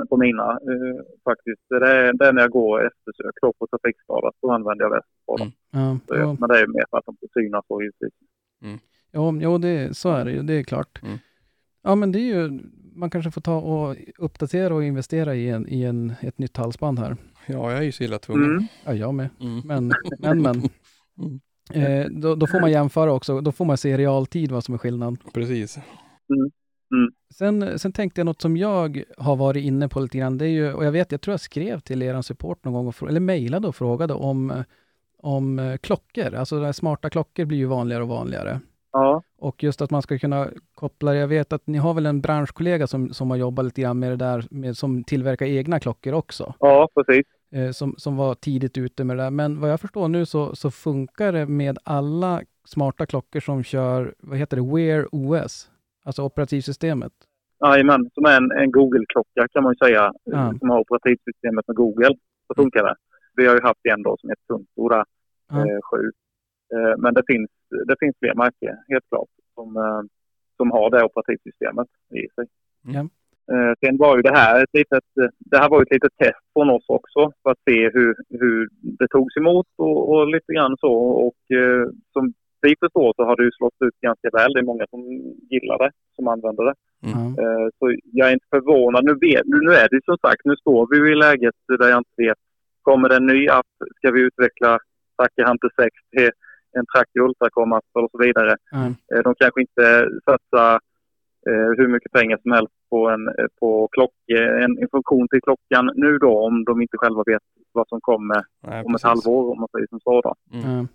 på 0.09 0.17
mina 0.17 0.51
eh, 0.51 1.03
faktiskt. 1.23 1.61
Det 1.69 1.75
är, 1.75 2.13
det 2.13 2.25
är 2.27 2.33
när 2.33 2.41
jag 2.41 2.51
går 2.51 2.87
eftersök 2.87 3.35
då 3.41 3.53
på 3.53 3.67
trafikskada. 3.67 4.31
Då 4.41 4.51
använder 4.51 4.85
jag 4.85 4.89
väst 4.91 5.07
på 5.25 5.37
dem. 5.37 5.51
ja, 5.71 5.97
Så, 6.07 6.15
ja, 6.15 6.35
Men 6.39 6.49
det 6.49 6.59
är 6.59 6.67
mer 6.67 6.85
för 6.89 6.97
att 6.97 7.05
de 7.05 7.15
ska 7.15 7.27
synas 7.33 7.65
och 7.67 7.81
givetvis. 7.83 8.13
Jo, 9.13 9.39
jo 9.41 9.57
det, 9.57 9.97
så 9.97 10.09
är 10.09 10.25
det 10.25 10.31
ju, 10.31 10.43
det 10.43 10.53
är 10.53 10.63
klart. 10.63 11.01
Mm. 11.03 11.17
Ja, 11.83 11.95
men 11.95 12.11
det 12.11 12.19
är 12.19 12.35
ju, 12.35 12.59
man 12.95 13.09
kanske 13.09 13.31
får 13.31 13.41
ta 13.41 13.55
och 13.55 13.95
uppdatera 14.17 14.75
och 14.75 14.83
investera 14.83 15.35
i, 15.35 15.49
en, 15.49 15.69
i 15.69 15.83
en, 15.83 16.13
ett 16.21 16.37
nytt 16.37 16.57
halsband 16.57 16.99
här. 16.99 17.17
Ja, 17.45 17.71
jag 17.71 17.79
är 17.79 17.83
ju 17.83 17.91
så 17.91 18.03
illa 18.03 18.19
tvungen. 18.19 18.51
Mm. 18.51 18.67
Ja, 18.85 18.93
jag 18.93 19.13
med. 19.13 19.29
Mm. 19.39 19.61
Men, 19.65 19.91
men, 20.19 20.41
men. 20.41 20.69
Mm. 21.73 22.01
Eh, 22.01 22.07
då, 22.09 22.35
då 22.35 22.47
får 22.47 22.61
man 22.61 22.71
jämföra 22.71 23.13
också. 23.13 23.41
Då 23.41 23.51
får 23.51 23.65
man 23.65 23.77
se 23.77 23.89
i 23.89 23.97
realtid 23.97 24.51
vad 24.51 24.63
som 24.63 24.73
är 24.73 24.77
skillnad. 24.77 25.17
Precis. 25.33 25.79
Sen, 27.33 27.79
sen 27.79 27.93
tänkte 27.93 28.21
jag 28.21 28.25
något 28.25 28.41
som 28.41 28.57
jag 28.57 29.03
har 29.17 29.35
varit 29.35 29.63
inne 29.63 29.89
på 29.89 29.99
lite 29.99 30.17
grann. 30.17 30.37
Det 30.37 30.45
är 30.45 30.49
ju, 30.49 30.73
och 30.73 30.85
jag 30.85 30.91
vet, 30.91 31.11
jag 31.11 31.21
tror 31.21 31.33
jag 31.33 31.39
skrev 31.39 31.79
till 31.79 32.01
er 32.01 32.21
support 32.21 32.65
någon 32.65 32.73
gång, 32.73 32.87
och, 32.87 33.09
eller 33.09 33.19
mejlade 33.19 33.67
och 33.67 33.75
frågade 33.75 34.13
om, 34.13 34.63
om 35.17 35.59
eh, 35.59 35.77
klockor. 35.77 36.33
Alltså 36.33 36.73
smarta 36.73 37.09
klockor 37.09 37.45
blir 37.45 37.57
ju 37.57 37.65
vanligare 37.65 38.03
och 38.03 38.09
vanligare. 38.09 38.59
Ja, 38.93 39.23
Och 39.37 39.63
just 39.63 39.81
att 39.81 39.91
man 39.91 40.01
ska 40.01 40.17
kunna 40.19 40.47
koppla, 40.75 41.15
jag 41.15 41.27
vet 41.27 41.53
att 41.53 41.67
ni 41.67 41.77
har 41.77 41.93
väl 41.93 42.05
en 42.05 42.21
branschkollega 42.21 42.87
som, 42.87 43.13
som 43.13 43.29
har 43.29 43.37
jobbat 43.37 43.65
lite 43.65 43.81
grann 43.81 43.99
med 43.99 44.11
det 44.11 44.15
där, 44.15 44.45
med, 44.51 44.77
som 44.77 45.03
tillverkar 45.03 45.45
egna 45.45 45.79
klockor 45.79 46.13
också. 46.13 46.53
ja 46.59 46.89
precis. 46.95 47.25
eh, 47.51 47.71
som, 47.71 47.95
som 47.97 48.17
var 48.17 48.35
tidigt 48.35 48.77
ute 48.77 49.03
med 49.03 49.17
det 49.17 49.23
där. 49.23 49.31
Men 49.31 49.59
vad 49.59 49.71
jag 49.71 49.79
förstår 49.81 50.07
nu 50.07 50.25
så, 50.25 50.55
så 50.55 50.71
funkar 50.71 51.31
det 51.33 51.45
med 51.45 51.77
alla 51.83 52.41
smarta 52.65 53.05
klockor 53.05 53.39
som 53.39 53.63
kör, 53.63 54.13
vad 54.19 54.37
heter 54.37 54.57
det, 54.57 54.75
Wear 54.75 55.07
OS, 55.11 55.69
alltså 56.03 56.23
operativsystemet. 56.23 57.11
Jajamän, 57.65 58.09
som 58.13 58.25
är 58.25 58.37
en, 58.37 58.51
en 58.51 58.71
Google-klocka 58.71 59.47
kan 59.51 59.63
man 59.63 59.73
ju 59.73 59.77
säga. 59.87 60.13
Ja. 60.23 60.53
Som 60.59 60.69
har 60.69 60.79
operativsystemet 60.79 61.67
med 61.67 61.75
Google. 61.77 62.15
Så 62.47 62.53
funkar 62.55 62.83
det. 62.83 62.95
Vi 63.35 63.47
har 63.47 63.55
ju 63.55 63.61
haft 63.61 63.79
en 63.83 64.03
då 64.03 64.17
som 64.19 64.29
heter 64.29 64.43
Tunto 64.47 64.89
där, 64.89 65.03
Ja. 65.49 65.57
eh, 65.59 65.79
7. 65.91 66.11
Eh, 66.73 66.93
men 66.97 67.13
det 67.13 67.23
finns, 67.27 67.49
det 67.87 67.95
finns 67.99 68.15
fler 68.19 68.35
märken, 68.35 68.77
helt 68.87 69.07
klart, 69.09 69.29
som, 69.55 69.77
eh, 69.77 70.01
som 70.57 70.71
har 70.71 70.89
det 70.89 71.03
operativsystemet 71.03 71.87
i 72.09 72.27
sig. 72.35 72.45
Ja. 72.95 73.03
Eh, 73.53 73.73
sen 73.79 73.97
var 73.97 74.15
ju 74.15 74.21
det 74.21 74.37
här 74.37 74.63
ett 74.63 74.73
litet, 74.73 75.03
det 75.39 75.57
här 75.57 75.69
var 75.69 75.81
ett 75.81 75.91
litet 75.91 76.17
test 76.17 76.43
från 76.53 76.69
oss 76.69 76.85
också 76.87 77.31
för 77.43 77.51
att 77.51 77.63
se 77.69 77.89
hur, 77.93 78.15
hur 78.29 78.69
det 78.99 79.07
togs 79.07 79.37
emot 79.37 79.67
och, 79.77 80.09
och 80.09 80.27
lite 80.27 80.53
grann 80.53 80.77
så. 80.77 80.93
Och 81.25 81.41
som 82.13 82.33
vi 82.61 82.75
förstår 82.79 83.13
så 83.15 83.23
har 83.25 83.35
det 83.35 83.43
ju 83.43 83.51
slått 83.51 83.81
ut 83.85 83.97
ganska 84.01 84.29
väl. 84.33 84.53
Det 84.53 84.59
är 84.59 84.71
många 84.71 84.85
som 84.89 85.01
gillar 85.49 85.77
det, 85.77 85.91
som 86.15 86.27
använder 86.27 86.63
det. 86.63 86.75
Eh, 87.43 87.67
Så 87.79 87.95
jag 88.11 88.29
är 88.29 88.33
inte 88.33 88.45
förvånad. 88.49 89.03
Nu, 89.05 89.13
vet, 89.27 89.45
nu 89.45 89.57
nu 89.67 89.71
är 89.73 89.87
det 89.89 89.95
ju 89.95 90.01
som 90.05 90.17
sagt, 90.17 90.41
nu 90.45 90.55
står 90.55 90.87
vi 90.91 91.11
i 91.11 91.15
läget 91.15 91.55
där 91.79 91.89
jag 91.89 91.97
inte 91.99 92.17
vet. 92.17 92.37
Kommer 92.81 93.09
det 93.09 93.15
en 93.15 93.25
ny 93.25 93.47
app? 93.47 93.71
Ska 93.97 94.11
vi 94.11 94.21
utveckla 94.21 94.79
Tracker 95.17 95.45
Hunter 95.45 95.69
6 95.75 95.95
till 96.11 96.31
en 96.77 96.85
Tracker 96.93 97.19
Ultracom 97.19 97.73
app 97.73 97.85
och 97.93 98.11
så 98.11 98.17
vidare? 98.17 98.55
Eh, 99.15 99.19
De 99.23 99.35
kanske 99.35 99.61
inte 99.61 100.07
satsar 100.25 100.73
eh, 101.49 101.69
hur 101.77 101.87
mycket 101.87 102.11
pengar 102.11 102.37
som 102.41 102.51
helst 102.51 102.73
på 102.89 103.09
en, 103.09 103.27
eh, 103.27 103.45
på 103.59 103.87
klock, 103.91 104.13
en, 104.63 104.77
en 104.77 104.87
funktion 104.91 105.27
till 105.27 105.41
klockan 105.41 105.91
nu 105.95 106.17
då 106.17 106.39
om 106.47 106.63
de 106.63 106.81
inte 106.81 106.97
själva 106.97 107.23
vet 107.25 107.41
vad 107.71 107.87
som 107.87 108.01
kommer 108.01 108.43
Nej, 108.67 108.83
om 108.85 108.95
ett 108.95 109.03
halvår 109.03 109.51
om 109.51 109.59
man 109.59 109.69
säger 109.71 109.87
som 109.87 109.99
så 109.99 110.21
då. 110.21 110.33
Mm. 110.53 110.87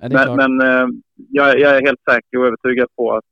Men 0.00 0.36
men 0.36 0.60
eh, 0.60 0.86
jag, 1.28 1.58
jag 1.58 1.76
är 1.76 1.80
helt 1.86 2.00
säker 2.10 2.38
och 2.38 2.46
övertygad 2.46 2.88
på 2.96 3.12
att 3.12 3.24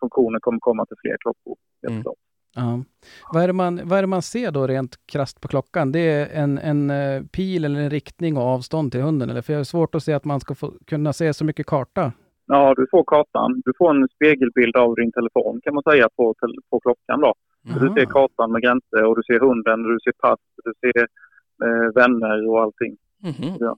funktionen 0.00 0.40
kommer 0.40 0.58
komma 0.58 0.86
till 0.86 0.96
fler 1.00 1.16
klockor. 1.20 1.56
Helt 1.82 1.90
Mm. 1.92 2.02
klart. 2.02 2.14
Ja. 2.56 2.82
Vad, 3.32 3.42
är 3.42 3.46
det 3.46 3.52
man, 3.52 3.80
vad 3.84 3.98
är 3.98 4.02
det 4.02 4.06
man 4.06 4.22
ser 4.22 4.50
då 4.50 4.66
rent 4.66 4.96
krasst 5.06 5.40
på 5.40 5.48
klockan? 5.48 5.92
Det 5.92 6.00
är 6.00 6.42
en, 6.42 6.58
en 6.58 6.90
eh, 6.90 7.22
pil 7.22 7.64
eller 7.64 7.80
en 7.80 7.90
riktning 7.90 8.36
och 8.36 8.42
avstånd 8.42 8.92
till 8.92 9.00
hunden? 9.00 9.30
Eller? 9.30 9.42
För 9.42 9.52
jag 9.52 9.60
har 9.60 9.64
svårt 9.64 9.94
att 9.94 10.02
se 10.02 10.12
att 10.12 10.24
man 10.24 10.40
ska 10.40 10.54
få, 10.54 10.72
kunna 10.86 11.12
se 11.12 11.34
så 11.34 11.44
mycket 11.44 11.66
karta. 11.66 12.12
Ja, 12.46 12.74
du 12.76 12.86
får 12.90 13.04
kartan. 13.04 13.62
Du 13.64 13.72
får 13.78 13.90
en 13.90 14.08
spegelbild 14.08 14.76
av 14.76 14.94
din 14.94 15.12
telefon 15.12 15.60
kan 15.64 15.74
man 15.74 15.82
säga 15.82 16.08
på, 16.16 16.34
på 16.70 16.80
klockan 16.80 17.20
då. 17.20 17.34
Så 17.72 17.78
Du 17.78 17.86
Aha. 17.86 17.96
ser 17.96 18.04
kartan 18.04 18.52
med 18.52 18.62
gränser 18.62 19.04
och 19.04 19.16
du 19.16 19.22
ser 19.22 19.40
hunden, 19.40 19.82
du 19.82 19.98
ser 20.04 20.12
pass, 20.12 20.38
du 20.64 20.72
ser 20.80 21.02
eh, 21.64 21.94
vänner 21.94 22.48
och 22.50 22.62
allting. 22.62 22.96
Mhm. 23.22 23.76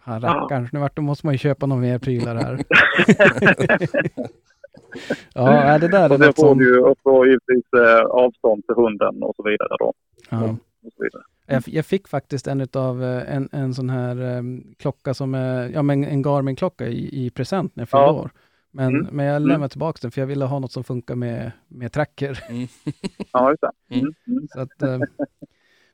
Han 0.00 0.20
rackarns, 0.20 0.72
nu 0.72 0.80
vart, 0.80 0.96
då 0.96 1.02
måste 1.02 1.26
man 1.26 1.34
ju 1.34 1.38
köpa 1.38 1.66
några 1.66 1.82
mer 1.82 1.98
prylar 1.98 2.34
här. 2.34 2.58
ja, 5.34 5.78
det 5.78 5.88
där 5.88 6.04
är 6.04 6.12
Och 6.12 6.20
något 6.20 6.36
får 6.36 6.48
som... 6.48 6.60
ju 6.60 6.78
också 6.82 7.24
givetvis 7.26 7.72
eh, 7.76 8.04
avstånd 8.04 8.66
till 8.66 8.74
hunden 8.74 9.22
och 9.22 9.36
så 9.36 9.42
vidare 9.42 9.76
då. 9.78 9.92
Ja. 10.30 10.42
Och 10.86 10.92
så 10.96 11.02
vidare. 11.02 11.22
Jag, 11.46 11.62
jag 11.66 11.86
fick 11.86 12.08
faktiskt 12.08 12.46
en 12.46 12.60
utav 12.60 13.02
eh, 13.04 13.36
en, 13.36 13.48
en 13.52 13.74
sån 13.74 13.90
här 13.90 14.20
em, 14.22 14.74
klocka 14.78 15.14
som 15.14 15.34
är, 15.34 15.68
ja 15.68 15.82
men 15.82 16.04
en 16.04 16.22
Garmin-klocka 16.22 16.86
i, 16.86 17.26
i 17.26 17.30
present 17.30 17.76
när 17.76 17.82
jag 17.82 17.88
fyllde 17.88 18.04
Ja. 18.06 18.12
år. 18.12 18.30
Men, 18.70 18.94
Mm. 18.94 19.06
men 19.12 19.26
jag 19.26 19.36
Mm. 19.36 19.48
lämnade 19.48 19.68
tillbaka 19.70 19.98
den 20.02 20.10
för 20.10 20.20
jag 20.20 20.26
ville 20.26 20.44
ha 20.44 20.58
något 20.58 20.72
som 20.72 20.84
funkar 20.84 21.14
med, 21.14 21.52
med 21.68 21.92
tracker. 21.92 22.44
Mm. 22.48 22.68
Ja, 23.32 23.50
just 23.50 23.60
det. 23.60 23.70
Mm. 23.94 24.00
Mm. 24.00 24.14
Mm. 24.38 24.48
Så 24.48 24.60
att, 24.60 24.82
eh, 24.82 24.98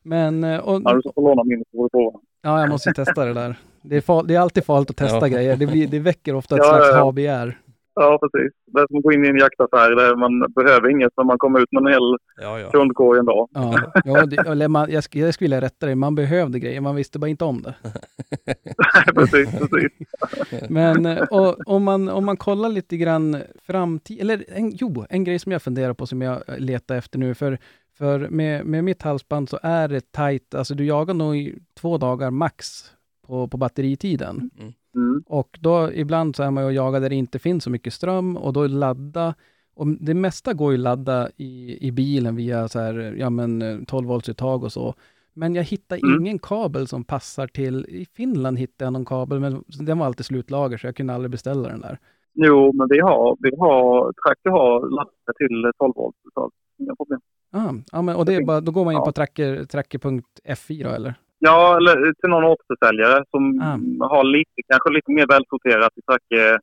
men, 0.02 0.44
eh, 0.44 0.58
och, 0.60 0.82
Ja, 0.84 0.94
du 0.94 1.00
ska 1.00 1.12
få 1.12 1.20
låna 1.28 1.44
min 1.44 1.64
så 1.72 1.88
får 1.92 2.20
ja, 2.42 2.60
jag 2.60 2.68
måste 2.70 2.88
ju 2.90 2.94
testa 2.94 3.24
det 3.24 3.34
där. 3.34 3.56
Det 3.82 3.96
är, 3.96 4.00
far, 4.00 4.22
det 4.22 4.34
är 4.34 4.40
alltid 4.40 4.64
farligt 4.64 4.90
att 4.90 4.96
testa 4.96 5.18
Ja. 5.20 5.26
grejer. 5.26 5.56
Det, 5.56 5.66
blir, 5.66 5.86
det 5.88 5.98
väcker 5.98 6.34
ofta 6.34 6.54
ett 6.54 6.62
Ja, 6.64 6.68
slags 6.68 6.86
ja, 6.90 6.96
ja. 6.96 7.02
ha-begär. 7.02 7.58
Ja, 8.04 8.18
precis. 8.22 8.52
Det 8.66 8.80
är 8.80 8.86
som 8.86 8.96
att 8.96 9.02
gå 9.02 9.12
in 9.12 9.24
i 9.24 9.28
en 9.28 9.38
jaktaffär 9.38 9.90
där 9.96 10.16
man 10.16 10.52
behöver 10.52 10.90
inget 10.90 11.12
men 11.16 11.26
man 11.26 11.38
kommer 11.38 11.60
ut 11.60 11.72
med 11.72 11.80
en 11.80 11.86
hel 11.86 12.16
Ja, 12.40 12.60
ja. 12.60 12.70
kundkorg 12.70 13.18
en 13.18 13.24
dag. 13.24 13.48
Ja, 13.52 13.92
ja 14.04 14.26
det, 14.26 14.36
eller 14.46 14.68
man, 14.68 14.90
jag, 14.90 15.00
sk- 15.00 15.18
jag 15.20 15.34
skulle 15.34 15.44
vilja 15.46 15.60
rätta 15.60 15.86
det. 15.86 15.94
Man 15.94 16.14
behövde 16.14 16.58
grejer, 16.58 16.80
man 16.80 16.94
visste 16.96 17.18
bara 17.18 17.28
inte 17.28 17.44
om 17.44 17.62
det. 17.62 17.74
precis, 19.14 19.48
precis. 19.58 19.92
Men 20.70 21.06
eh, 21.06 21.22
och, 21.22 21.56
om, 21.66 21.84
man, 21.84 22.08
om 22.08 22.24
man 22.24 22.36
kollar 22.36 22.68
lite 22.68 22.96
grann 22.96 23.36
framtid, 23.62 24.20
eller 24.20 24.44
en, 24.48 24.70
jo, 24.70 25.04
en 25.10 25.24
grej 25.24 25.38
som 25.38 25.52
jag 25.52 25.62
funderar 25.62 25.94
på 25.94 26.06
som 26.06 26.22
jag 26.22 26.42
eh, 26.48 26.58
letar 26.58 26.96
efter 26.96 27.18
nu, 27.18 27.34
för, 27.34 27.58
för 27.98 28.28
med, 28.28 28.66
med 28.66 28.84
mitt 28.84 29.02
halsband 29.02 29.48
så 29.48 29.58
är 29.62 29.88
det 29.88 30.12
tajt, 30.12 30.54
alltså 30.54 30.74
du 30.74 30.84
jagar 30.84 31.14
nog 31.14 31.36
i 31.36 31.58
två 31.80 31.98
dagar 31.98 32.30
max 32.30 32.66
på, 33.26 33.48
på 33.48 33.56
batteritiden. 33.56 34.50
Mm. 34.60 34.72
Och 35.26 35.58
då 35.60 35.92
ibland 35.92 36.36
så 36.36 36.42
är 36.42 36.50
man 36.50 36.64
ju 36.64 36.66
och 36.66 36.72
jagar 36.72 37.00
där 37.00 37.08
det 37.08 37.14
inte 37.14 37.38
finns 37.38 37.64
så 37.64 37.70
mycket 37.70 37.92
ström 37.92 38.36
och 38.36 38.52
då 38.52 38.66
ladda, 38.66 39.34
och 39.74 39.86
det 39.86 40.14
mesta 40.14 40.52
går 40.54 40.72
ju 40.72 40.78
att 40.78 40.82
ladda 40.82 41.28
i, 41.36 41.78
i 41.88 41.92
bilen 41.92 42.36
via 42.36 42.68
så 42.68 42.78
här, 42.78 43.14
ja 43.18 43.30
men 43.30 43.62
eh, 43.62 43.78
12 43.86 44.06
volts 44.08 44.28
uttag 44.28 44.64
och 44.64 44.72
så. 44.72 44.94
Men 45.34 45.54
jag 45.54 45.64
hittar 45.64 45.96
Mm. 46.04 46.20
ingen 46.20 46.38
kabel 46.38 46.86
som 46.86 47.04
passar 47.04 47.46
till, 47.46 47.86
i 47.88 48.06
Finland 48.16 48.58
hittade 48.58 48.84
jag 48.86 48.92
någon 48.92 49.04
kabel, 49.04 49.40
men 49.40 49.64
den 49.80 49.98
var 49.98 50.06
alltid 50.06 50.26
slutlager 50.26 50.78
så 50.78 50.86
jag 50.86 50.96
kunde 50.96 51.14
aldrig 51.14 51.30
beställa 51.30 51.68
den 51.68 51.80
där. 51.80 51.98
Jo, 52.34 52.72
men 52.72 52.88
vi 52.90 53.00
har, 53.00 53.36
vi 53.40 53.50
har, 53.58 54.12
Tracker 54.12 54.50
har 54.50 54.90
laddat 54.90 55.36
till 55.38 55.70
12 55.78 55.92
volt. 55.96 56.16
Så 56.34 56.50
inga 56.78 56.94
problem. 56.96 57.20
Ah, 57.52 57.74
ja, 57.92 58.02
men, 58.02 58.16
och 58.16 58.24
det 58.24 58.34
är 58.34 58.44
bara, 58.44 58.60
då 58.60 58.72
går 58.72 58.84
man 58.84 58.94
in 58.94 59.00
på 59.00 59.12
tracker, 59.12 59.64
tracker.fi 59.64 60.82
då 60.82 60.88
eller? 60.90 61.14
Ja, 61.42 61.76
eller 61.76 61.94
till 62.20 62.30
någon 62.30 62.44
återförsäljare 62.44 63.24
som 63.30 63.42
Ah. 64.00 64.06
har 64.14 64.24
lite, 64.24 64.58
kanske 64.68 64.90
lite 64.92 65.10
mer 65.12 65.26
välsorterat 65.26 65.92
i 65.98 66.02
Tracker, 66.02 66.60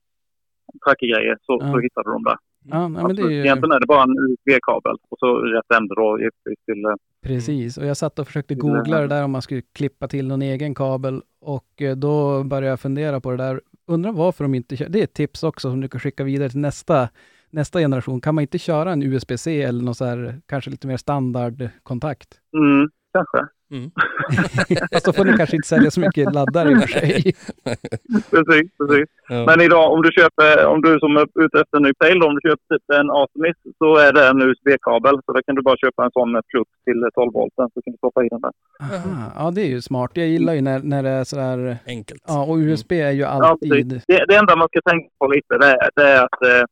Tracker-grejer 0.86 1.38
så, 1.41 1.57
Ja. 1.61 1.71
så 1.71 1.80
hittar 1.80 2.03
du 2.03 2.11
dem 2.11 2.23
där. 2.23 2.38
Ja, 2.69 2.88
nej, 2.88 3.15
det 3.15 3.21
är 3.21 3.30
ju... 3.30 3.39
Egentligen 3.41 3.71
är 3.71 3.80
det 3.80 3.86
bara 3.88 4.03
en 4.03 4.15
USB-kabel 4.30 4.95
och 5.09 5.19
så 5.19 5.38
rätt 5.39 5.71
ände 5.78 5.95
då 5.95 6.19
givetvis 6.19 6.65
till... 6.65 6.86
eh, 6.86 6.93
Precis, 7.25 7.78
och 7.78 7.86
jag 7.86 7.97
satt 7.97 8.19
och 8.19 8.28
försökte 8.28 8.55
googla 8.55 8.97
det 8.97 9.03
eh, 9.03 9.09
där 9.09 9.23
om 9.23 9.32
man 9.32 9.41
skulle 9.41 9.61
klippa 9.61 10.07
till 10.07 10.28
någon 10.28 10.41
egen 10.41 10.75
kabel 10.75 11.21
och 11.41 11.82
eh, 11.82 11.95
då 11.95 12.43
började 12.43 12.67
jag 12.67 12.80
fundera 12.80 13.19
på 13.21 13.32
det 13.32 13.38
där. 13.38 13.61
Undrar 13.88 14.11
varför 14.11 14.43
de 14.43 14.55
inte 14.55 14.78
kör, 14.78 14.89
det 14.89 14.99
är 14.99 15.03
ett 15.03 15.13
tips 15.13 15.43
också 15.43 15.69
som 15.69 15.82
du 15.82 15.88
kan 15.88 15.99
skicka 15.99 16.23
vidare 16.23 16.49
till 16.49 16.59
nästa, 16.59 17.09
nästa 17.49 17.80
generation. 17.80 18.21
Kan 18.21 18.36
man 18.36 18.41
inte 18.41 18.57
köra 18.57 18.91
en 18.91 19.03
USB-C 19.03 19.61
eller 19.63 19.84
någon 19.84 19.95
så 19.95 20.05
här, 20.05 20.41
kanske 20.45 20.69
lite 20.71 20.88
mer 20.88 20.97
standardkontakt? 20.97 22.28
Mm, 22.57 22.89
kanske. 23.13 23.38
Fast 24.93 25.05
då 25.05 25.13
får 25.13 25.26
ni 25.26 25.38
kanske 25.38 25.55
inte 25.55 25.68
sälja 25.68 25.91
så 25.91 25.99
mycket 25.99 26.34
laddare 26.34 26.72
i 26.72 26.76
och 26.76 26.82
för 26.82 26.88
sig. 26.88 27.13
Precis, 28.32 28.68
precis. 28.80 29.07
Ja. 29.30 29.45
Men 29.45 29.61
idag 29.61 29.93
om 29.93 30.01
du 30.01 30.11
köper, 30.11 30.65
om 30.65 30.82
du 30.82 30.99
som 30.99 31.18
är 31.18 31.26
ute 31.45 31.59
efter 31.61 31.78
en 31.78 31.84
ny 31.84 31.93
pejl, 31.93 32.24
om 32.24 32.36
du 32.36 32.41
köper 32.49 32.65
typ 32.78 32.84
en 32.99 33.09
Artemis 33.09 33.55
så 33.78 33.97
är 33.97 34.13
det 34.13 34.28
en 34.28 34.41
USB-kabel. 34.41 35.15
Så 35.26 35.34
då 35.34 35.39
kan 35.45 35.55
du 35.55 35.61
bara 35.61 35.78
köpa 35.78 36.05
en 36.05 36.11
sån 36.11 36.32
med 36.32 36.43
plugg 36.47 36.68
till 36.86 36.99
12 37.15 37.34
volt. 37.34 37.53
Sen 37.55 37.70
så 37.74 37.82
kan 37.82 37.91
du 37.93 37.97
stoppa 37.97 38.26
i 38.26 38.30
den 38.30 38.41
där. 38.41 38.51
Aha, 38.84 39.32
ja, 39.38 39.51
det 39.51 39.61
är 39.61 39.68
ju 39.76 39.82
smart. 39.82 40.11
Jag 40.13 40.28
gillar 40.28 40.53
ju 40.53 40.61
när, 40.61 40.80
när 40.80 41.03
det 41.03 41.09
är 41.09 41.24
sådär, 41.24 41.78
Enkelt. 41.88 42.22
ja, 42.28 42.45
och 42.45 42.55
USB 42.57 42.91
är 42.91 43.11
ju 43.11 43.22
Ja, 43.22 43.28
alltid, 43.49 43.72
precis. 43.72 44.03
det, 44.07 44.26
det 44.28 44.36
enda 44.36 44.55
man 44.55 44.68
ska 44.68 44.82
tänka 44.91 45.09
på 45.20 45.28
lite 45.28 45.57
det 45.57 45.65
är, 45.72 45.89
det 45.95 46.03
är 46.15 46.24
att 46.26 46.41
eh, 46.51 46.63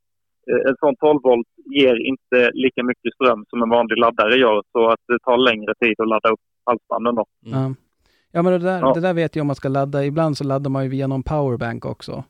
en 0.70 0.76
sån 0.80 0.96
12 0.96 1.20
volt 1.24 1.48
ger 1.78 1.96
inte 2.12 2.52
lika 2.54 2.84
mycket 2.84 3.14
ström 3.14 3.46
som 3.50 3.64
en 3.64 3.70
vanlig 3.70 3.98
laddare 3.98 4.36
gör. 4.36 4.62
Så 4.72 4.82
att 4.92 5.00
det 5.08 5.20
tar 5.20 5.38
längre 5.38 5.74
tid 5.84 5.96
att 6.02 6.08
ladda 6.08 6.30
upp 6.30 6.40
halsbanden 6.66 7.16
då. 7.16 7.26
ja. 7.40 7.74
Ja, 8.32 8.42
men 8.42 8.52
det 8.54 8.60
där, 8.60 8.80
Ja. 8.80 8.94
det 8.94 9.00
där 9.00 9.14
vet 9.14 9.36
jag 9.36 9.42
om 9.44 9.48
man 9.48 9.56
ska 9.56 9.70
ladda. 9.70 10.06
Ibland 10.06 10.38
så 10.38 10.44
laddar 10.44 10.70
man 10.70 10.84
ju 10.84 10.90
via 10.90 11.08
någon 11.08 11.24
powerbank 11.24 11.86
också. 11.86 12.24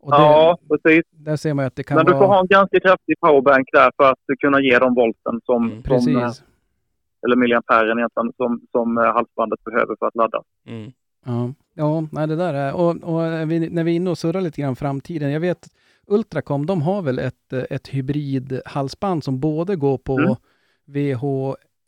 Och 0.00 0.10
det, 0.10 0.16
Ja, 0.18 0.58
precis. 0.68 1.02
där 1.10 1.36
ser 1.36 1.54
man 1.54 1.62
ju 1.62 1.66
att 1.66 1.76
det 1.76 1.82
kan 1.82 1.96
Men 1.96 2.06
du 2.06 2.12
vara... 2.12 2.22
får 2.22 2.26
ha 2.34 2.40
en 2.40 2.46
ganska 2.46 2.80
kraftig 2.80 3.20
powerbank 3.20 3.68
där 3.72 3.90
för 3.96 4.10
att 4.10 4.18
kunna 4.40 4.60
ge 4.60 4.78
de 4.78 4.94
volten 4.94 5.40
som, 5.44 5.64
Mm. 5.70 5.82
som 5.82 5.92
eh, 5.92 5.96
Precis. 6.24 6.42
eller 7.26 7.36
milliamperen 7.36 7.98
egentligen, 7.98 8.32
som, 8.36 8.60
som 8.72 8.98
eh, 8.98 9.04
halsbandet 9.04 9.64
behöver 9.64 9.96
för 9.98 10.06
att 10.06 10.14
ladda. 10.14 10.42
Mm. 10.66 10.92
Ja, 11.24 11.52
ja 11.74 12.06
nej, 12.12 12.26
det 12.26 12.36
där 12.36 12.54
är... 12.54 12.74
Och, 12.74 12.90
och 12.90 13.50
vi, 13.50 13.70
när 13.70 13.84
vi 13.84 13.92
är 13.92 13.96
inne 13.96 14.10
och 14.10 14.18
surrar 14.18 14.40
lite 14.40 14.60
grann 14.62 14.76
framtiden. 14.76 15.30
Jag 15.30 15.40
vet 15.40 15.68
Ultracom, 16.06 16.66
de 16.66 16.82
har 16.82 17.02
väl 17.02 17.18
ett, 17.18 17.52
eh, 17.52 17.62
ett 17.70 17.88
hybridhalsband 17.88 19.24
som 19.24 19.40
både 19.40 19.76
går 19.76 19.98
på 19.98 20.18
Mm. 20.18 20.34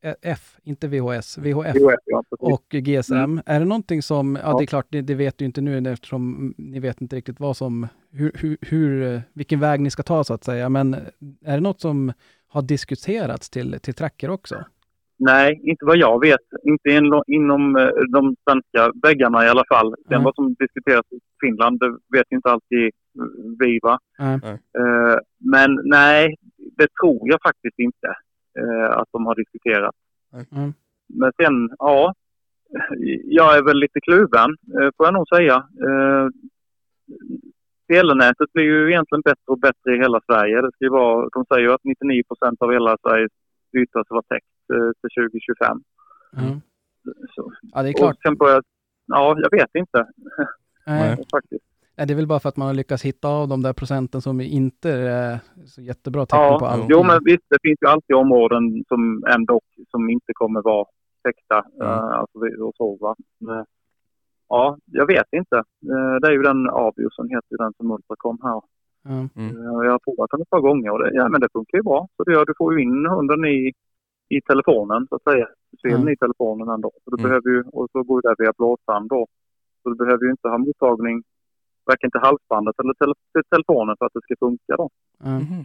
VHF, 0.02 0.56
inte 0.64 0.88
VHS, 0.88 1.38
VHF 1.38 1.76
VHF, 1.76 2.00
ja, 2.04 2.22
och 2.38 2.64
GSM. 2.70 3.12
Mm. 3.14 3.40
Är 3.46 3.58
det 3.60 3.66
någonting 3.66 4.02
som, 4.02 4.36
ja, 4.36 4.42
Ja. 4.50 4.58
det 4.58 4.64
är 4.64 4.66
klart, 4.66 4.86
det, 4.88 5.00
det 5.02 5.14
vet 5.14 5.38
du 5.38 5.44
inte 5.44 5.60
nu 5.60 5.90
eftersom 5.92 6.54
ni 6.58 6.80
vet 6.80 7.00
inte 7.00 7.16
riktigt 7.16 7.40
vad 7.40 7.56
som, 7.56 7.86
hur, 8.12 8.32
hur, 8.34 8.56
hur, 8.60 9.22
vilken 9.32 9.60
väg 9.60 9.80
ni 9.80 9.90
ska 9.90 10.02
ta 10.02 10.24
så 10.24 10.34
att 10.34 10.44
säga. 10.44 10.68
Men 10.68 10.94
är 11.44 11.54
det 11.54 11.60
något 11.60 11.80
som 11.80 12.12
har 12.48 12.62
diskuterats 12.62 13.50
till, 13.50 13.80
till 13.80 13.94
tracker 13.94 14.30
också? 14.30 14.64
Nej, 15.20 15.60
inte 15.62 15.84
vad 15.84 15.96
jag 15.96 16.20
vet. 16.20 16.40
Inte 16.62 16.90
in, 16.90 17.22
inom 17.26 17.76
eh, 17.76 17.88
de 18.12 18.36
svenska 18.50 18.92
väggarna 19.02 19.44
i 19.46 19.48
alla 19.48 19.64
fall. 19.68 19.94
Sen 20.06 20.12
Mm. 20.12 20.24
vad 20.24 20.34
som 20.34 20.54
diskuteras 20.54 21.04
i 21.10 21.18
Finland, 21.40 21.80
det 21.80 22.18
vet 22.18 22.26
inte 22.30 22.50
alltid 22.50 22.90
vi 23.58 23.78
va. 23.82 23.98
Nej. 24.18 24.34
Eh, 24.78 25.18
men 25.38 25.80
nej, 25.84 26.34
det 26.76 26.86
tror 27.00 27.28
jag 27.28 27.38
faktiskt 27.42 27.78
inte 27.78 28.08
att 28.90 29.08
de 29.12 29.26
har 29.26 29.34
diskuterat. 29.34 29.94
Mm. 30.52 30.72
Men 31.06 31.32
sen, 31.36 31.76
ja. 31.78 32.14
Jag 33.24 33.56
är 33.56 33.62
väl 33.62 33.78
lite 33.78 34.00
kluven, 34.00 34.50
eh, 34.80 34.88
får 34.96 35.06
jag 35.06 35.14
nog 35.14 35.28
säga. 35.28 35.56
Eh, 35.56 36.26
telenätet 37.88 38.52
blir 38.52 38.64
ju 38.64 38.90
egentligen 38.90 39.22
bättre 39.22 39.46
och 39.46 39.58
bättre 39.58 39.94
i 39.94 39.98
hela 39.98 40.20
Sverige. 40.26 40.62
Det 40.62 40.72
ska 40.72 40.84
ju 40.84 40.90
vara, 40.90 41.28
de 41.32 41.44
säger 41.44 41.68
ju 41.68 41.72
att 41.72 41.84
99 41.84 42.22
procent 42.28 42.62
av 42.62 42.72
hela 42.72 42.96
Sveriges 43.02 43.32
yta 43.78 44.04
ska 44.04 44.14
vara 44.14 44.30
täckt 44.34 44.70
eh, 44.74 44.90
till 45.00 45.30
2025. 45.30 45.82
Mm. 46.36 46.60
Så, 47.34 47.52
Ja, 47.72 47.82
det 47.82 47.88
är 47.88 47.92
klart. 47.92 48.14
och 48.14 48.20
sen 48.22 48.36
får 48.36 48.50
jag, 48.50 48.62
ja, 49.06 49.36
jag 49.38 49.50
vet 49.50 49.74
inte 49.74 50.06
Nej. 50.86 51.16
faktiskt. 51.36 51.67
Det 52.06 52.12
är 52.12 52.16
väl 52.16 52.26
bara 52.26 52.40
för 52.40 52.48
att 52.48 52.56
man 52.56 52.66
har 52.66 52.74
lyckats 52.74 53.02
hitta 53.04 53.28
av 53.28 53.48
de 53.48 53.62
där 53.62 53.72
procenten 53.72 54.20
som 54.20 54.40
inte 54.40 54.90
är 54.90 55.38
så 55.66 55.80
jättebra 55.82 56.20
på 56.26 56.36
Ja, 56.36 56.66
allting. 56.68 56.86
jo 56.90 57.02
men 57.02 57.18
visst, 57.24 57.44
det 57.50 57.58
finns 57.62 57.78
ju 57.82 57.86
alltid 57.88 58.16
områden 58.16 58.84
som 58.88 59.24
ändå 59.34 59.60
som 59.90 60.10
inte 60.10 60.32
kommer 60.34 60.62
vara 60.62 60.86
täckta. 61.24 61.64
Mm. 61.80 61.86
eh, 61.88 61.98
alltså, 62.20 62.38
vi- 62.40 62.56
och 62.62 62.72
så, 62.76 62.96
va? 63.00 63.14
Men, 63.40 63.64
ja, 64.48 64.78
jag 64.86 65.06
vet 65.06 65.26
inte. 65.32 65.56
Eh, 65.92 66.14
det 66.20 66.26
är 66.28 66.32
ju 66.32 66.42
den 66.42 66.68
Avio 66.70 67.08
som 67.12 67.28
heter 67.28 67.56
den 67.58 67.72
som 67.76 67.90
Ultracom 67.90 68.38
här. 68.42 68.50
Ja. 69.04 69.28
Mm. 69.36 69.56
Eh, 69.56 69.84
jag 69.86 69.92
har 69.92 69.98
provat 69.98 70.30
den 70.30 70.42
ett 70.42 70.50
par 70.50 70.60
gånger 70.60 70.90
och 70.90 70.98
det, 70.98 71.10
ja, 71.14 71.28
men 71.28 71.40
det 71.40 71.48
funkar 71.52 71.78
ju 71.78 71.82
bra. 71.82 72.08
Så 72.16 72.24
det 72.24 72.32
gör, 72.32 72.44
du 72.46 72.54
får 72.58 72.74
ju 72.74 72.82
in 72.82 73.06
hunden 73.06 73.44
i, 73.44 73.72
i 74.28 74.40
telefonen 74.40 75.06
så 75.08 75.14
att 75.16 75.22
säga. 75.22 75.46
Synen 75.82 75.96
Mm. 76.00 76.12
i 76.12 76.16
telefonen 76.16 76.68
ändå. 76.68 76.90
Så 77.04 77.10
du 77.10 77.16
Mm. 77.20 77.28
behöver 77.28 77.50
ju, 77.50 77.62
och 77.72 77.88
så 77.92 78.02
går 78.02 78.22
det 78.22 78.34
via 78.38 78.52
blåsband 78.58 79.08
då. 79.08 79.26
Så 79.82 79.88
du 79.90 79.96
behöver 79.96 80.24
ju 80.24 80.30
inte 80.30 80.48
ha 80.48 80.58
mottagning 80.58 81.22
varken 81.88 82.10
till 82.10 82.20
halsbandet 82.20 82.74
eller 82.80 82.94
tele, 82.94 83.14
till 83.32 83.42
telefonen 83.50 83.96
för 83.98 84.06
att 84.06 84.12
det 84.14 84.20
ska 84.22 84.34
funka 84.46 84.76
då. 84.76 84.90
Ja. 85.24 85.30
Mhm. 85.38 85.64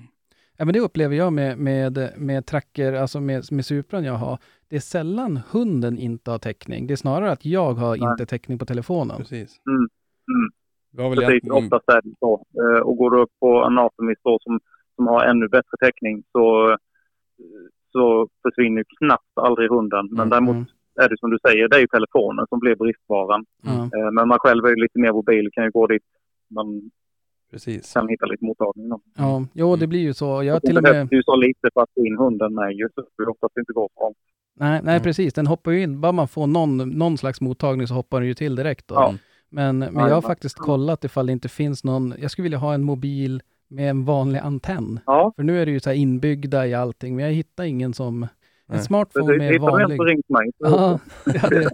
Ja, 0.57 0.65
men 0.65 0.73
det 0.73 0.79
upplever 0.79 1.15
jag 1.15 1.33
med, 1.33 1.57
med, 1.57 2.13
med 2.17 2.45
tracker, 2.45 2.93
alltså 2.93 3.19
med, 3.21 3.43
med 3.51 3.65
Supran 3.65 4.03
jag 4.03 4.13
har. 4.13 4.37
Det 4.69 4.75
är 4.75 4.79
sällan 4.79 5.39
hunden 5.51 5.97
inte 5.97 6.31
har 6.31 6.37
täckning. 6.37 6.87
Det 6.87 6.93
är 6.93 6.95
snarare 6.95 7.31
att 7.31 7.45
jag 7.45 7.73
har 7.73 7.97
Nej. 7.97 8.11
inte 8.11 8.25
täckning 8.25 8.59
på 8.59 8.65
telefonen. 8.65 9.17
Precis. 9.17 9.57
Mm. 9.69 9.77
Mm. 9.77 10.49
Vi 10.91 11.01
har 11.03 11.09
väl 11.09 11.17
Precis, 11.19 11.31
egentligen... 11.31 11.63
oftast 11.65 11.89
är 11.89 12.01
det 12.03 12.15
så. 12.19 12.45
Eh, 12.61 12.81
Och 12.81 12.97
går 12.97 13.11
du 13.11 13.21
upp 13.21 13.31
på 13.39 13.63
Anatomy 13.63 14.13
då, 14.23 14.39
som, 14.41 14.59
som 14.95 15.07
har 15.07 15.23
ännu 15.25 15.47
bättre 15.47 15.77
täckning 15.79 16.23
så, 16.31 16.77
så 17.91 18.27
försvinner 18.41 18.83
knappt 18.99 19.31
aldrig 19.35 19.69
hunden. 19.69 20.05
Men 20.11 20.19
Mm, 20.19 20.29
däremot 20.29 20.55
mm. 20.55 20.65
Är 21.01 21.09
det 21.09 21.17
som 21.19 21.29
du 21.29 21.37
säger, 21.47 21.67
det 21.69 21.75
är 21.75 21.79
ju 21.79 21.87
telefonen 21.87 22.45
som 22.49 22.59
blir 22.59 22.75
bristvaran. 22.75 23.45
Eh, 23.67 24.11
Men 24.11 24.27
man 24.27 24.39
själv 24.39 24.65
är 24.65 24.69
ju 24.69 24.75
lite 24.75 24.99
mer 24.99 25.11
mobil, 25.11 25.49
kan 25.53 25.63
ju 25.63 25.71
gå 25.71 25.87
dit 25.87 26.03
man 26.49 26.91
Precis. 27.51 27.93
kan 27.93 28.07
hitta 28.09 28.25
lite 28.25 28.45
mottagning. 28.45 28.89
Då. 28.89 28.99
ja, 29.17 29.45
jo 29.53 29.75
det 29.75 29.87
blir 29.87 29.99
ju 29.99 30.13
så. 30.13 30.25
Jag 30.43 30.53
har 30.53 30.57
Och 30.57 30.61
till 30.61 30.75
det 30.75 30.89
och 30.89 30.95
med... 30.95 31.07
ju 31.13 31.23
så 31.23 31.35
lite 31.35 31.69
för 31.73 31.81
att 31.81 31.89
få 31.95 32.05
in 32.05 32.17
hunden 32.17 32.53
med 32.55 32.71
ju, 32.73 32.89
så 32.95 33.01
det 33.23 33.29
oftast 33.29 33.57
inte 33.57 33.73
går 33.73 33.89
långt. 34.01 34.17
Nej, 34.55 34.81
nej 34.83 34.93
Mm. 34.95 35.03
precis. 35.03 35.33
Den 35.33 35.47
hoppar 35.47 35.71
ju 35.71 35.81
in. 35.83 36.01
Bara 36.01 36.11
man 36.11 36.27
får 36.27 36.47
någon, 36.47 36.77
någon 36.77 37.17
slags 37.17 37.41
mottagning 37.41 37.87
så 37.87 37.93
hoppar 37.93 38.19
den 38.19 38.27
ju 38.27 38.33
till 38.33 38.55
direkt. 38.55 38.87
Då. 38.87 38.95
Ja. 38.95 39.13
Men, 39.49 39.79
men 39.79 39.95
jag 39.95 40.09
Ja, 40.09 40.13
har 40.13 40.21
faktiskt 40.21 40.57
kollat 40.57 41.03
ifall 41.03 41.25
det 41.25 41.31
inte 41.31 41.49
finns 41.49 41.83
någon... 41.83 42.13
Jag 42.21 42.31
skulle 42.31 42.43
vilja 42.43 42.57
ha 42.57 42.73
en 42.73 42.83
mobil 42.83 43.41
med 43.67 43.89
en 43.89 44.05
vanlig 44.05 44.39
antenn. 44.39 44.99
Ja, 45.05 45.33
För 45.35 45.43
nu 45.43 45.61
är 45.61 45.65
det 45.65 45.71
ju 45.71 45.79
så 45.79 45.89
här 45.89 45.97
inbyggda 45.97 46.67
i 46.67 46.73
allting, 46.73 47.15
men 47.15 47.25
jag 47.25 47.31
hittar 47.31 47.63
ingen 47.63 47.93
som... 47.93 48.27
En 48.67 48.75
Nej. 48.75 48.83
smartphone 48.85 49.37
med 49.37 49.61
vanlig... 49.61 49.97
så 49.97 50.03
ring 50.03 50.21
till 50.23 50.35
mig. 50.35 50.51
Ja, 50.57 50.99
det, 51.49 51.69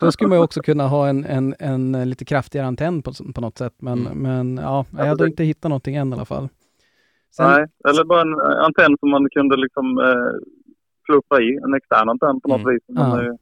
då 0.00 0.12
skulle 0.12 0.28
man 0.28 0.38
ju 0.38 0.44
också 0.44 0.62
kunna 0.62 0.86
ha 0.88 1.08
en, 1.08 1.24
en, 1.24 1.54
en 1.58 2.10
lite 2.10 2.24
kraftigare 2.24 2.66
antenn 2.66 3.02
på, 3.02 3.12
på 3.34 3.40
något 3.40 3.58
sätt. 3.58 3.74
Men, 3.78 4.06
Mm. 4.06 4.18
men 4.18 4.56
ja, 4.64 4.84
jag 4.96 5.04
hade 5.06 5.26
inte 5.26 5.44
hittat 5.44 5.68
någonting 5.68 5.96
än 5.96 6.10
i 6.10 6.12
alla 6.12 6.24
fall. 6.24 6.48
Sen, 7.36 7.50
Nej, 7.50 7.66
eller 7.88 8.04
bara 8.04 8.20
en 8.20 8.32
eh, 8.32 8.64
antenn 8.64 8.96
som 9.00 9.10
man 9.10 9.28
kunde 9.30 9.56
liksom 9.56 9.98
eh, 9.98 10.48
fluppa 11.06 11.40
i. 11.40 11.58
En 11.64 11.74
extern 11.74 12.08
antenn 12.08 12.40
på 12.40 12.48
något 12.48 12.60
Mm. 12.60 12.74
vis. 12.74 12.82
Ja. 12.86 13.22
eh, 13.22 13.32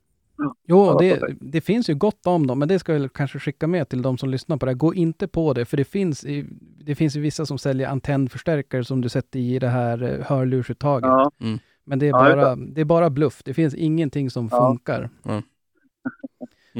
Jo, 0.67 0.87
Ja, 0.87 0.97
det, 1.01 1.35
det 1.41 1.61
finns 1.61 1.91
ju 1.91 1.95
gott 1.95 2.27
om 2.27 2.47
dem, 2.47 2.59
men 2.59 2.69
det 2.69 2.79
ska 2.79 2.93
jag 2.97 3.13
kanske 3.13 3.39
skicka 3.39 3.67
med 3.67 3.89
till 3.89 4.03
de 4.03 4.19
som 4.19 4.29
lyssnar 4.29 4.57
på 4.57 4.67
det 4.67 4.73
här. 4.73 4.77
Gå 4.77 4.95
inte 4.95 5.29
på 5.29 5.53
det, 5.53 5.65
för 5.65 5.77
det 5.77 5.85
finns, 5.85 6.25
i, 6.25 6.47
det 6.85 6.95
finns 6.95 7.17
ju 7.17 7.21
vissa 7.21 7.47
som 7.47 7.59
säljer 7.59 7.89
antennförstärkare 7.89 8.85
som 8.85 9.01
du 9.01 9.09
sätter 9.09 9.39
i 9.39 9.59
det 9.59 9.69
här 9.69 10.03
eh, 10.03 10.27
hörlursuttaget. 10.27 11.07
ja, 11.09 11.31
Men 11.85 11.99
det 11.99 12.07
är, 12.07 12.11
Ja, 12.11 12.37
bara, 12.37 12.57
det 12.57 12.81
är 12.81 12.85
bara 12.85 13.11
bluff. 13.11 13.43
Det 13.45 13.55
finns 13.55 13.75
ingenting 13.75 14.31
som 14.31 14.49
Ja. 14.53 14.69
funkar. 14.69 15.11
Mm. 15.25 15.43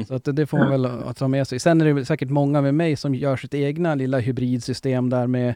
Så 0.07 0.15
att 0.15 0.23
det, 0.35 0.45
får 0.45 0.57
man 0.57 0.69
väl 0.69 0.85
att 0.85 1.17
ta 1.17 1.27
med 1.27 1.47
sig. 1.47 1.59
Sen 1.59 1.81
är 1.81 1.93
det 1.93 2.05
säkert 2.05 2.29
många 2.29 2.61
med 2.61 2.75
mig 2.75 2.95
som 2.95 3.15
gör 3.15 3.37
sitt 3.37 3.53
egna 3.53 3.95
lilla 3.95 4.19
hybridsystem 4.19 5.09
där 5.09 5.27
med, 5.27 5.55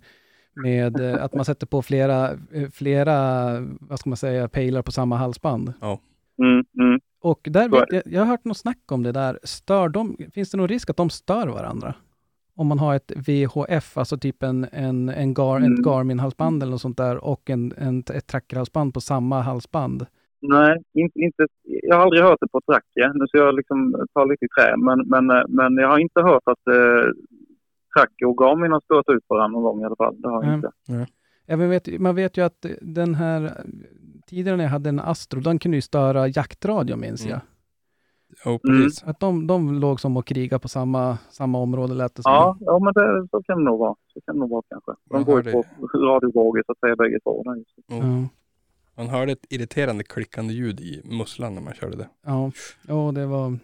med 0.54 1.00
eh, 1.00 1.24
att 1.24 1.34
man 1.34 1.46
sätter 1.46 1.68
på 1.68 1.82
flera, 1.82 2.32
eh, 2.32 2.70
flera, 2.74 3.60
vad 3.80 4.00
ska 4.00 4.10
man 4.10 4.18
säga, 4.18 4.48
pejlar 4.48 4.82
på 4.82 4.92
samma 4.92 5.18
halsband. 5.18 5.74
mm, 6.42 6.66
mm. 6.80 7.00
Och 7.22 7.40
där 7.52 7.70
vet 7.70 7.84
jag, 7.90 8.04
jag 8.06 8.22
har 8.22 8.26
hört 8.26 8.46
något 8.46 8.58
snack 8.58 8.92
om 8.92 9.04
det 9.04 9.12
där. 9.12 9.40
Stör 9.44 9.90
de, 9.90 10.18
finns 10.34 10.52
det 10.52 10.58
någon 10.58 10.68
risk 10.68 10.90
att 10.90 10.98
de 10.98 11.10
stör 11.10 11.48
varandra? 11.48 11.96
Om 12.58 12.68
man 12.68 12.80
har 12.80 12.96
ett 12.96 13.12
VHF, 13.16 13.98
alltså 13.98 14.18
typ 14.18 14.44
en, 14.44 14.68
en, 14.72 15.10
en 15.10 15.34
Gar, 15.34 15.58
Mm. 15.58 15.74
ett 15.74 15.80
Garmin-halsband 15.86 16.64
eller 16.64 16.72
något 16.72 16.82
sånt 16.82 16.98
där 16.98 17.24
och 17.26 17.50
en, 17.50 17.74
en, 17.78 18.00
ett 18.00 18.28
trackerhalsband 18.28 18.94
på 18.94 19.02
samma 19.02 19.42
halsband. 19.42 20.06
Nej, 20.42 20.78
inte, 20.94 21.20
inte, 21.20 21.48
jag 21.64 21.96
har 21.96 22.04
aldrig 22.04 22.24
hört 22.24 22.38
det 22.42 22.48
på 22.48 22.62
tracker. 22.62 23.20
Nu 23.20 23.28
ska 23.28 23.38
jag 23.38 23.56
liksom 23.56 24.08
ta 24.14 24.26
lite 24.26 24.46
i 24.46 24.48
trä. 24.48 24.78
Men, 24.78 25.00
men, 25.08 25.30
eh, 25.38 25.44
men 25.48 25.78
jag 25.78 25.88
har 25.88 26.00
inte 26.00 26.22
hört 26.22 26.44
att 26.46 26.68
eh, 26.76 27.12
tracker 27.98 28.26
och 28.26 28.38
Garmin 28.38 28.72
har 28.72 28.82
stört 28.82 29.16
ut 29.18 29.24
varandra 29.28 29.60
någon 29.60 29.64
gång 29.64 29.82
i 29.82 29.86
alla 29.86 29.96
fall. 29.96 30.22
Det 30.22 30.28
har 30.30 30.44
jag 30.44 30.48
Nej. 30.48 30.56
inte. 30.56 31.08
Ja, 31.46 31.58
men 31.58 31.70
vet, 31.70 32.00
man 32.02 32.16
vet 32.16 32.38
ju 32.38 32.42
att 32.42 32.66
den 32.82 33.16
här, 33.16 33.52
tidigare 34.28 34.58
när 34.58 34.64
jag 34.64 34.72
hade 34.72 34.90
en 34.90 35.00
Astro, 35.00 35.40
den 35.40 35.60
kunde 35.60 35.78
ju 35.78 35.82
störa 35.82 36.28
jaktradio 36.28 36.96
minns 36.96 37.22
Mm. 37.26 37.32
jag. 37.32 37.42
Jo, 38.46 38.60
precis. 38.60 39.04
Att 39.04 39.20
de, 39.20 39.48
de 39.48 39.80
låg 39.80 40.00
som 40.00 40.18
och 40.18 40.26
krigade 40.28 40.60
på 40.60 40.68
samma, 40.68 41.18
samma 41.30 41.58
område 41.60 41.94
lät 41.94 42.16
det 42.16 42.22
som. 42.24 42.32
Ja, 42.34 42.58
ja 42.60 42.80
men 42.80 42.94
det, 42.94 43.28
så 43.32 43.44
kan 43.44 43.58
det 43.58 43.64
nog 43.64 43.80
vara. 43.80 43.96
Så 44.14 44.22
kan 44.22 44.36
det 44.36 44.40
nog 44.40 44.50
vara 44.50 44.64
kanske. 44.70 44.92
De 45.10 45.24
går 45.24 45.46
ju 45.46 45.52
på 45.52 45.64
radiovågor 45.98 46.64
så 46.66 46.72
att 46.72 46.80
säga 46.80 46.96
bägge 46.96 47.20
två. 47.20 47.44
Jo. 47.46 47.64
Ja, 47.88 48.28
Man 49.04 49.08
hörde 49.10 49.32
ett 49.32 49.46
irriterande 49.50 50.04
klickande 50.04 50.54
ljud 50.54 50.80
i 50.80 51.02
musslan 51.06 51.56
när 51.56 51.62
man 51.62 51.74
körde 51.74 51.98
det. 51.98 52.08
ja, 52.26 52.52
ja 52.88 53.12
det 53.16 53.26
var... 53.26 53.46
Mm. 53.48 53.60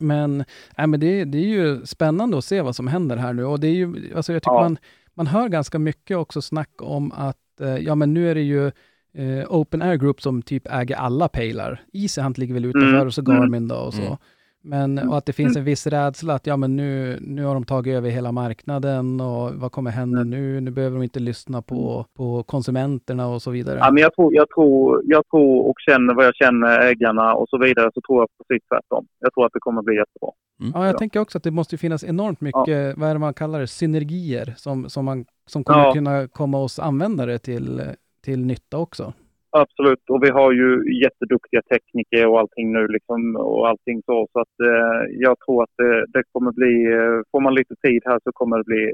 Men, 0.00 0.44
nej, 0.78 0.86
men 0.86 1.00
det, 1.00 1.24
det 1.24 1.38
är 1.38 1.42
ju 1.46 1.86
spännande 1.86 2.38
att 2.38 2.44
se 2.44 2.62
vad 2.62 2.76
som 2.76 2.86
händer 2.88 3.16
här 3.16 3.32
nu. 3.32 3.44
Och 3.44 3.60
det 3.60 3.66
är 3.66 3.72
ju, 3.74 4.12
alltså 4.16 4.32
jag 4.32 4.42
tycker 4.42 4.54
Ja. 4.54 4.60
man, 4.62 4.78
man 5.14 5.26
hör 5.26 5.48
ganska 5.48 5.78
mycket 5.78 6.16
också 6.16 6.42
snack 6.42 6.70
om 6.82 7.12
att, 7.12 7.60
eh, 7.60 7.76
ja 7.76 7.94
men 7.94 8.14
nu 8.14 8.30
är 8.30 8.34
det 8.34 8.40
ju 8.40 8.72
eh, 9.14 9.46
Open 9.48 9.82
Air 9.82 9.96
Group 9.96 10.20
som 10.22 10.42
typ 10.42 10.62
äger 10.70 10.96
alla 10.96 11.28
pejlar. 11.28 11.80
Easy 11.92 12.20
Hunt 12.20 12.38
ligger 12.38 12.54
väl 12.54 12.64
utanför 12.64 12.88
Mm, 12.88 13.06
och 13.06 13.14
så 13.14 13.20
mm. 13.20 13.36
Garmin 13.40 13.68
då 13.68 13.76
och 13.76 13.94
så. 13.94 14.02
Mm. 14.02 14.16
Men, 14.64 14.98
och 15.08 15.16
att 15.18 15.26
det 15.26 15.32
finns 15.32 15.56
en 15.56 15.64
viss 15.64 15.86
rädsla 15.86 16.34
att 16.34 16.46
ja 16.46 16.56
men 16.56 16.76
nu, 16.76 17.18
nu 17.20 17.44
har 17.44 17.54
de 17.54 17.64
tagit 17.64 17.94
över 17.94 18.10
hela 18.10 18.32
marknaden 18.32 19.20
och 19.20 19.54
vad 19.54 19.72
kommer 19.72 19.90
hända 19.90 20.20
Mm. 20.20 20.30
nu? 20.30 20.60
Nu 20.60 20.70
behöver 20.70 20.96
de 20.96 21.02
inte 21.02 21.20
lyssna 21.20 21.62
på, 21.62 22.06
på 22.16 22.42
konsumenterna 22.42 23.26
och 23.28 23.42
så 23.42 23.50
vidare. 23.50 23.78
Ja, 23.78 23.90
men 23.90 24.02
jag, 24.02 24.14
tror, 24.14 24.34
jag, 24.34 24.48
tror, 24.50 25.02
jag 25.04 25.24
tror 25.30 25.66
och 25.68 25.74
känner 25.88 26.14
vad 26.14 26.24
jag 26.24 26.34
känner 26.34 26.78
ägarna 26.80 27.34
och 27.34 27.48
så 27.48 27.58
vidare 27.58 27.90
så 27.94 28.00
tror 28.00 28.20
jag 28.22 28.28
precis 28.48 28.68
tvärtom. 28.68 29.06
Jag 29.20 29.34
tror 29.34 29.46
att 29.46 29.52
det 29.52 29.60
kommer 29.60 29.82
bli 29.82 29.94
jättebra. 29.96 30.30
Ja, 30.74 30.86
jag 30.86 30.94
Ja. 30.94 30.98
tänker 30.98 31.20
också 31.20 31.38
att 31.38 31.44
det 31.44 31.50
måste 31.50 31.78
finnas 31.78 32.04
enormt 32.04 32.40
mycket, 32.40 32.98
vad 32.98 33.08
är 33.08 33.12
det 33.14 33.18
man 33.20 33.34
kallar 33.34 33.60
det, 33.60 33.66
synergier 33.66 34.54
som, 34.56 34.88
som, 34.88 35.04
man, 35.04 35.24
som 35.46 35.64
kommer 35.64 35.84
Ja. 35.84 35.92
kunna 35.92 36.28
komma 36.28 36.58
oss 36.58 36.78
användare 36.78 37.38
till, 37.38 37.82
till 38.22 38.46
nytta 38.46 38.78
också. 38.78 39.12
Absolut, 39.50 40.10
och 40.10 40.22
vi 40.22 40.30
har 40.30 40.52
ju 40.52 41.00
jätteduktiga 41.02 41.62
tekniker 41.62 42.26
och 42.26 42.40
allting 42.40 42.72
nu 42.72 42.86
liksom 42.88 43.36
och 43.36 43.68
allting 43.68 44.02
så. 44.06 44.28
Så 44.32 44.40
att 44.40 44.60
eh, 44.60 45.14
jag 45.18 45.36
tror 45.46 45.62
att 45.62 45.70
det, 45.76 46.06
det 46.06 46.22
kommer 46.32 46.52
bli, 46.52 46.92
eh, 46.92 47.22
får 47.30 47.40
man 47.40 47.54
lite 47.54 47.74
tid 47.76 48.02
här 48.04 48.20
så 48.24 48.32
kommer 48.32 48.58
det 48.58 48.64
bli 48.64 48.92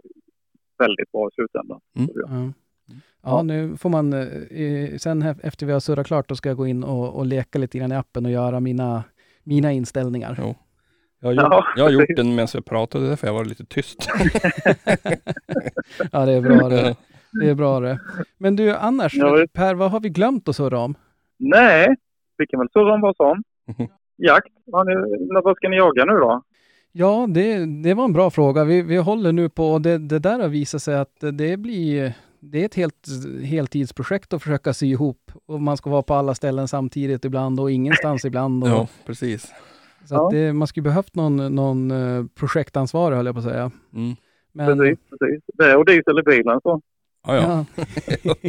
väldigt 0.79 1.12
bra 1.12 1.29
i 1.29 1.35
slutändan. 1.35 1.81
Mm. 1.97 2.11
Ja. 2.14 2.53
Ja, 3.22 3.43
nu 3.43 3.76
får 3.76 3.91
man, 3.91 4.12
eh, 4.12 4.97
sen 4.97 5.22
efter 5.22 5.66
vi 5.66 5.72
har 5.72 5.81
surrat 5.81 6.07
klart, 6.07 6.29
då 6.29 6.35
ska 6.35 6.49
jag 6.49 6.57
gå 6.57 6.66
in 6.66 6.85
och, 6.85 7.16
och 7.16 7.26
leka 7.26 7.59
lite 7.59 7.79
grann 7.79 7.93
i 7.93 7.97
appen 7.97 8.26
och 8.26 8.33
göra 8.33 8.61
mina, 8.61 9.05
mina 9.45 9.72
inställningar. 9.72 10.37
Jo. 10.39 10.55
Jag 11.20 11.29
har 11.29 11.35
gjort, 11.35 11.43
Ja, 11.43 11.64
jag 11.76 11.85
har 11.85 11.91
gjort 11.91 12.16
den 12.16 12.35
medan 12.35 12.49
jag 12.55 12.64
pratade, 12.64 13.09
därför 13.09 13.26
jag 13.26 13.35
var 13.35 13.45
lite 13.45 13.64
tyst. 13.64 14.09
Ja, 16.12 16.26
det 16.26 16.33
är 16.33 16.41
bra 16.41 16.68
det. 16.68 16.97
Det 17.33 17.51
är 17.51 17.55
bra 17.55 17.81
det. 17.81 18.01
Men 18.39 18.57
du, 18.57 18.74
annars, 18.74 19.14
Ja. 19.14 19.47
Per, 19.53 19.74
vad 19.74 19.91
har 19.91 20.01
vi 20.01 20.09
glömt 20.09 20.49
att 20.49 20.57
surra 20.57 20.79
om? 20.79 20.95
Nej, 21.39 21.97
vi 22.37 22.47
kan 22.47 22.61
väl 22.61 22.68
surra 22.72 22.95
om 22.95 23.01
vad 23.01 23.16
som. 23.16 23.43
Jakt, 24.16 24.49
ni, 24.66 24.95
när- 24.95 25.45
vad 25.45 25.57
ska 25.57 25.68
ni 25.68 25.76
jaga 25.76 26.05
nu 26.05 26.12
då? 26.12 26.43
Ja, 26.93 27.26
det, 27.29 27.66
det 27.83 27.95
var 27.95 28.05
en 28.05 28.12
bra 28.12 28.31
fråga. 28.31 28.64
Vi, 28.64 28.83
vi 28.83 28.97
håller 28.97 29.33
nu 29.33 29.49
på, 29.49 29.64
och 29.72 29.81
det, 29.83 29.99
det 29.99 30.18
där 30.18 30.41
har 30.41 30.49
visat 30.49 30.83
sig 30.83 30.97
att 30.99 31.14
det 31.33 31.57
blir, 31.57 32.12
det 32.41 32.61
är 32.62 32.64
ett 32.66 32.74
helt 32.74 33.07
heltidsprojekt 33.45 34.33
att 34.33 34.43
försöka 34.43 34.72
sy 34.72 34.87
ihop. 34.87 35.33
Och 35.47 35.61
man 35.62 35.76
ska 35.76 35.91
vara 35.91 36.03
på 36.03 36.14
alla 36.14 36.35
ställen 36.35 36.68
samtidigt 36.68 37.24
ibland 37.24 37.61
och 37.61 37.70
ingenstans 37.70 38.24
ibland. 38.24 38.64
Och, 38.64 38.70
Ja, 38.70 38.89
precis. 39.07 39.53
Så 40.05 40.14
att 40.14 40.33
Ja. 40.33 40.39
det, 40.39 40.53
man 40.53 40.68
skulle 40.68 40.85
behövt 40.85 41.14
någon, 41.14 41.55
någon 41.55 41.91
eh, 41.91 42.24
projektansvarig 42.35 43.16
höll 43.16 43.26
jag 43.26 43.35
på 43.35 43.39
att 43.39 43.45
säga. 43.45 43.70
Mm. 43.95 44.16
Men, 44.53 44.79
Precis, 44.79 44.99
precis. 45.11 45.43
Det 45.55 45.64
är 45.70 45.76
och 45.76 45.85
diesel 45.85 46.18
i 46.18 46.22
bilen 46.22 46.61
så. 46.62 46.81
Ja, 47.29 47.37
ja. 47.37 47.64
ja. 48.22 48.35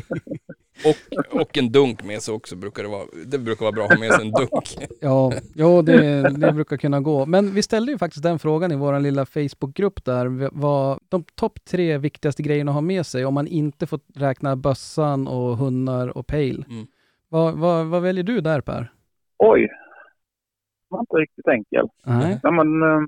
Och, 0.85 1.41
och 1.41 1.57
en 1.57 1.71
dunk 1.71 2.03
med 2.03 2.21
sig 2.21 2.33
också 2.33 2.55
brukar 2.55 2.83
det 2.83 2.89
vara. 2.89 3.05
Det 3.25 3.39
brukar 3.39 3.65
vara 3.65 3.71
bra 3.71 3.83
att 3.83 3.93
ha 3.93 3.99
med 3.99 4.13
sig 4.13 4.25
en 4.25 4.31
dunk. 4.31 4.91
Ja, 5.01 5.31
jo, 5.55 5.81
det, 5.81 6.21
det 6.29 6.51
brukar 6.51 6.77
kunna 6.77 6.99
gå. 6.99 7.25
Men 7.25 7.51
vi 7.51 7.61
ställde 7.61 7.91
ju 7.91 7.97
faktiskt 7.97 8.23
den 8.23 8.39
frågan 8.39 8.71
i 8.71 8.75
vår 8.75 8.99
lilla 8.99 9.25
Facebookgrupp 9.25 10.05
där. 10.05 10.49
Vad 10.51 10.99
de 11.09 11.23
topp 11.23 11.65
tre 11.65 11.97
viktigaste 11.97 12.43
grejerna 12.43 12.71
att 12.71 12.75
ha 12.75 12.81
med 12.81 13.05
sig 13.05 13.25
om 13.25 13.33
man 13.33 13.47
inte 13.47 13.87
får 13.87 13.99
räkna 14.15 14.55
bössan 14.55 15.27
och 15.27 15.57
hundar 15.57 16.17
och 16.17 16.27
pejl. 16.27 16.65
Mm. 16.69 16.87
Vad, 17.29 17.53
vad, 17.53 17.85
vad 17.85 18.01
väljer 18.01 18.23
du 18.23 18.41
där 18.41 18.61
Per? 18.61 18.91
Oj, 19.37 19.61
det 19.61 20.95
var 20.95 20.99
inte 20.99 21.15
riktigt 21.15 21.47
enkel. 21.47 21.87
Nej. 22.05 22.39
Ja, 22.43 22.51
men, 22.51 22.83
eh, 22.83 23.01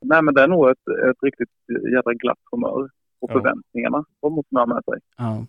nej, 0.00 0.22
men 0.22 0.34
det 0.34 0.42
är 0.42 0.48
nog 0.48 0.70
ett, 0.70 0.88
ett 1.10 1.22
riktigt 1.22 1.50
jädra 1.92 2.14
glatt 2.14 2.38
humör 2.50 2.88
och 3.20 3.30
Ja. 3.30 3.34
förväntningarna. 3.34 4.04
De 4.20 4.32
måste 4.32 4.54
man 4.54 4.68
ha 4.68 4.74
med 4.74 4.84
sig. 4.84 5.00
Ja. 5.16 5.46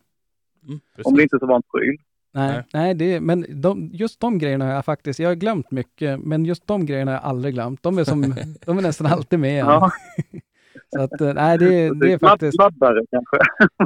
Mm. 0.68 0.80
Om 1.04 1.16
det 1.16 1.24
inte 1.24 1.38
så 1.40 1.46
var 1.48 1.56
en 1.56 1.62
pryl. 1.62 1.98
Nej, 2.32 2.52
Nej. 2.52 2.64
nej 2.74 2.94
det, 2.94 3.22
men 3.22 3.62
de, 3.62 3.90
just 3.94 4.20
de 4.20 4.38
grejerna 4.38 4.66
har 4.66 4.72
jag 4.74 4.86
faktiskt, 4.86 5.20
jag 5.20 5.30
har 5.30 5.36
glömt 5.36 5.72
mycket, 5.72 6.20
men 6.20 6.46
just 6.46 6.68
de 6.68 6.86
grejerna 6.86 7.12
har 7.12 7.16
jag 7.16 7.24
aldrig 7.24 7.54
glömt. 7.54 7.84
De 7.84 7.98
är, 7.98 8.04
som, 8.04 8.22
de 8.66 8.78
är 8.78 8.82
nästan 8.82 9.08
alltid 9.08 9.40
med. 9.40 9.60
Ja, 9.60 9.92
Så 10.96 11.02
att, 11.02 11.22
eh, 11.22 11.34
nej, 11.34 11.58
det, 11.58 12.00
det 12.00 12.14
är 12.14 12.18
faktiskt, 12.18 12.58
Laddare 12.58 13.06
kanske. 13.12 13.38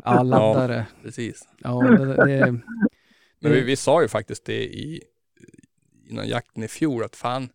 ja, 0.04 0.24
laddare. 0.24 0.86
Precis. 1.04 1.48
Ja, 1.58 1.80
det, 1.98 2.06
det, 2.26 2.52
Men 3.40 3.52
vi, 3.52 3.62
vi 3.62 3.76
sa 3.76 4.02
ju 4.02 4.08
faktiskt 4.08 4.46
det 4.46 4.64
i, 4.64 5.02
innan 6.10 6.28
jakten 6.28 6.64
i 6.64 6.68
fjol 6.68 7.04
att 7.04 7.16
fan, 7.16 7.50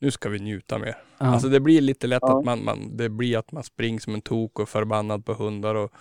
nu 0.00 0.10
ska 0.10 0.28
vi 0.28 0.38
njuta 0.38 0.78
mer. 0.78 0.96
ja. 1.18 1.26
Alltså 1.26 1.48
det 1.48 1.60
blir 1.60 1.80
lite 1.80 2.06
lätt 2.06 2.18
Ja. 2.22 2.38
att 2.38 2.44
man, 2.44 2.64
man, 2.64 2.96
det 2.96 3.08
blir 3.08 3.38
att 3.38 3.52
man 3.52 3.62
springer 3.64 4.00
som 4.00 4.14
en 4.14 4.20
tok 4.20 4.58
och 4.60 4.68
förbannad 4.68 5.24
på 5.24 5.32
hundar 5.34 5.74
och 5.74 5.92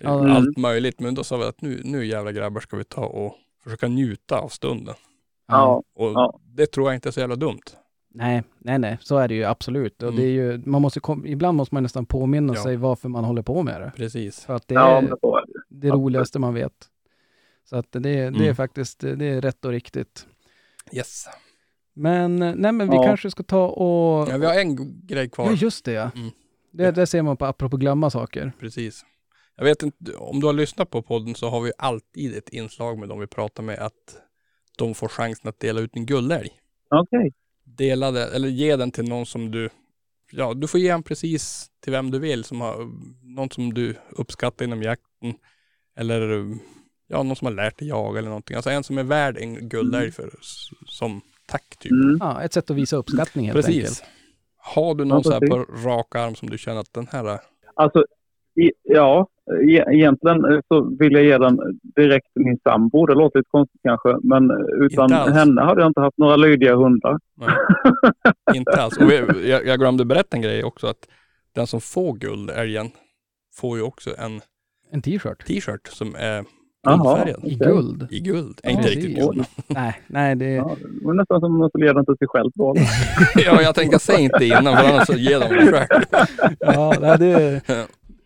eh, 0.00 0.10
Ja. 0.10 0.30
allt 0.36 0.56
möjligt. 0.56 1.00
Men 1.00 1.14
då 1.14 1.24
sa 1.24 1.36
vi 1.36 1.44
att 1.44 1.60
nu, 1.62 1.80
nu 1.84 2.06
jävla 2.06 2.32
grabbar 2.32 2.60
ska 2.60 2.76
vi 2.76 2.84
ta 2.84 3.04
och 3.06 3.34
försöka 3.64 3.88
njuta 3.88 4.38
av 4.38 4.48
stunden. 4.48 4.94
Ja, 5.48 5.82
Och 5.94 6.10
Ja. 6.12 6.40
det 6.44 6.66
tror 6.66 6.88
jag 6.88 6.94
inte 6.96 7.08
är 7.08 7.10
så 7.10 7.20
jävla 7.20 7.36
dumt. 7.36 7.60
Nej, 8.14 8.42
nej, 8.58 8.78
nej, 8.78 8.98
så 9.00 9.16
är 9.18 9.28
det 9.28 9.34
ju 9.34 9.44
absolut. 9.44 10.02
Och 10.02 10.08
Mm. 10.08 10.20
det 10.20 10.26
är 10.26 10.30
ju, 10.32 10.62
man 10.66 10.82
måste 10.82 11.00
kom, 11.00 11.26
ibland 11.26 11.56
måste 11.56 11.74
man 11.74 11.82
nästan 11.82 12.06
påminna 12.06 12.54
Ja. 12.54 12.62
sig 12.62 12.76
varför 12.76 13.08
man 13.08 13.24
håller 13.24 13.42
på 13.42 13.62
med 13.62 13.80
det. 13.80 13.92
Precis. 13.96 14.44
För 14.44 14.54
att 14.54 14.68
det 14.68 14.74
är 14.74 15.02
det. 15.02 15.16
det 15.68 15.90
roligaste 15.90 16.38
man 16.38 16.54
vet. 16.54 16.72
Så 17.64 17.76
att 17.76 17.92
det, 17.92 17.98
det 18.00 18.10
är 18.10 18.28
Mm. 18.28 18.54
faktiskt, 18.56 19.00
det 19.00 19.24
är 19.26 19.40
rätt 19.40 19.64
och 19.64 19.70
riktigt. 19.70 20.26
Yes. 20.92 21.26
Men, 21.98 22.36
nej 22.36 22.72
men 22.72 22.90
vi 22.90 22.96
Ja. 22.96 23.02
kanske 23.02 23.30
ska 23.30 23.42
ta 23.42 23.66
och... 23.66 24.28
Ja, 24.28 24.36
vi 24.38 24.46
har 24.46 24.54
en 24.54 25.06
grej 25.06 25.30
kvar. 25.30 25.46
Ja, 25.46 25.52
just 25.52 25.84
det 25.84 25.92
ja. 25.92 26.10
Mm. 26.16 26.30
Det, 26.70 26.90
det 26.90 27.06
ser 27.06 27.22
man 27.22 27.36
på, 27.36 27.46
apropå 27.46 27.76
glömma 27.76 28.10
saker. 28.10 28.52
Precis. 28.60 29.04
Jag 29.56 29.64
vet 29.64 29.82
inte, 29.82 30.14
om 30.14 30.40
du 30.40 30.46
har 30.46 30.52
lyssnat 30.52 30.90
på 30.90 31.02
podden 31.02 31.34
så 31.34 31.48
har 31.48 31.60
vi 31.60 31.72
alltid 31.78 32.36
ett 32.36 32.48
inslag 32.48 32.98
med 32.98 33.08
dem 33.08 33.20
vi 33.20 33.26
pratar 33.26 33.62
med 33.62 33.78
att 33.78 34.16
de 34.76 34.94
får 34.94 35.08
chansen 35.08 35.48
att 35.48 35.60
dela 35.60 35.80
ut 35.80 35.96
en 35.96 36.06
guldälg. 36.06 36.50
Okej. 36.90 37.32
Dela 37.64 38.10
det, 38.10 38.26
eller 38.34 38.48
ge 38.48 38.76
den 38.76 38.90
till 38.90 39.08
någon 39.08 39.26
som 39.26 39.50
du, 39.50 39.68
ja 40.32 40.54
du 40.54 40.66
får 40.68 40.80
ge 40.80 40.90
den 40.90 41.02
precis 41.02 41.66
till 41.82 41.92
vem 41.92 42.10
du 42.10 42.18
vill, 42.18 42.44
som 42.44 42.60
har, 42.60 42.88
någon 43.22 43.50
som 43.50 43.74
du 43.74 43.96
uppskattar 44.10 44.64
inom 44.64 44.82
jakten. 44.82 45.34
Eller 45.96 46.46
ja, 47.06 47.22
någon 47.22 47.36
som 47.36 47.46
har 47.46 47.52
lärt 47.52 47.78
dig 47.78 47.88
jaga 47.88 48.18
eller 48.18 48.28
någonting. 48.28 48.56
Alltså 48.56 48.70
en 48.70 48.84
som 48.84 48.98
är 48.98 49.02
värd 49.02 49.36
en 49.38 49.68
guldälg 49.68 50.12
för, 50.12 50.30
som 50.86 51.20
tack 51.48 51.76
typ. 51.78 51.92
Mm. 51.92 52.16
Ja, 52.20 52.42
ett 52.42 52.52
sätt 52.52 52.70
att 52.70 52.76
visa 52.76 52.96
uppskattning 52.96 53.44
helt 53.44 53.56
Precis. 53.56 53.76
enkelt. 53.76 54.04
Har 54.56 54.94
du 54.94 55.04
någon 55.04 55.18
Ja, 55.18 55.22
så 55.22 55.32
här 55.32 55.40
på 55.40 55.88
rak 55.88 56.14
arm 56.14 56.34
som 56.34 56.50
du 56.50 56.58
känner 56.58 56.80
att 56.80 56.92
den 56.92 57.06
här 57.12 57.24
är 57.24 57.38
Alltså, 57.74 58.04
i, 58.60 58.72
ja, 58.82 59.28
e, 59.70 59.84
egentligen 59.92 60.44
eh, 60.44 60.60
så 60.68 60.96
vill 60.98 61.12
jag 61.12 61.24
ge 61.24 61.38
den 61.38 61.58
direkt 61.82 62.32
till 62.32 62.42
min 62.44 62.58
sambo. 62.62 63.06
Det 63.06 63.14
låter 63.14 63.38
lite 63.38 63.48
konstigt 63.50 63.80
kanske, 63.82 64.16
men 64.22 64.50
utan 64.82 65.04
Inte 65.04 65.16
alls. 65.16 65.34
henne 65.34 65.60
hade 65.60 65.80
jag 65.80 65.90
inte 65.90 66.00
haft 66.00 66.18
några 66.18 66.36
lydiga 66.36 66.76
hundar. 66.76 67.18
Nej, 67.36 67.48
inte 68.54 68.82
alls. 68.82 68.96
Och 68.96 69.12
jag, 69.44 69.66
jag 69.66 69.78
glömde 69.78 70.04
berätta 70.04 70.36
en 70.36 70.42
grej 70.42 70.64
också 70.64 70.86
att 70.86 71.08
den 71.52 71.66
som 71.66 71.80
får 71.80 72.14
guldälgen 72.14 72.90
får 73.54 73.76
ju 73.76 73.82
också 73.82 74.10
en 74.18 74.40
En 74.90 75.02
t-shirt. 75.02 75.46
t-shirt 75.46 75.88
som 75.88 76.14
är 76.18 76.44
Jaha. 76.88 77.24
guldfärgad. 77.24 77.44
I 77.44 77.54
guld. 77.54 78.08
I 78.10 78.20
guld. 78.20 78.60
Ja, 78.62 78.70
inte 78.70 78.88
riktigt 78.88 79.16
guld. 79.18 79.44
Nej, 79.66 80.00
nej 80.06 80.36
det... 80.36 80.50
Ja, 80.50 80.76
det 81.00 81.06
var 81.06 81.14
nästan 81.14 81.40
som 81.40 81.62
att 81.62 81.72
den 81.72 82.04
till 82.06 82.16
sig 82.18 82.28
själv 82.28 82.50
då. 82.54 82.74
ja, 83.34 83.62
jag 83.62 83.74
tänkte 83.74 83.98
säga 83.98 84.18
inte 84.18 84.44
innan 84.44 84.76
för 84.76 84.84
annars 84.84 85.06
så 85.06 85.12
ger 85.12 85.40
de 85.40 85.48
det 85.54 85.72
själv. 85.88 86.02
Ja, 86.60 86.94
nej, 87.00 87.18
det, 87.18 87.60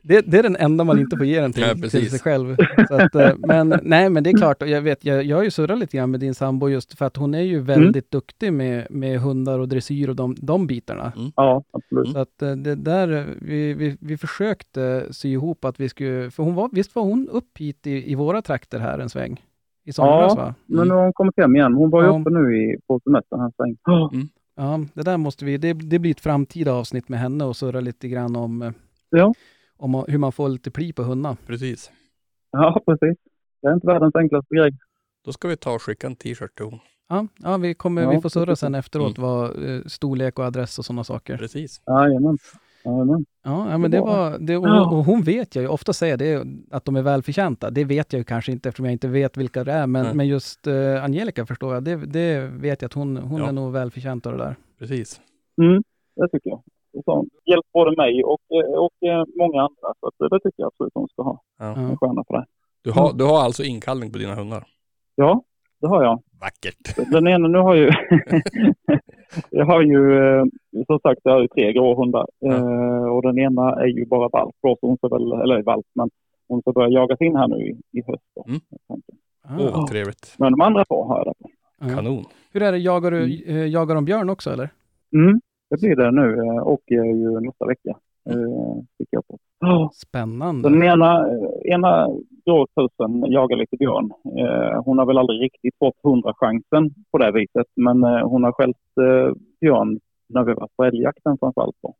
det, 0.03 0.20
det 0.20 0.39
är 0.39 0.43
den 0.43 0.57
enda 0.57 0.85
man 0.85 0.99
inte 0.99 1.16
får 1.16 1.27
ge 1.27 1.41
den 1.41 1.53
till, 1.53 1.62
Ja, 1.83 1.89
till 1.89 2.11
sig 2.11 2.19
själv. 2.19 2.57
Så 2.89 2.95
att, 2.95 3.15
eh, 3.15 3.31
men 3.39 3.74
nej, 3.83 4.11
men 4.11 4.24
det 4.24 4.31
är 4.31 4.37
klart, 4.37 4.62
och 4.62 4.69
jag 4.69 4.83
vet, 4.83 5.05
jag, 5.05 5.24
jag 5.24 5.37
har 5.37 5.45
ju 5.45 5.51
surrat 5.51 5.79
lite 5.79 5.97
grann 5.97 6.11
med 6.11 6.20
din 6.20 6.35
sambo 6.35 6.69
just 6.69 6.99
för 6.99 7.05
att 7.07 7.16
hon 7.16 7.35
är 7.35 7.41
ju 7.41 7.61
väldigt 7.61 8.11
duktig 8.11 8.53
med, 8.53 8.87
med 8.91 9.20
hundar 9.20 9.59
och 9.59 9.69
dressyr 9.69 10.09
och 10.09 10.16
de, 10.16 10.37
de 10.39 10.66
bitarna. 10.66 11.12
Ja, 11.37 11.65
absolut. 11.73 12.09
Så 12.12 12.19
att 12.19 12.43
eh, 12.43 12.53
det 12.53 12.74
där, 12.74 13.27
vi, 13.41 13.74
vi, 13.74 13.97
vi 14.01 14.16
försökte 14.16 15.07
sy 15.11 15.29
ihop 15.33 15.65
att 15.65 15.81
vi 15.81 15.89
skulle, 15.89 16.31
för 16.31 16.43
hon 16.43 16.55
var, 16.55 16.69
visst 16.73 16.95
var 16.95 17.03
hon 17.03 17.29
upp 17.29 17.59
hit 17.59 17.87
i, 17.87 18.12
i 18.12 18.15
våra 18.15 18.43
trakter 18.43 18.79
här 18.79 18.99
en 18.99 19.09
sväng? 19.09 19.45
I 19.85 19.93
somras 19.93 20.33
Ja. 20.37 20.43
va? 20.43 20.55
Men 20.66 20.89
nu 20.89 20.95
har 20.95 21.03
hon 21.03 21.12
kommit 21.12 21.35
hem 21.37 21.57
igen. 21.57 21.74
Hon 21.74 21.91
var 21.91 22.03
ju 22.03 22.09
Ja. 22.09 22.20
uppe 22.20 22.31
nu 22.31 22.57
i, 22.57 22.77
på 22.87 23.01
semestern 23.05 23.41
här 23.41 23.53
sväng. 23.57 23.77
Ja, 24.57 24.81
det 24.95 25.03
där 25.03 25.16
måste 25.16 25.45
vi, 25.45 25.57
det, 25.57 25.73
det 25.73 25.99
blir 25.99 26.11
ett 26.11 26.20
framtida 26.20 26.73
avsnitt 26.73 27.09
med 27.09 27.19
henne 27.20 27.45
och 27.45 27.57
surra 27.57 27.81
lite 27.81 28.09
grann 28.09 28.37
om, 28.37 28.62
eh, 28.62 28.70
Ja. 29.11 29.35
Om 29.83 30.05
hur 30.09 30.19
man 30.19 30.33
får 30.33 30.49
lite 30.49 30.71
pli 30.71 30.93
på 30.93 31.03
hundar. 31.03 31.37
Precis. 31.47 31.91
Ja, 32.51 32.81
precis. 32.87 33.19
Det 33.63 33.69
är 33.69 33.75
inte 33.75 33.87
världens 33.87 34.15
enklaste 34.15 34.55
grej. 34.55 34.73
Då 35.25 35.33
ska 35.33 35.49
vi 35.49 35.57
ta 35.57 35.73
och 35.75 35.83
skicka 35.83 36.07
en 36.07 36.17
t-shirt 36.17 36.55
till 36.57 36.65
hon. 36.65 36.79
Ja, 37.09 37.27
ja 37.43 37.57
vi, 37.57 37.75
kommer, 37.75 38.03
Ja, 38.03 38.11
vi 38.11 38.21
får 38.21 38.29
surra 38.29 38.57
sen 38.57 38.75
efteråt 38.75 39.19
Mm. 39.19 39.29
vad 39.31 39.65
eh, 39.77 39.83
storlek 39.87 40.39
och 40.39 40.45
adress 40.45 40.79
och 40.79 40.85
sådana 40.85 41.05
saker. 41.05 41.37
Precis. 41.39 41.81
Jajamän. 41.87 42.39
Jajamän. 42.85 43.25
Ja, 43.45 43.71
ja 43.71 43.79
men 43.79 43.91
det 43.91 44.01
var- 44.01 44.39
det, 44.39 44.57
och, 44.57 44.93
och 44.99 45.05
hon 45.05 45.23
vet 45.23 45.55
jag 45.57 45.63
ju, 45.63 45.69
ofta 45.69 45.93
säger 45.93 46.17
det 46.17 46.45
att 46.71 46.85
de 46.85 46.97
är 46.97 47.03
välförtjänta. 47.03 47.71
Det 47.71 47.85
vet 47.85 48.13
jag 48.13 48.19
ju 48.21 48.25
kanske 48.25 48.53
inte 48.53 48.69
eftersom 48.69 48.85
jag 48.85 48.93
inte 48.93 49.09
vet 49.09 49.37
vilka 49.37 49.65
det 49.65 49.73
är, 49.73 49.87
men, 49.87 50.17
men 50.17 50.29
just 50.29 50.67
eh, 50.67 51.05
Angelica 51.05 51.47
förstår 51.47 51.75
jag, 51.75 51.85
det, 51.85 51.97
det 51.97 52.41
vet 52.41 52.83
jag 52.83 52.87
att 52.89 52.93
hon, 52.95 53.17
hon 53.17 53.41
Ja. 53.41 53.49
är 53.49 53.53
nog 53.53 53.73
välförtjänt 53.73 54.27
av 54.27 54.33
det 54.33 54.39
där. 54.45 54.57
Precis. 54.79 55.21
Mm, 55.63 55.83
det 56.17 56.29
tycker 56.29 56.51
jag. 56.51 56.63
Och 56.94 57.27
hjälpt 57.44 57.73
både 57.73 57.97
mig 57.97 58.24
och, 58.24 58.40
eh, 58.56 58.78
och 58.85 59.09
eh, 59.09 59.24
många 59.39 59.60
andra. 59.62 59.89
Så 60.01 60.06
att, 60.06 60.20
eh, 60.20 60.27
det 60.31 60.39
tycker 60.39 60.55
jag 60.62 60.66
absolut 60.66 60.93
hon 60.94 61.09
ska 61.09 61.23
ha. 61.23 61.43
Ja. 61.59 61.64
Ja. 61.77 61.82
En 61.82 61.97
stjärna 61.97 62.24
för 62.27 62.35
det. 62.35 62.44
Du, 62.82 62.90
har, 62.90 63.12
du 63.12 63.24
har 63.24 63.40
alltså 63.44 63.62
inkallning 63.62 64.12
på 64.12 64.19
dina 64.19 64.35
hundar? 64.35 64.64
Ja, 65.14 65.43
det 65.81 65.86
har 65.89 66.02
jag. 66.02 66.23
Vackert. 66.40 67.10
Den 67.12 67.28
ena 67.28 67.48
nu 67.48 67.59
har 67.59 67.74
ju... 67.74 67.90
jag 69.51 69.66
har 69.66 69.82
ju, 69.82 70.01
som 70.86 70.98
sagt, 71.02 71.20
jag 71.24 71.32
har 71.32 71.40
ju 71.40 71.48
tre 71.48 71.73
grå 71.73 71.94
hundar. 71.97 72.27
Eh, 72.47 73.05
och 73.05 73.23
den 73.23 73.39
ena 73.39 73.74
är 73.82 73.86
ju 73.86 74.06
bara 74.06 74.28
valp 74.28 74.55
då, 74.62 74.77
så 74.81 74.86
hon 74.86 74.97
ska 74.97 75.09
väl, 75.09 75.32
eller 75.32 75.62
valp, 75.62 75.86
men 75.94 76.10
hon 76.48 76.60
ska 76.60 76.73
börja 76.73 76.89
jagas 76.89 77.20
in 77.20 77.36
här 77.36 77.48
nu 77.48 77.56
i, 77.56 77.98
i 77.98 78.02
höst. 78.06 78.23
Mm. 78.48 78.60
Ah, 79.44 79.56
Åh, 79.60 79.78
vad 79.81 79.86
trevligt. 79.89 80.35
Men 80.39 80.52
de 80.52 80.60
andra 80.60 80.85
två 80.85 81.05
har 81.05 81.19
jag 81.19 81.27
det 81.27 81.35
på. 81.43 81.51
ja. 81.81 81.97
Kanon. 81.97 82.24
Hur 82.52 82.62
är 82.62 82.73
det, 82.73 82.78
jagar 82.78 83.10
du 83.10 83.44
eh, 83.47 83.66
jagar 83.66 83.94
de 83.94 84.05
björn 84.05 84.31
också 84.31 84.51
eller? 84.51 84.70
Mm, 85.14 85.40
det 85.73 85.81
blir 85.81 85.97
det 85.97 86.11
nu 86.11 86.36
eh, 86.47 86.59
och 86.59 86.93
eh, 86.93 87.05
ju 87.05 87.40
nästa 87.40 87.66
vecka. 87.66 87.90
Eh, 88.31 88.82
sticker 88.94 89.16
jag 89.16 89.27
på. 89.27 89.39
Spännande. 89.94 90.69
Den 90.70 90.82
ena, 90.82 91.28
eh, 91.28 91.73
ena 91.74 92.09
gråtusen 92.47 93.32
jagar 93.32 93.57
lite 93.57 93.77
björn. 93.77 94.11
Hon 94.85 94.99
har 94.99 95.07
väl 95.07 95.19
aldrig 95.19 95.40
riktigt 95.43 95.74
fått 95.78 95.94
hundrachansen 96.03 96.94
på 97.11 97.19
det 97.19 97.32
viset, 97.32 97.66
men 97.77 98.03
hon 98.05 98.44
har 98.44 98.53
skällt 98.53 98.77
björn 99.61 100.01
när 100.28 100.44
vi 100.44 100.53
var 100.55 100.69
på 100.77 100.85
älgjakten 100.85 101.39
framförallt. 101.39 101.77
Då. 101.82 101.94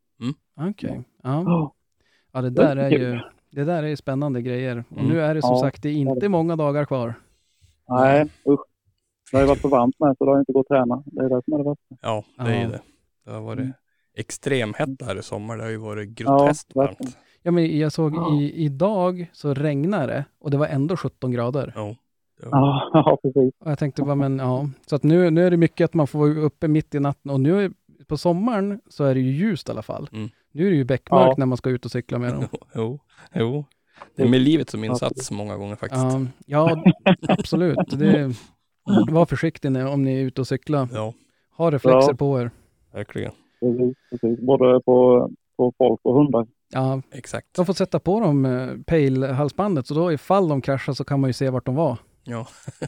Okej. 0.71 1.03
Ja. 1.23 1.39
Oh. 1.41 1.71
ja, 2.33 2.41
det 2.43 2.51
där 2.51 2.77
är 2.77 2.91
ju 2.91 3.21
det 3.51 3.65
där 3.65 3.83
är 3.83 3.87
ju 3.89 3.97
spännande 3.97 4.43
grejer. 4.43 4.85
Och 4.91 4.97
Mm. 4.99 5.09
nu 5.13 5.21
är 5.21 5.35
det 5.35 5.43
som 5.43 5.51
Ja, 5.55 5.61
sagt, 5.61 5.83
det 5.83 5.89
är 5.89 5.93
inte 5.93 6.29
många 6.29 6.57
dagar 6.57 6.85
kvar. 6.85 7.15
Nej, 7.89 8.23
usch. 8.49 8.61
Det 9.31 9.37
har 9.37 9.43
ju 9.43 9.49
varit 9.49 9.61
så 9.61 9.69
varmt 9.69 10.01
med 10.01 10.17
så 10.19 10.25
det 10.25 10.31
har 10.31 10.39
inte 10.39 10.53
gått 10.53 10.67
att 10.71 10.77
träna. 10.77 11.03
Det 11.07 11.25
är 11.25 11.29
det 11.29 11.43
som 11.45 11.53
är 11.55 11.59
det 11.59 11.65
värsta. 11.65 11.95
Ja, 12.03 12.25
det 12.37 12.43
är 12.43 12.55
ju 12.57 12.63
Ja. 12.63 12.69
det. 12.69 12.81
Det 13.25 13.31
har 13.31 13.41
varit 13.41 13.59
Mm. 13.61 13.73
extremhett 14.17 15.03
här 15.03 15.19
i 15.19 15.23
sommar. 15.23 15.57
Det 15.57 15.63
har 15.63 15.71
ju 15.71 15.77
varit 15.77 16.09
groteskt 16.09 16.71
Ja, 16.75 16.81
varmt. 16.83 17.17
Ja, 17.43 17.51
men 17.51 17.79
jag 17.79 17.93
såg 17.93 18.15
Ja. 18.15 18.35
i, 18.41 18.53
idag 18.65 19.31
så 19.33 19.55
regnar 19.55 20.07
det 20.07 20.25
och 20.41 20.51
det 20.51 20.57
var 20.57 20.67
ändå 20.67 20.97
17 20.97 21.33
grader. 21.33 21.73
Ja. 21.77 21.97
Ja. 22.43 22.91
Ja, 22.93 23.19
precis. 23.23 23.55
Och 23.59 23.71
jag 23.71 23.79
tänkte 23.79 24.03
bara, 24.03 24.15
men 24.15 24.39
ja. 24.39 24.69
Så 24.87 24.97
att 24.97 25.03
nu, 25.03 25.31
nu 25.31 25.47
är 25.47 25.51
det 25.51 25.57
mycket 25.57 25.85
att 25.85 25.95
man 25.95 26.07
får 26.07 26.19
vara 26.19 26.31
uppe 26.47 26.69
mitt 26.69 26.95
i 26.95 27.01
natten 27.01 27.31
och 27.31 27.41
nu 27.41 27.65
är, 27.65 27.73
på 28.07 28.17
sommaren 28.17 28.81
så 28.89 29.05
är 29.05 29.15
det 29.15 29.21
ju 29.21 29.31
ljust 29.31 29.69
i 29.69 29.73
alla 29.73 29.83
fall. 29.83 30.09
Mm. 30.13 30.29
Nu 30.53 30.67
är 30.67 30.71
det 30.71 30.77
ju 30.77 30.85
beckmörkt 30.85 31.27
Ja. 31.29 31.35
när 31.39 31.47
man 31.47 31.59
ska 31.59 31.71
ut 31.71 31.85
och 31.85 31.91
cykla 31.91 32.19
med 32.19 32.33
dem. 32.35 32.45
Jo, 32.75 33.01
jo. 33.35 33.65
Det 34.17 34.23
är 34.23 34.29
med 34.29 34.41
livet 34.41 34.71
som 34.71 34.85
insats 34.85 35.31
många 35.31 35.57
gånger 35.57 35.77
faktiskt. 35.77 36.03
Ja, 36.47 36.71
ja 36.75 36.85
absolut. 37.29 37.79
Det, 37.91 38.35
var 39.11 39.27
försiktig 39.27 39.73
när, 39.73 39.87
om 39.87 40.03
ni 40.03 40.13
är 40.21 40.25
ute 40.25 40.41
och 40.41 40.47
cyklar. 40.49 40.89
Ja, 40.93 41.13
Ha 41.57 41.71
reflexer 41.71 42.11
Ja. 42.13 42.17
på 42.17 42.41
er. 42.41 42.51
Verkligen. 42.93 43.33
precis, 43.61 43.97
precis. 44.11 44.41
Både 44.41 44.81
på, 44.81 45.31
på 45.57 45.73
folk 45.79 46.01
och 46.03 46.15
hundar. 46.15 46.47
Ja, 46.73 47.03
Exakt. 47.13 47.47
de 47.57 47.67
får 47.67 47.73
sätta 47.75 47.99
på 47.99 48.21
dem 48.21 48.45
eh, 48.45 48.69
pale-halsbandet 48.87 49.87
så 49.87 49.95
då 49.95 50.13
ifall 50.13 50.49
de 50.49 50.61
kraschar 50.61 50.93
så 50.93 51.05
kan 51.05 51.21
man 51.21 51.29
ju 51.29 51.35
se 51.35 51.51
vart 51.51 51.67
de 51.67 51.75
var. 51.75 51.99
Ja. 52.25 52.47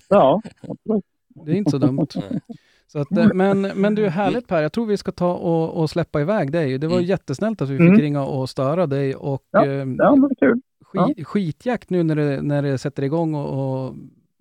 Ja, 0.09 0.43
absolut. 0.68 1.05
Det 1.44 1.52
är 1.52 1.56
inte 1.56 1.70
så 1.70 1.78
dumt. 1.78 2.06
Så 2.86 2.98
att, 3.01 3.16
eh, 3.16 3.28
men, 3.35 3.60
men 3.60 3.94
du, 3.94 4.09
härligt 4.09 4.47
Per. 4.48 4.62
Jag 4.62 4.72
tror 4.72 4.86
vi 4.86 4.97
ska 4.97 5.12
ta 5.12 5.35
och, 5.35 5.81
och 5.82 5.90
släppa 5.90 6.20
iväg 6.20 6.52
dig. 6.52 6.78
Det 6.78 6.86
var 6.86 6.97
Mm. 6.97 7.06
jättesnällt 7.09 7.62
att 7.62 7.68
vi 7.68 7.76
Mm. 7.76 7.94
fick 7.94 8.02
ringa 8.02 8.24
och 8.24 8.51
störa 8.51 8.86
dig. 8.86 9.14
Och 9.14 9.43
Ja, 9.51 9.66
eh, 9.66 9.72
Ja, 9.98 10.16
det 10.28 10.35
kul. 10.39 10.60
skit, 10.85 11.26
skitjakt 11.26 11.90
nu 11.90 12.02
när 12.02 12.16
det, 12.16 12.43
när 12.43 12.62
det 12.62 12.78
sätter 12.78 13.02
igång 13.02 13.35
och, 13.35 13.85
och 13.86 13.94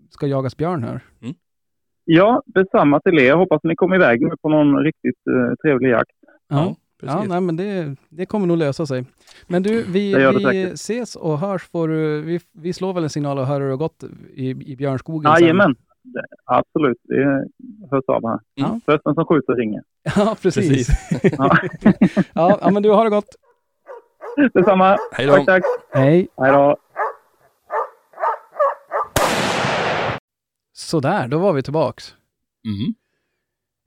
ska 0.09 0.27
jagas 0.27 0.57
björn 0.57 0.83
här. 0.83 1.01
Ja, 2.05 2.41
detsamma 2.45 2.99
till 2.99 3.19
er. 3.19 3.33
Hoppas 3.33 3.63
ni 3.63 3.75
kommer 3.75 3.95
iväg 3.95 4.21
nu 4.21 4.35
på 4.41 4.49
någon 4.49 4.83
riktigt 4.83 5.27
eh, 5.27 5.55
trevlig 5.55 5.89
jakt. 5.89 6.11
Ja, 6.49 6.75
precis. 6.99 7.15
ja 7.15 7.23
nej, 7.27 7.41
men 7.41 7.55
det, 7.55 7.95
det 8.09 8.25
kommer 8.25 8.47
nog 8.47 8.57
lösa 8.57 8.85
sig. 8.85 9.05
Men 9.47 9.63
du, 9.63 9.83
vi, 9.83 10.11
Det 10.13 10.21
gör 10.21 10.33
det 10.33 10.51
vi 10.51 10.63
ses 10.63 11.15
och 11.15 11.39
hörs. 11.39 11.69
Får 11.71 11.87
du, 11.87 12.21
vi, 12.21 12.39
vi 12.51 12.73
slår 12.73 12.93
väl 12.93 13.03
en 13.03 13.09
signal 13.09 13.39
och 13.39 13.45
hör 13.45 13.59
hur 13.59 13.65
det 13.67 13.73
har 13.73 13.77
gått 13.77 14.03
i, 14.33 14.49
i 14.49 14.75
björnskogen. 14.75 15.31
Jajamän. 15.31 15.75
Absolut, 16.45 16.97
det 17.03 17.45
hörs 17.91 18.03
av 18.07 18.29
här. 18.29 18.39
Ja. 18.55 18.79
Rösten 18.85 19.13
som 19.13 19.25
skjuter 19.25 19.53
ringer. 19.55 19.81
Ja, 20.15 20.35
precis. 20.41 20.87
Precis. 21.09 21.33
Ja. 21.37 21.57
ja, 22.33 22.57
ja, 22.61 22.69
men 22.71 22.83
du 22.83 22.89
har 22.89 23.03
det 23.03 23.09
gott. 23.09 23.35
Detsamma. 24.53 24.97
Hej 25.11 25.25
då. 25.27 25.33
Tack, 25.33 25.45
tack. 25.45 25.63
Hej. 25.93 26.27
Hej 26.37 26.51
då. 26.51 26.77
Sådär, 30.73 31.27
då 31.27 31.37
var 31.37 31.53
vi 31.53 31.63
tillbaks. 31.63 32.15
Mm. 32.65 32.93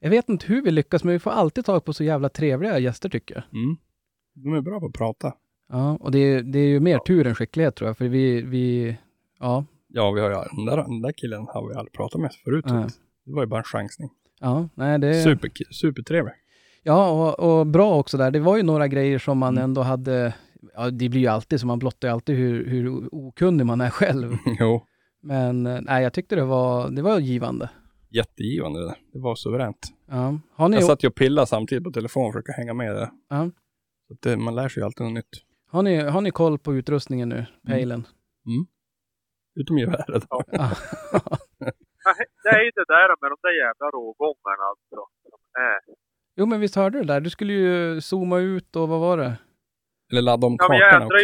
Jag 0.00 0.10
vet 0.10 0.28
inte 0.28 0.46
hur 0.46 0.62
vi 0.62 0.70
lyckas, 0.70 1.04
men 1.04 1.12
vi 1.12 1.18
får 1.18 1.30
alltid 1.30 1.64
tag 1.64 1.84
på 1.84 1.92
så 1.92 2.04
jävla 2.04 2.28
trevliga 2.28 2.78
gäster 2.78 3.08
tycker 3.08 3.34
jag. 3.34 3.60
Mm. 3.62 3.76
De 4.34 4.54
är 4.54 4.60
bra 4.60 4.80
på 4.80 4.86
att 4.86 4.92
prata. 4.92 5.32
Ja, 5.68 5.96
och 6.00 6.10
det 6.10 6.18
är, 6.18 6.42
det 6.42 6.58
är 6.58 6.68
ju 6.68 6.80
mer 6.80 6.98
tur 6.98 7.26
än 7.26 7.34
skicklighet 7.34 7.74
tror 7.76 7.88
jag, 7.88 7.96
för 7.98 8.08
vi, 8.08 8.42
vi 8.42 8.96
ja, 9.40 9.64
Ja, 9.88 10.10
vi 10.10 10.20
har 10.20 10.30
ju, 10.30 10.36
den, 10.56 10.64
där, 10.66 10.76
den 10.76 11.02
där 11.02 11.12
killen 11.12 11.46
har 11.48 11.68
vi 11.68 11.74
aldrig 11.74 11.92
pratat 11.92 12.20
med 12.20 12.32
förut. 12.44 12.64
Nej. 12.68 12.86
Det 13.24 13.32
var 13.32 13.42
ju 13.42 13.46
bara 13.46 13.58
en 13.60 13.64
chansning. 13.64 14.10
ja, 14.40 14.68
nej 14.74 14.98
det... 14.98 15.22
Super, 15.22 15.50
supertrevlig. 15.70 16.32
Ja, 16.82 17.10
och, 17.10 17.58
och 17.58 17.66
bra 17.66 17.94
också 17.98 18.16
där. 18.16 18.30
Det 18.30 18.40
var 18.40 18.56
ju 18.56 18.62
några 18.62 18.88
grejer 18.88 19.18
som 19.18 19.38
man 19.38 19.54
Mm. 19.54 19.64
ändå 19.64 19.80
hade, 19.82 20.34
ja 20.74 20.90
det 20.90 21.08
blir 21.08 21.20
ju 21.20 21.26
alltid 21.26 21.60
så, 21.60 21.66
man 21.66 21.78
blottar 21.78 22.08
ju 22.08 22.14
alltid 22.14 22.36
hur, 22.36 22.66
hur 22.70 23.08
okunnig 23.14 23.66
man 23.66 23.80
är 23.80 23.90
själv. 23.90 24.32
jo, 24.60 24.86
Men 25.26 25.66
eh, 25.66 25.80
nej, 25.82 26.02
jag 26.02 26.12
tyckte 26.12 26.36
det 26.36 26.44
var, 26.44 26.90
det 26.90 27.02
var 27.02 27.18
givande. 27.18 27.70
jättegivande 28.10 28.80
det 28.80 28.86
där. 28.86 28.96
Det 29.12 29.18
var 29.18 29.34
suveränt. 29.34 29.86
Ja. 30.06 30.38
Har 30.54 30.68
ni, 30.68 30.76
Jag 30.76 30.84
satt 30.84 31.04
ju 31.04 31.08
och 31.08 31.14
pillade 31.14 31.46
samtidigt 31.46 31.84
på 31.84 31.90
telefon 31.90 32.32
för 32.32 32.38
att 32.38 32.56
hänga 32.56 32.74
med 32.74 32.94
där. 32.94 33.08
ja. 33.28 33.50
Så 34.08 34.14
det, 34.22 34.36
man 34.36 34.54
lär 34.54 34.68
sig 34.68 34.80
ju 34.80 34.84
alltid 34.84 35.06
något 35.06 35.14
nytt. 35.14 35.42
har, 35.70 35.82
ni, 35.82 35.96
har 35.96 36.20
ni 36.20 36.30
koll 36.30 36.58
på 36.58 36.74
utrustningen 36.74 37.28
nu, 37.28 37.46
pejlen? 37.66 38.06
Utom 39.60 39.78
geväret. 39.78 40.24
Ja. 40.30 40.44
Nej, 42.06 42.26
Det 42.42 42.48
är 42.48 42.64
ju 42.64 42.70
det 42.74 42.84
där 42.88 43.08
med 43.22 43.30
de 43.30 43.36
där 43.42 43.56
jävla 43.64 43.86
rågångarna 43.90 44.64
alltså. 44.70 44.96
Är. 45.58 45.94
Jo, 46.36 46.46
men 46.46 46.60
visst 46.60 46.74
hörde 46.74 46.98
du 46.98 47.04
det 47.04 47.12
där? 47.12 47.20
Du 47.20 47.30
skulle 47.30 47.52
ju 47.52 48.00
zooma 48.00 48.38
ut 48.38 48.76
och 48.76 48.88
vad 48.88 49.00
var 49.00 49.16
det? 49.18 49.38
Eller 50.12 50.22
ladda 50.22 50.46
om 50.46 50.56
Ja, 50.58 50.66
kartorna 50.66 51.06
också. 51.06 51.16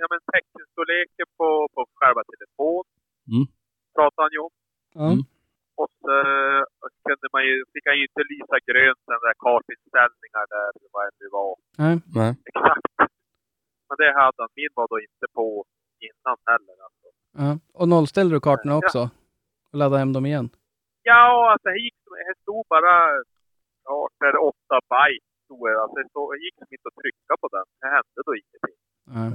Ja, 0.00 0.06
men 0.12 0.20
teckenstorleken 0.32 1.28
på, 1.38 1.48
på 1.74 1.80
själva 2.00 2.22
telefonen. 2.32 2.96
Mm. 3.32 3.46
Pratar 3.96 4.22
han 4.26 4.32
ju 4.36 4.40
om. 4.46 4.54
Ja. 5.00 5.08
Mm. 5.12 5.22
Och 5.80 5.90
så 6.00 6.14
eh, 6.20 6.62
kunde 7.06 7.28
man 7.34 7.42
ju, 7.48 7.54
fick 7.72 7.86
han 7.90 7.98
ju 8.00 8.04
inte 8.10 8.22
lysa 8.32 8.56
grönt 8.68 9.02
den 9.12 9.22
där 9.26 9.36
kartinställningar 9.46 10.44
där, 10.54 10.70
vad 10.94 11.02
det 11.06 11.14
nu 11.22 11.28
var. 11.38 11.52
Nej. 11.82 11.94
Nej. 12.20 12.32
Exakt. 12.50 12.94
Men 13.86 13.96
det 14.00 14.10
hade 14.20 14.40
han. 14.42 14.50
Min 14.60 14.72
var 14.78 14.86
då 14.92 14.96
inte 15.08 15.26
på 15.38 15.46
innan 16.08 16.38
heller. 16.50 16.76
Alltså. 16.86 17.08
Ja. 17.42 17.50
Och 17.78 17.88
nollställde 17.92 18.34
du 18.36 18.40
kartorna 18.48 18.76
också? 18.82 19.00
Och 19.70 19.78
laddade 19.80 20.02
hem 20.02 20.12
dem 20.16 20.26
igen? 20.26 20.48
Ja, 21.02 21.52
alltså 21.52 21.68
det 21.68 21.80
gick, 21.84 21.98
det 22.28 22.36
stod 22.42 22.62
bara 22.74 22.94
ja, 23.84 24.08
för 24.18 24.32
åtta 24.50 24.76
byte. 24.92 25.28
Stod 25.44 25.62
det. 25.68 25.82
Alltså, 25.82 25.96
det, 26.30 26.38
gick 26.44 26.56
inte 26.76 26.88
att 26.90 26.98
trycka 27.02 27.34
på 27.42 27.48
den. 27.56 27.66
Det 27.80 27.88
hände 27.96 28.20
då 28.26 28.32
ingenting. 28.42 28.78
Ja. 29.06 29.30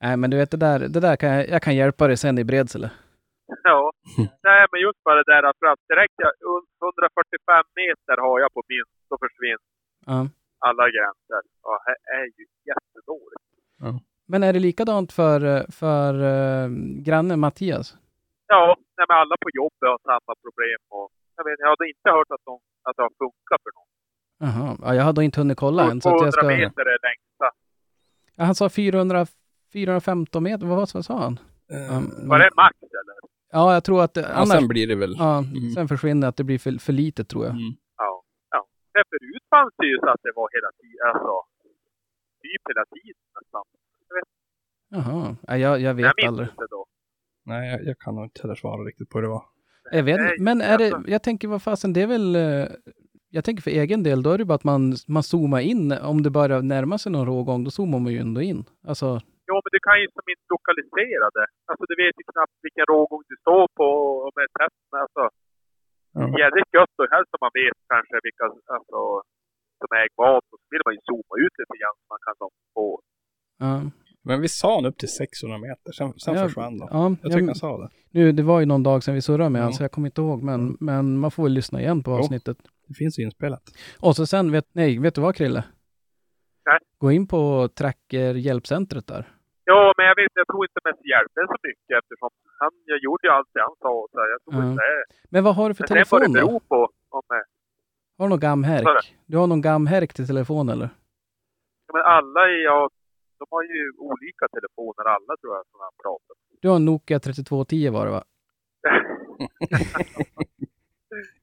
Nej, 0.00 0.16
men 0.16 0.30
du 0.30 0.36
vet 0.36 0.50
det 0.50 0.56
där, 0.56 0.78
det 0.78 1.00
där 1.00 1.16
kan 1.16 1.28
jag, 1.28 1.48
jag 1.48 1.62
kan 1.62 1.76
hjälpa 1.76 2.06
dig 2.06 2.16
sen 2.16 2.38
i 2.38 2.44
Bredsele. 2.44 2.90
Ja, 3.64 3.92
nej 4.48 4.66
men 4.72 4.80
just 4.80 5.04
bara 5.04 5.16
det 5.22 5.32
där 5.34 5.42
att 5.42 5.58
för 5.58 5.66
att 5.66 5.82
direkt 5.88 6.14
jag, 6.16 6.32
145 6.82 7.64
meter 7.82 8.16
har 8.26 8.40
jag 8.40 8.52
på 8.56 8.62
min, 8.68 8.86
så 9.08 9.14
försvinner 9.24 9.68
Ja. 10.06 10.20
alla 10.68 10.84
gränser. 10.96 11.40
Ja, 11.62 11.72
det 11.86 12.12
är 12.18 12.24
ju 12.38 12.44
jättedåligt. 12.70 13.42
Men 14.28 14.42
är 14.42 14.52
det 14.52 14.58
likadant 14.68 15.12
för, 15.12 15.40
för 15.80 16.10
uh, 16.14 16.68
grannen 17.06 17.40
Mattias? 17.40 17.96
Ja, 18.46 18.76
nej, 18.96 19.06
men 19.08 19.16
alla 19.22 19.36
på 19.44 19.48
jobbet 19.60 19.88
har 19.92 19.98
samma 20.10 20.34
problem. 20.44 20.80
Och, 20.96 21.08
jag, 21.36 21.44
vet, 21.44 21.58
jag 21.58 21.68
hade 21.68 21.86
inte 21.88 22.10
hört 22.16 22.30
att, 22.30 22.44
de, 22.44 22.54
att 22.86 22.96
det 22.96 23.02
har 23.02 23.12
funkat 23.22 23.60
för 23.64 23.72
någon. 23.78 23.90
Jaha, 24.44 24.76
ja, 24.82 24.94
jag 24.98 25.04
hade 25.08 25.24
inte 25.24 25.40
hunnit 25.40 25.58
kolla 25.58 25.82
än. 25.90 26.00
Så 26.00 26.08
att 26.08 26.18
200 26.18 26.24
jag 26.26 26.34
ska... 26.34 26.46
meter 26.46 26.84
är 26.94 26.98
längsta. 27.08 27.46
Ja, 28.42 28.46
han 28.46 28.54
sa 28.54 28.68
400, 28.68 29.26
415 29.72 30.42
meter, 30.42 30.66
vad, 30.66 30.88
vad 30.94 31.04
sa 31.04 31.18
han? 31.18 31.38
Ja, 31.68 32.02
Var 32.28 32.38
det 32.38 32.50
max 32.56 32.76
eller? 32.82 33.16
ja, 33.52 33.74
jag 33.74 33.84
tror 33.84 34.02
att 34.04 34.14
det, 34.14 34.20
Ja, 34.20 34.28
annars, 34.28 34.48
sen 34.48 34.68
blir 34.68 34.86
det 34.86 34.94
väl. 34.94 35.14
ja, 35.18 35.38
Mm. 35.38 35.70
sen 35.70 35.88
försvinner 35.88 36.28
att 36.28 36.36
det 36.36 36.44
blir 36.44 36.58
för, 36.58 36.72
för 36.86 36.92
litet 36.92 37.28
tror 37.28 37.44
jag. 37.44 37.54
Mm. 37.54 37.72
Ja. 37.96 38.22
ja. 38.50 38.66
Men 38.94 39.02
förut 39.12 39.44
fanns 39.50 39.74
det 39.78 39.86
ju 39.86 39.98
så 39.98 40.08
att 40.08 40.22
det 40.22 40.32
var 40.36 40.48
hela 40.56 40.70
tiden, 40.80 41.06
alltså 41.14 41.34
typ 42.42 42.62
hela 42.70 42.84
tiden 42.94 43.22
nästan. 43.40 43.64
Jaha, 44.94 45.36
ja, 45.42 45.56
jag, 45.56 45.60
jag 45.72 45.80
Jag 45.80 45.94
vet 45.94 46.12
minns 46.16 46.28
aldrig. 46.28 46.48
inte 46.48 46.66
då. 46.70 46.86
Nej, 47.44 47.70
jag, 47.70 47.84
jag 47.84 47.98
kan 47.98 48.14
nog 48.14 48.24
inte 48.24 48.42
heller 48.42 48.54
svara 48.54 48.82
riktigt 48.84 49.08
på 49.08 49.18
hur 49.18 49.22
det 49.22 49.28
var. 49.28 49.44
Jag 49.92 50.02
vet 50.02 50.20
men 50.40 50.60
är 50.60 50.78
det, 50.78 51.02
jag 51.06 51.22
tänker 51.22 51.48
vad 51.48 51.62
fasen, 51.62 51.92
det 51.92 52.02
är 52.02 52.06
väl, 52.06 52.36
eh, 52.36 52.66
jag 53.36 53.42
tänker 53.44 53.62
för 53.66 53.70
egen 53.82 54.00
del, 54.08 54.18
då 54.24 54.30
är 54.34 54.38
det 54.38 54.44
bara 54.50 54.58
att 54.60 54.70
man, 54.72 54.82
man 55.16 55.22
zoomar 55.30 55.60
in, 55.72 55.84
om 56.10 56.18
det 56.24 56.30
börjar 56.38 56.62
närma 56.74 56.96
sig 56.98 57.12
någon 57.12 57.26
rågång, 57.32 57.60
då 57.64 57.70
zoomar 57.76 57.98
man 58.04 58.12
ju 58.14 58.18
ändå 58.26 58.40
in. 58.50 58.60
Alltså, 58.90 59.08
Jo, 59.48 59.54
men 59.64 59.70
du 59.76 59.80
kan 59.88 59.96
ju 60.02 60.06
som 60.16 60.24
inte 60.34 60.46
lokalisera 60.54 61.26
det. 61.38 61.46
Alltså 61.70 61.84
du 61.90 61.94
vet 62.02 62.14
ju 62.20 62.24
knappt 62.32 62.56
vilken 62.66 62.86
rågång 62.94 63.22
du 63.32 63.36
står 63.44 63.64
på 63.80 63.88
och 64.26 64.32
med 64.38 64.48
tätt. 64.58 64.76
Men 64.92 65.00
alltså, 65.06 65.24
Ja. 66.18 66.22
jävligt 66.42 66.70
gött 66.76 66.94
och 67.02 67.08
helst 67.14 67.30
om 67.36 67.40
man 67.46 67.54
vet 67.62 67.78
kanske 67.94 68.14
vilka 68.26 68.44
alltså, 68.76 68.98
som 69.80 69.90
äger 70.00 70.16
vad. 70.24 70.36
Och 70.52 70.58
så 70.62 70.66
vill 70.72 70.82
man 70.86 70.94
ju 70.96 71.00
zooma 71.08 71.34
ut 71.44 71.54
lite 71.60 71.74
grann 71.80 71.96
så 72.00 72.04
man 72.14 72.20
kan 72.26 72.34
få... 72.74 72.86
ja. 73.64 73.74
Men 74.28 74.40
vi 74.40 74.48
sa 74.48 74.74
han 74.74 74.86
upp 74.86 74.98
till 74.98 75.08
600 75.08 75.58
meter, 75.58 75.92
sen, 75.98 76.12
sen 76.24 76.34
Ja, 76.34 76.42
försvann 76.46 76.78
de. 76.78 76.88
Ja, 76.90 77.04
Jag 77.22 77.32
tycker 77.32 77.38
ja, 77.46 77.46
han 77.46 77.54
sa 77.54 77.78
det. 77.82 77.88
nu, 78.10 78.32
det 78.32 78.42
var 78.42 78.60
ju 78.60 78.66
någon 78.66 78.82
dag 78.82 79.02
sedan 79.02 79.14
vi 79.14 79.22
surrade 79.22 79.50
med 79.50 79.60
honom, 79.62 79.72
så 79.72 79.82
jag 79.84 79.92
kommer 79.92 80.08
inte 80.08 80.20
ihåg, 80.20 80.42
men, 80.42 80.76
men 80.80 81.18
man 81.18 81.30
får 81.30 81.42
väl 81.42 81.52
lyssna 81.52 81.80
igen 81.80 82.02
på 82.02 82.10
Jo. 82.10 82.38
Det 82.92 82.96
finns 82.96 83.18
inspelat. 83.18 83.62
Och 84.00 84.16
så 84.16 84.26
sen, 84.26 84.52
vet, 84.52 84.66
nej, 84.72 84.98
vet 84.98 85.14
du 85.14 85.20
vad 85.20 85.34
Krille? 85.36 85.64
Nej. 86.66 86.78
Gå 86.98 87.12
in 87.12 87.26
på 87.26 87.68
Tracker 87.68 88.34
hjälpcentret 88.34 89.06
där. 89.06 89.24
Ja, 89.64 89.92
men 89.96 90.06
jag 90.06 90.16
vet 90.16 90.32
jag 90.34 90.46
tror 90.46 90.64
inte 90.64 90.80
mest 90.84 91.02
hjälper 91.12 91.42
så 91.46 91.56
mycket 91.68 91.92
eftersom 92.02 92.30
han, 92.60 92.70
jag 92.84 92.98
gjorde 93.04 93.26
ju 93.26 93.32
allt 93.32 93.48
det 93.54 93.60
han 93.60 93.76
sa. 93.84 94.06
Så 94.12 94.18
jag 94.34 94.40
tror 94.44 94.64
Ja. 94.64 94.70
inte. 94.70 94.82
Men 95.30 95.44
vad 95.44 95.54
har 95.54 95.68
du 95.68 95.74
för 95.74 95.84
Men 95.94 96.06
får 96.06 96.20
det 96.20 96.26
telefon 96.26 96.52
då? 96.52 96.60
på 96.60 96.88
om... 97.08 97.22
Har 98.18 98.24
du 98.26 98.28
någon 98.28 98.40
gamherk? 98.40 99.14
Du 99.26 99.36
har 99.36 99.46
någon 99.46 99.60
gamherk 99.60 100.14
till 100.14 100.26
telefon 100.26 100.68
eller? 100.68 100.88
Ja, 101.86 101.90
men 101.94 102.02
alla 102.02 102.40
är 102.40 102.64
ja, 102.64 102.90
de 103.38 103.46
har 103.50 103.62
ju 103.62 103.92
olika 103.98 104.48
telefoner 104.56 105.04
alla 105.14 105.36
tror 105.40 105.52
jag 105.56 105.64
som 105.70 105.80
han 105.80 105.92
pratar. 106.02 106.36
Du 106.60 106.68
har 106.68 106.76
en 106.76 106.84
Nokia 106.84 107.20
3210 107.20 107.90
var 107.90 108.04
det 108.06 108.12
va? 108.12 108.24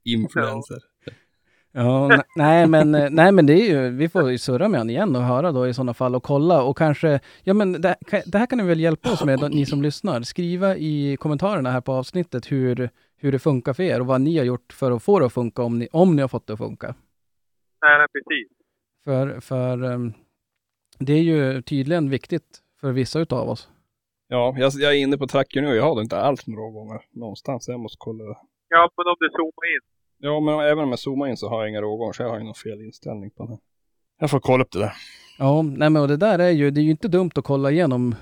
Influencer. 0.04 0.80
Ja, 1.72 2.24
nej 2.36 2.68
men, 2.68 2.96
eh, 2.96 3.10
nej 3.12 3.32
men 3.32 3.46
det 3.46 3.54
är 3.54 3.68
ju, 3.70 3.90
vi 3.90 4.10
får 4.10 4.32
ju 4.32 4.38
surra 4.38 4.68
med 4.68 4.80
honom 4.80 4.90
igen 4.90 5.16
och 5.16 5.22
höra 5.22 5.52
då 5.52 5.68
i 5.68 5.74
sådana 5.74 5.94
fall 5.94 6.16
och 6.16 6.24
kolla 6.24 6.64
och 6.64 6.78
kanske, 6.78 7.20
ja 7.44 7.54
men 7.54 7.82
det, 7.82 7.96
det 8.26 8.38
här 8.38 8.46
kan 8.46 8.58
ni 8.58 8.64
väl 8.64 8.80
hjälpa 8.80 9.12
oss 9.12 9.26
med, 9.26 9.52
ni 9.52 9.66
som 9.66 9.82
lyssnar. 9.82 10.22
Skriva 10.22 10.76
i 10.76 11.18
kommentarerna 11.20 11.72
här 11.72 11.82
på 11.82 11.92
avsnittet 11.92 12.52
hur, 12.52 12.90
hur 13.18 13.32
det 13.32 13.40
funkar 13.40 13.74
för 13.74 13.84
er 13.84 14.00
och 14.00 14.08
vad 14.08 14.22
ni 14.22 14.38
har 14.38 14.46
gjort 14.46 14.74
för 14.74 14.92
att 14.92 15.04
få 15.04 15.20
det 15.20 15.26
att 15.26 15.34
funka 15.34 15.62
om 15.62 15.80
ni, 15.80 15.88
om 15.92 16.16
ni 16.16 16.22
har 16.22 16.30
fått 16.30 16.48
det 16.48 16.54
att 16.54 16.60
funka. 16.60 16.96
Nej, 17.82 17.98
nej, 17.98 18.08
precis. 18.14 18.58
För, 19.04 19.40
för 19.40 19.84
ehm, 19.84 20.14
det 21.00 21.14
är 21.14 21.22
ju 21.22 21.62
tydligen 21.62 22.10
viktigt 22.10 22.60
för 22.82 22.92
vissa 22.92 23.20
utav 23.20 23.50
oss. 23.50 23.70
Ja, 24.28 24.56
jag, 24.58 24.72
jag 24.76 24.94
är 24.94 24.98
inne 24.98 25.18
på 25.18 25.28
tracker 25.28 25.62
nu 25.62 25.68
och 25.68 25.76
jag 25.76 25.84
har 25.84 26.02
inte 26.02 26.18
alls 26.18 26.48
några 26.48 26.62
rågångar 26.62 27.02
någonstans. 27.12 27.68
Jag 27.68 27.80
måste 27.80 27.98
kolla 28.00 28.24
det. 28.24 28.38
Ja, 28.70 28.90
men 28.98 29.08
om 29.08 29.16
du 29.20 29.30
zoomar 29.30 29.66
in. 29.76 29.99
Ja, 30.22 30.40
men 30.40 30.60
även 30.60 30.84
om 30.84 30.90
jag 30.90 31.00
zoomar 31.00 31.28
in 31.28 31.38
så 31.38 31.50
har 31.50 31.60
jag 31.62 31.70
inga 31.70 31.82
rågångar 31.82 32.14
så 32.14 32.24
jag 32.24 32.30
har 32.30 32.38
ju 32.38 32.44
någon 32.44 32.54
fel 32.56 32.82
inställning 32.82 33.32
på 33.32 33.46
den. 33.46 33.58
Jag 34.20 34.30
får 34.32 34.40
kolla 34.40 34.64
upp 34.64 34.72
det 34.72 34.80
där. 34.80 34.94
Ja, 35.40 35.62
nej 35.62 35.90
men 35.90 36.02
och 36.02 36.08
det 36.08 36.18
där 36.18 36.40
är 36.40 36.50
ju, 36.50 36.72
det 36.72 36.82
är 36.82 36.84
ju 36.84 36.92
inte 36.92 37.08
dumt 37.08 37.32
att 37.36 37.44
kolla 37.44 37.72
igenom 37.72 38.16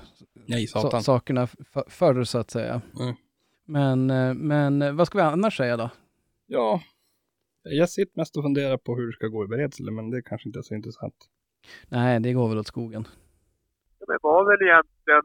Nej, 0.46 0.66
sa- 0.66 0.80
satan. 0.80 1.02
sakerna 1.02 1.46
förr 1.88 2.24
så 2.24 2.38
att 2.38 2.50
säga. 2.50 2.80
Mm. 3.00 3.14
Men, 3.66 4.10
eh, 4.10 4.34
men 4.34 4.82
eh, 4.82 4.92
vad 4.92 5.06
ska 5.06 5.18
vi 5.18 5.24
annars 5.24 5.56
säga 5.56 5.76
då? 5.76 5.90
Ja, 6.46 6.80
jag 7.62 7.88
sitter 7.88 8.12
mest 8.20 8.36
och 8.36 8.42
funderar 8.44 8.76
på 8.76 8.96
hur 8.96 9.06
det 9.06 9.12
ska 9.12 9.26
gå 9.26 9.44
i 9.44 9.48
beredelse, 9.48 9.82
men 9.82 10.10
det 10.10 10.22
kanske 10.22 10.48
inte 10.48 10.58
är 10.58 10.62
så 10.62 10.74
intressant. 10.74 11.14
Nej, 11.88 12.20
det 12.20 12.32
går 12.32 12.48
väl 12.48 12.58
åt 12.58 12.66
skogen. 12.66 13.08
Men 14.08 14.18
var 14.22 14.44
väl 14.50 14.68
egentligen... 14.68 15.22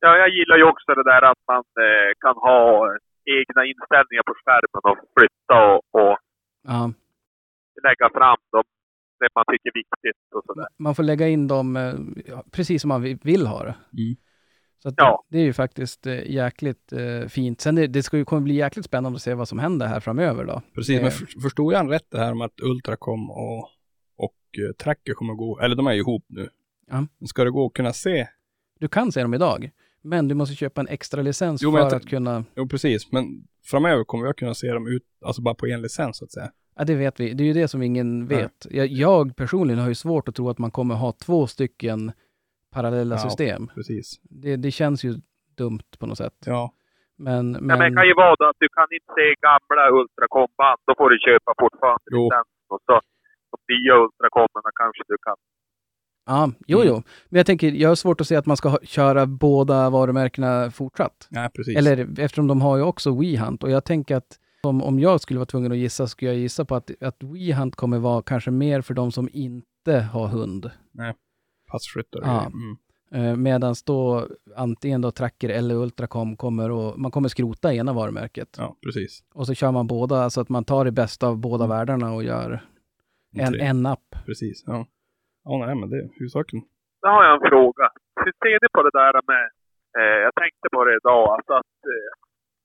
Ja, 0.00 0.16
jag 0.16 0.28
gillar 0.28 0.56
ju 0.56 0.64
också 0.64 0.94
det 0.94 1.04
där 1.04 1.22
att 1.30 1.38
man 1.48 1.56
eh, 1.84 2.10
kan 2.20 2.36
ha 2.36 2.86
egna 3.38 3.60
inställningar 3.72 4.24
på 4.28 4.34
skärmen 4.42 4.82
och 4.90 4.98
flytta 5.16 5.56
och, 5.72 5.80
och 6.00 6.16
Ja, 6.62 6.92
lägga 7.88 8.06
fram 8.18 8.36
dem. 8.52 8.62
Det 9.20 9.28
man 9.34 9.44
tycker 9.52 9.68
är 9.68 9.74
viktigt 9.74 10.22
och 10.34 10.42
sådär. 10.46 10.66
man 10.78 10.94
får 10.94 11.02
lägga 11.02 11.28
in 11.28 11.48
dem 11.48 11.76
eh, 11.76 11.94
precis 12.50 12.82
som 12.82 12.88
man 12.88 13.02
vi- 13.02 13.18
vill 13.22 13.46
ha 13.46 13.62
det. 13.62 13.74
Mm. 13.98 14.16
Så 14.82 14.88
att 14.88 14.94
Ja. 14.96 15.24
det, 15.28 15.36
det 15.36 15.42
är 15.42 15.46
ju 15.46 15.52
faktiskt 15.52 16.06
eh, 16.06 16.30
jäkligt 16.30 16.92
eh, 16.92 17.28
fint. 17.28 17.60
Sen 17.60 17.74
det, 17.74 17.86
det 17.86 18.02
ska 18.02 18.16
ju 18.16 18.24
kommer 18.24 18.42
bli 18.42 18.54
jäkligt 18.54 18.84
spännande 18.84 19.16
att 19.16 19.22
se 19.22 19.34
vad 19.34 19.48
som 19.48 19.58
händer 19.58 19.86
här 19.86 20.00
framöver 20.00 20.44
då. 20.44 20.62
Precis, 20.74 20.96
Eh. 20.96 21.02
men 21.02 21.10
för, 21.10 21.26
förstod 21.40 21.72
jag 21.72 21.90
rätt 21.92 22.10
det 22.10 22.18
här 22.18 22.34
med 22.34 22.44
att 22.44 22.60
Ultracom 22.62 23.30
och, 23.30 23.68
och 24.16 24.34
Tracker 24.78 25.12
kommer 25.14 25.34
gå, 25.34 25.58
eller 25.60 25.76
de 25.76 25.86
är 25.86 25.92
ju 25.92 26.00
ihop 26.00 26.24
nu. 26.28 26.48
Ja. 26.86 27.06
Men 27.18 27.28
Ska 27.28 27.44
det 27.44 27.50
gå 27.50 27.66
att 27.66 27.72
kunna 27.72 27.92
se? 27.92 28.26
Du 28.78 28.88
kan 28.88 29.12
se 29.12 29.22
dem 29.22 29.34
idag, 29.34 29.70
men 30.02 30.28
du 30.28 30.34
måste 30.34 30.54
köpa 30.54 30.80
en 30.80 30.88
extra 30.88 31.22
licens 31.22 31.62
Jo, 31.62 31.72
för 31.72 31.96
att 31.96 32.06
kunna... 32.08 32.44
Jo, 32.54 32.68
precis, 32.68 33.12
men 33.12 33.24
framöver 33.70 34.04
kommer 34.04 34.26
jag 34.26 34.36
kunna 34.36 34.54
se 34.54 34.72
dem 34.72 34.86
ut, 34.88 35.02
alltså 35.24 35.42
bara 35.42 35.54
på 35.54 35.66
en 35.66 35.82
licens 35.82 36.18
så 36.18 36.24
att 36.24 36.32
säga. 36.32 36.50
Ja, 36.76 36.84
det 36.84 36.94
vet 36.94 37.20
vi. 37.20 37.34
Det 37.34 37.42
är 37.44 37.46
ju 37.46 37.52
det 37.52 37.68
som 37.68 37.82
ingen 37.82 38.26
vet. 38.26 38.66
Jag, 38.70 38.86
jag 38.86 39.36
personligen 39.36 39.80
har 39.80 39.88
ju 39.88 39.94
svårt 39.94 40.28
att 40.28 40.34
tro 40.34 40.48
att 40.50 40.58
man 40.58 40.70
kommer 40.70 40.94
ha 40.94 41.12
två 41.12 41.46
stycken 41.46 42.12
parallella 42.76 43.14
Ja. 43.14 43.18
system. 43.18 43.66
Precis. 43.74 44.20
Det, 44.22 44.56
det 44.56 44.70
känns 44.70 45.04
ju 45.04 45.14
dumt 45.56 45.88
på 45.98 46.06
något 46.06 46.18
sätt. 46.18 46.36
Ja, 46.46 46.72
Men, 47.16 47.50
Men, 47.52 47.66
men, 47.66 47.78
men 47.78 47.78
det 47.92 47.96
kan 47.98 48.06
ju 48.10 48.14
vara 48.14 48.34
då 48.40 48.44
att 48.52 48.60
du 48.64 48.68
kan 48.78 48.86
inte 48.96 49.10
se 49.18 49.26
gamla 49.48 49.82
ultrakomband. 50.00 50.78
Då 50.86 50.92
får 50.98 51.08
du 51.12 51.18
köpa 51.28 51.50
fortfarande 51.62 52.06
Jo. 52.16 52.22
licensen. 52.24 52.68
Och 52.72 52.80
så 52.86 52.94
de 53.50 53.56
nya 53.72 53.94
ultrakommarna 54.04 54.70
kanske 54.82 55.02
du 55.12 55.16
kan. 55.26 55.36
Ja, 56.26 56.52
jo, 56.66 56.78
Mm. 56.78 56.88
jo. 56.88 57.02
Men 57.28 57.38
jag 57.38 57.46
tänker, 57.46 57.72
jag 57.72 57.88
har 57.88 57.94
svårt 57.96 58.20
att 58.20 58.26
se 58.26 58.36
att 58.36 58.46
man 58.46 58.56
ska 58.56 58.68
ha, 58.68 58.78
köra 58.82 59.26
båda 59.26 59.90
varumärkena 59.90 60.70
fortsatt. 60.70 61.26
nej 61.30 61.50
precis. 61.50 61.76
Eller 61.76 62.20
eftersom 62.20 62.46
de 62.46 62.60
har 62.60 62.76
ju 62.76 62.82
också 62.82 63.14
WeHunt 63.20 63.62
och 63.64 63.70
jag 63.70 63.84
tänker 63.84 64.16
att 64.16 64.38
om, 64.62 64.82
om 64.82 64.98
jag 65.00 65.20
skulle 65.20 65.38
vara 65.38 65.46
tvungen 65.46 65.72
att 65.72 65.78
gissa 65.78 66.06
skulle 66.06 66.30
jag 66.30 66.40
gissa 66.40 66.64
på 66.64 66.74
att, 66.74 66.90
att 67.02 67.16
WeHunt 67.22 67.76
kommer 67.76 67.98
vara 67.98 68.22
kanske 68.22 68.50
mer 68.50 68.80
för 68.80 68.94
de 68.94 69.12
som 69.12 69.28
inte 69.32 70.00
har 70.12 70.26
hund. 70.28 70.70
Passkyttar. 71.70 72.20
Ja. 72.22 72.46
Mm. 72.46 72.76
Eh, 73.14 73.36
Medan 73.36 73.74
då 73.86 74.28
antingen 74.56 75.00
då 75.00 75.10
Tracker 75.10 75.48
eller 75.48 75.74
Ultracom 75.74 76.36
kommer 76.36 76.70
och 76.70 76.98
man 77.00 77.10
kommer 77.10 77.28
skrota 77.28 77.74
ena 77.74 77.92
varumärket. 77.92 78.54
ja, 78.58 78.76
precis. 78.84 79.22
Och 79.34 79.46
så 79.46 79.54
kör 79.54 79.72
man 79.72 79.86
båda 79.86 80.30
så 80.30 80.40
att 80.40 80.48
man 80.48 80.64
tar 80.64 80.84
det 80.84 80.92
bästa 80.92 81.26
av 81.28 81.38
båda 81.38 81.66
världarna 81.66 82.12
och 82.12 82.24
gör 82.24 82.64
en, 83.36 83.60
en 83.60 83.86
app. 83.86 84.14
Precis, 84.26 84.62
ja. 84.66 84.86
Ja, 85.46 85.52
nej 85.66 85.74
men 85.80 85.86
det 85.90 85.96
är 86.02 86.08
huvudsaken. 86.16 86.60
Då 87.02 87.08
har 87.14 87.22
jag 87.26 87.34
en 87.38 87.48
fråga. 87.52 87.86
Hur 88.24 88.32
ser 88.42 88.56
ni 88.62 88.68
på 88.76 88.80
det 88.86 88.94
där 89.00 89.14
med... 89.32 89.44
Eh, 89.98 90.18
jag 90.26 90.32
tänkte 90.40 90.66
på 90.74 90.80
det 90.86 90.94
idag. 91.00 91.24
Alltså 91.34 91.52
att... 91.60 91.76
Eh, 91.94 92.10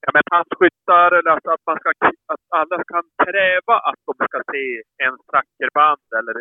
ja, 0.04 0.10
men 0.16 0.24
passkyttar 0.34 1.10
eller 1.18 1.32
alltså 1.36 1.50
att 1.56 1.66
man 1.70 1.78
ska... 1.82 1.90
Att 2.34 2.44
alla 2.60 2.78
kan 2.94 3.06
kräva 3.26 3.76
att 3.90 4.00
de 4.08 4.14
ska 4.30 4.38
se 4.54 4.66
en 5.06 5.16
trackerband 5.32 6.06
eller... 6.20 6.34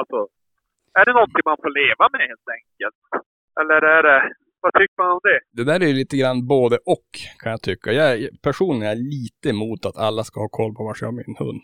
Alltså... 0.00 0.18
Är 0.98 1.04
det 1.06 1.12
någonting 1.18 1.44
man 1.50 1.60
får 1.64 1.72
leva 1.82 2.04
med 2.14 2.22
helt 2.30 2.48
enkelt? 2.58 3.00
Eller 3.60 3.80
är 3.96 4.02
det... 4.08 4.18
Vad 4.64 4.72
tycker 4.78 4.94
man 5.02 5.10
om 5.16 5.20
det? 5.30 5.40
Det 5.56 5.64
där 5.70 5.80
är 5.84 5.88
ju 5.92 5.96
lite 6.02 6.16
grann 6.16 6.38
både 6.54 6.76
och 6.94 7.08
kan 7.42 7.50
jag 7.54 7.62
tycka. 7.62 7.92
Jag 7.92 8.08
är- 8.12 8.30
personligen 8.42 8.82
är 8.82 8.88
jag 8.94 8.98
lite 9.16 9.46
emot 9.54 9.86
att 9.86 9.96
alla 10.06 10.22
ska 10.24 10.40
ha 10.40 10.48
koll 10.48 10.74
på 10.74 10.84
var 10.84 10.96
jag 11.00 11.08
har 11.08 11.12
min 11.22 11.36
hund. 11.38 11.62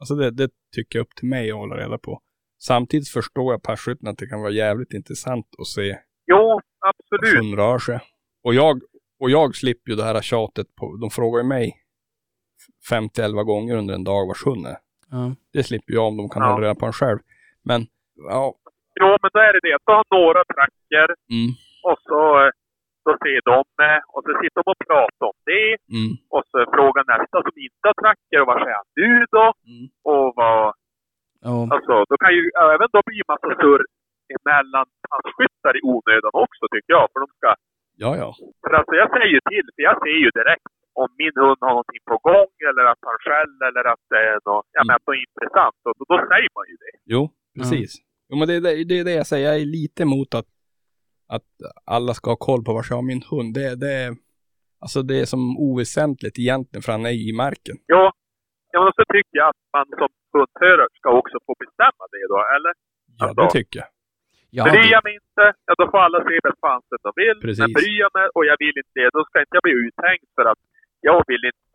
Alltså 0.00 0.14
det, 0.14 0.30
det 0.30 0.50
tycker 0.74 0.98
jag 0.98 1.04
upp 1.04 1.14
till 1.18 1.28
mig 1.28 1.50
att 1.50 1.56
hålla 1.56 1.76
reda 1.76 1.98
på. 1.98 2.20
Samtidigt 2.58 3.08
förstår 3.08 3.52
jag 3.52 3.62
passkytten 3.62 4.08
att 4.08 4.18
det 4.18 4.26
kan 4.26 4.40
vara 4.40 4.50
jävligt 4.52 4.92
intressant 4.92 5.46
att 5.58 5.66
se 5.66 5.98
Jo, 6.26 6.36
hur 6.36 6.88
absolut. 6.88 7.38
hund 7.38 7.54
rör 7.58 7.78
sig. 7.78 8.00
Och 8.44 8.54
jag, 8.54 8.80
och 9.20 9.30
jag 9.30 9.56
slipper 9.56 9.90
ju 9.90 9.96
det 9.96 10.04
här 10.04 10.20
tjatet 10.22 10.66
på, 10.78 10.96
de 11.00 11.10
frågar 11.10 11.42
ju 11.42 11.48
mig 11.48 11.72
50-11 12.90 13.42
gånger 13.44 13.74
under 13.76 13.94
en 13.94 14.04
dag 14.04 14.26
vars 14.28 14.46
hund 14.46 14.66
är. 14.66 14.76
Ja. 15.10 15.34
Det 15.52 15.62
slipper 15.62 15.92
jag 15.94 16.06
om 16.06 16.16
de 16.16 16.28
kan 16.28 16.42
Ja. 16.42 16.48
hålla 16.52 16.62
reda 16.66 16.74
på 16.74 16.86
en 16.86 16.92
själv. 16.92 17.18
Men, 17.64 17.80
ja, 18.34 18.54
Jo, 19.00 19.08
men 19.22 19.30
då 19.34 19.38
är 19.46 19.52
det 19.52 19.60
det. 19.68 19.74
att 19.76 19.86
Du 19.86 19.92
har 19.92 20.04
några 20.18 20.42
tracker 20.54 21.08
mm, 21.36 21.50
och 21.88 21.98
så... 22.08 22.20
eh, 22.44 22.50
Då 23.06 23.12
ser 23.24 23.40
de 23.50 23.58
med 23.82 23.98
och 24.14 24.22
så 24.26 24.30
sitter 24.40 24.58
de 24.64 24.70
och 24.74 24.80
pratar 24.90 25.24
om 25.32 25.38
det. 25.52 25.68
mm, 25.96 26.12
Och 26.36 26.44
så 26.50 26.56
frågar 26.76 27.02
nästa 27.14 27.36
som 27.46 27.54
inte 27.66 27.84
har 27.88 27.96
tracker 28.02 28.38
och 28.42 28.48
vad 28.50 28.58
säger 28.62 28.78
han 28.80 28.88
nu 29.02 29.10
då? 29.36 29.46
mm. 29.72 29.86
Och 30.12 30.26
vad... 30.40 30.64
Ja. 31.48 31.58
Alltså, 31.74 31.94
då 32.10 32.14
kan 32.22 32.32
ju 32.38 32.42
även 32.74 32.88
då 32.94 33.00
bli 33.08 33.18
massa 33.32 33.50
surr 33.60 33.82
emellan 34.36 34.86
passkyttar 35.10 35.72
i 35.78 35.80
onödan 35.92 36.34
också 36.44 36.64
tycker 36.72 36.92
jag. 36.98 37.04
För 37.12 37.18
de 37.24 37.28
ska... 37.38 37.48
Ja, 38.04 38.10
ja. 38.22 38.30
För 38.62 38.72
alltså 38.78 38.92
jag 39.02 39.08
säger 39.14 39.30
ju 39.36 39.40
till, 39.50 39.66
för 39.74 39.82
jag 39.88 39.96
ser 40.04 40.18
ju 40.24 40.30
direkt 40.40 40.70
om 41.02 41.08
min 41.22 41.34
hund 41.42 41.58
har 41.66 41.72
någonting 41.76 42.02
på 42.10 42.16
gång 42.30 42.52
eller 42.68 42.84
att 42.92 43.02
han 43.08 43.18
skäller 43.26 43.64
eller 43.68 43.84
att 43.92 44.02
det 44.12 44.20
är 44.32 44.38
något, 44.50 44.66
ja, 44.76 44.80
men 44.86 44.94
att 44.96 45.06
något 45.08 45.22
intressant. 45.26 45.78
Och 45.86 45.94
då, 45.98 46.02
då 46.12 46.16
säger 46.32 46.50
man 46.58 46.64
ju 46.70 46.76
det. 46.84 46.92
Jo, 47.14 47.22
precis. 47.58 47.90
Jo, 48.28 48.34
men 48.38 48.46
det, 48.48 48.56
det, 48.66 48.72
det 48.90 48.96
är 49.00 49.04
det 49.10 49.16
jag 49.22 49.26
säger. 49.32 49.46
Jag 49.50 49.56
är 49.62 49.70
lite 49.80 50.00
emot 50.08 50.30
att, 50.40 50.48
att 51.36 51.48
alla 51.96 52.12
ska 52.18 52.26
ha 52.30 52.36
koll 52.48 52.62
på 52.64 52.70
var 52.76 52.84
jag 52.90 52.96
har 53.00 53.08
min 53.14 53.24
hund. 53.30 53.50
Det, 53.58 53.68
det, 53.84 53.92
är- 54.04 54.14
alltså 54.84 54.98
det 55.08 55.16
är 55.22 55.26
som 55.34 55.42
oväsentligt 55.68 56.38
egentligen 56.38 56.82
för 56.82 56.92
han 56.92 57.06
är 57.06 57.14
ju 57.20 57.24
i 57.32 57.36
marken. 57.44 57.76
Ja, 57.94 58.04
ja 58.72 58.78
men 58.84 58.92
så 58.98 59.02
tycker 59.14 59.36
jag 59.42 59.48
att 59.52 59.62
man 59.76 59.86
som 60.00 60.08
hundförare 60.36 60.88
ska 60.98 61.08
också 61.20 61.36
få 61.46 61.52
bestämma 61.64 62.04
det 62.14 62.24
då, 62.32 62.38
eller? 62.56 62.72
Ja, 63.18 63.24
Alltså. 63.24 63.40
det 63.42 63.50
tycker 63.58 63.78
jag. 63.82 63.90
Ja, 64.56 64.62
Bryr 64.72 64.90
jag 64.96 65.02
mig 65.06 65.14
inte, 65.22 65.44
ja 65.66 65.72
då 65.80 65.84
får 65.92 65.98
alla 66.06 66.18
se 66.28 66.34
vad 66.46 66.56
fansen 66.66 66.98
de 67.06 67.10
vill. 67.22 67.36
Precis. 67.46 67.62
Men 67.64 67.72
bryr 67.78 67.98
jag 68.04 68.10
mig 68.18 68.26
och 68.36 68.44
jag 68.50 68.56
vill 68.64 68.76
inte 68.82 68.94
det, 69.00 69.08
då 69.16 69.20
ska 69.28 69.34
inte 69.44 69.54
jag 69.58 69.64
bli 69.68 69.74
uthängd 69.86 70.26
för 70.36 70.44
att 70.52 70.60
jag 71.08 71.18
vill 71.30 71.42
inte 71.50 71.66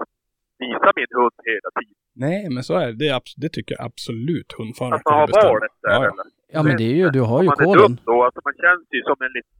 visa 0.64 0.90
min 1.00 1.12
hund 1.20 1.38
hela 1.52 1.70
tiden. 1.80 1.98
Nej, 2.26 2.42
men 2.56 2.62
så 2.68 2.74
är 2.82 2.86
det. 2.90 2.96
Det, 3.04 3.08
är 3.16 3.22
det 3.44 3.50
tycker 3.56 3.72
jag 3.78 3.84
absolut 3.92 4.50
hundföraren 4.60 4.94
Att 4.98 5.06
man 5.06 5.20
har 5.22 5.28
bestämma. 5.28 5.54
valet 5.54 5.74
där 5.86 5.92
Ja, 5.96 6.00
ja. 6.06 6.12
eller? 6.12 6.26
Ja 6.56 6.60
men 6.66 6.74
det 6.80 6.88
är 6.94 6.96
ju, 7.02 7.08
du 7.18 7.22
har 7.32 7.40
ju 7.44 7.48
man 7.52 7.60
är 7.62 7.66
koden. 7.66 7.82
dum 7.96 7.98
då, 8.12 8.16
alltså 8.26 8.42
man 8.48 8.56
känns 8.64 8.86
ju 8.96 9.02
som 9.10 9.18
en 9.28 9.32
liten 9.38 9.56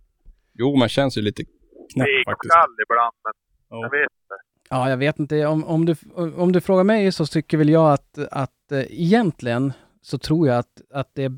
Jo, 0.62 0.68
man 0.84 0.90
känns 0.98 1.14
ju 1.18 1.22
lite 1.30 1.42
knäpp 1.94 2.08
faktiskt. 2.30 2.52
skall 2.54 2.74
ibland, 2.86 3.16
men 3.26 3.34
Ja. 3.74 3.78
jag 3.86 3.92
vet 4.00 4.12
inte. 4.22 4.36
Ja, 4.74 4.90
jag 4.90 4.98
vet 4.98 5.20
inte. 5.20 5.46
Om, 5.46 5.64
om, 5.76 5.86
du, 5.86 5.96
om 6.44 6.52
du 6.52 6.62
frågar 6.62 6.84
mig 6.84 7.12
så 7.12 7.26
tycker 7.26 7.58
väl 7.58 7.70
jag 7.70 7.94
att, 7.94 8.12
att 8.32 8.52
eh, 8.72 8.86
egentligen 8.90 9.74
så 10.02 10.18
tror 10.18 10.48
jag 10.48 10.58
att, 10.58 10.82
att 10.94 11.16
det 11.16 11.32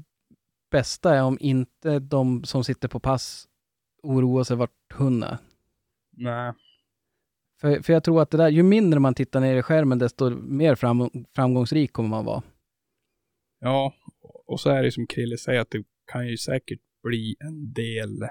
bästa 0.72 1.16
är 1.16 1.24
om 1.24 1.38
inte 1.42 2.00
de 2.00 2.44
som 2.44 2.64
sitter 2.64 2.88
på 2.88 3.00
pass 3.00 3.48
oroar 4.04 4.44
sig 4.44 4.58
vart 4.58 4.94
hunden 4.94 5.30
är. 5.30 5.38
Nej. 6.18 6.54
För, 7.62 7.82
för 7.82 7.94
jag 7.94 8.04
tror 8.04 8.22
att 8.22 8.30
det 8.32 8.38
där, 8.38 8.50
ju 8.50 8.64
mindre 8.64 9.00
man 9.00 9.14
tittar 9.14 9.40
ner 9.40 9.56
i 9.56 9.62
skärmen, 9.62 10.00
desto 10.00 10.30
mer 10.30 10.76
fram, 10.76 11.10
framgångsrik 11.36 11.94
kommer 11.94 12.10
man 12.10 12.26
vara. 12.26 12.44
Ja, 13.60 13.94
och 14.46 14.60
så 14.60 14.70
är 14.70 14.84
det 14.84 14.92
som 14.92 15.08
Krille 15.08 15.38
säger 15.38 15.60
att 15.62 15.72
det 15.72 15.84
kan 16.12 16.28
ju 16.28 16.38
säkert 16.38 16.80
bli 17.04 17.36
en 17.40 17.74
del 17.74 18.28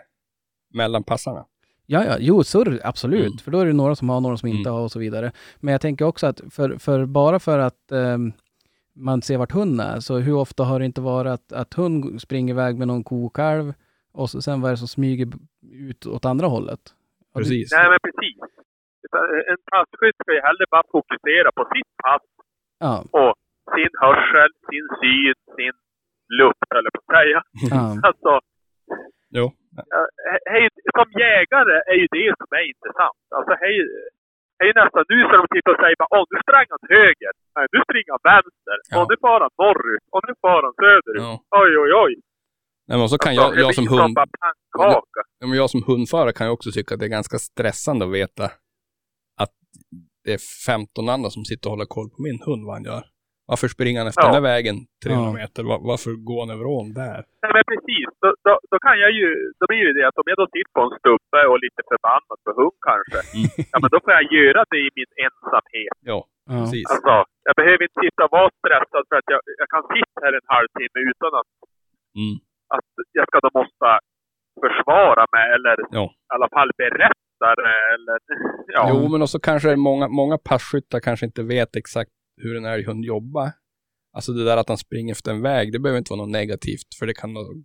mellan 0.75 1.05
passarna. 1.05 1.47
Ja, 1.87 2.05
ja, 2.05 2.17
jo, 2.21 2.45
surr, 2.45 2.81
absolut. 2.85 3.27
Mm. 3.27 3.39
För 3.39 3.51
då 3.51 3.59
är 3.59 3.67
det 3.67 3.73
några 3.73 3.97
som 3.97 4.09
har, 4.09 4.21
några 4.21 4.37
som 4.37 4.49
inte 4.49 4.69
Mm. 4.69 4.73
har 4.73 4.81
och 4.81 4.93
så 4.93 4.99
vidare. 4.99 5.33
Men 5.61 5.73
jag 5.73 5.81
tänker 5.81 6.05
också 6.05 6.27
att 6.27 6.41
för, 6.51 6.79
för 6.79 7.07
bara 7.07 7.39
för 7.39 7.59
att 7.59 7.93
ehm, 7.93 8.33
man 8.97 9.23
ser 9.23 9.39
vart 9.39 9.53
hunden 9.53 9.87
är, 9.87 10.01
så 10.01 10.19
hur 10.19 10.35
ofta 10.37 10.63
har 10.65 10.79
det 10.79 10.85
inte 10.85 11.01
varit 11.01 11.31
att, 11.33 11.53
att 11.53 11.75
hund 11.75 12.21
springer 12.21 12.55
iväg 12.55 12.79
med 12.79 12.89
någon 12.89 13.05
kokalv 13.05 13.73
och 14.13 14.31
så, 14.31 14.43
sen 14.43 14.61
vad 14.61 14.69
är 14.71 14.73
det 14.73 14.79
som 14.85 14.89
smyger 14.89 15.27
ut 15.91 16.07
åt 16.07 16.25
andra 16.25 16.47
hållet? 16.47 16.81
Precis. 17.35 17.73
Nej 17.73 17.89
men 17.91 17.99
precis. 18.07 18.37
Utan 19.05 19.23
En 19.53 19.61
passkytt 19.73 20.17
ska 20.23 20.31
ju 20.39 20.41
hellre 20.49 20.65
bara 20.71 20.83
fokusera 20.97 21.49
på 21.59 21.63
sitt 21.75 21.91
pass 22.05 22.23
Ja, 22.79 22.95
och 23.21 23.35
sin 23.75 23.93
hörsel, 24.05 24.51
sin 24.71 24.87
syn, 25.01 25.35
sin 25.57 25.75
lukt 26.41 26.71
eller 26.79 26.91
på 26.95 27.01
att 27.05 27.11
säga. 27.19 27.39
ja, 27.75 27.83
Alltså, 28.09 28.33
Jo. 29.39 29.47
hej, 30.53 30.69
som 30.97 31.09
jägare 31.27 31.77
är 31.93 31.99
ju 32.03 32.07
det 32.19 32.29
som 32.41 32.49
är 32.59 32.65
intressant. 32.73 33.21
Alltså 33.37 33.53
hej, 33.65 33.77
hej 34.63 34.71
nästan 34.81 35.03
nu 35.13 35.19
så 35.29 35.35
de 35.43 35.47
tittar 35.55 35.71
och 35.75 35.81
säger 35.85 35.97
bara 36.03 36.11
åh 36.17 36.25
nu 36.33 36.39
sprang 36.47 36.67
han 36.75 36.83
höger, 36.97 37.33
nej 37.57 37.65
nu 37.73 37.79
springer 37.87 38.11
han 38.17 38.25
vänster, 38.33 38.77
Ja. 38.93 38.97
och 39.01 39.07
nu 39.11 39.17
far 39.25 39.39
han 39.45 39.53
norrut, 39.63 40.05
och 40.15 40.23
nu 40.29 40.33
far 40.45 40.61
han 40.67 40.75
söderut. 40.85 41.23
Ja. 41.29 41.35
Oj 41.63 41.73
oj 41.85 41.93
oj. 42.05 42.13
Nej, 42.89 42.97
men 43.01 43.09
så 43.13 43.19
kan 43.25 43.31
Alltså, 43.33 43.45
jag, 43.59 43.65
jag 43.65 43.75
som 43.79 43.85
ju 43.85 43.91
hund, 43.97 44.15
ja, 45.41 45.47
men 45.49 45.57
jag 45.63 45.71
som 45.75 45.83
hundförare 45.91 46.33
kan 46.39 46.47
ju 46.47 46.53
också 46.57 46.69
tycka 46.77 46.91
att 46.95 47.01
det 47.01 47.07
är 47.11 47.17
ganska 47.19 47.39
stressande 47.51 48.03
att 48.07 48.13
veta 48.21 48.45
att 49.43 49.55
det 50.25 50.33
är 50.39 50.43
15 50.67 51.09
andra 51.15 51.31
som 51.37 51.45
sitter 51.51 51.67
och 51.69 51.73
håller 51.75 51.87
koll 51.97 52.09
på 52.15 52.19
min 52.29 52.39
hund 52.47 52.63
vad 52.67 52.75
han 52.77 52.85
gör. 52.85 53.03
Varför 53.47 53.69
springer 53.69 53.99
han 54.01 54.09
efter 54.09 54.23
Ja. 54.23 54.27
den 54.33 54.35
där 54.43 54.51
vägen 54.53 54.77
300 55.05 55.27
Ja. 55.27 55.33
meter? 55.33 55.63
Var, 55.71 55.79
varför 55.93 56.11
går 56.29 56.41
han 56.43 56.51
över 56.57 56.67
ån 56.67 56.89
där? 57.03 57.19
Nej 57.43 57.51
men 57.57 57.65
precis, 57.73 58.02
då, 58.23 58.29
då, 58.47 58.53
då 58.71 58.77
kan 58.87 58.97
jag 59.05 59.13
ju, 59.21 59.29
då 59.59 59.65
blir 59.71 59.83
det 59.87 59.95
det 59.99 60.05
att 60.09 60.19
om 60.23 60.27
jag 60.31 60.39
då 60.43 60.47
sitter 60.55 60.73
på 60.77 60.83
en 60.87 60.95
stubbe 61.01 61.41
och 61.51 61.59
lite 61.67 61.81
förbannad 61.91 62.39
på 62.45 62.51
hund 62.61 62.79
kanske, 62.89 63.19
ja 63.73 63.77
men 63.83 63.89
då 63.95 63.99
får 64.05 64.13
jag 64.19 64.25
göra 64.39 64.61
det 64.73 64.81
i 64.89 64.91
min 64.99 65.13
ensamhet. 65.27 65.97
Ja, 66.11 66.19
precis. 66.53 66.87
Alltså, 66.95 67.15
jag 67.49 67.55
behöver 67.61 67.83
inte 67.87 68.01
sitta 68.07 68.21
och 68.27 68.33
vara 68.39 68.51
stressad 68.61 69.03
för 69.09 69.17
att 69.21 69.29
jag, 69.35 69.41
jag 69.63 69.69
kan 69.75 69.83
sitta 69.95 70.17
här 70.25 70.33
en 70.41 70.49
halvtimme 70.57 70.99
utan 71.13 71.33
att, 71.41 71.51
Mm. 72.21 72.37
att 72.77 72.91
jag 73.19 73.25
ska 73.29 73.37
då 73.47 73.51
måste 73.61 73.89
försvara 74.65 75.25
mig 75.35 75.47
eller 75.57 75.77
Ja. 75.99 76.05
i 76.05 76.31
alla 76.35 76.49
fall 76.57 76.71
berätta 76.83 77.49
det 77.63 77.77
eller 77.95 78.19
ja. 78.77 78.83
Jo, 78.93 79.09
men 79.13 79.23
också 79.23 79.39
kanske 79.39 79.77
många, 79.77 80.09
många 80.09 80.39
passkyttar 80.39 81.01
kanske 81.01 81.27
inte 81.27 81.43
vet 81.43 81.77
exakt 81.77 82.11
hur 82.43 82.57
en 82.57 82.65
älghund 82.65 83.05
jobbar. 83.05 83.49
Alltså 84.17 84.33
det 84.33 84.45
där 84.45 84.57
att 84.57 84.69
han 84.69 84.79
springer 84.87 85.13
efter 85.13 85.31
en 85.31 85.43
väg, 85.43 85.73
det 85.73 85.79
behöver 85.79 85.99
inte 85.99 86.13
vara 86.13 86.21
något 86.23 86.31
negativt, 86.41 86.91
för 86.99 87.07
det 87.07 87.15
kan 87.15 87.33
nog- 87.33 87.65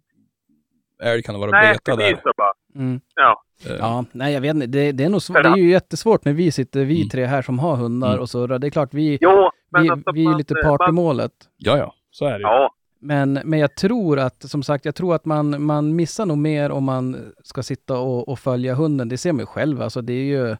älg 1.04 1.24
kan 1.24 1.40
vara 1.40 1.52
Nej, 1.52 1.74
beta 1.74 1.96
där. 1.96 2.22
bara. 2.38 2.54
Mm. 2.84 3.00
Ja. 3.16 3.44
Eh, 3.66 3.76
Ja, 3.80 4.06
nej 4.12 4.34
jag 4.34 4.42
vet 4.42 4.56
inte. 4.56 4.68
Det, 4.68 4.92
det 4.92 5.04
är 5.04 5.10
nog 5.10 5.22
Det 5.34 5.50
är 5.50 5.56
ju 5.58 5.70
jättesvårt 5.72 6.26
när 6.26 6.34
vi 6.34 6.52
sitter, 6.52 6.86
vi 6.86 6.96
Mm. 6.96 7.10
tre 7.10 7.26
här 7.26 7.42
som 7.42 7.60
har 7.60 7.76
hundar 7.76 8.10
Mm. 8.10 8.20
och 8.22 8.30
surrar. 8.30 8.60
Det 8.60 8.68
är 8.68 8.72
klart, 8.72 8.94
vi, 8.94 9.18
Jo, 9.22 9.52
vi, 9.82 9.90
alltså 9.90 10.12
vi 10.12 10.26
är 10.26 10.36
lite 10.38 10.56
part 10.56 10.90
i 10.90 10.92
målet. 10.92 11.32
Ja, 11.58 11.78
ja, 11.78 11.94
så 12.12 12.26
är 12.26 12.32
det 12.32 12.38
ju. 12.38 12.42
Ja, 12.44 12.70
Men, 13.02 13.34
men 13.46 13.60
jag 13.60 13.76
tror 13.76 14.20
att, 14.20 14.50
som 14.50 14.64
sagt, 14.64 14.86
jag 14.86 14.96
tror 14.96 15.16
att 15.16 15.26
man, 15.26 15.64
man 15.64 15.96
missar 15.96 16.26
nog 16.26 16.38
mer 16.38 16.72
om 16.72 16.84
man 16.84 17.32
ska 17.44 17.64
sitta 17.64 17.98
och, 18.00 18.30
och 18.30 18.40
följa 18.40 18.74
hunden. 18.74 19.10
Det 19.10 19.18
ser 19.18 19.32
man 19.34 19.40
ju 19.40 19.46
själv. 19.46 19.82
Alltså 19.82 20.02
det 20.02 20.14
är 20.14 20.24
ju, 20.24 20.58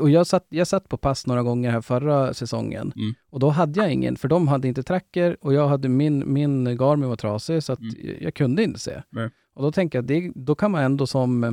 och 0.00 0.10
jag 0.10 0.26
satt, 0.26 0.46
jag 0.48 0.66
satt 0.66 0.88
på 0.88 0.96
pass 0.96 1.26
några 1.26 1.42
gånger 1.42 1.70
här 1.70 1.80
förra 1.80 2.34
säsongen. 2.34 2.92
Mm. 2.96 3.14
Och 3.30 3.40
då 3.40 3.48
hade 3.50 3.80
jag 3.80 3.92
ingen, 3.92 4.16
för 4.16 4.28
de 4.28 4.48
hade 4.48 4.68
inte 4.68 4.82
tracker 4.82 5.36
och 5.40 5.54
jag 5.54 5.68
hade 5.68 5.88
min, 5.88 6.32
min 6.32 6.64
Garmin 6.76 7.08
var 7.08 7.16
trasig 7.16 7.62
så 7.62 7.72
att 7.72 7.80
Mm. 7.80 7.94
jag 8.20 8.34
kunde 8.34 8.62
inte 8.62 8.80
se. 8.80 9.02
Nej. 9.10 9.30
Och 9.54 9.62
då 9.62 9.72
tänker 9.72 9.98
jag 9.98 10.02
att 10.02 10.08
det, 10.08 10.32
då 10.34 10.54
kan 10.54 10.70
man 10.70 10.82
ändå 10.82 11.06
som 11.06 11.44
eh, 11.44 11.52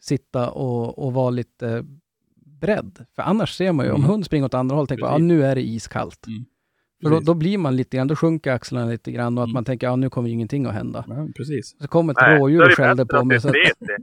sitta 0.00 0.50
och, 0.50 0.98
och 1.06 1.12
vara 1.12 1.30
lite 1.30 1.84
beredd. 2.60 3.04
För 3.14 3.22
annars 3.22 3.56
ser 3.56 3.72
man 3.72 3.86
ju, 3.86 3.92
om 3.92 4.00
Mm. 4.00 4.10
hund 4.10 4.24
springer 4.26 4.44
åt 4.46 4.54
andra 4.54 4.76
håll, 4.76 4.86
tänker 4.86 5.04
man, 5.04 5.12
Precis. 5.12 5.28
nu 5.28 5.44
är 5.44 5.54
det 5.54 5.62
iskallt. 5.68 6.26
För 7.02 7.10
då, 7.10 7.20
då 7.20 7.34
blir 7.34 7.58
man 7.58 7.76
lite 7.76 7.96
grann, 7.96 8.08
då 8.08 8.16
sjunker 8.16 8.52
axlarna 8.52 8.86
lite 8.90 9.12
grann 9.12 9.38
och 9.38 9.44
att 9.44 9.48
Mm. 9.48 9.54
man 9.54 9.64
tänker, 9.64 9.86
ja 9.86 9.96
nu 9.96 10.10
kommer 10.10 10.28
ju 10.28 10.34
ingenting 10.34 10.66
att 10.66 10.72
hända. 10.74 11.04
Ja, 11.08 11.28
precis. 11.36 11.76
Så 11.80 11.88
kommer 11.88 12.12
ett 12.12 12.18
nej, 12.20 12.38
rådjur 12.38 12.62
och 12.66 12.70
skällde 12.72 13.06
på 13.06 13.24
mig. 13.24 13.40
Så 13.40 13.48
att, 13.48 13.54
det. 13.78 13.98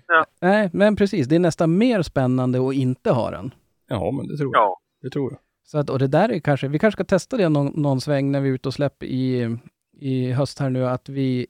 nej, 0.40 0.70
men 0.72 0.96
precis, 0.96 1.26
det 1.26 1.34
är 1.34 1.38
nästan 1.40 1.78
mer 1.78 2.02
spännande 2.02 2.68
att 2.68 2.74
inte 2.74 3.10
ha 3.10 3.30
den. 3.30 3.54
Ja, 3.88 4.10
men 4.10 4.26
det 4.28 4.36
tror 4.36 4.54
jag. 4.54 4.60
Ja. 4.62 4.80
Det 5.02 5.10
tror 5.10 5.32
jag. 5.32 5.40
Så 5.64 5.78
att, 5.78 5.90
och 5.90 5.98
det 5.98 6.06
där 6.06 6.28
är 6.32 6.38
kanske, 6.38 6.68
vi 6.68 6.78
kanske 6.78 6.96
ska 6.96 7.04
testa 7.04 7.36
det 7.36 7.48
någon, 7.48 7.66
någon 7.82 8.00
sväng 8.00 8.32
när 8.32 8.40
vi 8.40 8.48
är 8.48 8.52
ute 8.52 8.68
och 8.68 8.74
släpper 8.74 9.06
i, 9.06 9.56
i 10.00 10.32
höst 10.32 10.58
här 10.58 10.70
nu, 10.70 10.86
att 10.86 11.08
vi, 11.08 11.46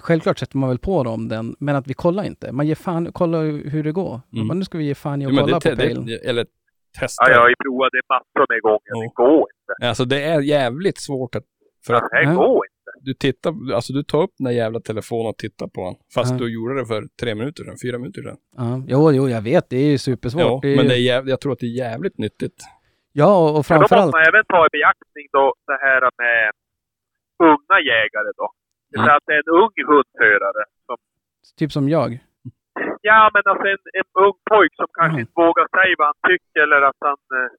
självklart 0.00 0.38
sätter 0.38 0.58
man 0.58 0.68
väl 0.68 0.78
på 0.78 1.04
dem 1.04 1.28
den, 1.28 1.56
men 1.58 1.76
att 1.76 1.86
vi 1.86 1.94
kollar 1.94 2.24
inte. 2.24 2.52
Man 2.52 2.66
ger 2.66 2.74
fan, 2.74 3.12
kolla 3.12 3.38
hur 3.40 3.84
det 3.84 3.92
går. 3.92 4.20
Mm. 4.32 4.46
Men 4.46 4.58
nu 4.58 4.64
ska 4.64 4.78
vi 4.78 4.84
ge 4.84 4.94
fan 4.94 5.22
i 5.22 5.24
Ja, 5.24 5.30
att 5.30 5.36
kolla 5.36 5.58
det, 5.58 5.70
på 5.70 5.76
pejlen. 5.76 6.08
eller 6.24 6.46
testa. 7.00 7.24
Ja, 7.24 7.30
jag 7.34 7.40
har 7.40 7.48
ju 7.48 7.54
provat 7.64 7.90
det 7.92 8.02
massor 8.14 8.46
med 8.52 8.60
gånger. 8.62 8.80
Ja. 8.94 9.00
Det 9.02 9.12
går 9.14 9.46
inte. 9.56 9.88
Alltså 9.88 10.04
det 10.04 10.22
är 10.22 10.40
jävligt 10.40 10.98
svårt 10.98 11.34
att, 11.34 11.44
för 11.86 11.94
att 11.94 12.10
Det 12.10 12.22
Ja. 12.22 12.34
går 12.34 12.62
inte. 12.66 12.90
du 13.00 13.14
tittar, 13.14 13.50
alltså 13.74 13.92
du 13.92 14.02
tar 14.02 14.22
upp 14.22 14.30
den 14.38 14.44
där 14.44 14.52
jävla 14.52 14.80
telefonen 14.80 15.26
och 15.26 15.38
tittar 15.38 15.66
på 15.68 15.80
den. 15.84 15.94
Fast 16.14 16.32
Ja. 16.32 16.38
du 16.38 16.54
gjorde 16.54 16.74
det 16.80 16.86
för 16.86 17.02
tre 17.20 17.34
minuter 17.34 17.64
sedan, 17.64 17.76
fyra 17.82 17.98
minuter 17.98 18.22
sedan. 18.22 18.36
Ja, 18.56 18.82
jo, 18.88 19.12
jo, 19.12 19.28
jag 19.28 19.42
vet, 19.42 19.70
det 19.70 19.76
är 19.76 19.90
ju 19.94 19.98
supersvårt. 19.98 20.42
Ja, 20.42 20.58
det 20.62 20.68
är 20.72 20.76
men 20.76 20.84
ju, 20.84 20.88
det 20.88 20.96
är 20.96 21.06
jävligt, 21.12 21.30
jag 21.30 21.40
tror 21.40 21.52
att 21.52 21.58
det 21.58 21.66
är 21.66 21.78
jävligt 21.86 22.18
nyttigt. 22.18 22.58
ja, 23.12 23.30
och 23.38 23.44
Men 23.46 23.52
då 23.52 23.56
måste 23.58 23.68
framförallt, 23.74 24.12
man 24.12 24.22
även 24.30 24.44
ta 24.54 24.60
i 24.66 24.70
beaktning 24.78 25.26
då 25.32 25.44
det 25.66 25.78
här 25.86 26.00
med 26.22 26.50
unga 27.50 27.76
jägare 27.92 28.30
då. 28.40 28.48
Det 28.90 28.98
Mm. 28.98 29.16
att 29.16 29.22
det 29.26 29.32
är 29.32 29.42
en 29.46 29.52
ung 29.62 29.76
hundförare 29.90 30.62
som 30.86 30.96
typ 31.58 31.72
som 31.72 31.88
jag. 31.88 32.18
Ja, 33.10 33.20
men 33.34 33.42
alltså 33.50 33.66
en, 33.74 33.82
en 34.00 34.08
ung 34.26 34.36
pojk 34.50 34.72
som 34.80 34.88
kanske 34.98 35.16
Mm. 35.18 35.22
inte 35.24 35.36
vågar 35.44 35.66
säga 35.76 35.94
vad 36.00 36.08
han 36.12 36.20
tycker 36.30 36.60
eller 36.66 36.82
att 36.90 37.00
han... 37.08 37.20
eh, 37.38 37.50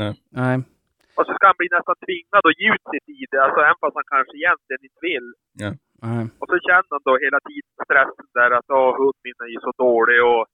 Nej, 0.00 0.14
Och 1.18 1.24
så 1.26 1.32
ska 1.36 1.42
han 1.50 1.58
bli 1.60 1.68
nästan 1.76 1.96
tvingad 2.06 2.42
att 2.48 2.58
ge 2.60 2.68
ut 2.74 2.84
sitt 2.92 3.08
i 3.20 3.24
det, 3.32 3.38
alltså 3.44 3.60
även 3.68 3.80
fast 3.82 3.98
han 4.00 4.08
kanske 4.14 4.34
egentligen 4.40 4.82
inte 4.88 5.00
vill. 5.10 5.28
nej. 6.06 6.22
Och 6.40 6.48
så 6.50 6.56
känner 6.66 6.90
han 6.94 7.04
då 7.08 7.12
hela 7.26 7.40
tiden 7.48 7.72
stressen 7.86 8.28
där 8.38 8.50
att 8.58 8.68
åh, 8.78 8.90
hunden 9.00 9.22
min 9.26 9.38
är 9.46 9.50
ju 9.56 9.60
så 9.66 9.72
dålig 9.86 10.18
och... 10.32 10.44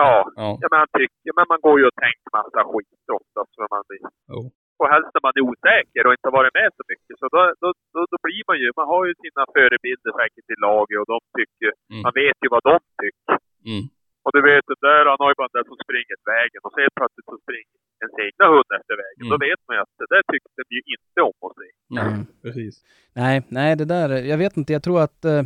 Ja, 0.00 0.12
Ja. 0.42 0.48
ja 0.62 0.66
men 0.70 0.78
han 0.82 0.90
tycker... 0.98 1.18
Ja, 1.28 1.32
men 1.38 1.46
man 1.52 1.60
går 1.66 1.76
ju 1.80 1.84
och 1.90 1.98
tänker 2.04 2.28
massa 2.38 2.60
skit 2.70 3.06
oftast. 3.18 3.50
För 3.56 3.66
man 3.74 3.82
blir, 3.88 4.02
Jo. 4.32 4.40
och 4.80 4.88
helst 4.94 5.10
när 5.14 5.22
man 5.26 5.34
är 5.38 5.44
osäker 5.50 6.02
och 6.06 6.14
inte 6.16 6.28
har 6.30 6.36
varit 6.40 6.54
med 6.60 6.70
så 6.78 6.84
mycket. 6.92 7.14
Så 7.20 7.26
då, 7.34 7.40
då, 7.62 7.68
då, 7.94 8.00
då 8.12 8.16
blir 8.26 8.42
man 8.50 8.58
ju... 8.62 8.68
Man 8.80 8.88
har 8.92 9.02
ju 9.08 9.12
sina 9.24 9.42
förebilder 9.56 10.10
säkert 10.20 10.46
i 10.54 10.56
laget 10.66 10.98
och 11.02 11.08
de 11.14 11.18
tycker... 11.38 11.70
Mm. 11.92 12.02
Man 12.06 12.14
vet 12.22 12.38
ju 12.44 12.48
vad 12.56 12.64
de 12.70 12.76
tycker. 13.02 13.34
Mm. 13.70 13.84
Och 14.24 14.32
du 14.36 14.40
vet, 14.50 14.64
den 14.72 14.82
där, 14.88 15.02
han 15.12 15.20
har 15.22 15.30
ju 15.32 15.36
bara 15.40 15.50
den 15.52 15.58
där 15.60 15.68
som 15.70 15.78
springer 15.84 16.16
vägen 16.34 16.60
och 16.64 16.72
så 16.74 16.78
helt 16.84 16.96
plötsligt 17.00 17.28
så 17.32 17.36
springer 17.44 17.76
ens 18.04 18.16
egna 18.26 18.44
hund 18.54 18.70
efter 18.78 18.94
vägen. 19.02 19.22
Mm. 19.26 19.32
Då 19.34 19.38
vet 19.46 19.60
man 19.66 19.72
ju 19.76 19.80
att 19.84 19.94
det 20.02 20.08
där 20.14 20.22
tyckte 20.32 20.60
de 20.68 20.72
ju 20.78 20.82
inte 20.96 21.20
om 21.30 21.38
att 21.46 21.54
se. 21.60 21.68
Nej, 21.96 22.08
Mm. 22.12 22.26
precis. 22.44 22.74
Nej, 23.20 23.36
nej, 23.58 23.70
det 23.80 23.88
där, 23.94 24.08
jag 24.32 24.38
vet 24.44 24.54
inte, 24.60 24.70
jag 24.76 24.82
tror 24.86 24.98
att 25.06 25.20
eh, 25.32 25.42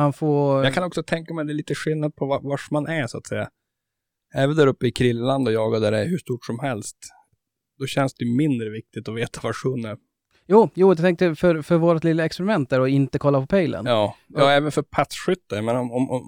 man 0.00 0.10
får... 0.20 0.64
Jag 0.66 0.74
kan 0.76 0.84
också 0.90 1.02
tänka 1.14 1.30
mig 1.34 1.44
det 1.46 1.52
är 1.56 1.62
lite 1.62 1.74
skillnad 1.82 2.10
på 2.18 2.22
var, 2.30 2.40
vars 2.52 2.66
man 2.76 2.86
är 3.00 3.06
så 3.12 3.18
att 3.18 3.26
säga. 3.32 3.46
Även 4.42 4.56
där 4.56 4.66
uppe 4.66 4.86
i 4.86 4.92
Krilleland 4.92 5.48
och 5.48 5.54
jaga 5.60 5.78
där 5.78 5.90
det 5.92 5.98
är 6.04 6.08
hur 6.12 6.18
stort 6.26 6.44
som 6.44 6.58
helst. 6.58 6.98
Då 7.78 7.86
känns 7.86 8.14
det 8.14 8.26
mindre 8.42 8.70
viktigt 8.70 9.08
att 9.08 9.16
veta 9.16 9.40
var 9.42 9.52
sjön 9.52 9.84
är. 9.90 9.96
Jo, 10.50 10.70
jo, 10.74 10.88
jag 10.88 10.98
tänkte 10.98 11.34
för, 11.34 11.62
för 11.62 11.76
vårt 11.78 12.04
lilla 12.04 12.24
experiment 12.24 12.70
där 12.70 12.80
och 12.80 12.88
inte 12.88 13.18
kolla 13.18 13.40
på 13.40 13.46
pejlen. 13.46 13.86
Ja, 13.86 14.16
ja 14.26 14.50
även 14.50 14.72
för 14.72 14.82
patsskytte. 14.82 15.62
Men 15.62 15.76
om, 15.76 15.92
om, 15.92 16.10
om, 16.10 16.22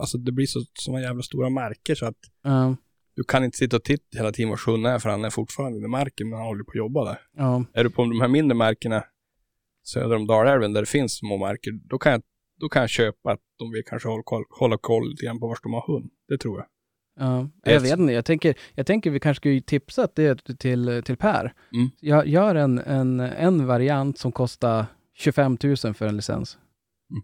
alltså 0.00 0.18
det 0.18 0.32
blir 0.32 0.46
så 0.46 0.60
såna 0.74 1.00
jävla 1.00 1.22
stora 1.22 1.50
marker 1.50 1.94
så 1.94 2.06
att 2.06 2.16
Ja, 2.42 2.76
du 3.16 3.24
kan 3.24 3.44
inte 3.44 3.58
sitta 3.58 3.76
och 3.76 3.84
titta 3.84 4.18
hela 4.18 4.32
tiden 4.32 4.48
var 4.50 4.56
sjön 4.56 4.86
är 4.86 4.98
för 4.98 5.10
han 5.10 5.24
är 5.24 5.30
fortfarande 5.30 5.78
i 5.78 5.88
marken 5.88 6.28
men 6.28 6.38
han 6.38 6.46
håller 6.46 6.64
på 6.64 6.70
att 6.70 6.76
jobba 6.76 7.04
där. 7.04 7.18
ja, 7.36 7.64
Är 7.72 7.84
du 7.84 7.90
på 7.90 8.02
de 8.02 8.20
här 8.20 8.28
mindre 8.28 8.54
markerna 8.56 9.04
söder 9.86 10.16
om 10.16 10.26
Dalälven 10.26 10.72
där 10.72 10.80
det 10.82 10.86
finns 10.88 11.18
små 11.18 11.36
marker, 11.36 11.72
då 11.88 11.98
kan 11.98 12.12
jag, 12.12 12.22
då 12.60 12.68
kan 12.68 12.80
jag 12.82 12.90
köpa 12.90 13.32
att 13.32 13.40
de 13.58 13.70
vill 13.72 13.82
kanske 13.86 14.08
hålla 14.08 14.22
koll, 14.22 14.44
hålla 14.60 14.78
koll 14.78 15.10
lite 15.10 15.24
grann 15.24 15.40
på 15.40 15.46
var 15.48 15.58
de 15.62 15.72
har 15.72 15.92
hund. 15.92 16.10
Det 16.28 16.38
tror 16.38 16.58
jag. 16.58 16.66
Ja, 17.18 17.48
jag 17.64 17.80
vet 17.80 17.98
inte, 17.98 18.12
jag 18.12 18.24
tänker, 18.24 18.54
jag 18.74 18.86
tänker 18.86 19.10
vi 19.10 19.20
kanske 19.20 19.40
skulle 19.40 19.60
tipsa 19.60 20.08
det 20.14 20.58
till, 20.58 21.02
till 21.04 21.16
Per. 21.16 21.52
Mm. 21.74 21.90
Jag 22.00 22.26
gör 22.26 22.54
en, 22.54 22.78
en, 22.78 23.20
en 23.20 23.66
variant 23.66 24.18
som 24.18 24.32
kostar 24.32 24.86
25 25.14 25.56
000 25.62 25.76
för 25.94 26.06
en 26.06 26.16
licens. 26.16 26.58
Mm. 27.10 27.22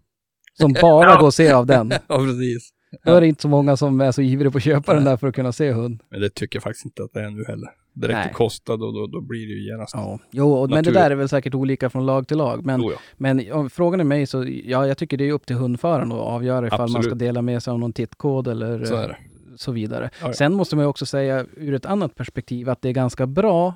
Som 0.53 0.73
bara 0.81 1.15
går 1.19 1.27
att 1.27 1.33
se 1.35 1.51
av 1.51 1.65
den. 1.65 1.91
Ja, 2.07 2.17
precis. 2.17 2.69
Då 3.05 3.11
är 3.13 3.21
det 3.21 3.27
inte 3.27 3.41
så 3.41 3.47
många 3.47 3.77
som 3.77 4.01
är 4.01 4.11
så 4.11 4.21
ivriga 4.21 4.51
på 4.51 4.57
att 4.57 4.63
köpa 4.63 4.93
den 4.93 5.03
där 5.03 5.17
för 5.17 5.27
att 5.27 5.35
kunna 5.35 5.51
se 5.51 5.71
hund. 5.71 6.01
Men 6.11 6.21
det 6.21 6.29
tycker 6.29 6.55
jag 6.55 6.63
faktiskt 6.63 6.85
inte 6.85 7.03
att 7.03 7.13
det 7.13 7.19
är 7.19 7.29
nu 7.29 7.43
heller. 7.47 7.69
Direkt 7.93 8.15
Nej. 8.17 8.27
det 8.27 8.33
kostar 8.33 8.77
då, 8.77 9.07
då, 9.07 9.21
blir 9.21 9.47
det 9.47 9.53
ju 9.53 9.71
genast. 9.71 9.93
Ja, 9.95 10.19
jo, 10.31 10.53
och- 10.53 10.69
men 10.69 10.83
det 10.83 10.91
där 10.91 11.11
är 11.11 11.15
väl 11.15 11.29
säkert 11.29 11.55
olika 11.55 11.89
från 11.89 12.05
lag 12.05 12.27
till 12.27 12.37
lag. 12.37 12.65
Men, 12.65 12.81
Jo, 12.81 12.91
ja. 12.91 12.97
men 13.17 13.51
om 13.51 13.69
frågan 13.69 13.99
är 13.99 14.03
mig 14.03 14.27
så, 14.27 14.45
ja, 14.63 14.87
jag 14.87 14.97
tycker 14.97 15.17
det 15.17 15.29
är 15.29 15.31
upp 15.33 15.45
till 15.45 15.55
hundföraren 15.55 16.11
att 16.11 16.17
avgöra 16.19 16.67
ifall 16.67 16.79
man 16.79 16.89
ska 16.89 16.97
Absolut. 16.97 17.19
dela 17.19 17.41
med 17.41 17.63
sig 17.63 17.71
av 17.71 17.79
någon 17.79 17.93
tittkod 17.93 18.47
eller 18.47 18.85
Så 18.85 18.95
är 18.95 19.07
det. 19.07 19.17
Så 19.55 19.71
vidare. 19.71 20.09
Ja, 20.21 20.27
ja. 20.27 20.33
Sen 20.33 20.53
måste 20.53 20.75
man 20.75 20.85
ju 20.85 20.89
också 20.89 21.05
säga 21.05 21.45
ur 21.57 21.73
ett 21.73 21.85
annat 21.85 22.15
perspektiv 22.15 22.69
att 22.69 22.81
det 22.81 22.89
är 22.89 22.93
ganska 22.93 23.27
bra. 23.27 23.73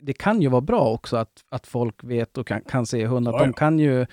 Det 0.00 0.12
kan 0.12 0.42
ju 0.42 0.48
vara 0.48 0.60
bra 0.60 0.88
också 0.90 1.16
att, 1.16 1.44
att 1.48 1.66
folk 1.66 2.04
vet 2.04 2.38
och 2.38 2.46
kan, 2.46 2.60
kan 2.60 2.86
se 2.86 3.06
hund. 3.06 3.28
Att 3.28 3.34
Ja, 3.34 3.38
de 3.40 3.46
ja. 3.48 3.52
kan 3.52 3.78
ju 3.78 4.06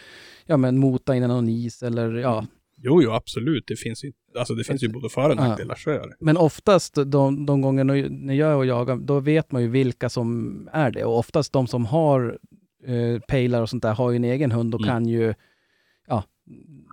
ja, 0.45 0.57
men 0.57 0.77
mota 0.77 1.15
innan 1.15 1.29
någon 1.29 1.49
is 1.49 1.83
eller 1.83 2.13
ja. 2.15 2.45
Jo, 2.81 3.01
jo, 3.03 3.11
absolut. 3.11 3.63
Det 3.67 3.75
finns 3.75 4.03
ju, 4.03 4.11
alltså 4.37 4.53
det 4.53 4.63
finns 4.63 4.83
ju 4.83 4.89
både 4.89 5.09
för 5.09 5.29
och 5.29 5.35
Ja. 5.37 5.47
nackdelar, 5.47 5.75
så 5.75 5.89
är 5.89 5.99
det. 5.99 6.15
Men 6.19 6.37
oftast 6.37 6.95
de, 7.05 7.45
de 7.45 7.61
gånger 7.61 7.83
när 8.09 8.33
jag 8.33 8.49
är 8.51 8.55
och 8.55 8.65
jagar, 8.65 8.95
då 8.95 9.19
vet 9.19 9.51
man 9.51 9.61
ju 9.61 9.67
vilka 9.67 10.09
som 10.09 10.69
är 10.73 10.91
det. 10.91 11.03
Och 11.03 11.17
oftast 11.17 11.53
de 11.53 11.67
som 11.67 11.85
har 11.85 12.37
eh, 12.85 13.19
pejlar 13.27 13.61
och 13.61 13.69
sånt 13.69 13.83
där 13.83 13.93
har 13.93 14.09
ju 14.11 14.15
en 14.15 14.23
egen 14.23 14.51
hund 14.51 14.75
och 14.75 14.81
Mm. 14.81 14.89
kan 14.93 15.05
ju, 15.05 15.33
ja, 16.07 16.23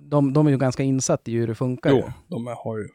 de, 0.03 0.33
de 0.33 0.47
är 0.47 0.51
ju 0.51 0.59
ganska 0.59 0.83
insatta 0.83 1.31
i 1.31 1.35
hur 1.35 1.47
det 1.47 1.55
funkar. 1.55 1.91
ju. 1.91 1.97
Jo, 1.97 2.13
de 2.29 2.47
har 2.47 2.79
ju 2.79 2.89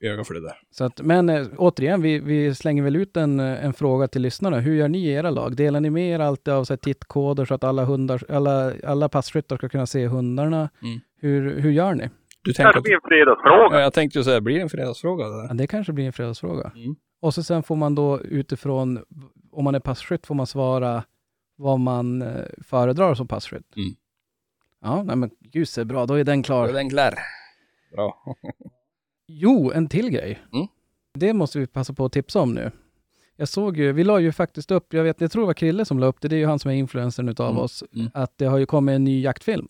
öga 0.00 0.24
för 0.24 0.34
det 0.34 0.40
där. 0.40 0.58
Så 0.70 0.84
att, 0.84 1.00
men 1.00 1.28
eh, 1.28 1.46
återigen, 1.58 2.02
vi, 2.02 2.18
vi 2.18 2.54
slänger 2.54 2.82
väl 2.82 2.96
ut 2.96 3.16
en, 3.16 3.40
en 3.40 3.72
fråga 3.72 4.08
till 4.08 4.22
lyssnarna. 4.22 4.60
Hur 4.60 4.74
gör 4.74 4.88
ni 4.88 4.98
i 4.98 5.10
era 5.12 5.30
lag? 5.30 5.56
Delar 5.56 5.80
ni 5.80 5.90
med 5.90 6.10
er 6.10 6.18
alltid 6.20 6.54
av 6.54 6.64
så 6.64 6.72
här, 6.72 6.78
tittkoder 6.78 7.44
så 7.44 7.54
att 7.54 7.64
alla, 7.64 7.84
hundar, 7.84 8.22
alla, 8.28 8.72
alla 8.84 9.08
passkyttar 9.08 9.56
ska 9.56 9.68
kunna 9.68 9.86
se 9.86 10.06
hundarna? 10.06 10.70
Mm. 10.82 11.00
Hur, 11.20 11.60
hur 11.60 11.70
gör 11.70 11.94
ni? 11.94 12.10
Du 12.42 12.50
Det 12.52 12.56
kanske 12.56 12.78
att, 12.78 12.84
blir 12.84 12.94
en 12.94 13.00
fredagsfråga. 13.08 13.76
ja, 13.76 13.80
jag 13.80 13.92
tänkte 13.92 14.18
ju 14.18 14.24
säga, 14.24 14.40
blir 14.40 14.54
det 14.54 14.60
en 14.62 14.68
fredagsfråga 14.68 15.28
det 15.28 15.46
Ja, 15.48 15.54
det 15.54 15.66
kanske 15.66 15.92
blir 15.92 16.06
en 16.06 16.12
fredagsfråga. 16.12 16.72
Mm. 16.76 16.96
Och 17.20 17.34
så 17.34 17.42
sen 17.42 17.62
får 17.62 17.76
man 17.76 17.94
då 17.94 18.20
utifrån, 18.20 19.04
om 19.52 19.64
man 19.64 19.74
är 19.74 19.80
passkytt 19.80 20.26
får 20.26 20.34
man 20.34 20.46
svara 20.46 21.02
vad 21.56 21.80
man 21.80 22.22
eh, 22.22 22.44
föredrar 22.64 23.14
som 23.14 23.28
passkytt. 23.28 23.76
Mm. 23.76 23.88
Ja, 24.82 25.02
nej 25.02 25.16
men 25.16 25.30
gud 25.40 25.68
bra, 25.86 26.06
då 26.06 26.14
är 26.14 26.24
den 26.24 26.42
Då 26.42 26.46
klar. 26.46 26.68
är 26.68 26.72
den 26.72 26.90
klar. 26.90 27.14
Bra. 27.92 28.24
Jo, 29.28 29.72
en 29.74 29.88
till 29.88 30.10
grej. 30.10 30.38
Mm. 30.52 30.66
Det 31.14 31.32
måste 31.32 31.58
vi 31.58 31.66
passa 31.66 31.92
på 31.92 32.04
att 32.04 32.12
tipsa 32.12 32.40
om 32.40 32.54
nu. 32.54 32.70
Jag 33.36 33.48
såg 33.48 33.76
ju, 33.76 33.92
vi 33.92 34.04
la 34.04 34.20
ju 34.20 34.32
faktiskt 34.32 34.70
upp, 34.70 34.94
jag 34.94 35.04
vet, 35.04 35.20
jag 35.20 35.30
tror 35.32 35.42
det 35.42 35.46
var 35.46 35.54
Krille 35.54 35.84
som 35.84 35.98
la 35.98 36.06
upp 36.06 36.20
det, 36.20 36.28
det 36.28 36.36
är 36.36 36.38
ju 36.38 36.46
han 36.46 36.58
som 36.58 36.70
är 36.70 36.74
influencern 36.74 37.28
utav 37.28 37.50
Mm, 37.50 37.62
oss, 37.62 37.84
mm. 37.94 38.10
att 38.14 38.38
det 38.38 38.44
har 38.44 38.58
ju 38.58 38.66
kommit 38.66 38.92
en 38.94 39.04
ny 39.04 39.22
jaktfilm. 39.22 39.68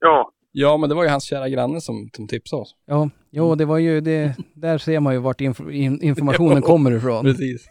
Ja. 0.00 0.30
Ja, 0.52 0.76
men 0.76 0.88
det 0.88 0.94
var 0.94 1.02
ju 1.02 1.08
hans 1.08 1.24
kära 1.24 1.48
granne 1.48 1.80
som, 1.80 2.10
som 2.16 2.28
tipsade 2.28 2.62
oss. 2.62 2.76
Ja, 2.86 3.10
jo, 3.30 3.54
det 3.54 3.64
var 3.64 3.78
ju 3.78 4.00
det, 4.00 4.34
där 4.54 4.78
ser 4.78 5.00
man 5.00 5.14
ju 5.14 5.20
vart 5.20 5.40
inf- 5.40 5.70
in, 5.70 6.02
informationen 6.02 6.62
kommer 6.70 6.90
ifrån. 6.96 7.24
Precis. 7.24 7.66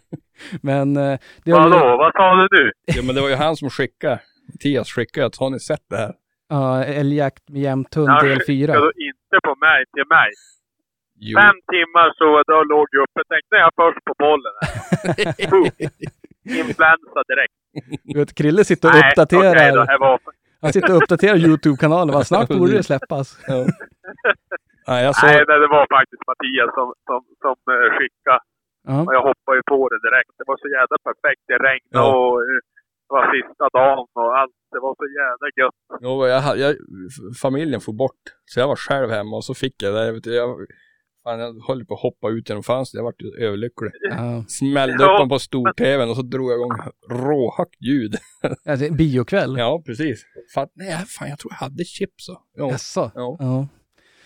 Men 0.62 0.96
eh, 0.96 1.18
det 1.44 1.50
har 1.50 1.64
ju, 1.64 1.70
vad 1.96 2.12
sa 2.12 2.34
du 2.34 2.48
nu? 2.64 2.70
Ja, 2.86 3.02
men 3.02 3.14
det 3.14 3.20
var 3.20 3.28
ju 3.28 3.34
han 3.34 3.56
som 3.56 3.70
skickade, 3.70 4.20
Mattias 4.52 4.88
skickade 4.88 5.26
att 5.26 5.36
har 5.36 5.50
ni 5.50 5.60
sett 5.60 5.84
det 5.90 5.96
här? 5.96 6.14
ja, 6.48 6.84
älgjakt 6.84 7.48
med 7.48 7.62
jämthund 7.62 8.08
del 8.22 8.38
4. 8.46 8.72
Ska 8.72 8.80
du 8.80 8.92
inte 9.08 9.36
på 9.44 9.54
mig, 9.60 9.84
till 9.94 10.04
mig. 10.08 10.30
Jo. 11.28 11.34
Fem 11.40 11.56
timmar 11.74 12.08
så 12.20 12.28
då 12.52 12.58
låg 12.72 12.86
jag 12.90 13.02
uppe. 13.06 13.20
Tänkte 13.32 13.54
jag 13.64 13.70
först 13.80 14.02
på 14.08 14.14
bollen. 14.24 14.54
Influensa 16.60 17.20
direkt. 17.32 17.54
Du 18.04 18.18
vet, 18.20 18.34
Krille 18.38 18.64
sitter 18.64 18.88
och 18.88 18.94
Nej, 18.94 19.10
uppdaterar, 19.10 19.54
okej 19.54 19.72
då, 19.72 19.98
var... 20.04 20.20
han 20.62 20.72
sitter 20.72 20.92
och 20.94 21.02
uppdaterar 21.02 21.36
YouTube-kanalen, 21.46 22.24
snart 22.24 22.48
borde 22.48 22.72
det 22.72 22.82
släppas. 22.90 23.26
Ja. 23.46 23.54
Nej, 24.88 25.04
jag 25.04 25.14
såg, 25.16 25.30
Nej, 25.30 25.38
det, 25.64 25.68
var 25.76 25.86
faktiskt 25.98 26.22
Mattias 26.30 26.70
som, 26.78 26.88
som, 27.08 27.20
som 27.44 27.56
eh, 27.74 27.88
skickade. 27.96 28.40
Och 29.04 29.12
jag 29.16 29.22
hoppade 29.28 29.56
ju 29.58 29.62
på 29.72 29.80
det 29.92 30.00
direkt. 30.06 30.32
Det 30.38 30.44
var 30.50 30.56
så 30.64 30.68
jävla 30.78 30.96
perfekt. 31.08 31.42
Det 31.50 31.58
regnade 31.68 32.06
Ja. 32.06 32.16
och 32.16 32.34
eh, 32.42 32.60
det 33.06 33.12
var 33.16 33.24
sista 33.36 33.64
dagen 33.78 34.06
och 34.20 34.38
allt. 34.38 34.56
Det 34.74 34.80
var 34.86 34.94
så 35.02 35.06
jävla 35.20 35.46
gött. 35.60 35.80
jo, 36.06 36.12
jag, 36.32 36.58
jag, 36.64 36.72
familjen 37.44 37.80
får 37.86 37.92
bort, 38.04 38.22
så 38.50 38.60
jag 38.60 38.68
var 38.68 38.76
själv 38.88 39.08
hemma 39.10 39.34
och 39.36 39.44
så 39.44 39.54
fick 39.54 39.76
jag 39.82 39.94
det. 39.94 40.04
Jag, 40.06 40.16
jag, 40.40 40.50
fan, 41.24 41.38
jag 41.40 41.54
höll 41.68 41.84
på 41.84 41.94
att 41.94 42.00
hoppa 42.00 42.28
ut 42.30 42.48
genom 42.48 42.62
fönstret, 42.62 42.98
jag 42.98 43.04
vart 43.04 43.22
ju 43.22 43.46
överlycklig. 43.46 43.90
Ja. 44.10 44.44
Smällde 44.48 45.04
upp 45.04 45.18
den 45.18 45.28
på 45.28 45.38
stor-tvn 45.38 46.10
och 46.10 46.16
så 46.16 46.22
drog 46.22 46.50
jag 46.50 46.58
igång 46.58 46.72
råhögt 47.10 47.82
ljud. 47.82 48.14
Alltså, 48.66 48.92
biokväll? 48.92 49.58
Ja, 49.58 49.82
precis. 49.86 50.24
Fan, 50.54 50.68
nej, 50.74 50.96
fan, 51.06 51.28
jag 51.28 51.38
tror 51.38 51.52
jag 51.52 51.58
hade 51.58 51.84
chips. 51.84 52.24
Så. 52.24 52.40
Ja, 52.56 52.70
Jaså? 52.70 53.10
Ja. 53.14 53.36
Ja. 53.40 53.68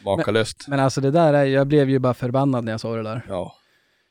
makalöst. 0.05 0.69
Men 0.69 0.81
alltså 0.81 1.01
det 1.01 1.11
där, 1.11 1.35
är, 1.35 1.45
jag 1.45 1.67
blev 1.67 1.91
ju 1.91 1.99
bara 1.99 2.15
förbannad 2.15 2.65
när 2.65 2.73
jag 2.73 2.81
såg 2.81 2.97
det 2.97 3.03
där. 3.03 3.23
Ja. 3.29 3.55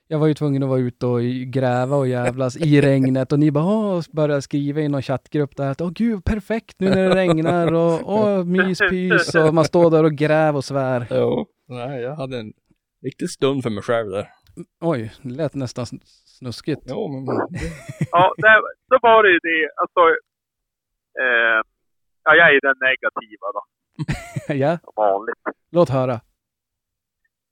Jag 0.08 0.20
var 0.20 0.28
ju 0.28 0.34
tvungen 0.34 0.64
att 0.64 0.70
vara 0.70 0.80
ute 0.80 1.06
och 1.06 1.22
gräva 1.48 1.98
och 1.98 2.08
jävlas 2.08 2.58
i 2.58 2.82
regnet 2.82 3.32
och 3.32 3.40
ni 3.40 3.52
bara 3.52 4.04
började 4.12 4.42
skriva 4.42 4.82
i 4.82 4.88
någon 4.88 5.02
chattgrupp 5.02 5.56
där 5.58 5.72
att 5.72 5.82
åh 5.82 5.90
gud 5.90 6.24
perfekt 6.24 6.76
nu 6.80 6.90
när 6.90 7.10
det 7.10 7.16
regnar 7.16 7.74
och 7.74 8.14
åh 8.14 8.44
myspys 8.46 9.36
och 9.36 9.54
man 9.54 9.66
står 9.66 9.92
där 9.92 10.04
och 10.04 10.12
gräver 10.14 10.58
och 10.58 10.66
svär. 10.66 11.08
Jo. 11.12 11.46
Nej, 11.68 12.02
jag 12.02 12.16
hade 12.16 12.40
en 12.40 12.54
riktig 13.04 13.30
stund 13.30 13.64
för 13.64 13.70
mig 13.70 13.84
själv 13.84 14.10
där. 14.10 14.28
Oj, 14.82 15.12
det 15.22 15.34
lät 15.36 15.54
nästan 15.56 15.86
sn- 15.86 16.02
snuskigt. 16.38 16.82
Jo, 16.86 17.08
men 17.08 17.36
Ja, 18.12 18.34
det, 18.38 18.62
då 18.90 18.98
var 19.02 19.24
det 19.24 19.30
ju 19.30 19.40
det. 19.40 19.70
Alltså, 19.82 20.00
eh, 21.22 21.60
ja, 22.24 22.36
jag 22.36 22.56
är 22.56 22.62
den 22.62 22.76
negativa 22.80 23.48
då, 23.54 23.62
ja, 24.64 24.78
som 24.84 24.94
vanligt. 24.96 25.36
låt 25.72 25.90
höra. 25.90 26.22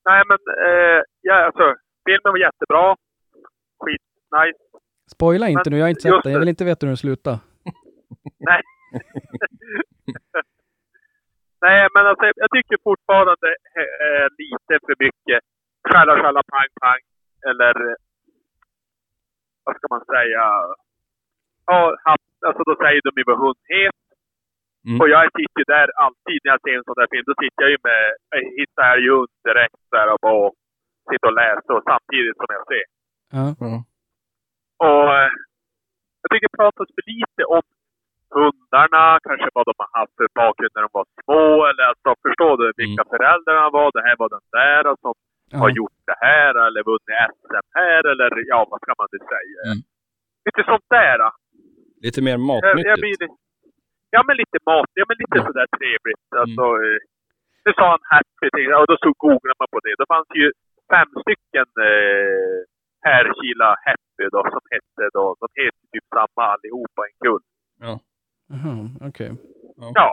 Nej, 0.06 0.24
men 0.30 0.38
eh, 0.68 1.02
ja, 1.22 1.46
alltså, 1.46 1.76
filmen 2.06 2.32
var 2.34 2.38
jättebra. 2.38 2.96
Skit 3.80 4.02
nice. 4.38 4.60
Spoila 5.12 5.48
inte 5.50 5.62
Men 5.66 5.72
nu, 5.74 5.78
jag 5.78 5.86
har 5.86 5.90
inte 5.90 6.02
sett 6.02 6.24
den. 6.24 6.32
Jag 6.32 6.40
vill 6.40 6.50
inte 6.50 6.66
veta 6.66 6.86
hur 6.86 6.90
den 6.90 6.98
slutar. 6.98 7.40
Nej. 8.40 8.62
Nej, 11.66 11.88
men 11.94 12.04
alltså, 12.08 12.26
jag 12.36 12.50
tycker 12.56 12.78
fortfarande 12.90 13.50
eh, 13.82 14.28
lite 14.42 14.74
för 14.86 14.96
mycket 15.06 15.40
skälla, 15.90 16.14
skälla, 16.22 16.42
pang, 16.54 16.72
pang. 16.82 17.02
Eller 17.50 17.74
vad 19.64 19.76
ska 19.76 19.86
man 19.90 20.06
säga? 20.06 20.44
Ja, 21.66 21.80
alltså 22.48 22.64
då 22.70 22.76
säger 22.84 23.02
de 23.06 23.12
ju 23.18 23.24
vad 23.28 23.40
hund 23.44 23.62
het. 23.74 24.02
Mm. 24.88 25.00
Och 25.02 25.10
jag 25.10 25.24
sitter 25.38 25.60
ju 25.62 25.68
där 25.78 25.88
alltid 26.06 26.40
när 26.44 26.52
jag 26.54 26.62
ser 26.62 26.78
en 26.78 26.88
sån 26.88 27.00
där 27.00 27.12
film. 27.12 27.26
Då 27.32 27.36
sitter 27.42 27.62
jag 27.66 27.72
ju 27.76 27.80
med, 27.90 28.04
jag 28.34 28.42
hittar 28.60 28.98
ju 28.98 29.10
hund 29.16 29.34
direkt 29.48 29.82
där 29.96 30.08
och 30.14 30.22
bara 30.28 30.52
sitter 31.10 31.28
och 31.32 31.40
läser 31.44 31.74
och 31.78 31.88
samtidigt 31.92 32.38
som 32.38 32.50
jag 32.58 32.66
ser. 32.72 32.86
Ja. 33.38 33.46
Och 34.88 35.08
eh, 35.20 35.30
jag 36.22 36.28
tycker 36.30 36.48
det 36.48 36.62
pratas 36.62 36.88
för 36.96 37.04
lite 37.14 37.44
om 37.56 37.66
hundarna, 38.38 39.04
kanske 39.28 39.48
vad 39.58 39.66
de 39.70 39.74
har 39.84 39.92
haft 40.00 40.14
för 40.20 40.28
bakgrund 40.42 40.72
när 40.76 40.82
de 40.88 40.90
var 41.00 41.06
små. 41.24 41.44
Eller 41.70 41.84
alltså, 41.92 42.10
förstår 42.28 42.54
du 42.62 42.66
vilka 42.82 43.04
föräldrarna 43.14 43.68
var? 43.78 43.88
Det 43.98 44.04
här 44.08 44.16
var 44.22 44.30
den 44.36 44.46
där 44.60 44.84
som 45.04 45.14
har 45.62 45.70
Ja. 45.70 45.76
gjort 45.80 46.00
det 46.12 46.18
här 46.28 46.54
eller 46.68 46.82
vunnit 46.90 47.18
SM 47.38 47.66
här 47.80 48.02
eller 48.12 48.30
ja, 48.54 48.60
vad 48.72 48.80
ska 48.82 48.92
man 49.02 49.08
nu 49.14 49.20
säga? 49.34 49.60
Mm. 49.70 49.80
Lite 50.48 50.62
sånt 50.72 50.88
där. 50.98 51.16
då. 51.24 51.30
lite 52.06 52.22
mer 52.28 52.36
Jag, 52.38 52.42
jag 52.42 52.48
matnyttigt. 52.50 53.02
blir, 53.04 53.16
li- 53.22 53.38
ja, 54.16 54.20
men 54.28 54.36
lite 54.44 54.58
mat. 54.70 54.90
Ja, 55.00 55.04
men 55.10 55.18
lite 55.24 55.38
Ja. 55.40 55.44
sådär 55.48 55.68
trevligt. 55.80 56.26
Alltså, 56.44 56.66
eh, 56.86 57.00
nu 57.66 57.72
sa 57.78 57.86
han 57.94 58.04
happy 58.16 58.48
till, 58.56 58.70
och 58.80 58.88
då 58.92 58.96
så 59.04 59.10
googlade 59.24 59.60
man 59.62 59.70
på 59.76 59.80
det. 59.86 59.94
Då 60.02 60.06
fanns 60.14 60.30
ju 60.42 60.48
fem 60.94 61.10
stycken 61.24 61.68
eh, 61.90 62.58
Härkila 63.08 63.70
Happy 63.88 64.26
då, 64.36 64.42
som 64.54 64.64
hette 64.74 65.04
då, 65.18 65.26
de 65.42 65.48
heter 65.62 65.86
typ 65.94 66.06
samma 66.18 66.44
allihopa 66.54 67.02
en 67.10 67.16
kull. 67.26 67.44
Jaha, 68.54 68.90
okej. 69.10 69.32
Ja. 70.00 70.10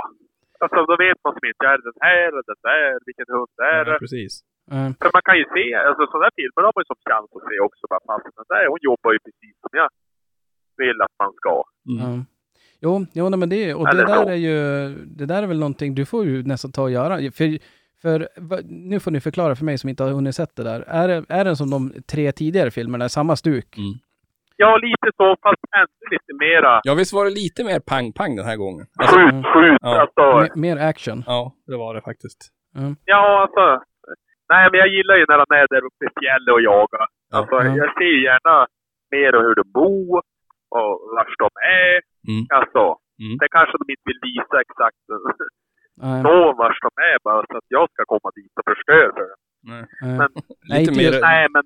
Alltså 0.63 0.79
då 0.91 0.95
vet 1.05 1.19
man 1.25 1.33
som 1.37 1.45
inte, 1.51 1.65
är 1.73 1.77
det 1.79 1.85
den 1.91 2.01
här 2.07 2.17
eller 2.29 2.43
den 2.53 2.61
där, 2.69 2.99
vilken 3.09 3.29
hund 3.35 3.51
det 3.59 3.67
är. 3.77 3.85
Ja, 3.93 3.97
precis. 4.05 4.33
Ja. 4.75 4.83
För 5.03 5.11
man 5.17 5.25
kan 5.29 5.37
ju 5.41 5.45
se, 5.57 5.65
alltså 5.89 6.03
sådana 6.11 6.25
här 6.29 6.35
filmer 6.41 6.63
har 6.67 6.73
man 6.77 6.83
ju 6.85 6.89
som 6.93 7.01
chans 7.09 7.29
att 7.37 7.45
se 7.51 7.57
också. 7.69 7.83
Bara, 7.91 8.03
fast 8.09 8.37
den 8.41 8.49
där, 8.55 8.65
hon 8.73 8.83
jobbar 8.91 9.11
ju 9.17 9.19
precis 9.27 9.55
som 9.63 9.73
jag 9.81 9.89
vill 10.83 10.99
att 11.07 11.15
man 11.23 11.33
ska. 11.41 11.55
Mm. 11.93 12.01
Ja. 12.05 12.25
Jo, 12.85 13.07
jo 13.19 13.29
nej, 13.29 13.39
men 13.43 13.49
det, 13.49 13.75
och 13.75 13.87
det 13.87 14.07
där 14.07 14.27
är 14.37 14.41
ju, 14.49 14.59
det 15.19 15.27
där 15.27 15.43
är 15.43 15.47
väl 15.47 15.59
någonting 15.59 15.95
du 15.95 16.05
får 16.13 16.25
ju 16.25 16.43
nästan 16.43 16.73
ta 16.73 16.83
och 16.83 16.91
göra. 16.91 17.15
För, 17.39 17.59
för 18.03 18.29
va- 18.37 18.61
nu 18.65 19.01
får 19.01 19.11
ni 19.11 19.21
förklara 19.21 19.57
för 19.57 19.65
mig 19.65 19.79
som 19.79 19.89
inte 19.91 20.03
har 20.05 20.11
hunnit 20.11 20.35
sett 20.35 20.57
det 20.57 20.63
där. 20.71 20.81
Är, 20.81 21.09
det, 21.09 21.25
är 21.29 21.45
den 21.45 21.57
som 21.57 21.71
de 21.71 21.93
tre 22.13 22.33
tidigare 22.33 22.71
filmerna, 22.71 23.09
samma 23.09 23.37
stuk? 23.37 23.77
Mm. 23.79 23.93
Ja, 24.63 24.71
lite 24.87 25.09
så, 25.19 25.27
fast 25.45 25.63
ännu 25.81 26.05
lite 26.15 26.33
mera 26.45 26.73
Ja, 26.89 26.93
visst 27.01 27.13
var 27.17 27.25
det 27.29 27.35
lite 27.43 27.61
mer 27.69 27.81
pang-pang 27.91 28.33
den 28.41 28.47
här 28.51 28.59
gången? 28.65 28.85
Alltså, 29.01 29.17
skjut, 29.19 29.47
skjut. 29.53 29.79
Ja. 29.89 29.93
Alltså, 30.03 30.25
Mer, 30.41 30.51
mer 30.67 30.77
action? 30.91 31.19
ja, 31.35 31.41
det 31.71 31.77
var 31.85 31.91
det 31.97 32.03
faktiskt. 32.11 32.41
ja, 33.15 33.23
alltså. 33.45 33.65
Nej, 34.53 34.65
men 34.71 34.77
jag 34.83 34.89
gillar 34.97 35.17
ju 35.21 35.25
när 35.29 35.39
de 35.43 35.47
är 35.61 35.67
där 35.75 35.85
uppe 35.89 36.03
i 36.09 36.11
fjället 36.21 36.53
och 36.57 36.63
jagar. 36.71 37.07
Ja. 37.31 37.37
Alltså, 37.39 37.57
Ja. 37.67 37.77
Jag 37.83 37.91
ser 37.99 38.11
ju 38.17 38.21
gärna 38.31 38.57
mer 39.15 39.31
om 39.37 39.43
hur 39.47 39.55
de 39.61 39.65
bor 39.81 40.17
och 40.77 40.93
vart 41.17 41.35
de 41.45 41.51
är. 41.85 41.95
Mm. 42.31 42.45
Alltså, 42.59 42.85
Mm. 43.25 43.35
det 43.41 43.49
kanske 43.57 43.75
de 43.81 43.85
inte 43.95 44.07
vill 44.11 44.21
visa 44.31 44.57
exakt 44.67 45.03
Nej, 46.03 46.23
så 46.27 46.35
vart 46.61 46.81
de 46.87 46.91
är 47.11 47.17
bara 47.29 47.43
så 47.51 47.55
att 47.61 47.69
jag 47.77 47.87
ska 47.93 48.01
komma 48.13 48.29
dit 48.39 48.53
och 48.59 48.67
förstöra 48.73 49.11
för 49.19 49.27
dem. 49.33 49.41
Nej. 49.71 49.83
Men- 50.21 50.35
Lite 50.73 50.93
mer 51.01 51.13
Nej, 51.31 51.47
men, 51.55 51.65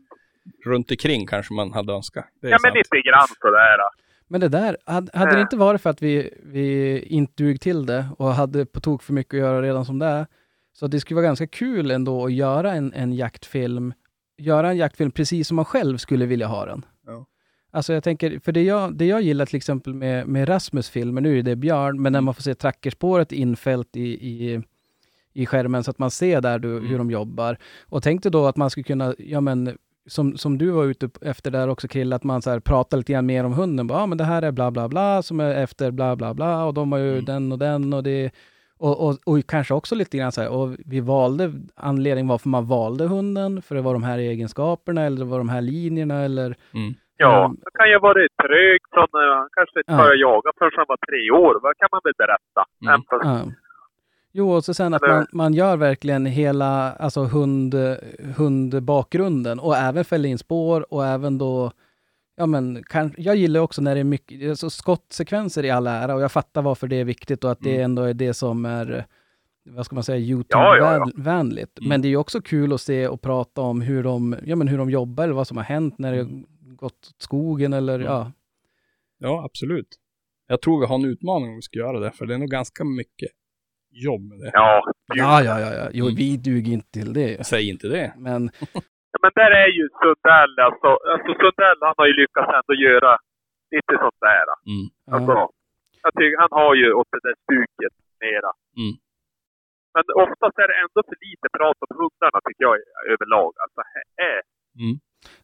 runt 0.64 0.90
omkring 0.90 1.26
kanske 1.26 1.54
man 1.54 1.72
hade 1.72 1.92
önskat. 1.92 2.24
Det 2.40 2.46
är 2.46 2.50
ja, 2.50 2.58
men 2.62 2.72
sant. 2.72 2.86
lite 2.92 3.08
grann 3.08 3.26
sådär. 3.40 3.78
Men 4.28 4.40
det 4.40 4.48
där, 4.48 4.76
hade, 4.86 5.18
hade 5.18 5.30
det 5.30 5.36
Äh. 5.36 5.42
inte 5.42 5.56
varit 5.56 5.80
för 5.80 5.90
att 5.90 6.02
vi, 6.02 6.30
vi 6.42 6.98
inte 7.02 7.42
dug 7.42 7.60
till 7.60 7.86
det 7.86 8.06
och 8.18 8.34
hade 8.34 8.66
på 8.66 8.80
tok 8.80 9.02
för 9.02 9.12
mycket 9.12 9.34
att 9.34 9.40
göra 9.40 9.62
redan 9.62 9.84
som 9.84 9.98
det 9.98 10.06
är, 10.06 10.26
så 10.72 10.86
det 10.86 11.00
skulle 11.00 11.16
vara 11.16 11.26
ganska 11.26 11.46
kul 11.46 11.90
ändå 11.90 12.24
att 12.24 12.32
göra 12.32 12.72
en, 12.72 12.92
en 12.92 13.12
jaktfilm, 13.12 13.94
göra 14.38 14.70
en 14.70 14.76
jaktfilm 14.76 15.10
precis 15.10 15.48
som 15.48 15.56
man 15.56 15.64
själv 15.64 15.96
skulle 15.96 16.26
vilja 16.26 16.46
ha 16.46 16.66
den. 16.66 16.84
Ja. 17.06 17.26
Alltså 17.70 17.92
jag 17.92 18.04
tänker, 18.04 18.38
för 18.38 18.52
det 18.52 18.62
jag, 18.62 18.94
det 18.94 19.04
jag 19.06 19.22
gillar 19.22 19.46
till 19.46 19.56
exempel 19.56 19.94
med, 19.94 20.28
med 20.28 20.48
Rasmus 20.48 20.90
filmer, 20.90 21.20
nu 21.20 21.38
är 21.38 21.42
det 21.42 21.56
Björn, 21.56 22.02
men 22.02 22.12
när 22.12 22.20
man 22.20 22.34
får 22.34 22.42
se 22.42 22.54
trackerspåret 22.54 23.32
infällt 23.32 23.96
i, 23.96 24.00
i, 24.28 24.62
i 25.32 25.46
skärmen 25.46 25.84
så 25.84 25.90
att 25.90 25.98
man 25.98 26.10
ser 26.10 26.40
där 26.40 26.58
du, 26.58 26.68
hur 26.80 26.98
de 26.98 27.10
jobbar. 27.10 27.58
Och 27.82 28.02
tänkte 28.02 28.30
då 28.30 28.46
att 28.46 28.56
man 28.56 28.70
skulle 28.70 28.84
kunna, 28.84 29.14
ja 29.18 29.40
men 29.40 29.78
som, 30.06 30.36
som 30.36 30.58
du 30.58 30.70
var 30.70 30.84
ute 30.84 31.10
efter 31.22 31.50
där 31.50 31.68
också 31.68 31.88
Krille, 31.88 32.16
att 32.16 32.24
man 32.24 32.42
så 32.42 32.50
här 32.50 32.60
pratar 32.60 32.96
lite 32.96 33.12
grann 33.12 33.26
mer 33.26 33.44
om 33.44 33.52
hunden. 33.52 33.86
Ja, 33.90 34.02
ah, 34.02 34.06
men 34.06 34.18
det 34.18 34.24
här 34.24 34.42
är 34.42 34.52
bla 34.52 34.70
bla 34.70 34.88
bla 34.88 35.22
som 35.22 35.40
är 35.40 35.54
efter 35.54 35.90
bla 35.90 36.16
bla 36.16 36.34
bla 36.34 36.64
och 36.64 36.74
de 36.74 36.92
har 36.92 36.98
ju 36.98 37.12
Mm. 37.12 37.24
den 37.24 37.52
och 37.52 37.58
den 37.58 37.92
och 37.94 38.02
det 38.02 38.30
och, 38.78 39.08
och, 39.08 39.16
och 39.26 39.46
kanske 39.46 39.74
också 39.74 39.94
lite 39.94 40.18
grann 40.18 40.32
så 40.32 40.40
här, 40.42 40.50
och 40.52 40.68
vi 40.86 41.00
valde 41.00 41.52
anledningen 41.76 42.28
varför 42.28 42.48
man 42.48 42.66
valde 42.66 43.06
hunden, 43.06 43.62
för 43.62 43.74
det 43.74 43.80
var 43.82 43.92
de 43.92 44.02
här 44.02 44.18
egenskaperna 44.18 45.02
eller 45.02 45.18
det 45.18 45.24
var 45.24 45.38
de 45.38 45.48
här 45.48 45.60
linjerna 45.60 46.22
eller 46.24 46.56
Mm. 46.74 46.94
Ja, 47.16 47.44
Mm. 47.44 47.56
det 47.64 47.70
kan 47.78 47.88
ju 47.88 47.94
ha 47.94 48.00
varit 48.00 48.30
trög 48.42 48.80
från 48.92 49.06
han 49.12 49.48
kanske 49.56 49.80
inte 49.80 49.92
Ja. 49.92 49.98
började 49.98 50.20
jaga 50.20 50.50
förrän 50.58 50.72
han 50.76 50.86
var 50.88 50.98
tre 51.08 51.30
år. 51.30 51.54
Vad 51.62 51.76
kan 51.80 51.88
man 51.92 52.00
väl 52.04 52.12
berätta? 52.22 52.62
Mm. 52.86 53.02
Ja. 53.10 53.52
Jo, 54.32 54.52
och 54.52 54.64
så 54.64 54.74
sen 54.74 54.94
att 54.94 55.02
man, 55.02 55.26
man 55.32 55.54
gör 55.54 55.76
verkligen 55.76 56.26
hela 56.26 56.92
alltså 56.92 57.24
hund, 57.24 57.74
hundbakgrunden 58.36 59.58
och 59.60 59.76
även 59.76 60.04
fäller 60.04 60.28
in 60.28 60.38
spår 60.38 60.92
och 60.94 61.06
även 61.06 61.38
då 61.38 61.72
Ja 62.36 62.46
men 62.46 62.82
kan, 62.88 63.14
jag 63.18 63.36
gillar 63.36 63.60
också 63.60 63.82
när 63.82 63.94
det 63.94 64.00
är 64.00 64.04
mycket, 64.04 64.50
alltså 64.50 64.70
skottsekvenser 64.70 65.64
i 65.64 65.70
all 65.70 65.86
ära 65.86 66.14
och 66.14 66.22
jag 66.22 66.32
fattar 66.32 66.62
varför 66.62 66.88
det 66.88 66.96
är 66.96 67.04
viktigt 67.04 67.44
och 67.44 67.50
att 67.52 67.60
det 67.60 67.70
Mm. 67.74 67.84
ändå 67.84 68.02
är 68.02 68.14
det 68.14 68.34
som 68.34 68.64
är, 68.64 69.06
vad 69.70 69.86
ska 69.86 69.94
man 69.94 70.04
säga, 70.04 70.18
Ja, 70.18 70.44
ja, 70.48 70.76
ja. 70.76 70.96
YouTube-vänligt. 70.96 71.78
Mm. 71.78 71.88
Men 71.88 72.02
det 72.02 72.08
är 72.08 72.10
ju 72.10 72.16
också 72.16 72.40
kul 72.40 72.72
att 72.72 72.80
se 72.80 73.08
och 73.08 73.20
prata 73.22 73.60
om 73.60 73.80
hur 73.80 74.02
de, 74.02 74.36
ja 74.44 74.56
men 74.56 74.68
hur 74.68 74.78
de 74.78 74.90
jobbar 74.90 75.24
eller 75.24 75.34
vad 75.34 75.46
som 75.48 75.56
har 75.56 75.64
hänt 75.64 75.98
när 75.98 76.12
det 76.12 76.20
Mm. 76.20 76.44
gått 76.76 76.92
åt 76.92 77.14
skogen 77.18 77.72
eller 77.72 78.00
ja. 78.00 78.32
Ja, 79.18 79.42
absolut. 79.44 79.88
Jag 80.48 80.60
tror 80.62 80.80
vi 80.80 80.86
har 80.86 80.94
en 80.94 81.04
utmaning 81.04 81.48
om 81.50 81.56
vi 81.56 81.62
ska 81.62 81.78
göra 81.78 82.00
det, 82.00 82.10
för 82.12 82.26
det 82.26 82.34
är 82.34 82.38
nog 82.38 82.50
ganska 82.50 82.84
mycket 82.84 83.28
jobb 84.06 84.22
med 84.30 84.38
det. 84.38 84.50
Ja, 84.54 84.82
Ja, 85.22 85.42
ja, 85.48 85.54
ja, 85.64 85.70
ja. 85.80 85.86
Jo, 85.98 86.04
Mm. 86.04 86.16
vi 86.22 86.28
duger 86.46 86.72
inte 86.78 86.90
till 86.98 87.10
det. 87.18 87.46
Säg 87.46 87.62
inte 87.72 87.86
det. 87.96 88.08
Men 88.26 88.40
Ja, 89.14 89.18
Men 89.24 89.32
där 89.40 89.50
är 89.64 89.70
ju 89.78 89.84
Sundell, 90.00 90.52
alltså, 90.68 90.88
alltså 91.12 91.30
Sundell 91.42 91.78
han 91.88 91.94
har 92.00 92.06
ju 92.10 92.14
lyckats 92.22 92.50
ändå 92.58 92.72
göra 92.88 93.12
lite 93.74 93.94
sånt 94.04 94.20
där. 94.28 94.46
Mm. 94.72 94.86
Alltså, 95.14 95.32
ja, 95.38 95.50
jag 96.04 96.12
tycker 96.18 96.36
han 96.44 96.52
har 96.60 96.72
ju 96.80 96.86
åt 97.00 97.10
det 97.14 97.22
där 97.26 97.36
stuket 97.44 97.94
mera. 98.24 98.50
Mm. 98.80 98.94
Men 99.94 100.04
oftast 100.24 100.56
är 100.62 100.68
det 100.70 100.78
ändå 100.84 100.98
för 101.08 101.16
lite 101.28 101.46
prat 101.56 101.78
om 101.84 101.90
hundarna 102.00 102.38
tycker 102.46 102.62
jag 102.68 102.74
överlag. 103.12 103.50
Alltså, 103.64 103.80
äh, 104.28 104.40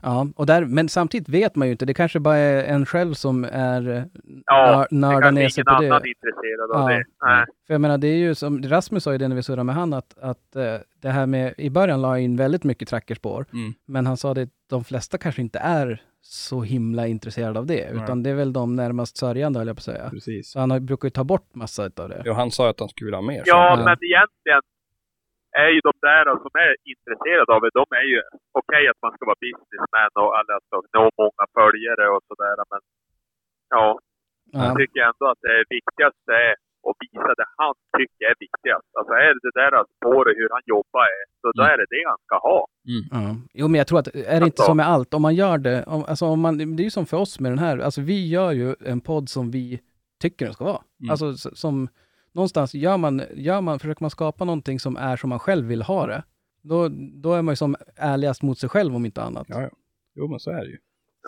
ja, 0.00 0.26
och 0.36 0.46
där, 0.46 0.64
men 0.64 0.88
samtidigt 0.88 1.28
vet 1.28 1.56
man 1.56 1.68
ju 1.68 1.72
inte. 1.72 1.86
Det 1.86 1.94
kanske 1.94 2.20
bara 2.20 2.36
är 2.36 2.64
en 2.64 2.86
själv 2.86 3.14
som 3.14 3.44
är 3.44 3.88
eh, 3.90 4.02
ja, 4.46 4.76
nör- 4.76 4.86
det 4.90 4.96
nördar 4.96 5.20
kanske 5.20 5.40
ner 5.40 5.48
sig 5.48 5.60
ingen 5.68 5.76
på 5.76 5.82
det. 5.82 5.88
annan 5.88 6.02
är 6.02 6.08
intresserad 6.08 6.70
av 6.74 6.90
Ja. 6.90 6.96
det. 6.96 7.04
Nej. 7.24 7.44
För 7.66 7.74
jag 7.74 7.80
menar, 7.80 7.98
det 7.98 8.08
är 8.08 8.16
ju 8.16 8.34
som 8.34 8.62
Rasmus 8.62 9.04
sa 9.04 9.12
ju 9.12 9.18
det 9.18 9.28
när 9.28 9.36
vi 9.36 9.42
surrade 9.42 9.64
med 9.64 9.74
han, 9.74 9.92
att, 9.92 10.18
att 10.18 10.56
eh, 10.56 10.74
det 11.02 11.08
här 11.10 11.26
med, 11.26 11.54
i 11.58 11.70
början 11.70 12.02
la 12.02 12.08
jag 12.16 12.20
in 12.24 12.36
väldigt 12.36 12.64
mycket 12.64 12.88
trackerspår, 12.88 13.46
Mm. 13.52 13.74
men 13.86 14.06
han 14.06 14.16
sa 14.16 14.34
det, 14.34 14.48
de 14.70 14.84
flesta 14.84 15.18
kanske 15.18 15.42
inte 15.42 15.58
är 15.58 16.02
så 16.20 16.62
himla 16.62 17.06
intresserade 17.06 17.58
av 17.58 17.66
det, 17.66 17.88
Nej. 17.94 18.02
utan 18.04 18.22
det 18.22 18.30
är 18.30 18.34
väl 18.34 18.52
de 18.52 18.76
närmast 18.76 19.16
sörjande, 19.16 19.58
höll 19.58 19.66
jag 19.66 19.76
på 19.76 19.80
att 19.80 19.84
säga. 19.84 20.10
Precis. 20.10 20.50
Så 20.50 20.60
han 20.60 20.70
har, 20.70 20.80
brukar 20.80 21.06
ju 21.06 21.10
ta 21.10 21.24
bort 21.24 21.54
massa 21.54 21.82
av 21.96 22.08
det. 22.08 22.22
Ja, 22.24 22.32
han 22.32 22.50
sa 22.50 22.70
att 22.70 22.80
han 22.80 22.88
skulle 22.88 23.06
vilja 23.06 23.18
ha 23.18 23.26
mer. 23.26 23.42
Ja, 23.46 23.68
Ja. 23.70 23.76
men 23.76 23.86
egentligen 23.86 24.60
är 25.64 25.70
ju 25.74 25.80
de 25.88 25.92
där 26.08 26.24
som 26.44 26.52
är 26.66 26.72
intresserade 26.92 27.50
av 27.54 27.60
det, 27.64 27.70
de 27.80 27.86
är 28.00 28.06
ju 28.12 28.20
okej 28.60 28.84
att 28.90 29.00
man 29.04 29.12
ska 29.14 29.22
vara 29.30 29.40
businessman 29.46 30.12
och 30.22 30.32
eller 30.38 30.54
alltså, 30.58 30.76
nå 30.96 31.04
många 31.22 31.44
följare 31.58 32.04
och 32.14 32.22
sådär. 32.30 32.56
Men 32.72 32.80
ja, 33.74 33.86
Ja, 34.52 34.58
jag 34.66 34.76
tycker 34.80 35.00
ändå 35.10 35.24
att 35.32 35.42
det 35.48 35.58
viktigaste 35.76 36.32
är 36.46 36.52
att 36.88 36.96
visa 37.04 37.32
det 37.40 37.48
han 37.60 37.74
tycker 37.98 38.24
är 38.32 38.36
viktigast. 38.46 38.88
Alltså 38.98 39.12
är 39.26 39.30
det 39.34 39.40
det 39.48 39.56
där 39.60 39.84
spåret 39.96 40.36
hur 40.40 40.48
han 40.56 40.62
jobbar 40.74 41.04
är, 41.18 41.24
så 41.40 41.46
då 41.56 41.62
Mm. 41.62 41.72
är 41.72 41.76
det 41.80 41.86
det 41.96 42.02
han 42.10 42.18
ska 42.26 42.36
ha. 42.48 42.66
Ja. 42.82 43.36
Jo, 43.60 43.68
men 43.68 43.78
jag 43.78 43.86
tror 43.86 43.98
att, 43.98 44.06
är 44.06 44.12
det 44.12 44.20
inte 44.34 44.44
Alltså- 44.44 44.62
så 44.62 44.74
med 44.74 44.86
allt, 44.88 45.14
om 45.14 45.22
man 45.22 45.34
gör 45.34 45.58
det, 45.58 45.84
om, 45.86 46.04
alltså 46.08 46.24
om 46.26 46.40
man, 46.40 46.58
det 46.58 46.82
är 46.82 46.84
ju 46.84 46.90
som 46.90 47.06
för 47.06 47.16
oss 47.16 47.40
med 47.40 47.50
den 47.52 47.58
här, 47.58 47.78
alltså 47.78 48.00
vi 48.00 48.28
gör 48.28 48.52
ju 48.52 48.74
en 48.80 49.00
podd 49.00 49.28
som 49.28 49.50
vi 49.50 49.80
tycker 50.22 50.44
den 50.44 50.54
ska 50.54 50.64
vara. 50.64 50.82
Mm. 51.02 51.10
Alltså 51.10 51.32
som, 51.34 51.88
någonstans 52.38 52.74
gör 52.74 52.96
man, 52.96 53.22
gör 53.34 53.60
man, 53.60 53.78
försöker 53.78 54.04
man 54.04 54.10
skapa 54.10 54.44
någonting 54.44 54.80
som 54.80 54.96
är 54.96 55.16
som 55.16 55.30
man 55.30 55.38
själv 55.38 55.66
vill 55.66 55.82
ha 55.82 56.06
det, 56.06 56.22
då, 56.62 56.88
då 57.22 57.32
är 57.32 57.42
man 57.42 57.52
ju 57.52 57.56
som 57.56 57.76
ärligast 57.96 58.42
mot 58.42 58.58
sig 58.58 58.68
själv 58.68 58.96
om 58.96 59.04
inte 59.04 59.22
annat. 59.22 59.46
Ja, 59.48 59.62
ja. 59.62 59.68
Jo, 60.14 60.28
men 60.28 60.38
så 60.40 60.50
är 60.50 60.60
det 60.64 60.70
ju. 60.70 60.78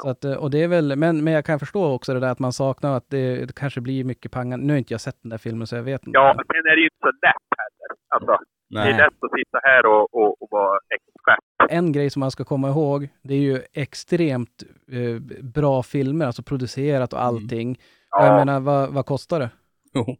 Så 0.02 0.08
att, 0.08 0.24
eh, 0.24 0.32
och 0.32 0.50
det 0.50 0.62
är 0.62 0.68
väl, 0.68 0.96
men, 0.96 1.24
men 1.24 1.32
jag 1.32 1.44
kan 1.44 1.58
förstå 1.58 1.92
också 1.92 2.14
det 2.14 2.20
där 2.20 2.30
att 2.30 2.38
man 2.38 2.52
saknar 2.52 2.96
att 2.96 3.10
det, 3.10 3.46
det 3.46 3.54
kanske 3.54 3.80
blir 3.80 4.04
mycket 4.04 4.32
pangar. 4.32 4.56
Nu 4.56 4.72
har 4.72 4.78
inte 4.78 4.94
jag 4.94 5.00
sett 5.00 5.22
den 5.22 5.30
där 5.30 5.38
filmen 5.38 5.66
så 5.66 5.76
jag 5.76 5.82
vet 5.82 6.06
inte. 6.06 6.18
Ja, 6.18 6.30
är 6.30 6.76
det 6.76 6.80
ju 6.80 6.84
inte 6.86 6.96
så 7.00 7.06
lätt 7.06 7.48
heller. 7.60 7.90
Alltså, 8.08 8.44
det 8.68 8.78
är 8.78 8.84
Nej. 8.84 8.92
lätt 8.92 9.24
att 9.24 9.30
sitta 9.38 9.58
här 9.62 9.86
och, 9.86 10.14
och, 10.14 10.42
och 10.42 10.48
vara 10.50 10.78
expert. 10.94 11.70
En 11.70 11.92
grej 11.92 12.10
som 12.10 12.20
man 12.20 12.30
ska 12.30 12.44
komma 12.44 12.68
ihåg, 12.68 13.08
det 13.22 13.34
är 13.34 13.38
ju 13.38 13.62
extremt 13.72 14.62
eh, 14.92 15.42
bra 15.42 15.82
filmer, 15.82 16.26
alltså 16.26 16.42
producerat 16.42 17.12
och 17.12 17.22
allting. 17.22 17.70
Och 18.16 18.22
jag 18.24 18.26
Ja, 18.26 18.36
menar, 18.44 18.60
vad, 18.60 18.90
vad 18.92 19.06
kostar 19.06 19.40
det? 19.40 19.50
Jo. 19.94 20.16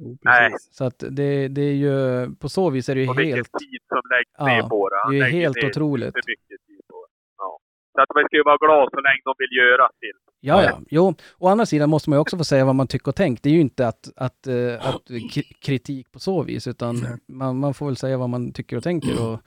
Jo, 0.00 0.18
Nej. 0.22 0.52
Så 0.70 0.84
att 0.84 0.98
det, 1.10 1.48
det 1.48 1.62
är 1.62 1.74
ju, 1.74 2.28
på 2.34 2.48
så 2.48 2.70
vis 2.70 2.88
är 2.88 2.94
det 2.94 3.00
ju 3.02 3.08
och 3.08 3.18
vilken 3.18 3.34
helt, 3.36 3.52
tid 3.52 3.80
som 3.88 4.00
läggs 4.10 4.30
Ja, 4.38 4.44
ner 4.46 4.62
på 4.62 4.88
det. 4.88 4.96
Han 5.04 5.12
det 5.12 5.18
är 5.20 5.28
ju 5.28 5.38
helt 5.40 5.56
ner 5.56 5.66
otroligt. 5.68 6.12
För 6.12 6.22
mycket 6.26 6.66
tid 6.66 6.80
på 6.88 7.06
det. 7.06 7.12
Ja. 7.38 7.58
Så 7.94 8.00
att 8.02 8.08
man 8.14 8.24
ska 8.24 8.36
ju 8.36 8.42
vara 8.42 8.56
glad 8.56 8.88
så 8.90 9.00
länge 9.00 9.20
de 9.24 9.34
vill 9.38 9.56
göra 9.58 9.88
film. 10.00 10.18
ja 10.40 10.62
ja, 10.64 10.80
jo. 10.90 11.14
Å 11.38 11.48
andra 11.48 11.66
sidan 11.66 11.90
måste 11.90 12.10
man 12.10 12.16
ju 12.16 12.20
också 12.20 12.36
få 12.38 12.44
säga 12.44 12.64
vad 12.64 12.74
man 12.74 12.86
tycker 12.86 13.08
och 13.08 13.14
tänker. 13.16 13.42
Det 13.42 13.48
är 13.48 13.54
ju 13.54 13.60
inte 13.60 13.88
att, 13.88 14.08
att, 14.16 14.46
eh, 14.46 14.74
att 14.88 15.08
k- 15.34 15.54
kritik 15.60 16.12
på 16.12 16.18
så 16.18 16.42
vis, 16.42 16.66
utan 16.66 16.96
man, 17.28 17.58
man 17.58 17.74
får 17.74 17.86
väl 17.86 17.96
säga 17.96 18.16
vad 18.18 18.28
man 18.28 18.52
tycker 18.52 18.76
och 18.76 18.82
tänker. 18.82 19.26
Och, 19.28 19.40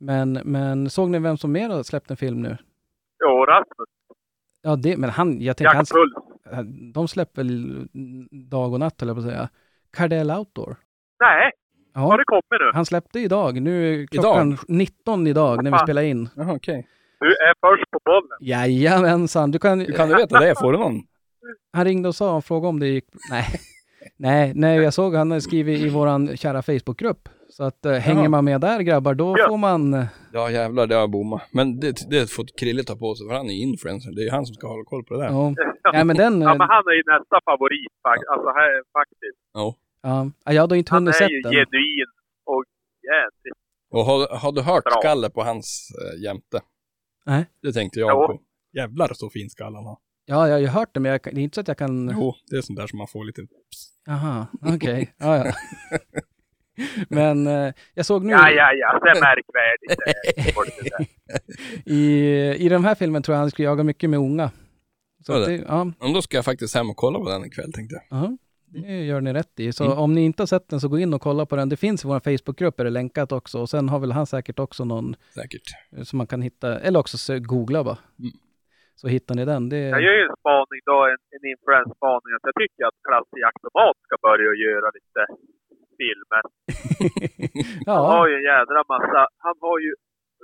men, 0.00 0.32
men 0.32 0.90
såg 0.90 1.10
ni 1.10 1.18
vem 1.18 1.36
som 1.36 1.52
mer 1.52 1.68
har 1.68 1.82
släppt 1.82 2.10
en 2.10 2.16
film 2.16 2.42
nu? 2.42 2.56
Jo, 3.24 3.44
Rasmus. 3.44 3.88
Ja, 4.62 4.76
det, 4.76 4.96
men 4.96 5.10
han, 5.10 5.40
jag 5.40 5.56
tänker, 5.56 5.74
han, 5.74 5.76
Jaktpuls. 5.76 6.12
de 6.94 7.08
släpper 7.08 7.42
väl 7.42 7.88
dag 8.50 8.72
och 8.72 8.80
natt, 8.80 9.00
höll 9.00 9.08
jag 9.08 9.16
på 9.16 9.22
att 9.22 9.28
säga. 9.28 9.48
Cardell 9.94 10.30
Outdoor. 10.30 10.76
Nej, 11.20 11.50
har 11.94 12.10
Ja, 12.12 12.16
det 12.16 12.24
kommit 12.24 12.44
nu? 12.50 12.70
han 12.74 12.84
släppte 12.86 13.20
idag. 13.20 13.60
Nu 13.62 14.02
är 14.02 14.06
klockan 14.06 14.58
19 14.68 15.26
idag 15.26 15.64
när 15.64 15.70
vi 15.70 15.78
spelar 15.78 16.02
in. 16.02 16.28
Jaha, 16.36 16.52
okej. 16.56 16.86
Du 17.20 17.26
är 17.26 17.54
först 17.60 17.90
på 17.90 17.98
bollen. 18.04 18.38
Jajamensan, 18.40 19.50
du 19.50 19.58
kan... 19.58 19.80
Hur 19.80 19.92
kan 19.92 20.08
du 20.08 20.16
veta 20.16 20.40
det? 20.40 20.54
Får 20.60 20.72
du 20.72 20.78
någon? 20.78 21.02
Han 21.72 21.84
ringde 21.84 22.08
och 22.08 22.14
sa 22.14 22.36
och 22.36 22.44
frågade 22.44 22.68
om 22.68 22.80
det 22.80 22.86
gick... 22.88 23.04
Nej. 23.30 23.44
Nej, 24.16 24.52
nej, 24.54 24.76
jag 24.82 24.94
såg 24.94 25.14
han 25.14 25.40
skrivit 25.40 25.80
i 25.80 25.88
våran 25.88 26.36
kära 26.36 26.62
Facebookgrupp. 26.62 27.28
Så 27.48 27.64
att 27.64 27.86
eh, 27.86 27.92
hänger 27.92 28.28
man 28.28 28.44
med 28.44 28.60
där 28.60 28.80
grabbar, 28.80 29.14
då 29.14 29.34
Ja. 29.38 29.46
får 29.48 29.56
man... 29.58 30.06
Ja, 30.32 30.50
jävlar, 30.50 30.86
det 30.86 30.94
har 30.94 31.00
jag 31.00 31.10
bommat. 31.10 31.42
Men 31.52 31.80
det, 31.80 32.10
det 32.10 32.30
får 32.32 32.44
Krille 32.60 32.82
ta 32.84 32.96
på 32.96 33.14
sig, 33.14 33.28
för 33.28 33.34
han 33.34 33.46
är 33.50 33.54
influencer. 33.62 34.10
Det 34.16 34.22
är 34.26 34.30
han 34.30 34.46
som 34.46 34.54
ska 34.54 34.66
hålla 34.68 34.84
koll 34.84 35.04
på 35.04 35.14
det 35.14 35.20
där. 35.20 35.30
Ja, 35.30 35.54
ja 35.92 36.04
men 36.04 36.16
den... 36.16 36.40
Ja, 36.40 36.48
men 36.60 36.68
han 36.74 36.84
är 36.90 36.96
ju 37.00 37.02
nästa 37.18 37.36
favorit 37.44 37.92
alltså, 38.32 38.48
här, 38.48 38.72
faktiskt. 38.98 39.38
Ja. 39.54 39.74
Ja, 40.04 40.30
jag 40.44 40.62
har 40.68 40.76
inte 40.76 40.92
Han 40.94 41.02
hunnit 41.02 41.14
är 41.14 41.18
sett 41.18 41.30
ju 41.30 41.40
den. 41.40 41.52
genuin 41.52 42.06
och 42.44 42.64
jädrigt. 43.10 43.56
Och 43.90 44.04
har, 44.04 44.36
har 44.36 44.52
du 44.52 44.60
hört 44.62 44.84
Bra. 44.84 44.92
skalle 45.00 45.30
på 45.30 45.42
hans 45.42 45.88
äh, 46.14 46.22
jämte? 46.24 46.60
Nej. 47.26 47.44
Det 47.62 47.72
tänkte 47.72 48.00
jag 48.00 48.10
Jo. 48.10 48.26
på. 48.26 48.40
Jävlar 48.78 49.10
så 49.14 49.30
fin 49.30 49.50
skalle 49.50 49.76
han 49.76 49.84
har. 49.86 49.98
Ja, 50.26 50.46
jag 50.48 50.54
har 50.54 50.60
ju 50.60 50.66
hört 50.66 50.94
det, 50.94 51.00
men 51.00 51.10
jag, 51.12 51.20
det 51.24 51.30
är 51.30 51.38
inte 51.38 51.54
så 51.54 51.60
att 51.60 51.68
jag 51.68 51.78
kan... 51.78 52.10
Jo, 52.14 52.34
det 52.50 52.56
är 52.56 52.60
sånt 52.60 52.78
där 52.78 52.86
som 52.86 52.98
man 52.98 53.08
får 53.08 53.24
lite... 53.24 53.42
Jaha, 54.06 54.46
okej. 54.74 55.14
Ja, 55.18 55.36
ja. 55.46 55.52
Men 57.08 57.46
eh, 57.46 57.72
jag 57.94 58.06
såg 58.06 58.24
nu 58.24 58.32
Ja, 58.32 58.50
ja, 58.50 58.72
ja. 58.72 59.00
Det 59.04 59.10
är 59.10 59.20
märkvärdigt. 59.20 60.00
är 61.86 61.92
i, 61.92 62.64
i 62.66 62.68
den 62.68 62.84
här 62.84 62.94
filmen 62.94 63.22
tror 63.22 63.34
jag 63.34 63.40
han 63.40 63.50
skulle 63.50 63.66
jaga 63.68 63.82
mycket 63.82 64.10
med 64.10 64.18
unga. 64.18 64.50
Så 65.26 65.32
att 65.32 65.46
det? 65.46 65.56
det, 65.56 65.64
ja, 65.68 65.84
Men 65.84 66.12
då 66.12 66.22
ska 66.22 66.36
jag 66.36 66.44
faktiskt 66.44 66.74
hem 66.74 66.90
och 66.90 66.96
kolla 66.96 67.18
på 67.18 67.28
den 67.28 67.44
ikväll 67.44 67.72
tänkte 67.72 67.94
jag. 68.10 68.18
aha. 68.18 68.36
Det 68.82 69.04
gör 69.04 69.20
ni 69.20 69.32
rätt 69.32 69.60
i. 69.60 69.72
Så 69.72 69.84
Mm. 69.84 69.98
om 69.98 70.12
ni 70.14 70.24
inte 70.24 70.42
har 70.42 70.46
sett 70.46 70.68
den 70.68 70.80
så 70.80 70.88
gå 70.88 70.98
in 70.98 71.14
och 71.14 71.20
kolla 71.20 71.46
på 71.46 71.56
den. 71.56 71.68
Det 71.68 71.76
finns 71.76 72.04
i 72.04 72.08
vår 72.08 72.20
Facebookgrupp, 72.20 72.80
är 72.80 72.84
det 72.84 72.90
länkat 72.90 73.32
också. 73.32 73.58
Och 73.62 73.68
sen 73.74 73.88
har 73.88 73.98
väl 73.98 74.12
han 74.12 74.26
säkert 74.26 74.58
också 74.58 74.84
någon 74.84 75.16
Säkert. 75.40 75.66
eh, 75.96 76.02
som 76.02 76.16
man 76.18 76.26
kan 76.26 76.42
hitta, 76.42 76.78
eller 76.86 76.98
också 77.00 77.16
så 77.18 77.32
googla 77.38 77.84
bara. 77.84 77.98
Mm. 78.24 78.32
Så 79.00 79.06
hittar 79.14 79.34
ni 79.34 79.44
den. 79.52 79.62
Det, 79.68 79.78
Jag 79.96 80.02
gör 80.06 80.16
ju 80.20 80.24
en 80.30 80.36
spaning 80.42 80.80
då, 80.92 80.98
en, 81.12 81.20
en 81.36 81.44
influensspaning, 81.52 82.30
att 82.36 82.46
jag 82.50 82.56
tycker 82.62 82.82
att 82.88 82.98
Klasse 83.08 83.36
Automat 83.50 83.96
ska 84.06 84.14
börja 84.28 84.50
göra 84.66 84.88
lite 84.98 85.20
filmer. 86.00 86.42
Han 87.90 88.04
har 88.12 88.24
ja, 88.24 88.28
ju 88.30 88.34
en 88.40 88.46
jädra 88.52 88.80
massa, 88.92 89.20
han 89.46 89.56
har 89.66 89.78
ju, 89.86 89.92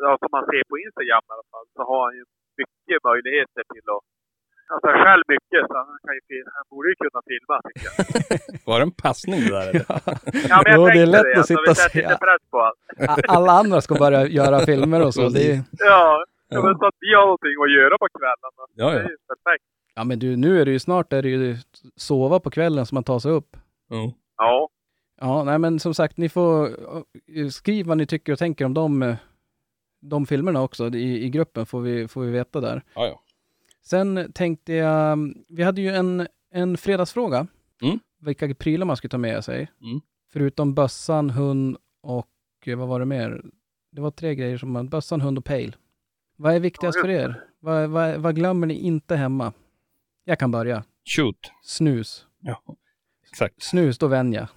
ja, 0.04 0.10
som 0.22 0.28
man 0.36 0.44
ser 0.50 0.62
på 0.70 0.76
Instagram 0.84 1.24
i 1.28 1.32
alla 1.34 1.48
fall, 1.52 1.66
så 1.76 1.80
har 1.90 2.00
han 2.06 2.14
ju 2.20 2.24
mycket 2.60 2.98
möjligheter 3.10 3.62
till 3.74 3.86
att 3.96 4.04
Alltså 4.72 4.88
själv 5.04 5.22
mycket, 5.28 5.62
så 5.68 5.74
han, 5.76 5.86
kan 6.04 6.14
ju, 6.14 6.44
han 6.56 6.64
borde 6.70 6.88
ju 6.88 6.94
kunna 7.02 7.20
filma 7.30 7.54
tycker 7.66 7.84
jag. 7.88 8.66
Var 8.66 8.78
det 8.78 8.82
en 8.82 8.90
passning 9.04 9.40
det 9.40 9.50
där 9.58 9.68
eller? 9.70 9.84
Ja, 10.48 10.62
men 10.64 10.72
jag 10.72 10.80
Jo, 10.80 10.86
det 10.86 11.00
är 11.02 11.06
lätt 11.06 11.22
det. 11.34 11.40
att 11.40 11.46
sitta 11.46 11.60
alltså, 11.68 11.84
och 11.86 11.90
säga. 11.92 12.18
på 12.50 12.72
alla 13.28 13.52
andra 13.52 13.80
ska 13.80 13.94
börja 13.94 14.26
göra 14.26 14.60
filmer 14.60 15.06
och 15.06 15.14
så. 15.14 15.28
Det 15.28 15.50
är, 15.52 15.54
Ja, 15.78 16.24
ja. 16.48 16.62
men 16.62 16.78
så 16.78 16.86
att 16.86 16.94
vi 17.00 17.14
har 17.14 17.22
någonting 17.22 17.54
att 17.64 17.72
göra 17.78 17.98
på 17.98 18.06
kvällarna. 18.18 18.62
Ja, 18.74 18.86
Det 18.86 18.92
ja. 18.96 18.98
är 18.98 19.10
ju 19.10 19.16
perfekt. 19.28 19.64
ja 19.94 20.04
men 20.04 20.18
du, 20.18 20.36
nu 20.36 20.60
är 20.60 20.64
det 20.64 20.70
ju 20.70 20.78
snart 20.78 21.12
är 21.12 21.22
det 21.22 21.28
ju 21.28 21.56
sova 21.96 22.40
på 22.40 22.50
kvällen 22.50 22.86
så 22.86 22.94
man 22.94 23.04
tar 23.04 23.18
sig 23.18 23.32
upp. 23.32 23.56
Jo. 23.90 24.14
Ja. 24.36 24.68
Ja, 25.20 25.44
nej 25.44 25.58
men 25.58 25.80
som 25.80 25.94
sagt, 25.94 26.16
ni 26.16 26.28
får 26.28 26.66
eh, 27.36 27.48
skriva 27.50 27.88
vad 27.88 27.96
ni 27.98 28.06
tycker 28.06 28.32
och 28.32 28.38
tänker 28.38 28.64
om 28.64 28.74
de, 28.74 29.02
eh, 29.02 29.14
de 30.02 30.26
filmerna 30.26 30.62
också 30.62 30.86
i, 30.88 31.24
i 31.24 31.30
gruppen, 31.30 31.66
får 31.66 31.80
vi, 31.80 32.08
får 32.08 32.20
vi 32.22 32.30
veta 32.30 32.60
där. 32.60 32.82
Ja, 32.94 33.06
ja. 33.06 33.20
Sen 33.82 34.32
tänkte 34.32 34.72
jag, 34.72 35.34
vi 35.48 35.62
hade 35.62 35.80
ju 35.80 35.90
en, 35.90 36.26
en 36.52 36.76
fredagsfråga. 36.76 37.46
Mm. 37.82 37.98
Vilka 38.20 38.54
prylar 38.54 38.86
man 38.86 38.96
skulle 38.96 39.10
ta 39.10 39.18
med 39.18 39.44
sig. 39.44 39.70
Mm. 39.82 40.00
Förutom 40.32 40.74
bössan, 40.74 41.30
hund 41.30 41.76
och 42.02 42.28
eh, 42.66 42.78
vad 42.78 42.88
var 42.88 43.00
det 43.00 43.06
mer? 43.06 43.42
Det 43.92 44.00
var 44.00 44.10
tre 44.10 44.34
grejer 44.34 44.58
som 44.58 44.72
man, 44.72 44.88
bössan, 44.88 45.20
hund 45.20 45.38
och 45.38 45.44
pejl. 45.44 45.76
Vad 46.36 46.54
är 46.54 46.60
viktigast 46.60 46.96
Ja, 46.96 47.02
för 47.02 47.08
er? 47.08 47.44
Vad, 47.60 47.90
vad, 47.90 48.16
vad 48.16 48.34
glömmer 48.34 48.66
ni 48.66 48.74
inte 48.74 49.16
hemma? 49.16 49.52
Jag 50.24 50.38
kan 50.38 50.50
börja. 50.50 50.84
Shoot. 51.16 51.52
Snus. 51.62 52.26
Ja. 52.40 52.62
Exakt. 53.30 53.62
Snus, 53.62 53.98
då 53.98 54.06
vänjer 54.06 54.40
jag. 54.40 54.48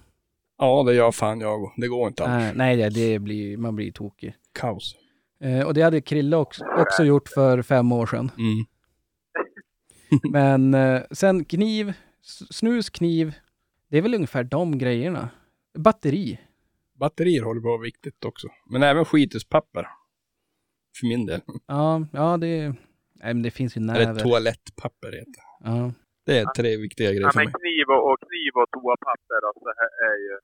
Ja, 0.58 0.82
det 0.82 0.94
gör 0.94 1.12
fan 1.12 1.40
jag 1.40 1.72
Det 1.76 1.88
går 1.88 2.08
inte 2.08 2.24
alls. 2.24 2.30
Nej, 2.30 2.52
nej 2.54 2.76
det, 2.76 2.88
det 2.88 3.18
blir, 3.18 3.56
man 3.56 3.76
blir 3.76 3.92
tokig. 3.92 4.34
Kaos. 4.52 4.96
Eh, 5.40 5.66
och 5.66 5.74
det 5.74 5.82
hade 5.82 6.00
Krille 6.00 6.36
också, 6.36 6.64
också 6.78 7.04
gjort 7.04 7.28
för 7.28 7.62
fem 7.62 7.92
år 7.92 8.06
sedan. 8.06 8.30
Mm. 8.38 8.64
Men 10.32 10.74
eh, 10.74 11.02
sen 11.10 11.44
kniv, 11.44 11.92
snus, 12.50 12.90
kniv, 12.90 13.34
det 13.88 13.98
är 13.98 14.02
väl 14.02 14.14
ungefär 14.14 14.44
de 14.44 14.78
grejerna. 14.78 15.28
Batteri. 15.78 16.40
Batterier 17.00 17.42
håller 17.42 17.60
på 17.60 17.68
att 17.68 17.72
vara 17.78 17.82
viktigt 17.82 18.24
också. 18.24 18.48
Men 18.70 18.82
även 18.82 19.04
skitispapper. 19.04 19.88
För 21.00 21.06
min 21.06 21.26
del. 21.26 21.40
Ja, 21.66 22.06
ja 22.12 22.36
det, 22.36 22.68
nej, 22.68 22.74
men 23.34 23.42
det 23.42 23.50
finns 23.50 23.76
ju 23.76 23.80
Eller 23.80 24.06
näver. 24.06 24.20
toalettpapper 24.20 25.12
heter 25.12 25.24
det. 25.32 25.70
Ja. 25.70 25.92
Det 26.26 26.38
är 26.38 26.44
tre 26.56 26.76
viktiga 26.76 27.08
grejer 27.10 27.22
ja 27.22 27.30
för 27.30 27.38
men 27.40 27.44
mig. 27.44 27.52
kniv 27.60 27.84
och, 27.88 28.12
och 28.12 28.18
kniv 28.20 28.52
och 28.62 28.70
toapapper 28.70 29.46
alltså, 29.48 29.64
det 29.64 30.04
är 30.06 30.16
ju... 30.18 30.38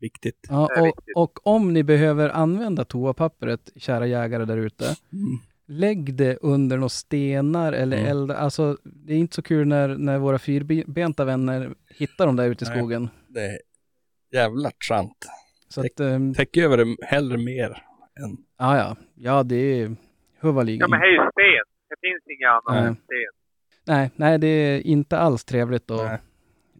Viktigt. 0.00 0.46
Ja, 0.48 0.80
och, 0.80 0.86
viktigt. 0.86 1.16
och 1.16 1.46
om 1.46 1.72
ni 1.72 1.82
behöver 1.82 2.28
använda 2.28 2.84
toapapperet, 2.84 3.70
kära 3.76 4.06
jägare 4.06 4.44
där 4.44 4.56
ute, 4.56 4.84
Mm. 5.12 5.38
Lägg 5.68 6.14
det 6.14 6.36
under 6.36 6.76
några 6.76 6.88
stenar 6.88 7.72
eller 7.72 7.96
Mm. 7.96 8.10
elda. 8.10 8.36
Alltså, 8.36 8.76
det 8.84 9.12
är 9.14 9.18
inte 9.18 9.34
så 9.34 9.42
kul 9.42 9.66
när, 9.68 9.88
när 9.88 10.18
våra 10.18 10.38
fyrbenta 10.38 11.24
vänner 11.24 11.74
hittar 11.98 12.26
dem 12.26 12.36
där 12.36 12.48
ute 12.48 12.64
i 12.64 12.68
Nej. 12.68 12.78
skogen. 12.78 13.08
Det 13.28 13.40
är 13.40 13.58
jävla 14.32 14.70
sant. 14.88 15.26
Så 15.68 15.80
att, 15.80 16.00
ehm, 16.00 16.34
Täck 16.34 16.56
över 16.56 16.76
det 16.76 16.96
hellre 17.02 17.38
mer 17.38 17.66
än... 18.24 18.36
ja, 18.58 18.76
ja, 18.78 18.96
ja, 19.14 19.42
det 19.42 19.56
är 19.56 19.96
huvudligen. 20.40 20.80
Ja 20.80 20.88
men 20.88 21.00
det 21.00 21.06
är 21.06 21.10
ju 21.10 21.16
sten. 21.30 21.64
Det 21.88 21.96
finns 22.00 22.38
inga 22.38 22.48
annat 22.50 22.64
Nej. 22.82 22.86
än 22.86 22.94
sten. 22.94 23.32
Nej, 23.86 24.10
nej, 24.16 24.38
det 24.38 24.46
är 24.46 24.80
inte 24.86 25.18
alls 25.18 25.44
trevligt 25.44 25.86
då, 25.86 25.96
Nej. 25.96 26.18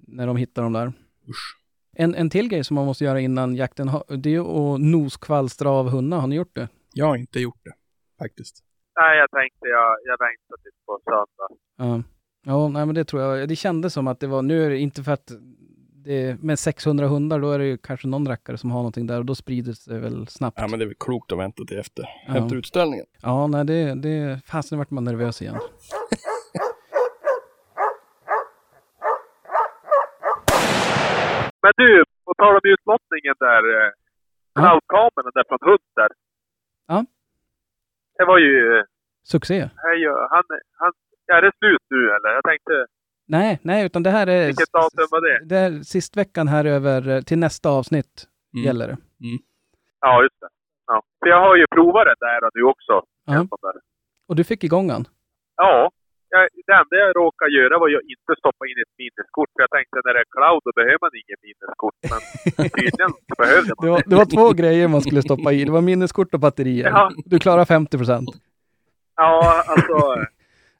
när 0.06 0.26
de 0.26 0.36
hittar 0.36 0.62
dem 0.62 0.72
där. 0.72 0.86
Usch. 1.28 1.56
En, 1.98 2.14
en 2.14 2.30
till 2.30 2.48
grej 2.48 2.64
som 2.64 2.74
man 2.74 2.86
måste 2.86 3.04
göra 3.04 3.20
innan 3.20 3.56
jakten, 3.56 3.90
det 4.08 4.34
är 4.34 4.74
att 4.74 4.80
noskvalstra 4.80 5.70
av 5.70 5.88
hundar. 5.88 6.18
Har 6.18 6.26
ni 6.26 6.36
gjort 6.36 6.54
det? 6.54 6.68
Jag 6.94 7.06
har 7.06 7.16
inte 7.16 7.40
gjort 7.40 7.60
det. 7.64 7.72
Faktiskt. 8.18 8.62
Nej, 9.00 9.18
jag 9.18 9.30
tänkte 9.30 9.68
jag, 9.68 9.96
jag 10.04 10.18
väntar 10.18 10.56
tills 10.62 10.74
på 10.86 10.98
söndag. 11.04 11.48
Ja. 11.76 12.02
Ja, 12.44 12.68
nej 12.68 12.86
men 12.86 12.94
det 12.94 13.04
tror 13.04 13.22
jag. 13.22 13.48
Det 13.48 13.56
kändes 13.56 13.92
som 13.92 14.06
att 14.06 14.20
det 14.20 14.26
var, 14.26 14.42
nu 14.42 14.64
är 14.66 14.70
det 14.70 14.78
inte 14.78 15.02
för 15.02 15.12
att 15.12 15.30
det, 16.04 16.42
med 16.42 16.58
600 16.58 17.06
hundar, 17.06 17.38
då 17.40 17.52
är 17.52 17.58
det 17.58 17.64
ju 17.64 17.78
kanske 17.78 18.08
någon 18.08 18.28
rackare 18.28 18.58
som 18.58 18.70
har 18.70 18.78
någonting 18.78 19.06
där 19.06 19.18
och 19.18 19.24
då 19.24 19.34
sprider 19.34 19.70
det 19.70 19.76
sig 19.76 19.98
väl 20.00 20.26
snabbt. 20.28 20.58
Ja 20.60 20.68
men 20.68 20.78
det 20.78 20.84
är 20.84 20.86
väl 20.86 20.96
klokt 21.00 21.32
att 21.32 21.38
vänta 21.38 21.64
till 21.64 21.78
efter, 21.78 22.04
Ja. 22.28 22.36
efter 22.36 22.56
utställningen. 22.56 23.06
Ja, 23.22 23.46
nej 23.46 23.64
det, 23.64 23.94
det, 23.94 24.40
fasen 24.46 24.78
vart 24.78 24.90
man 24.90 25.04
nervös 25.04 25.42
igen. 25.42 25.56
Men 31.62 31.72
du, 31.76 32.04
på 32.24 32.34
tal 32.38 32.54
om 32.54 32.60
utlottningen 32.64 33.34
där. 33.38 33.62
eh, 33.76 33.90
Ja. 34.58 34.62
Cloudkameran 34.62 35.32
där 35.34 35.44
från 35.48 35.58
Hunter. 35.70 36.08
Ja. 36.08 36.25
Det 38.18 38.24
var 38.24 38.38
ju... 38.38 38.84
Succé. 39.22 39.54
Hej, 39.54 40.06
han, 40.30 40.42
han, 40.78 40.92
är 41.36 41.42
det 41.42 41.52
slut 41.58 41.80
nu 41.90 41.96
eller? 41.96 42.34
Jag 42.34 42.44
tänkte, 42.44 42.86
Nej, 43.28 43.58
nej, 43.62 43.86
utan 43.86 44.02
det 44.02 44.10
här 44.10 44.26
är... 44.26 44.46
vilket 44.46 44.72
datum 44.72 45.06
var 45.10 45.20
det? 45.20 45.44
Det 45.44 45.56
är 45.58 45.82
sist 45.82 46.16
veckan 46.16 46.48
här 46.48 46.64
över, 46.64 47.08
eh, 47.08 47.20
till 47.20 47.38
nästa 47.38 47.68
avsnitt 47.70 48.26
Mm. 48.54 48.66
gäller 48.66 48.88
det. 48.88 48.96
Ja, 50.00 50.22
just 50.22 50.40
det. 50.40 50.48
Ja. 50.86 51.02
För 51.18 51.28
jag 51.28 51.40
har 51.40 51.56
ju 51.56 51.66
provat 51.74 52.04
det 52.04 52.26
där 52.26 52.50
nu 52.54 52.62
också. 52.62 53.02
Sån 53.26 53.48
där. 53.62 53.80
Och 54.28 54.36
du 54.36 54.44
fick 54.44 54.64
igång 54.64 54.88
den? 54.88 55.04
Ja. 55.56 55.90
Jag, 56.34 56.42
det 56.66 56.72
enda 56.80 56.94
jag 57.04 57.16
råkade 57.22 57.50
göra 57.58 57.74
var 57.82 57.88
att 58.00 58.08
inte 58.14 58.32
stoppa 58.42 58.62
in 58.70 58.78
ett 58.84 58.94
minneskort. 59.02 59.50
För 59.54 59.60
jag 59.64 59.70
tänkte 59.76 59.96
när 60.04 60.12
det 60.14 60.20
är 60.26 60.28
cloud 60.36 60.60
då 60.66 60.70
behöver 60.80 61.00
man 61.06 61.12
inget 61.22 61.40
minneskort. 61.48 61.96
Men 62.12 62.20
tydligen 62.76 63.12
behövde 63.42 63.72
man 63.76 63.82
Det 63.86 63.90
var, 63.94 64.02
det 64.10 64.16
var 64.22 64.28
två 64.36 64.46
grejer 64.60 64.88
man 64.88 65.02
skulle 65.06 65.22
stoppa 65.28 65.48
i. 65.56 65.58
Det 65.68 65.72
var 65.78 65.84
minneskort 65.92 66.34
och 66.34 66.40
batterier. 66.46 66.86
Ja. 66.90 67.10
Du 67.32 67.36
klarar 67.44 67.64
50 67.64 67.98
procent. 68.00 68.28
Ja, 69.16 69.64
alltså. 69.72 69.96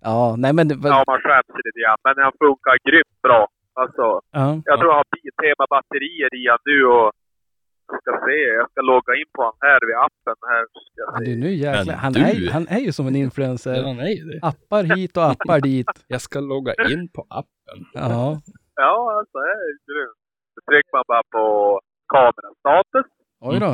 Ja, 0.09 0.35
nej 0.45 0.53
men 0.57 0.69
det 0.69 0.75
var... 0.75 0.91
ja, 0.91 1.05
man 1.13 1.21
skäms 1.25 1.53
lite 1.65 1.81
grann. 1.83 1.99
Men 2.07 2.15
han 2.25 2.33
funkar 2.45 2.75
grymt 2.89 3.17
bra. 3.27 3.43
Alltså, 3.83 4.07
Ja. 4.39 4.47
jag 4.69 4.75
tror 4.79 4.91
jag 4.93 4.99
har 5.03 5.09
Biltema 5.15 5.65
batterier 5.75 6.31
i 6.41 6.43
han 6.51 6.59
nu 6.71 6.79
och 6.97 7.09
jag 7.93 8.01
ska 8.03 8.13
se. 8.27 8.39
Jag 8.61 8.71
ska 8.71 8.81
logga 8.81 9.13
in 9.21 9.29
på 9.37 9.43
han 9.49 9.57
här 9.69 9.81
vid 9.87 9.97
appen. 10.07 10.37
Här 10.53 10.63
ska 10.67 11.25
du, 11.25 11.37
nu 11.45 11.51
jäklar. 11.55 11.95
Han 11.95 12.13
du- 12.13 12.21
är, 12.21 12.35
ju- 12.35 12.51
han 12.57 12.67
är 12.69 12.79
ju 12.87 12.93
som 12.93 13.07
en 13.07 13.17
influencer. 13.17 13.75
Ja, 13.75 13.93
nej, 13.93 14.15
det. 14.29 14.39
Appar 14.51 14.83
hit 14.97 15.17
och 15.17 15.27
appar 15.33 15.61
dit. 15.61 15.87
Jag 16.15 16.21
ska 16.21 16.41
logga 16.41 16.73
in 16.93 17.09
på 17.15 17.21
appen. 17.41 17.79
Ja. 17.95 18.41
Ja, 18.75 18.95
alltså 19.19 19.37
det 19.45 19.51
är 19.65 19.71
grymt. 19.89 20.19
Då 20.55 20.61
trycker 20.71 20.93
man 20.97 21.05
bara 21.13 21.23
på 21.37 21.45
kamerastatus. 22.13 23.07
Oj 23.51 23.57
då. 23.67 23.73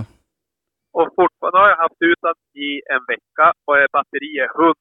Och 0.98 1.09
fortfarande 1.20 1.59
har 1.62 1.68
jag 1.74 1.76
haft 1.86 2.01
ut 2.10 2.20
den 2.26 2.39
i 2.66 2.68
en 2.94 3.02
vecka 3.12 3.47
och 3.66 3.74
är 3.82 3.86
batteriet 3.97 4.51
100 4.56 4.72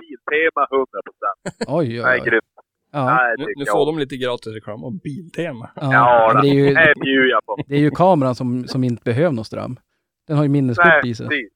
Biltema 0.00 0.62
100 0.70 0.86
Oj, 1.78 1.88
Det 1.88 2.02
oj, 2.04 2.10
är 2.10 2.20
oj. 2.20 2.28
grymt. 2.28 2.54
Ja. 2.92 3.04
Nej, 3.04 3.34
Nu, 3.38 3.44
nu 3.56 3.64
får 3.66 3.86
de 3.86 3.98
lite 3.98 4.16
gratis 4.16 4.46
reklam 4.54 4.84
och 4.84 4.92
Biltema. 4.92 5.70
Ja, 5.74 5.92
Ja, 5.92 6.40
det, 6.42 6.48
är 6.48 6.54
ju, 6.54 6.74
det 6.74 6.94
bjuder 7.04 7.28
jag 7.30 7.44
på. 7.46 7.56
det 7.66 7.74
är 7.74 7.78
ju 7.80 7.90
kameran 7.90 8.34
som, 8.34 8.64
som 8.66 8.84
inte 8.84 9.02
behöver 9.04 9.32
någon 9.32 9.44
ström. 9.44 9.76
Den 10.26 10.36
har 10.36 10.44
ju 10.44 10.48
minneskort 10.50 10.86
Nej, 11.02 11.10
i 11.10 11.14
sig. 11.14 11.26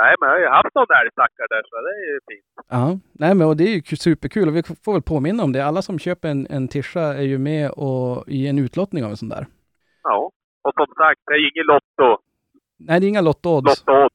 Nej, 0.00 0.14
men 0.20 0.28
jag 0.28 0.34
har 0.36 0.40
ju 0.40 0.46
haft 0.46 0.74
någon 0.74 0.86
älgstackare 1.04 1.46
där 1.50 1.62
så 1.62 1.76
det 1.86 1.90
är 1.90 2.12
ju 2.12 2.20
fint. 2.30 2.66
Ja, 2.68 2.98
nej 3.12 3.34
men 3.34 3.46
och 3.46 3.56
det 3.56 3.64
är 3.64 3.74
ju 3.74 3.80
ku- 3.80 3.96
superkul 3.96 4.48
och 4.48 4.56
vi 4.56 4.62
får 4.62 4.92
väl 4.92 5.02
påminna 5.02 5.42
om 5.44 5.52
det. 5.52 5.64
Alla 5.64 5.82
som 5.82 5.98
köper 5.98 6.28
en, 6.28 6.46
en 6.50 6.68
tischa 6.68 7.00
är 7.00 7.22
ju 7.22 7.38
med 7.38 7.70
och, 7.70 8.28
i 8.28 8.46
en 8.46 8.58
utlottning 8.58 9.04
av 9.04 9.10
en 9.10 9.16
sån 9.16 9.28
där. 9.28 9.46
Ja. 10.02 10.30
Och 10.62 10.72
som 10.74 10.86
sagt, 10.86 11.20
det 11.26 11.32
är 11.32 11.38
ju 11.38 11.50
ingen 11.54 11.66
Lotto. 11.66 12.22
Nej, 12.78 13.00
det 13.00 13.06
är 13.06 13.08
inga 13.08 13.20
Lotto-odds. 13.22 13.84
Lotto 13.86 14.08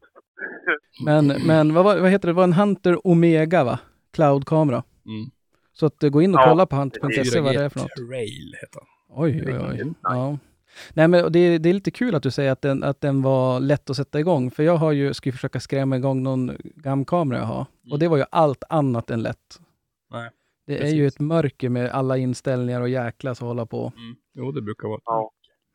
Men, 1.06 1.28
men 1.48 1.74
vad, 1.74 1.86
vad 1.86 2.10
heter 2.10 2.28
det? 2.28 2.34
Det 2.34 2.38
var 2.38 2.44
en 2.44 2.54
Hunter 2.54 3.08
Omega 3.08 3.64
va? 3.64 3.80
Cloud-kamera. 4.14 4.84
Mm. 5.06 5.32
Så 5.82 5.86
att 5.86 6.04
eh, 6.04 6.10
gå 6.10 6.22
in 6.22 6.36
och 6.36 6.42
Ja, 6.42 6.46
kolla 6.50 6.66
på 6.66 6.76
hunter.se 6.76 7.22
4G 7.24 7.42
vad 7.42 7.54
det 7.56 7.64
är 7.64 7.70
för 7.70 7.80
något. 7.80 7.90
Trail 8.10 8.56
heter. 8.62 8.82
Oj, 9.10 9.44
oj, 9.48 9.60
oj. 9.70 9.94
Ja. 10.02 10.38
Nej, 10.94 11.08
men 11.08 11.32
det, 11.32 11.58
det 11.58 11.70
är 11.70 11.74
lite 11.74 11.92
kul 11.92 12.16
att 12.16 12.24
du 12.24 12.32
säger 12.32 12.52
att 12.52 12.62
den, 12.62 12.84
att 12.84 13.02
den 13.02 13.22
var 13.22 13.60
lätt 13.60 13.90
att 13.90 13.96
sätta 13.96 14.20
igång. 14.20 14.52
För 14.52 14.64
jag 14.64 14.76
har 14.78 14.92
ju, 14.92 15.14
ska 15.14 15.30
ju 15.30 15.34
försöka 15.34 15.60
skrämma 15.60 15.98
igång 15.98 16.24
någon 16.24 16.52
gamkamera 16.62 17.40
jag 17.40 17.46
har. 17.46 17.66
Och 17.92 18.00
det 18.00 18.08
var 18.08 18.18
ju 18.18 18.24
allt 18.32 18.64
annat 18.70 19.12
än 19.12 19.22
lätt. 19.22 19.60
Nej, 20.12 20.30
Det 20.68 20.76
är 20.76 20.80
precis. 20.80 20.96
ju 20.96 21.08
ett 21.08 21.20
mörker 21.20 21.70
med 21.70 21.90
alla 21.90 22.18
inställningar 22.18 22.82
och 22.82 22.90
jäklas 22.90 23.42
och 23.42 23.48
hålla 23.48 23.66
på. 23.66 23.94
Mm. 23.98 24.16
Jo, 24.34 24.52
det 24.52 24.62
brukar 24.62 24.88
vara. 24.88 25.00
Ja. 25.06 25.32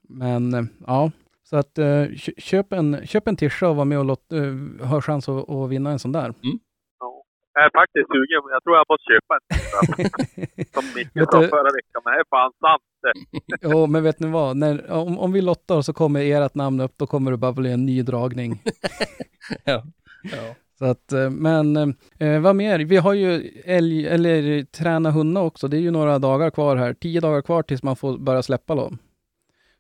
Men 0.09 0.55
eh, 0.55 0.63
ja, 0.87 1.11
så 1.45 1.57
att 1.57 1.79
eh, 1.79 2.05
kö- 2.17 2.33
köp, 2.39 2.73
en, 2.73 3.07
köp 3.07 3.29
en 3.29 3.37
tischa 3.37 3.69
och 3.69 3.77
var 3.77 3.85
med 3.85 3.99
och 3.99 4.05
låt, 4.05 4.33
ha 4.83 5.01
chans 5.01 5.29
att, 5.29 5.51
att 5.51 5.71
vinna 5.71 5.91
en 5.91 5.99
sån 5.99 6.13
där. 6.13 6.35
Ja. 6.41 6.51
Jag 7.57 7.65
är 7.65 7.71
faktiskt 7.81 8.07
sugen, 8.15 8.41
men 8.45 8.53
jag 8.57 8.63
tror 8.65 8.77
jag 8.77 8.87
måste 8.93 9.07
köpa 9.13 9.33
en. 9.37 9.47
Som 10.75 10.85
Micke 10.97 11.31
sa 11.33 11.39
förra 11.57 11.73
veckan, 11.79 12.01
men 12.05 12.13
det 12.15 12.21
är 12.21 12.31
fan 12.37 12.53
sant. 12.67 12.83
Jo, 13.63 13.87
men 13.87 14.03
vet 14.03 14.21
ni 14.21 14.29
vad? 14.31 14.57
När, 14.57 14.91
om, 14.91 15.19
om 15.19 15.33
vi 15.33 15.41
lottar 15.41 15.83
så 15.83 15.93
kommer 15.93 16.21
ert 16.21 16.55
namn 16.55 16.81
upp, 16.81 16.95
då 16.97 17.07
kommer 17.07 17.31
det 17.31 17.37
bara 17.37 17.53
bli 17.53 17.73
en 17.73 17.87
ny 17.87 18.03
dragning. 18.03 18.63
Ja. 19.65 19.83
ja. 20.23 20.55
Så 20.79 20.85
att, 20.85 21.13
eh, 21.13 21.31
men 21.31 21.77
eh, 22.19 22.41
vad 22.41 22.57
mer? 22.57 22.79
Vi 22.79 22.97
har 22.97 23.15
ju 23.15 23.43
älg, 23.65 24.07
eller 24.07 24.63
träna 24.65 25.11
hundar 25.11 25.43
också. 25.43 25.69
Det 25.69 25.77
är 25.77 25.81
ju 25.81 25.91
några 25.91 26.19
dagar 26.19 26.51
kvar 26.51 26.77
här. 26.77 26.95
Tio 26.95 27.21
dagar 27.21 27.43
kvar 27.43 27.63
tills 27.63 27.83
man 27.83 27.97
får 27.97 28.19
börja 28.19 28.43
släppa 28.43 28.75
dem. 28.75 28.99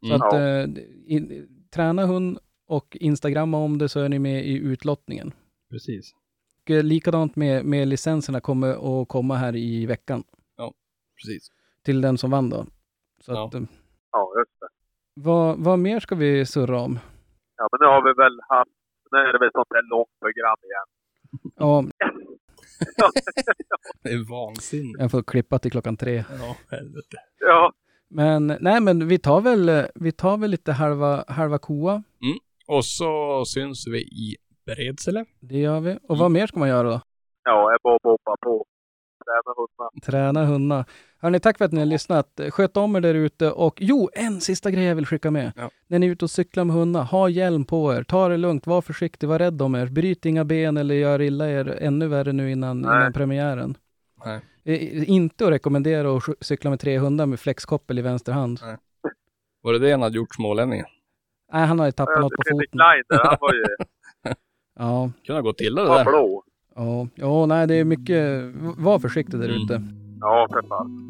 Så 0.01 0.15
Mm. 0.15 0.20
att 0.23 0.32
eh, 0.32 0.82
in, 1.07 1.48
träna 1.74 2.07
hund 2.07 2.39
och 2.69 2.97
instagramma 3.01 3.59
om 3.59 3.78
det 3.78 3.89
så 3.89 4.01
är 4.01 4.09
ni 4.09 4.19
med 4.19 4.47
i 4.47 4.59
utlottningen. 4.59 5.32
Precis. 5.70 6.12
Och 6.66 6.70
eh, 6.70 6.82
likadant 6.84 7.36
med, 7.36 7.64
med 7.64 7.88
licenserna 7.88 8.40
kommer 8.40 9.01
att 9.02 9.09
komma 9.09 9.36
här 9.36 9.56
i 9.56 9.86
veckan 9.86 10.24
Precis. 11.22 11.48
till 11.84 12.01
den 12.01 12.18
som 12.18 12.30
vann 12.30 12.51
då. 12.51 12.66
Så 13.20 13.32
Ja. 13.32 13.47
att, 13.47 13.55
eh, 13.55 13.60
Ja, 14.12 14.32
just 14.38 14.60
det. 14.60 14.68
vad, 15.14 15.59
vad 15.59 15.78
mer 15.78 16.01
ska 16.01 16.14
vi 16.14 16.47
surra 16.47 16.80
om? 16.80 16.98
Ja, 17.56 17.68
men 17.72 17.78
nu 17.80 17.86
har 17.86 18.02
vi 18.05 18.12
väl 18.22 18.40
haft, 18.48 18.70
nu 19.12 19.18
är 19.18 19.32
det 19.32 19.38
väl 19.38 19.51
sånt 19.52 19.68
där 19.70 19.90
långt 19.90 20.09
program 20.20 20.56
igen. 20.64 20.86
Ja, 21.56 21.84
Det 24.02 24.09
är 24.09 24.30
vansinnigt. 24.30 24.97
jag 25.01 25.10
får 25.10 25.22
klippa 25.22 25.59
till 25.59 25.70
klockan 25.70 25.97
tre. 25.97 26.24
Ja, 26.40 26.56
helvete. 26.70 27.16
Ja, 27.40 27.72
Men 28.09 28.56
nej, 28.60 28.80
men 28.80 29.09
vi 29.09 29.18
tar 29.18 29.40
väl, 29.40 29.68
eh, 29.68 29.84
vi 29.94 30.12
tar 30.12 30.36
väl 30.36 30.51
lite 30.51 30.72
halva, 30.72 31.24
halva 31.28 31.59
koa. 31.59 32.02
Och 32.68 32.84
så 32.84 33.44
syns 33.47 33.86
vi 33.86 33.98
i 34.01 34.36
Bredsele. 34.66 35.24
Det 35.40 35.59
gör 35.59 35.80
vi. 35.80 35.98
Och 36.09 36.18
vad 36.18 36.30
mer 36.30 36.47
ska 36.47 36.59
man 36.59 36.68
göra 36.68 36.88
då? 36.90 37.01
ja, 37.44 37.70
jag 37.72 37.80
bara 37.82 37.98
bobbar 38.02 38.36
på. 38.43 38.64
Träna 39.24 39.55
hundar. 39.56 40.01
Träna 40.06 40.44
hundar. 40.44 40.84
Hörni, 41.18 41.40
tack 41.40 41.59
för 41.59 41.64
att 41.64 41.72
ni 41.72 41.78
har 41.78 41.86
lyssnat. 41.86 42.40
Sköt 42.51 42.76
om 42.76 42.97
er 42.97 43.01
där 43.01 43.14
ute 43.14 43.51
och 43.51 43.78
jo, 43.80 44.09
en 44.12 44.40
sista 44.40 44.70
grej 44.70 44.84
jag 44.84 44.94
vill 44.94 45.06
skicka 45.06 45.30
med. 45.30 45.52
Ja. 45.56 45.70
När 45.86 45.98
ni 45.98 46.06
är 46.06 46.10
ute 46.10 46.24
och 46.24 46.30
cyklar 46.30 46.64
med 46.64 46.76
hundar, 46.76 47.02
ha 47.02 47.28
hjälm 47.28 47.64
på 47.64 47.94
er. 47.94 48.02
Ta 48.02 48.28
det 48.28 48.36
lugnt, 48.36 48.66
var 48.66 48.80
försiktig, 48.82 49.28
var 49.28 49.38
rädd 49.38 49.62
om 49.62 49.74
er. 49.74 49.86
Bryt 49.86 50.26
inga 50.26 50.44
ben 50.44 50.76
eller 50.76 50.94
gör 50.94 51.20
illa 51.22 51.48
er 51.51 51.78
ännu 51.80 52.06
värre 52.09 52.32
nu 52.32 52.51
innan, 52.51 52.80
Nej. 52.80 52.97
innan 52.97 53.12
premiären. 53.12 53.74
Nej. 54.24 54.40
Eh, 54.64 55.10
Inte 55.10 55.44
att 55.47 55.51
rekommendera 55.51 56.16
att 56.16 56.22
cykla 56.40 56.70
med 56.70 56.80
tre 56.80 56.98
hundar 56.98 57.26
med 57.26 57.40
flexkoppel 57.40 57.98
i 57.98 58.02
vänster 58.02 58.32
hand. 58.32 58.59
Nej. 58.62 58.76
Var 59.62 59.72
det 59.72 59.78
det 59.78 59.90
han 59.90 60.02
hade 60.02 60.16
gjort 60.16 60.34
smålänningen? 60.34 60.86
Nej, 61.52 61.66
han 61.66 61.78
har 61.78 61.86
ju 61.86 61.93
tappat 61.93 62.12
Ja, 62.16 62.20
något 62.20 62.32
på 62.32 62.43
foten. 62.51 62.66
Klein 62.72 63.02
där, 63.09 63.20
han 63.24 63.36
var 63.40 63.55
ju 63.55 63.64
Ja, 64.78 65.11
Kunde 65.27 65.39
ha 65.39 65.43
gått 65.43 65.61
illa 65.61 65.82
det 65.82 65.89
där. 65.89 66.05
blå. 66.05 66.43
ja, 66.77 67.09
ja, 67.15 67.47
nej, 67.47 67.66
det 67.66 67.74
är 67.74 67.85
mycket. 67.85 68.53
Var 68.78 68.98
försiktig 68.98 69.40
där 69.40 69.48
Mm. 69.48 69.62
ute. 69.62 69.82
Ja, 70.20 70.47
för 70.51 70.62
fan. 70.69 71.03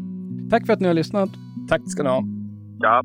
Tack 0.51 0.67
för 0.67 0.73
att 0.73 0.81
ni 0.81 0.87
har 0.87 0.95
lyssnat. 0.95 1.31
Tack 1.69 1.91
ska 1.91 2.03
ni 2.03 2.09
ha. 2.09 2.25
Ja. 2.81 3.03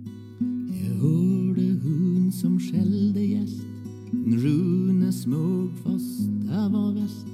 Jag 0.67 0.95
hörde 0.95 1.61
hon 1.83 2.31
som 2.31 2.59
skällde 2.59 3.19
gäst 3.21 3.61
Rune 4.43 5.11
smög 5.11 5.69
fast 5.83 6.19
det 6.29 6.69
var 6.73 6.93
väst 6.93 7.25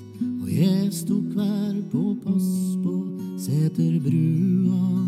och 0.44 0.50
jag 0.50 0.94
stod 0.94 1.34
kvar 1.34 1.82
på 1.92 2.16
post 2.24 2.84
på 2.84 3.20
Säterbrua 3.40 5.08